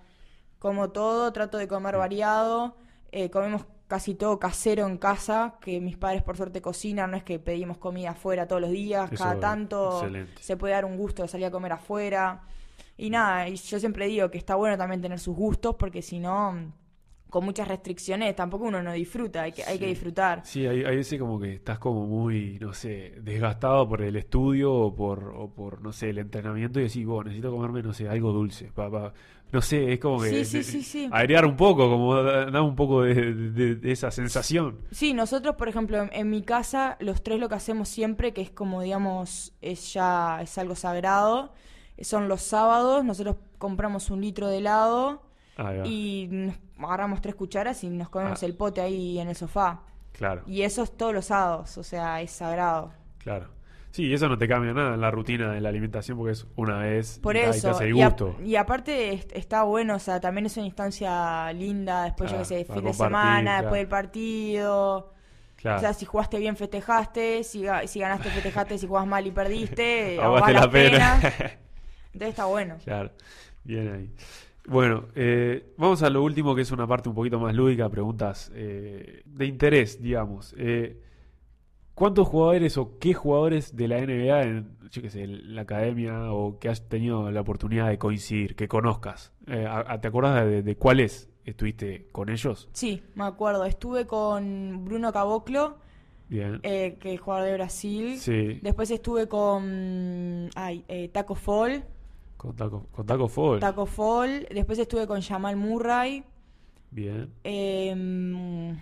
como 0.60 0.90
todo, 0.92 1.32
trato 1.34 1.58
de 1.58 1.68
comer 1.68 1.98
variado. 1.98 2.76
Eh, 3.12 3.30
comemos 3.30 3.66
casi 3.88 4.14
todo 4.14 4.38
casero 4.38 4.86
en 4.86 4.98
casa, 4.98 5.56
que 5.62 5.80
mis 5.82 5.98
padres 5.98 6.22
por 6.22 6.38
suerte 6.38 6.62
cocinan, 6.62 7.12
no 7.12 7.18
es 7.18 7.24
que 7.24 7.40
pedimos 7.40 7.80
comida 7.80 8.12
afuera 8.12 8.48
todos 8.48 8.62
los 8.62 8.70
días, 8.72 9.12
Eso, 9.12 9.24
cada 9.24 9.40
tanto 9.40 9.94
excelente. 10.04 10.44
se 10.44 10.58
puede 10.58 10.74
dar 10.76 10.86
un 10.86 10.96
gusto 10.96 11.24
de 11.24 11.28
salir 11.28 11.48
a 11.48 11.52
comer 11.52 11.72
afuera. 11.72 12.44
Y 12.98 13.10
nada, 13.10 13.48
y 13.48 13.56
yo 13.56 13.80
siempre 13.80 14.06
digo 14.08 14.30
que 14.30 14.38
está 14.38 14.56
bueno 14.56 14.78
también 14.78 15.02
tener 15.02 15.20
sus 15.20 15.36
gustos, 15.36 15.76
porque 15.76 16.02
si 16.04 16.20
no, 16.20 16.72
con 17.30 17.46
muchas 17.46 17.68
restricciones 17.68 18.36
tampoco 18.36 18.66
uno 18.66 18.82
no 18.82 18.92
disfruta, 18.94 19.44
hay 19.44 19.52
que, 19.52 19.64
hay 19.64 19.78
que 19.78 19.88
disfrutar. 19.88 20.42
Sí, 20.46 20.66
hay, 20.66 20.84
hay 20.84 20.96
veces 20.96 21.20
como 21.20 21.40
que 21.40 21.54
estás 21.54 21.78
como 21.80 22.06
muy, 22.08 22.58
no 22.60 22.74
sé, 22.74 23.16
desgastado 23.22 23.88
por 23.88 24.02
el 24.02 24.16
estudio 24.16 24.74
o 24.74 24.96
por, 24.96 25.34
o 25.36 25.50
por 25.54 25.82
no 25.82 25.92
sé, 25.94 26.10
el 26.10 26.18
entrenamiento 26.18 26.80
y 26.80 26.84
decís, 26.84 27.06
bueno, 27.06 27.26
necesito 27.26 27.52
comerme, 27.52 27.84
no 27.84 27.94
sé, 27.94 28.10
algo 28.10 28.32
dulce. 28.32 28.72
pa- 28.74 28.90
pa- 28.90 29.14
No 29.52 29.62
sé, 29.62 29.94
es 29.94 30.00
como 30.00 30.22
que 30.22 30.30
Sí, 30.30 30.46
sí, 30.46 30.58
de- 30.58 30.64
sí, 30.64 30.84
sí. 30.84 31.10
agregar 31.12 31.46
un 31.46 31.56
poco, 31.56 31.90
como 31.90 32.16
da, 32.22 32.46
da 32.52 32.62
un 32.62 32.76
poco 32.76 33.02
de, 33.04 33.34
de- 33.34 33.76
de 33.76 33.92
esa 33.92 34.12
sensación. 34.12 34.80
Sí, 34.92 35.14
nosotros, 35.14 35.56
por 35.56 35.68
ejemplo, 35.70 35.98
en, 36.02 36.10
en 36.14 36.30
mi 36.30 36.44
casa, 36.44 36.98
los 37.00 37.24
tres 37.24 37.40
lo 37.40 37.50
que 37.50 37.56
hacemos 37.56 37.90
siempre, 37.90 38.32
que 38.34 38.42
es 38.42 38.52
como, 38.52 38.82
digamos, 38.82 39.54
es 39.62 39.94
ya, 39.94 40.40
es 40.42 40.58
algo 40.60 40.76
sagrado, 40.76 41.54
son 42.02 42.28
los 42.28 42.42
sábados, 42.44 43.04
nosotros 43.04 43.38
compramos 43.58 44.10
un 44.12 44.22
litro 44.22 44.48
de 44.48 44.58
helado 44.60 45.24
y 45.86 46.28
nos 46.32 46.56
agarramos 46.88 47.22
tres 47.22 47.36
cucharas 47.36 47.84
y 47.84 47.90
nos 47.90 48.10
comemos 48.10 48.42
Ah. 48.42 48.46
el 48.46 48.56
pote 48.56 48.82
ahí 48.82 49.20
en 49.20 49.28
el 49.30 49.36
sofá. 49.36 49.82
Claro, 50.12 50.42
Y 50.48 50.64
eso 50.64 50.84
es 50.84 50.96
todos 50.98 51.14
los 51.14 51.26
sábados, 51.26 51.78
o 51.78 51.84
sea, 51.84 52.22
es 52.22 52.32
sagrado. 52.32 52.92
claro. 53.20 53.48
Sí, 53.92 54.06
y 54.06 54.14
eso 54.14 54.30
no 54.30 54.38
te 54.38 54.48
cambia 54.48 54.72
nada 54.72 54.94
en 54.94 55.02
la 55.02 55.10
rutina 55.10 55.52
de 55.52 55.62
la 55.62 55.70
alimentación 55.70 56.16
porque 56.16 56.34
es 56.34 56.46
una 56.56 56.78
vez 56.78 57.18
Por 57.24 57.36
y 57.36 57.40
ahí 57.40 57.52
te 57.52 57.58
eso, 57.58 57.72
hace 57.72 57.86
el 57.86 57.96
y, 57.96 58.02
a- 58.04 58.10
gusto. 58.10 58.36
y 58.46 58.56
aparte 58.56 59.14
est- 59.14 59.32
está 59.36 59.64
bueno, 59.64 59.96
o 59.96 60.00
sea, 60.00 60.20
también 60.20 60.46
es 60.46 60.56
una 60.58 60.68
instancia 60.68 61.52
linda, 61.54 62.04
después, 62.04 62.30
Claro, 62.30 62.44
yo 62.44 62.50
qué 62.50 62.66
sé, 62.66 62.72
fin 62.72 62.84
de 62.84 62.94
semana, 62.94 63.42
claro. 63.42 63.62
después 63.64 63.80
del 63.80 63.88
partido. 63.88 65.14
Claro. 65.56 65.78
O 65.78 65.80
sea, 65.80 65.94
si 65.94 66.06
jugaste 66.06 66.38
bien, 66.38 66.56
festejaste. 66.56 67.44
Si, 67.44 67.64
ga- 67.64 67.88
si 67.88 68.00
ganaste, 68.00 68.30
festejaste. 68.30 68.78
Si 68.78 68.86
jugás 68.88 69.08
mal 69.08 69.26
y 69.26 69.32
perdiste, 69.32 70.20
ahogás 70.22 70.54
la 70.54 70.70
pena. 70.70 71.20
penas. 71.20 71.34
Entonces 72.14 72.30
está 72.30 72.46
bueno. 72.46 72.76
Claro, 72.86 73.12
bien 73.64 73.92
ahí. 73.94 74.14
Bueno, 74.70 75.06
eh, 75.16 75.74
vamos 75.78 76.04
a 76.04 76.10
lo 76.10 76.24
último 76.24 76.54
que 76.56 76.62
es 76.62 76.72
una 76.72 76.86
parte 76.88 77.10
un 77.10 77.16
poquito 77.16 77.40
más 77.40 77.56
lúdica, 77.56 77.90
preguntas 77.90 78.52
eh, 78.54 79.24
de 79.26 79.46
interés, 79.46 80.02
digamos. 80.02 80.54
Eh, 80.58 81.02
¿cuántos 81.96 82.28
jugadores 82.28 82.78
o 82.78 82.98
qué 83.00 83.14
jugadores 83.14 83.76
de 83.76 83.88
la 83.88 83.98
NBA 83.98 84.44
en, 84.44 84.78
yo 84.92 85.02
qué 85.02 85.10
sé, 85.10 85.24
en 85.24 85.56
la 85.56 85.62
academia 85.64 86.32
o 86.32 86.60
que 86.60 86.70
has 86.70 86.88
tenido 86.88 87.32
la 87.32 87.42
oportunidad 87.42 87.90
de 87.90 87.98
coincidir, 87.98 88.56
que 88.56 88.68
conozcas? 88.68 89.34
Eh, 89.48 89.66
a- 89.66 89.86
a- 89.94 90.02
¿te 90.02 90.08
acuerdas 90.08 90.46
de, 90.46 90.62
de 90.62 90.76
cuáles 90.78 91.30
estuviste 91.46 92.08
con 92.12 92.30
ellos? 92.30 92.70
Sí, 92.74 93.02
me 93.16 93.24
acuerdo. 93.24 93.66
Estuve 93.66 94.06
con 94.06 94.86
Bruno 94.86 95.12
Caboclo, 95.12 95.78
Bien. 96.28 96.60
eh, 96.62 96.98
que 97.02 97.16
es 97.16 97.20
jugador 97.20 97.48
de 97.48 97.54
Brasil. 97.56 98.18
Sí, 98.18 98.60
Después 98.62 98.92
estuve 98.92 99.28
con 99.28 100.50
ay, 100.56 100.86
eh, 100.88 101.10
Taco 101.10 101.34
Fall. 101.34 101.84
Con 102.40 102.56
Taco, 102.56 102.88
con 102.94 103.06
Taco 103.06 103.28
Fall. 103.28 103.60
Taco 103.60 103.86
Fall. 103.86 104.48
Después 104.50 104.80
estuve 104.80 105.06
con 105.06 105.22
Jamal 105.22 105.58
Murray. 105.58 106.24
Bien. 106.90 107.34
Em, 107.44 108.78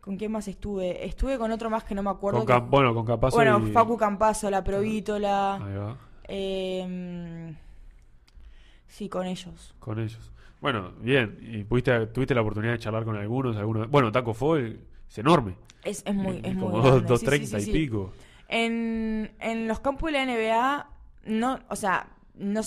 ¿Con 0.00 0.16
quién 0.16 0.32
más 0.32 0.48
estuve? 0.48 1.04
Estuve 1.04 1.36
con 1.36 1.50
otro 1.52 1.68
más 1.68 1.84
que 1.84 1.94
no 1.94 2.02
me 2.02 2.08
acuerdo. 2.08 2.38
Con 2.44 2.46
que- 2.46 2.66
bueno, 2.70 2.94
con 2.94 3.04
Capazo 3.04 3.36
bueno, 3.36 3.60
y... 3.68 3.70
Facu 3.70 3.98
Campazo, 3.98 4.48
la 4.50 4.64
Provítola. 4.64 5.56
Ahí 5.56 5.76
va. 5.76 5.96
Em, 6.24 7.54
sí, 8.86 9.10
con 9.10 9.26
ellos. 9.26 9.74
Con 9.78 9.98
ellos. 9.98 10.32
Bueno, 10.62 10.92
bien. 11.02 11.38
¿Y 11.42 11.64
pudiste, 11.64 12.06
tuviste 12.06 12.34
la 12.34 12.40
oportunidad 12.40 12.72
de 12.72 12.78
charlar 12.78 13.04
con 13.04 13.14
algunos? 13.16 13.58
algunos? 13.58 13.90
Bueno, 13.90 14.10
Taco 14.10 14.32
Fall 14.32 14.80
es 15.06 15.18
enorme. 15.18 15.54
Es, 15.84 16.02
es 16.06 16.14
muy, 16.14 16.38
es 16.42 16.54
muy 16.54 16.70
Como 16.70 16.80
grande. 16.82 17.06
dos- 17.06 17.20
Sí, 17.20 17.26
sí, 17.26 17.30
230 17.50 17.58
sí, 17.60 17.64
sí. 17.66 17.70
y 17.70 17.72
pico. 17.74 18.12
En, 18.48 19.30
en 19.38 19.68
los 19.68 19.80
campos 19.80 20.10
de 20.10 20.12
la 20.18 20.24
NBA, 20.24 20.88
no, 21.26 21.58
o 21.68 21.76
sea, 21.76 22.08
no, 22.38 22.60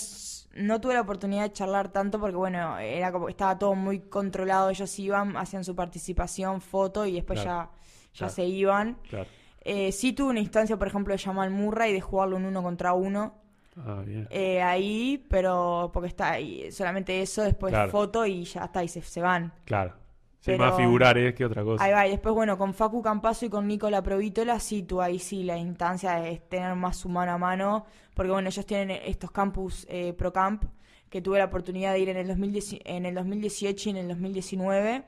no 0.55 0.81
tuve 0.81 0.93
la 0.93 1.01
oportunidad 1.01 1.43
de 1.43 1.53
charlar 1.53 1.91
tanto 1.91 2.19
porque, 2.19 2.35
bueno, 2.35 2.77
era 2.79 3.11
como 3.11 3.29
estaba 3.29 3.57
todo 3.57 3.75
muy 3.75 3.99
controlado. 4.01 4.69
Ellos 4.69 4.97
iban, 4.99 5.35
hacían 5.37 5.63
su 5.63 5.75
participación, 5.75 6.61
foto 6.61 7.05
y 7.05 7.13
después 7.13 7.41
Claro, 7.41 7.71
ya, 7.71 7.77
ya 8.13 8.17
claro. 8.19 8.33
se 8.33 8.45
iban. 8.45 8.97
Claro. 9.09 9.27
Eh, 9.63 9.91
sí 9.91 10.13
tuve 10.13 10.29
una 10.31 10.39
instancia, 10.39 10.77
por 10.77 10.87
ejemplo, 10.87 11.13
de 11.13 11.19
Jamal 11.19 11.51
Murray, 11.51 11.93
de 11.93 12.01
jugarlo 12.01 12.37
en 12.37 12.45
uno 12.45 12.63
contra 12.63 12.93
uno. 12.93 13.35
Ah, 13.77 14.01
bien. 14.05 14.27
eh, 14.29 14.61
ahí, 14.61 15.25
pero 15.29 15.91
porque 15.93 16.09
está 16.09 16.31
ahí, 16.31 16.69
solamente 16.73 17.21
eso, 17.21 17.41
después 17.43 17.73
foto 17.89 18.25
y 18.25 18.43
ya 18.43 18.65
está, 18.65 18.83
y 18.83 18.89
se, 18.89 19.01
se 19.01 19.21
van. 19.21 19.53
Claro. 19.63 19.93
Sí, 20.41 20.51
pero- 20.51 20.65
más 20.65 20.75
figurar 20.75 21.17
es 21.19 21.35
que 21.35 21.45
otra 21.45 21.63
cosa. 21.63 21.83
Ahí 21.83 21.91
va, 21.91 22.07
y 22.07 22.11
después, 22.11 22.33
bueno, 22.33 22.57
con 22.57 22.73
Facu 22.73 23.01
Campazo 23.03 23.45
y 23.45 23.49
con 23.49 23.67
Nicola 23.67 24.01
Provítola, 24.01 24.59
sí, 24.59 24.81
tú 24.81 24.99
ahí 24.99 25.19
sí, 25.19 25.43
la 25.43 25.55
instancia 25.55 26.27
es 26.27 26.49
tener 26.49 26.75
más 26.75 26.97
su 26.97 27.09
mano 27.09 27.33
a 27.33 27.37
mano, 27.37 27.85
porque 28.15 28.31
bueno, 28.31 28.49
ellos 28.49 28.65
tienen 28.65 28.99
estos 29.05 29.29
campus 29.29 29.85
eh, 29.87 30.13
ProCamp, 30.13 30.63
que 31.11 31.21
tuve 31.21 31.37
la 31.37 31.45
oportunidad 31.45 31.93
de 31.93 31.99
ir 31.99 32.09
en 32.09 32.17
el, 32.17 32.27
2010 32.27 32.79
en 32.85 33.05
el 33.05 33.13
2018 33.13 33.89
y 33.89 33.91
en 33.91 33.97
el 33.97 34.07
2019, 34.07 35.03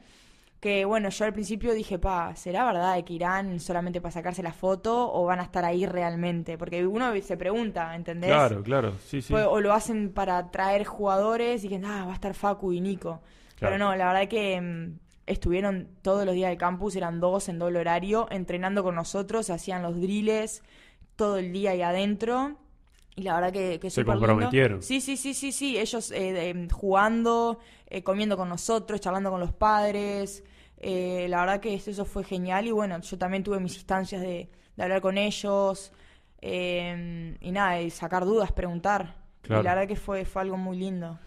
que 0.59 0.85
bueno, 0.85 1.09
yo 1.09 1.25
al 1.25 1.33
principio 1.33 1.73
dije, 1.73 1.97
pa, 1.97 2.35
¿será 2.35 2.65
verdad 2.65 2.93
de 2.93 3.03
que 3.03 3.13
irán 3.13 3.59
solamente 3.59 4.01
para 4.01 4.11
sacarse 4.11 4.43
la 4.43 4.53
foto 4.53 5.11
o 5.13 5.25
van 5.25 5.39
a 5.39 5.43
estar 5.43 5.65
ahí 5.65 5.87
realmente? 5.87 6.59
Porque 6.59 6.85
uno 6.85 7.11
se 7.21 7.37
pregunta, 7.37 7.95
¿entendés? 7.95 8.29
Claro, 8.29 8.61
claro. 8.61 8.93
Sí, 8.99 9.21
sí. 9.21 9.33
Pues, 9.33 9.45
o 9.47 9.59
lo 9.59 9.73
hacen 9.73 10.13
para 10.13 10.51
traer 10.51 10.85
jugadores 10.85 11.63
y 11.63 11.69
que 11.69 11.81
ah, 11.83 12.05
va 12.05 12.11
a 12.11 12.15
estar 12.15 12.35
Facu 12.35 12.71
y 12.71 12.81
Nico. 12.81 13.21
Claro. 13.55 13.73
Pero 13.73 13.77
no, 13.77 13.95
la 13.95 14.13
verdad 14.13 14.27
que 14.27 14.61
mm, 14.61 14.99
estuvieron 15.25 15.89
todos 16.01 16.25
los 16.25 16.35
días 16.35 16.49
del 16.49 16.57
campus, 16.57 16.95
eran 16.95 17.19
dos 17.19 17.49
en 17.49 17.59
doble 17.59 17.79
horario, 17.79 18.27
entrenando 18.31 18.83
con 18.83 18.95
nosotros, 18.95 19.49
hacían 19.49 19.81
los 19.83 19.99
drills 19.99 20.61
todo 21.15 21.37
el 21.37 21.51
día 21.53 21.71
ahí 21.71 21.81
adentro. 21.81 22.57
Y 23.15 23.21
la 23.23 23.35
verdad 23.35 23.53
que, 23.53 23.79
que 23.79 23.89
Se 23.91 24.01
lindo. 24.01 24.13
comprometieron. 24.13 24.81
Sí, 24.81 24.99
sí, 24.99 25.17
sí, 25.17 25.33
sí, 25.35 25.51
sí. 25.51 25.77
Ellos 25.77 26.09
eh, 26.11 26.33
de- 26.33 26.67
jugando, 26.73 27.59
eh, 27.87 28.01
comiendo 28.03 28.35
con 28.37 28.49
nosotros, 28.49 28.99
charlando 29.01 29.29
con 29.29 29.39
los 29.39 29.53
padres. 29.53 30.43
Eh, 30.77 31.27
la 31.29 31.39
verdad 31.41 31.59
que 31.59 31.75
eso 31.75 32.05
fue 32.05 32.23
genial. 32.23 32.65
Y 32.67 32.71
bueno, 32.71 32.99
yo 32.99 33.17
también 33.17 33.43
tuve 33.43 33.59
mis 33.59 33.75
instancias 33.75 34.19
de, 34.21 34.49
de 34.75 34.83
hablar 34.83 34.99
con 35.01 35.17
ellos. 35.19 35.91
eh, 36.41 37.37
y 37.39 37.51
nada, 37.51 37.75
de 37.75 37.89
sacar 37.89 38.25
dudas, 38.25 38.51
preguntar. 38.51 39.15
Claro. 39.41 39.61
Y 39.61 39.63
la 39.65 39.75
verdad 39.75 39.87
que 39.87 39.95
fue, 39.95 40.25
fue 40.25 40.41
algo 40.41 40.57
muy 40.57 40.77
lindo. 40.77 41.19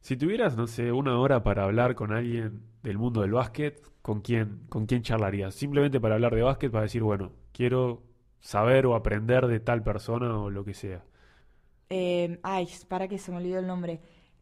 Si 0.00 0.16
tuvieras, 0.16 0.56
no 0.56 0.66
sé, 0.66 0.92
una 0.92 1.18
hora 1.18 1.42
para 1.42 1.64
hablar 1.64 1.94
con 1.94 2.12
alguien 2.12 2.62
del 2.82 2.98
mundo 2.98 3.20
del 3.22 3.32
básquet, 3.32 3.82
¿con 4.02 4.20
quién, 4.20 4.60
con 4.68 4.86
quién 4.86 5.02
charlarías? 5.02 5.54
Simplemente 5.54 6.00
para 6.00 6.14
hablar 6.14 6.34
de 6.34 6.42
básquet, 6.42 6.70
para 6.70 6.84
decir, 6.84 7.02
bueno, 7.02 7.32
quiero 7.52 8.02
saber 8.40 8.86
o 8.86 8.94
aprender 8.94 9.46
de 9.46 9.60
tal 9.60 9.82
persona 9.82 10.38
o 10.38 10.50
lo 10.50 10.64
que 10.64 10.74
sea. 10.74 11.04
Eh, 11.90 12.38
ay, 12.42 12.68
para 12.88 13.08
que 13.08 13.18
se 13.18 13.30
me 13.30 13.38
olvidó 13.38 13.58
el 13.58 13.66
nombre. 13.66 14.00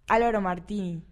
Álvaro 0.08 0.40
Martini. 0.40 1.02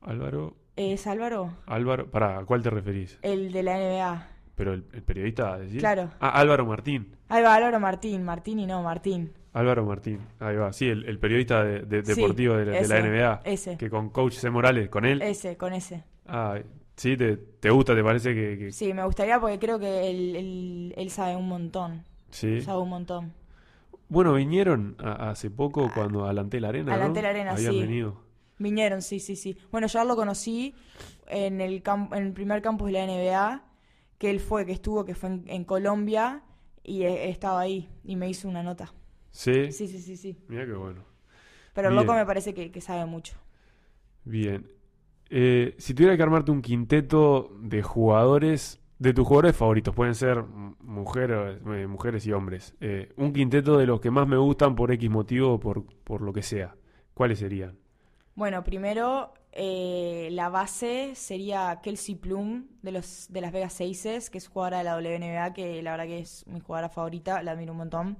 Álvaro, 0.00 0.56
¿Es 0.78 1.08
Álvaro? 1.08 1.56
Álvaro, 1.66 2.08
para, 2.08 2.38
¿a 2.38 2.44
cuál 2.44 2.62
te 2.62 2.70
referís? 2.70 3.18
El 3.22 3.50
de 3.50 3.64
la 3.64 3.78
NBA. 3.78 4.28
Pero 4.54 4.74
el, 4.74 4.84
el 4.92 5.02
periodista, 5.02 5.58
¿decís? 5.58 5.80
Claro. 5.80 6.10
Ah, 6.20 6.30
Álvaro 6.30 6.64
Martín. 6.66 7.16
Álvaro 7.28 7.80
Martín, 7.80 8.22
Martín 8.24 8.60
y 8.60 8.66
no, 8.66 8.82
Martín. 8.84 9.32
Álvaro 9.58 9.84
Martín, 9.84 10.20
ahí 10.40 10.56
va. 10.56 10.72
Sí, 10.72 10.88
el, 10.88 11.04
el 11.04 11.18
periodista 11.18 11.62
de, 11.64 11.80
de- 11.82 12.04
Sí, 12.04 12.14
deportivo 12.14 12.54
de, 12.56 12.66
la- 12.66 12.80
de 12.80 12.88
la 12.88 13.00
NBA. 13.00 13.40
ese. 13.44 13.76
Que 13.76 13.90
con 13.90 14.10
Coach 14.10 14.34
C. 14.34 14.50
Morales, 14.50 14.88
con 14.88 15.04
él. 15.04 15.20
Ese, 15.22 15.56
con 15.56 15.72
ese. 15.72 16.04
Ah, 16.26 16.58
sí, 16.96 17.16
te, 17.16 17.36
te 17.36 17.70
gusta, 17.70 17.94
te 17.94 18.02
parece 18.04 18.34
que, 18.34 18.58
que- 18.58 18.72
Sí, 18.72 18.92
me 18.94 19.04
gustaría 19.04 19.40
porque 19.40 19.58
creo 19.58 19.78
que 19.78 20.10
él, 20.10 20.36
él, 20.36 20.94
él 20.96 21.10
sabe 21.10 21.36
un 21.36 21.48
montón. 21.48 22.04
sí. 22.30 22.60
Sabe 22.60 22.80
un 22.82 22.88
montón. 22.90 23.32
Bueno, 24.08 24.32
vinieron 24.34 24.96
a- 24.98 25.30
hace 25.30 25.50
poco 25.50 25.90
cuando 25.94 26.26
a 26.26 26.32
la 26.32 26.40
Arena, 26.40 26.94
a 26.94 26.96
la 26.96 27.02
¿no? 27.02 27.08
Antel 27.08 27.26
Arena, 27.26 27.50
Habían 27.52 27.72
sí. 27.74 27.80
venido. 27.80 28.20
Vinieron, 28.58 29.02
sí, 29.02 29.20
sí, 29.20 29.36
sí. 29.36 29.56
Bueno, 29.70 29.86
yo 29.86 30.02
lo 30.04 30.16
conocí 30.16 30.74
en 31.28 31.60
el, 31.60 31.82
en 32.12 32.22
el 32.26 32.32
primer 32.32 32.60
campus 32.62 32.86
de 32.86 32.92
la 32.92 33.04
NBA, 33.06 33.62
que 34.18 34.30
él 34.30 34.40
fue, 34.40 34.64
que 34.66 34.72
estuvo, 34.72 35.04
que 35.04 35.14
fue 35.14 35.28
en, 35.28 35.44
en 35.46 35.64
Colombia, 35.64 36.42
y 36.82 37.02
eh, 37.02 37.28
estaba 37.28 37.60
ahí, 37.60 37.88
y 38.02 38.16
me 38.16 38.28
hizo 38.28 38.48
una 38.48 38.62
nota. 38.62 38.92
Sí. 39.38 39.70
Sí, 39.70 39.86
sí, 39.86 40.00
sí, 40.00 40.16
sí. 40.16 40.36
Mira 40.48 40.66
qué 40.66 40.72
bueno. 40.72 41.04
Pero 41.72 41.90
Bien. 41.90 42.00
loco 42.00 42.12
me 42.12 42.26
parece 42.26 42.52
que, 42.54 42.72
que 42.72 42.80
sabe 42.80 43.06
mucho. 43.06 43.36
Bien. 44.24 44.68
Eh, 45.30 45.76
si 45.78 45.94
tuviera 45.94 46.16
que 46.16 46.24
armarte 46.24 46.50
un 46.50 46.60
quinteto 46.60 47.56
de 47.60 47.84
jugadores, 47.84 48.80
de 48.98 49.14
tus 49.14 49.24
jugadores 49.28 49.54
favoritos, 49.54 49.94
pueden 49.94 50.16
ser 50.16 50.42
mujeres, 50.42 51.60
eh, 51.68 51.86
mujeres 51.86 52.26
y 52.26 52.32
hombres, 52.32 52.74
eh, 52.80 53.12
un 53.16 53.32
quinteto 53.32 53.78
de 53.78 53.86
los 53.86 54.00
que 54.00 54.10
más 54.10 54.26
me 54.26 54.36
gustan 54.36 54.74
por 54.74 54.90
X 54.90 55.08
motivo 55.08 55.52
o 55.52 55.60
por, 55.60 55.84
por 56.02 56.20
lo 56.20 56.32
que 56.32 56.42
sea, 56.42 56.74
¿cuáles 57.14 57.38
serían? 57.38 57.78
Bueno, 58.34 58.64
primero, 58.64 59.34
eh, 59.52 60.30
la 60.32 60.48
base 60.48 61.14
sería 61.14 61.78
Kelsey 61.80 62.16
Plum 62.16 62.66
de 62.82 62.90
los 62.90 63.28
de 63.30 63.40
Las 63.40 63.52
Vegas 63.52 63.80
Aces, 63.80 64.30
que 64.30 64.38
es 64.38 64.48
jugadora 64.48 64.78
de 64.78 64.84
la 64.84 64.96
WNBA, 64.96 65.52
que 65.52 65.80
la 65.80 65.92
verdad 65.92 66.06
que 66.06 66.18
es 66.18 66.44
mi 66.48 66.58
jugadora 66.58 66.88
favorita, 66.88 67.40
la 67.44 67.52
admiro 67.52 67.70
un 67.70 67.78
montón. 67.78 68.18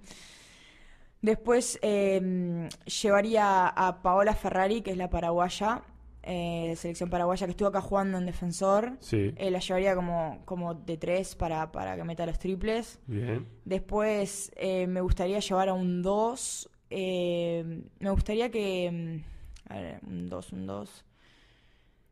Después 1.21 1.79
eh, 1.83 2.69
llevaría 3.03 3.67
a 3.69 4.03
Paola 4.03 4.35
Ferrari, 4.35 4.83
que 4.83 4.93
es 4.93 4.97
la 4.97 5.11
paraguaya, 5.11 5.83
eh, 6.23 6.75
selección 6.77 7.11
paraguaya, 7.11 7.47
que 7.47 7.51
estuvo 7.53 7.69
acá 7.69 7.81
jugando 7.81 8.19
en 8.19 8.27
defensor. 8.27 8.97
Sí. 9.01 9.33
Eh, 9.37 9.51
la 9.51 9.59
llevaría 9.59 9.95
como, 9.97 10.43
como 10.45 10.75
de 10.75 10.97
tres 10.97 11.35
para, 11.35 11.73
para 11.73 11.97
que 11.97 12.05
meta 12.05 12.25
los 12.27 12.39
triples. 12.39 13.01
Bien. 13.07 13.47
Después 13.65 14.53
eh, 14.57 14.87
me 14.87 15.01
gustaría 15.01 15.41
llevar 15.41 15.71
a 15.71 15.75
un 15.75 16.03
2. 16.03 16.71
me 16.91 18.11
gustaría 18.11 18.51
que. 18.51 19.23
mm, 19.27 19.73
A 19.73 19.81
ver, 19.81 20.01
un 20.07 20.29
2, 20.29 20.53
un 20.53 20.67
2. 20.67 21.05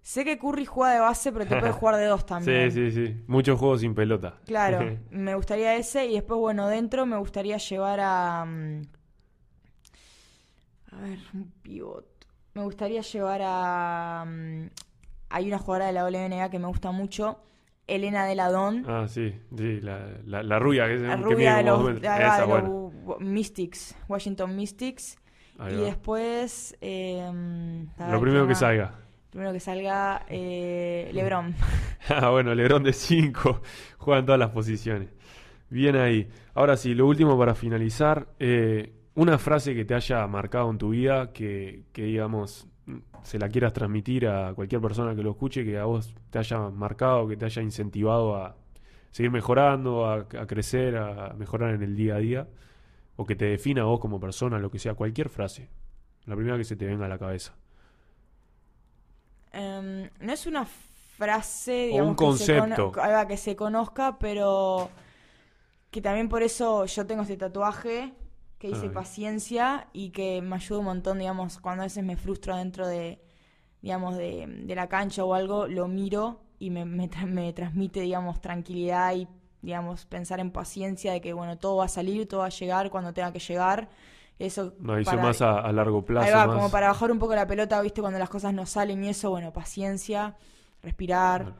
Sé 0.02 0.24
que 0.24 0.38
Curry 0.38 0.64
juega 0.66 0.94
de 0.94 1.00
base, 1.00 1.32
pero 1.32 1.46
te 1.46 1.56
puede 1.58 1.72
jugar 1.80 1.96
de 1.96 2.06
2 2.06 2.26
también. 2.26 2.70
Sí, 2.70 2.90
sí, 2.90 3.06
sí. 3.06 3.16
Muchos 3.26 3.58
juegos 3.58 3.80
sin 3.80 3.94
pelota. 3.94 4.38
Claro, 4.46 4.98
me 5.10 5.34
gustaría 5.34 5.74
ese. 5.76 6.06
Y 6.06 6.14
después, 6.14 6.38
bueno, 6.40 6.68
dentro 6.68 7.06
me 7.06 7.16
gustaría 7.18 7.56
llevar 7.58 8.00
a. 8.00 8.44
mm, 8.44 8.82
A 10.92 11.00
ver, 11.00 11.18
un 11.34 11.50
pivot. 11.62 12.06
Me 12.54 12.62
gustaría 12.62 13.00
llevar 13.02 13.40
a. 13.44 14.24
mm, 14.26 14.66
Hay 15.30 15.48
una 15.48 15.58
jugadora 15.58 15.86
de 15.86 15.92
la 15.92 16.04
WNBA 16.04 16.50
que 16.50 16.58
me 16.58 16.66
gusta 16.68 16.90
mucho, 16.92 17.38
Elena 17.86 18.24
Deladón. 18.24 18.84
Ah, 18.88 19.06
sí, 19.08 19.34
sí, 19.56 19.80
la, 19.80 20.08
la, 20.24 20.42
la 20.42 20.58
rubia 20.58 20.86
que, 20.86 20.94
es, 20.94 21.00
La 21.02 21.16
que 21.16 21.22
rubia 21.22 21.36
mide 21.56 21.64
de 21.64 21.70
como 21.70 21.70
los, 21.70 21.78
dos 21.78 21.86
de 21.86 21.92
metros. 21.94 22.12
acá, 22.14 22.26
Esa, 22.28 22.40
de 22.40 22.46
bueno. 22.46 22.92
los 23.06 23.20
Mystics, 23.20 23.96
Washington 24.08 24.56
Mystics. 24.56 25.16
Ahí 25.58 25.74
y 25.74 25.76
va. 25.78 25.84
después. 25.86 26.76
a 26.80 26.86
ver, 26.86 28.12
Lo 28.12 28.20
primero 28.20 28.44
¿quién 28.44 28.46
que 28.46 28.46
más? 28.48 28.58
salga. 28.58 28.94
Primero 29.30 29.52
que 29.52 29.60
salga 29.60 30.24
eh, 30.28 31.10
LeBron. 31.12 31.54
Ah, 32.08 32.30
bueno, 32.30 32.54
Lebrón 32.54 32.84
de 32.84 32.92
5, 32.92 33.62
juega 33.98 34.20
en 34.20 34.26
todas 34.26 34.38
las 34.38 34.50
posiciones. 34.50 35.08
Bien 35.68 35.96
ahí. 35.96 36.28
Ahora 36.54 36.76
sí, 36.76 36.94
lo 36.94 37.04
último 37.06 37.36
para 37.36 37.56
finalizar, 37.56 38.28
eh, 38.38 38.92
una 39.16 39.38
frase 39.38 39.74
que 39.74 39.84
te 39.84 39.94
haya 39.94 40.26
marcado 40.28 40.70
en 40.70 40.78
tu 40.78 40.90
vida, 40.90 41.32
que, 41.32 41.84
que 41.92 42.04
digamos, 42.04 42.68
se 43.22 43.38
la 43.38 43.48
quieras 43.48 43.72
transmitir 43.72 44.28
a 44.28 44.54
cualquier 44.54 44.80
persona 44.80 45.14
que 45.16 45.22
lo 45.22 45.32
escuche, 45.32 45.64
que 45.64 45.78
a 45.78 45.84
vos 45.84 46.14
te 46.30 46.38
haya 46.38 46.58
marcado, 46.70 47.26
que 47.26 47.36
te 47.36 47.44
haya 47.46 47.62
incentivado 47.62 48.36
a 48.36 48.56
seguir 49.10 49.30
mejorando, 49.32 50.06
a, 50.06 50.16
a 50.16 50.46
crecer, 50.46 50.96
a 50.96 51.32
mejorar 51.34 51.74
en 51.74 51.82
el 51.82 51.96
día 51.96 52.16
a 52.16 52.18
día, 52.18 52.48
o 53.16 53.24
que 53.26 53.34
te 53.36 53.46
defina 53.46 53.82
a 53.82 53.84
vos 53.86 54.00
como 54.00 54.20
persona, 54.20 54.58
lo 54.58 54.70
que 54.70 54.78
sea, 54.78 54.94
cualquier 54.94 55.28
frase. 55.30 55.70
La 56.26 56.36
primera 56.36 56.56
que 56.58 56.64
se 56.64 56.76
te 56.76 56.86
venga 56.86 57.06
a 57.06 57.08
la 57.08 57.18
cabeza. 57.18 57.54
Em, 59.52 60.10
no 60.20 60.32
es 60.32 60.46
una 60.46 60.66
frase, 60.66 61.88
O 61.88 61.88
digamos, 61.88 62.10
un 62.10 62.16
que 62.16 62.24
se 62.32 62.56
concepto. 62.58 62.92
va, 62.92 63.26
que 63.26 63.36
se 63.36 63.56
conozca, 63.56 64.18
pero 64.18 64.90
que 65.90 66.00
también 66.02 66.28
por 66.28 66.42
eso 66.42 66.84
yo 66.86 67.06
tengo 67.06 67.22
este 67.22 67.36
tatuaje 67.36 68.12
que 68.58 68.68
dice 68.68 68.86
Ay. 68.86 68.90
paciencia 68.90 69.88
y 69.92 70.10
que 70.10 70.40
me 70.42 70.56
ayuda 70.56 70.78
un 70.80 70.84
montón, 70.86 71.18
digamos, 71.18 71.58
cuando 71.58 71.82
a 71.82 71.86
veces 71.86 72.04
me 72.04 72.16
frustro 72.16 72.56
dentro 72.56 72.86
de, 72.86 73.20
digamos, 73.82 74.16
de, 74.16 74.46
de 74.64 74.74
la 74.74 74.88
cancha 74.88 75.24
o 75.24 75.34
algo, 75.34 75.66
lo 75.66 75.88
miro 75.88 76.40
y 76.58 76.70
me, 76.70 76.84
me, 76.84 77.10
tra- 77.10 77.26
me 77.26 77.52
transmite, 77.52 78.00
digamos, 78.00 78.40
tranquilidad 78.40 79.14
y, 79.14 79.28
digamos, 79.62 80.06
pensar 80.06 80.40
en 80.40 80.50
paciencia 80.52 81.12
de 81.12 81.20
que, 81.20 81.32
bueno, 81.34 81.58
todo 81.58 81.76
va 81.76 81.84
a 81.86 81.88
salir, 81.88 82.26
todo 82.28 82.40
va 82.40 82.46
a 82.46 82.50
llegar 82.50 82.90
cuando 82.90 83.12
tenga 83.12 83.32
que 83.32 83.40
llegar. 83.40 83.88
Eso 84.38 84.74
Una 84.80 84.96
visión 84.96 85.16
para- 85.16 85.28
más 85.28 85.42
a, 85.42 85.60
a 85.60 85.72
largo 85.72 86.04
plazo. 86.04 86.26
Ahí 86.26 86.32
va, 86.34 86.46
más- 86.46 86.56
como 86.56 86.70
para 86.70 86.88
bajar 86.88 87.10
un 87.12 87.18
poco 87.18 87.34
la 87.34 87.46
pelota, 87.46 87.80
viste, 87.82 88.00
cuando 88.00 88.18
las 88.18 88.28
cosas 88.30 88.52
no 88.54 88.66
salen 88.66 89.04
y 89.04 89.08
eso, 89.08 89.30
bueno, 89.30 89.52
paciencia, 89.52 90.36
respirar. 90.82 91.54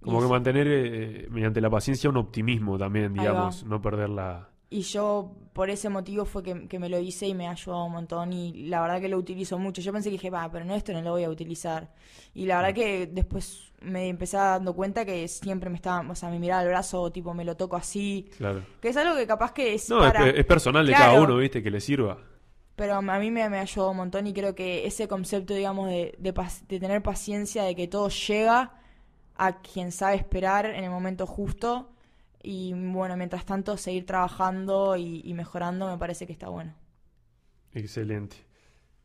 Como 0.00 0.20
que 0.20 0.28
mantener 0.28 0.66
eh, 0.68 1.28
mediante 1.30 1.60
la 1.60 1.70
paciencia 1.70 2.08
un 2.10 2.16
optimismo 2.16 2.78
también, 2.78 3.12
digamos, 3.12 3.64
no 3.64 3.80
perder 3.82 4.08
la... 4.10 4.49
Y 4.72 4.82
yo 4.82 5.32
por 5.52 5.68
ese 5.68 5.88
motivo 5.88 6.24
fue 6.24 6.44
que, 6.44 6.68
que 6.68 6.78
me 6.78 6.88
lo 6.88 6.98
hice 7.00 7.26
y 7.26 7.34
me 7.34 7.48
ha 7.48 7.50
ayudado 7.50 7.84
un 7.86 7.92
montón 7.92 8.32
y 8.32 8.68
la 8.68 8.80
verdad 8.80 9.00
que 9.00 9.08
lo 9.08 9.18
utilizo 9.18 9.58
mucho. 9.58 9.80
Yo 9.82 9.92
pensé 9.92 10.08
que 10.10 10.12
dije, 10.12 10.30
va, 10.30 10.48
pero 10.50 10.64
no, 10.64 10.76
esto 10.76 10.92
no 10.92 11.02
lo 11.02 11.10
voy 11.10 11.24
a 11.24 11.28
utilizar. 11.30 11.92
Y 12.34 12.46
la 12.46 12.58
verdad 12.62 12.74
que 12.74 13.08
después 13.08 13.72
me 13.82 14.06
empecé 14.08 14.36
dando 14.36 14.72
cuenta 14.74 15.04
que 15.04 15.26
siempre 15.26 15.70
me 15.70 15.76
estaba, 15.76 16.08
o 16.08 16.14
sea, 16.14 16.28
me 16.30 16.38
miraba 16.38 16.62
el 16.62 16.68
brazo, 16.68 17.10
tipo, 17.10 17.34
me 17.34 17.44
lo 17.44 17.56
toco 17.56 17.74
así. 17.76 18.30
Claro. 18.38 18.64
Que 18.80 18.90
es 18.90 18.96
algo 18.96 19.16
que 19.16 19.26
capaz 19.26 19.52
que 19.52 19.74
es 19.74 19.90
No, 19.90 20.04
es, 20.06 20.12
para... 20.12 20.24
pe- 20.32 20.38
es 20.38 20.46
personal 20.46 20.86
de 20.86 20.92
Claro. 20.92 21.12
cada 21.14 21.24
uno, 21.24 21.36
¿viste? 21.38 21.62
Que 21.64 21.70
le 21.72 21.80
sirva. 21.80 22.18
Pero 22.76 22.94
a 22.94 23.02
mí 23.02 23.30
me, 23.32 23.48
me 23.50 23.58
ayudó 23.58 23.90
un 23.90 23.96
montón 23.96 24.28
y 24.28 24.32
creo 24.32 24.54
que 24.54 24.86
ese 24.86 25.08
concepto, 25.08 25.52
digamos, 25.52 25.88
de, 25.88 26.14
de 26.18 26.78
tener 26.78 27.02
paciencia, 27.02 27.64
de 27.64 27.74
que 27.74 27.88
todo 27.88 28.08
llega 28.08 28.72
a 29.36 29.60
quien 29.62 29.90
sabe 29.90 30.14
esperar 30.14 30.66
en 30.66 30.84
el 30.84 30.90
momento 30.90 31.26
justo 31.26 31.90
y 32.42 32.72
bueno, 32.74 33.16
mientras 33.16 33.44
tanto 33.44 33.76
seguir 33.76 34.06
trabajando 34.06 34.96
y, 34.96 35.32
mejorando 35.34 35.88
me 35.88 35.98
parece 35.98 36.26
que 36.26 36.32
está 36.32 36.48
bueno. 36.48 36.74
Excelente. 37.72 38.36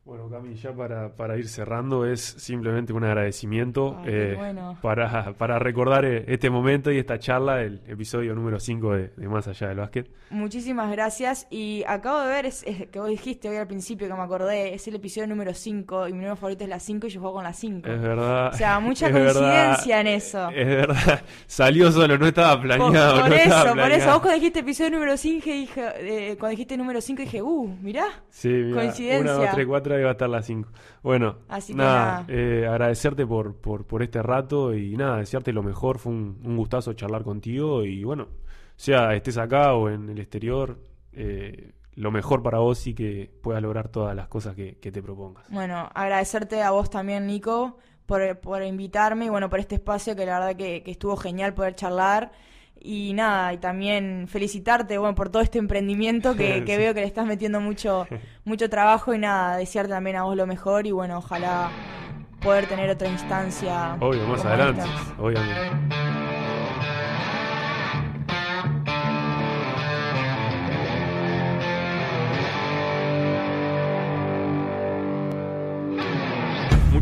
Bueno, 0.06 0.28
Cami, 0.30 0.54
ya 0.54 0.72
para, 0.72 1.16
para 1.16 1.36
ir 1.36 1.48
cerrando, 1.48 2.06
es 2.06 2.20
simplemente 2.20 2.92
un 2.92 3.02
agradecimiento 3.02 4.00
qué 4.04 4.34
eh, 4.34 4.34
bueno. 4.36 4.78
para, 4.80 5.32
para 5.32 5.58
recordar 5.58 6.04
eh, 6.04 6.24
este 6.28 6.48
momento 6.48 6.92
y 6.92 6.98
esta 6.98 7.18
charla 7.18 7.56
del 7.56 7.80
episodio 7.88 8.32
número 8.36 8.60
5 8.60 8.92
de, 8.92 9.08
de 9.16 9.28
Más 9.28 9.48
Allá 9.48 9.66
del 9.66 9.78
Básquet. 9.78 10.08
Muchísimas 10.30 10.92
gracias 10.92 11.48
y 11.50 11.82
acabo 11.88 12.20
de 12.20 12.28
ver, 12.28 12.46
es, 12.46 12.62
es 12.68 12.86
que 12.86 13.00
vos 13.00 13.08
dijiste 13.08 13.48
hoy 13.48 13.56
al 13.56 13.66
principio 13.66 14.06
que 14.06 14.14
me 14.14 14.20
acordé, 14.20 14.74
es 14.74 14.86
el 14.86 14.94
episodio 14.94 15.26
número 15.26 15.52
5 15.52 16.06
y 16.06 16.12
mi 16.12 16.18
número 16.18 16.36
favorito 16.36 16.62
es 16.62 16.70
la 16.70 16.78
5 16.78 17.08
y 17.08 17.10
yo 17.10 17.20
juego 17.20 17.34
con 17.34 17.44
la 17.44 17.52
5. 17.52 17.88
Es 17.88 18.00
verdad. 18.00 18.54
O 18.54 18.56
sea, 18.56 18.78
mucha 18.80 19.08
verdad, 19.08 19.32
coincidencia 19.32 20.00
en 20.00 20.06
eso. 20.06 20.50
Es 20.50 20.66
verdad. 20.68 21.20
Salió 21.48 21.90
solo, 21.90 22.16
no 22.16 22.28
estaba 22.28 22.62
planeado. 22.62 23.22
por 23.22 23.28
no 23.28 23.34
eso, 23.34 23.44
estaba 23.44 23.82
por 23.82 23.90
eso. 23.90 24.06
Vos 24.06 24.20
cuando 24.20 24.34
dijiste 24.34 24.60
episodio 24.60 24.90
número 24.92 25.16
5, 25.16 25.44
dije, 25.44 25.82
eh, 25.98 26.36
cuando 26.38 26.50
dijiste 26.50 26.76
número 26.76 27.00
5 27.00 27.22
dije, 27.22 27.42
uh, 27.42 27.76
mirá. 27.82 28.06
Sí, 28.30 28.70
Coincidencia. 28.72 29.32
1, 29.32 29.42
2, 29.42 29.50
3, 29.52 29.66
4 29.66 29.95
va 30.04 30.10
a 30.10 30.12
estar 30.12 30.28
las 30.28 30.46
5. 30.46 30.70
Bueno, 31.02 31.38
Así 31.48 31.76
que 31.76 31.84
nada, 31.84 32.04
nada. 32.04 32.24
eh, 32.28 32.66
agradecerte 32.68 33.26
por, 33.26 33.56
por, 33.56 33.86
por 33.86 34.02
este 34.02 34.22
rato 34.22 34.74
y 34.74 34.96
nada, 34.96 35.18
desearte 35.18 35.52
lo 35.52 35.62
mejor. 35.62 35.98
Fue 35.98 36.12
un, 36.12 36.40
un 36.44 36.56
gustazo 36.56 36.92
charlar 36.94 37.22
contigo 37.24 37.84
y 37.84 38.04
bueno, 38.04 38.28
sea 38.76 39.14
estés 39.14 39.38
acá 39.38 39.74
o 39.74 39.88
en 39.88 40.08
el 40.10 40.18
exterior, 40.18 40.78
eh, 41.12 41.72
lo 41.94 42.10
mejor 42.10 42.42
para 42.42 42.58
vos 42.58 42.86
y 42.86 42.94
que 42.94 43.30
puedas 43.42 43.62
lograr 43.62 43.88
todas 43.88 44.14
las 44.14 44.28
cosas 44.28 44.54
que, 44.54 44.76
que 44.78 44.92
te 44.92 45.02
propongas. 45.02 45.44
Bueno, 45.48 45.88
agradecerte 45.94 46.62
a 46.62 46.70
vos 46.70 46.90
también, 46.90 47.26
Nico, 47.26 47.78
por, 48.04 48.38
por 48.40 48.62
invitarme 48.62 49.26
y 49.26 49.28
bueno, 49.30 49.48
por 49.48 49.60
este 49.60 49.76
espacio 49.76 50.14
que 50.14 50.26
la 50.26 50.38
verdad 50.40 50.56
que, 50.56 50.82
que 50.82 50.90
estuvo 50.90 51.16
genial 51.16 51.54
poder 51.54 51.74
charlar. 51.74 52.32
Y 52.88 53.14
nada, 53.14 53.52
y 53.52 53.58
también 53.58 54.26
felicitarte, 54.28 54.96
bueno, 54.98 55.16
por 55.16 55.28
todo 55.28 55.42
este 55.42 55.58
emprendimiento 55.58 56.36
que, 56.36 56.62
que 56.66 56.72
Sí. 56.74 56.78
veo 56.78 56.94
que 56.94 57.00
le 57.00 57.06
estás 57.06 57.26
metiendo 57.26 57.60
mucho, 57.60 58.06
mucho 58.44 58.70
trabajo 58.70 59.12
y 59.12 59.18
nada, 59.18 59.56
desearte 59.56 59.90
también 59.92 60.14
a 60.16 60.22
vos 60.22 60.36
lo 60.36 60.46
mejor 60.46 60.86
y 60.86 60.92
bueno, 60.92 61.18
ojalá 61.18 61.68
poder 62.40 62.66
tener 62.66 62.88
otra 62.90 63.08
instancia. 63.08 63.96
Obvio, 63.98 64.24
más 64.28 64.44
adelante, 64.44 64.82
estas. 64.82 65.18
obviamente. 65.18 66.25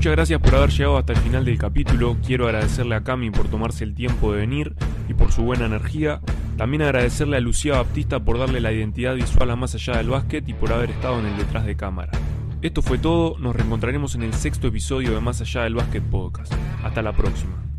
Muchas 0.04 0.16
gracias 0.16 0.40
por 0.42 0.54
haber 0.54 0.68
llegado 0.68 0.98
hasta 0.98 1.14
el 1.14 1.18
final 1.20 1.46
del 1.46 1.56
capítulo. 1.56 2.18
Quiero 2.26 2.44
agradecerle 2.44 2.94
a 2.94 3.02
Cami 3.02 3.30
por 3.30 3.48
tomarse 3.48 3.84
el 3.84 3.94
tiempo 3.94 4.34
de 4.34 4.40
venir. 4.40 4.74
y 5.08 5.14
por 5.14 5.32
su 5.32 5.44
buena 5.44 5.64
energía. 5.64 6.20
También 6.58 6.82
agradecerle 6.82 7.38
a 7.38 7.40
Lucía 7.40 7.76
Baptista 7.76 8.22
por 8.22 8.38
darle 8.38 8.60
la 8.60 8.70
identidad 8.70 9.14
visual 9.14 9.50
a 9.50 9.56
Más 9.56 9.74
Allá 9.74 9.96
del 9.96 10.10
Básquet 10.10 10.46
y 10.46 10.52
por 10.52 10.74
haber 10.74 10.90
estado 10.90 11.20
en 11.20 11.24
el 11.24 11.38
detrás 11.38 11.64
de 11.64 11.74
cámara. 11.74 12.12
Esto 12.60 12.82
fue 12.82 12.98
todo, 12.98 13.38
nos 13.38 13.56
reencontraremos 13.56 14.14
en 14.14 14.24
el 14.24 14.34
sexto 14.34 14.68
episodio 14.68 15.14
de 15.14 15.22
Más 15.22 15.40
Allá 15.40 15.62
del 15.62 15.74
Básquet 15.74 16.02
Podcast. 16.02 16.52
Hasta 16.82 17.00
la 17.00 17.14
próxima. 17.14 17.73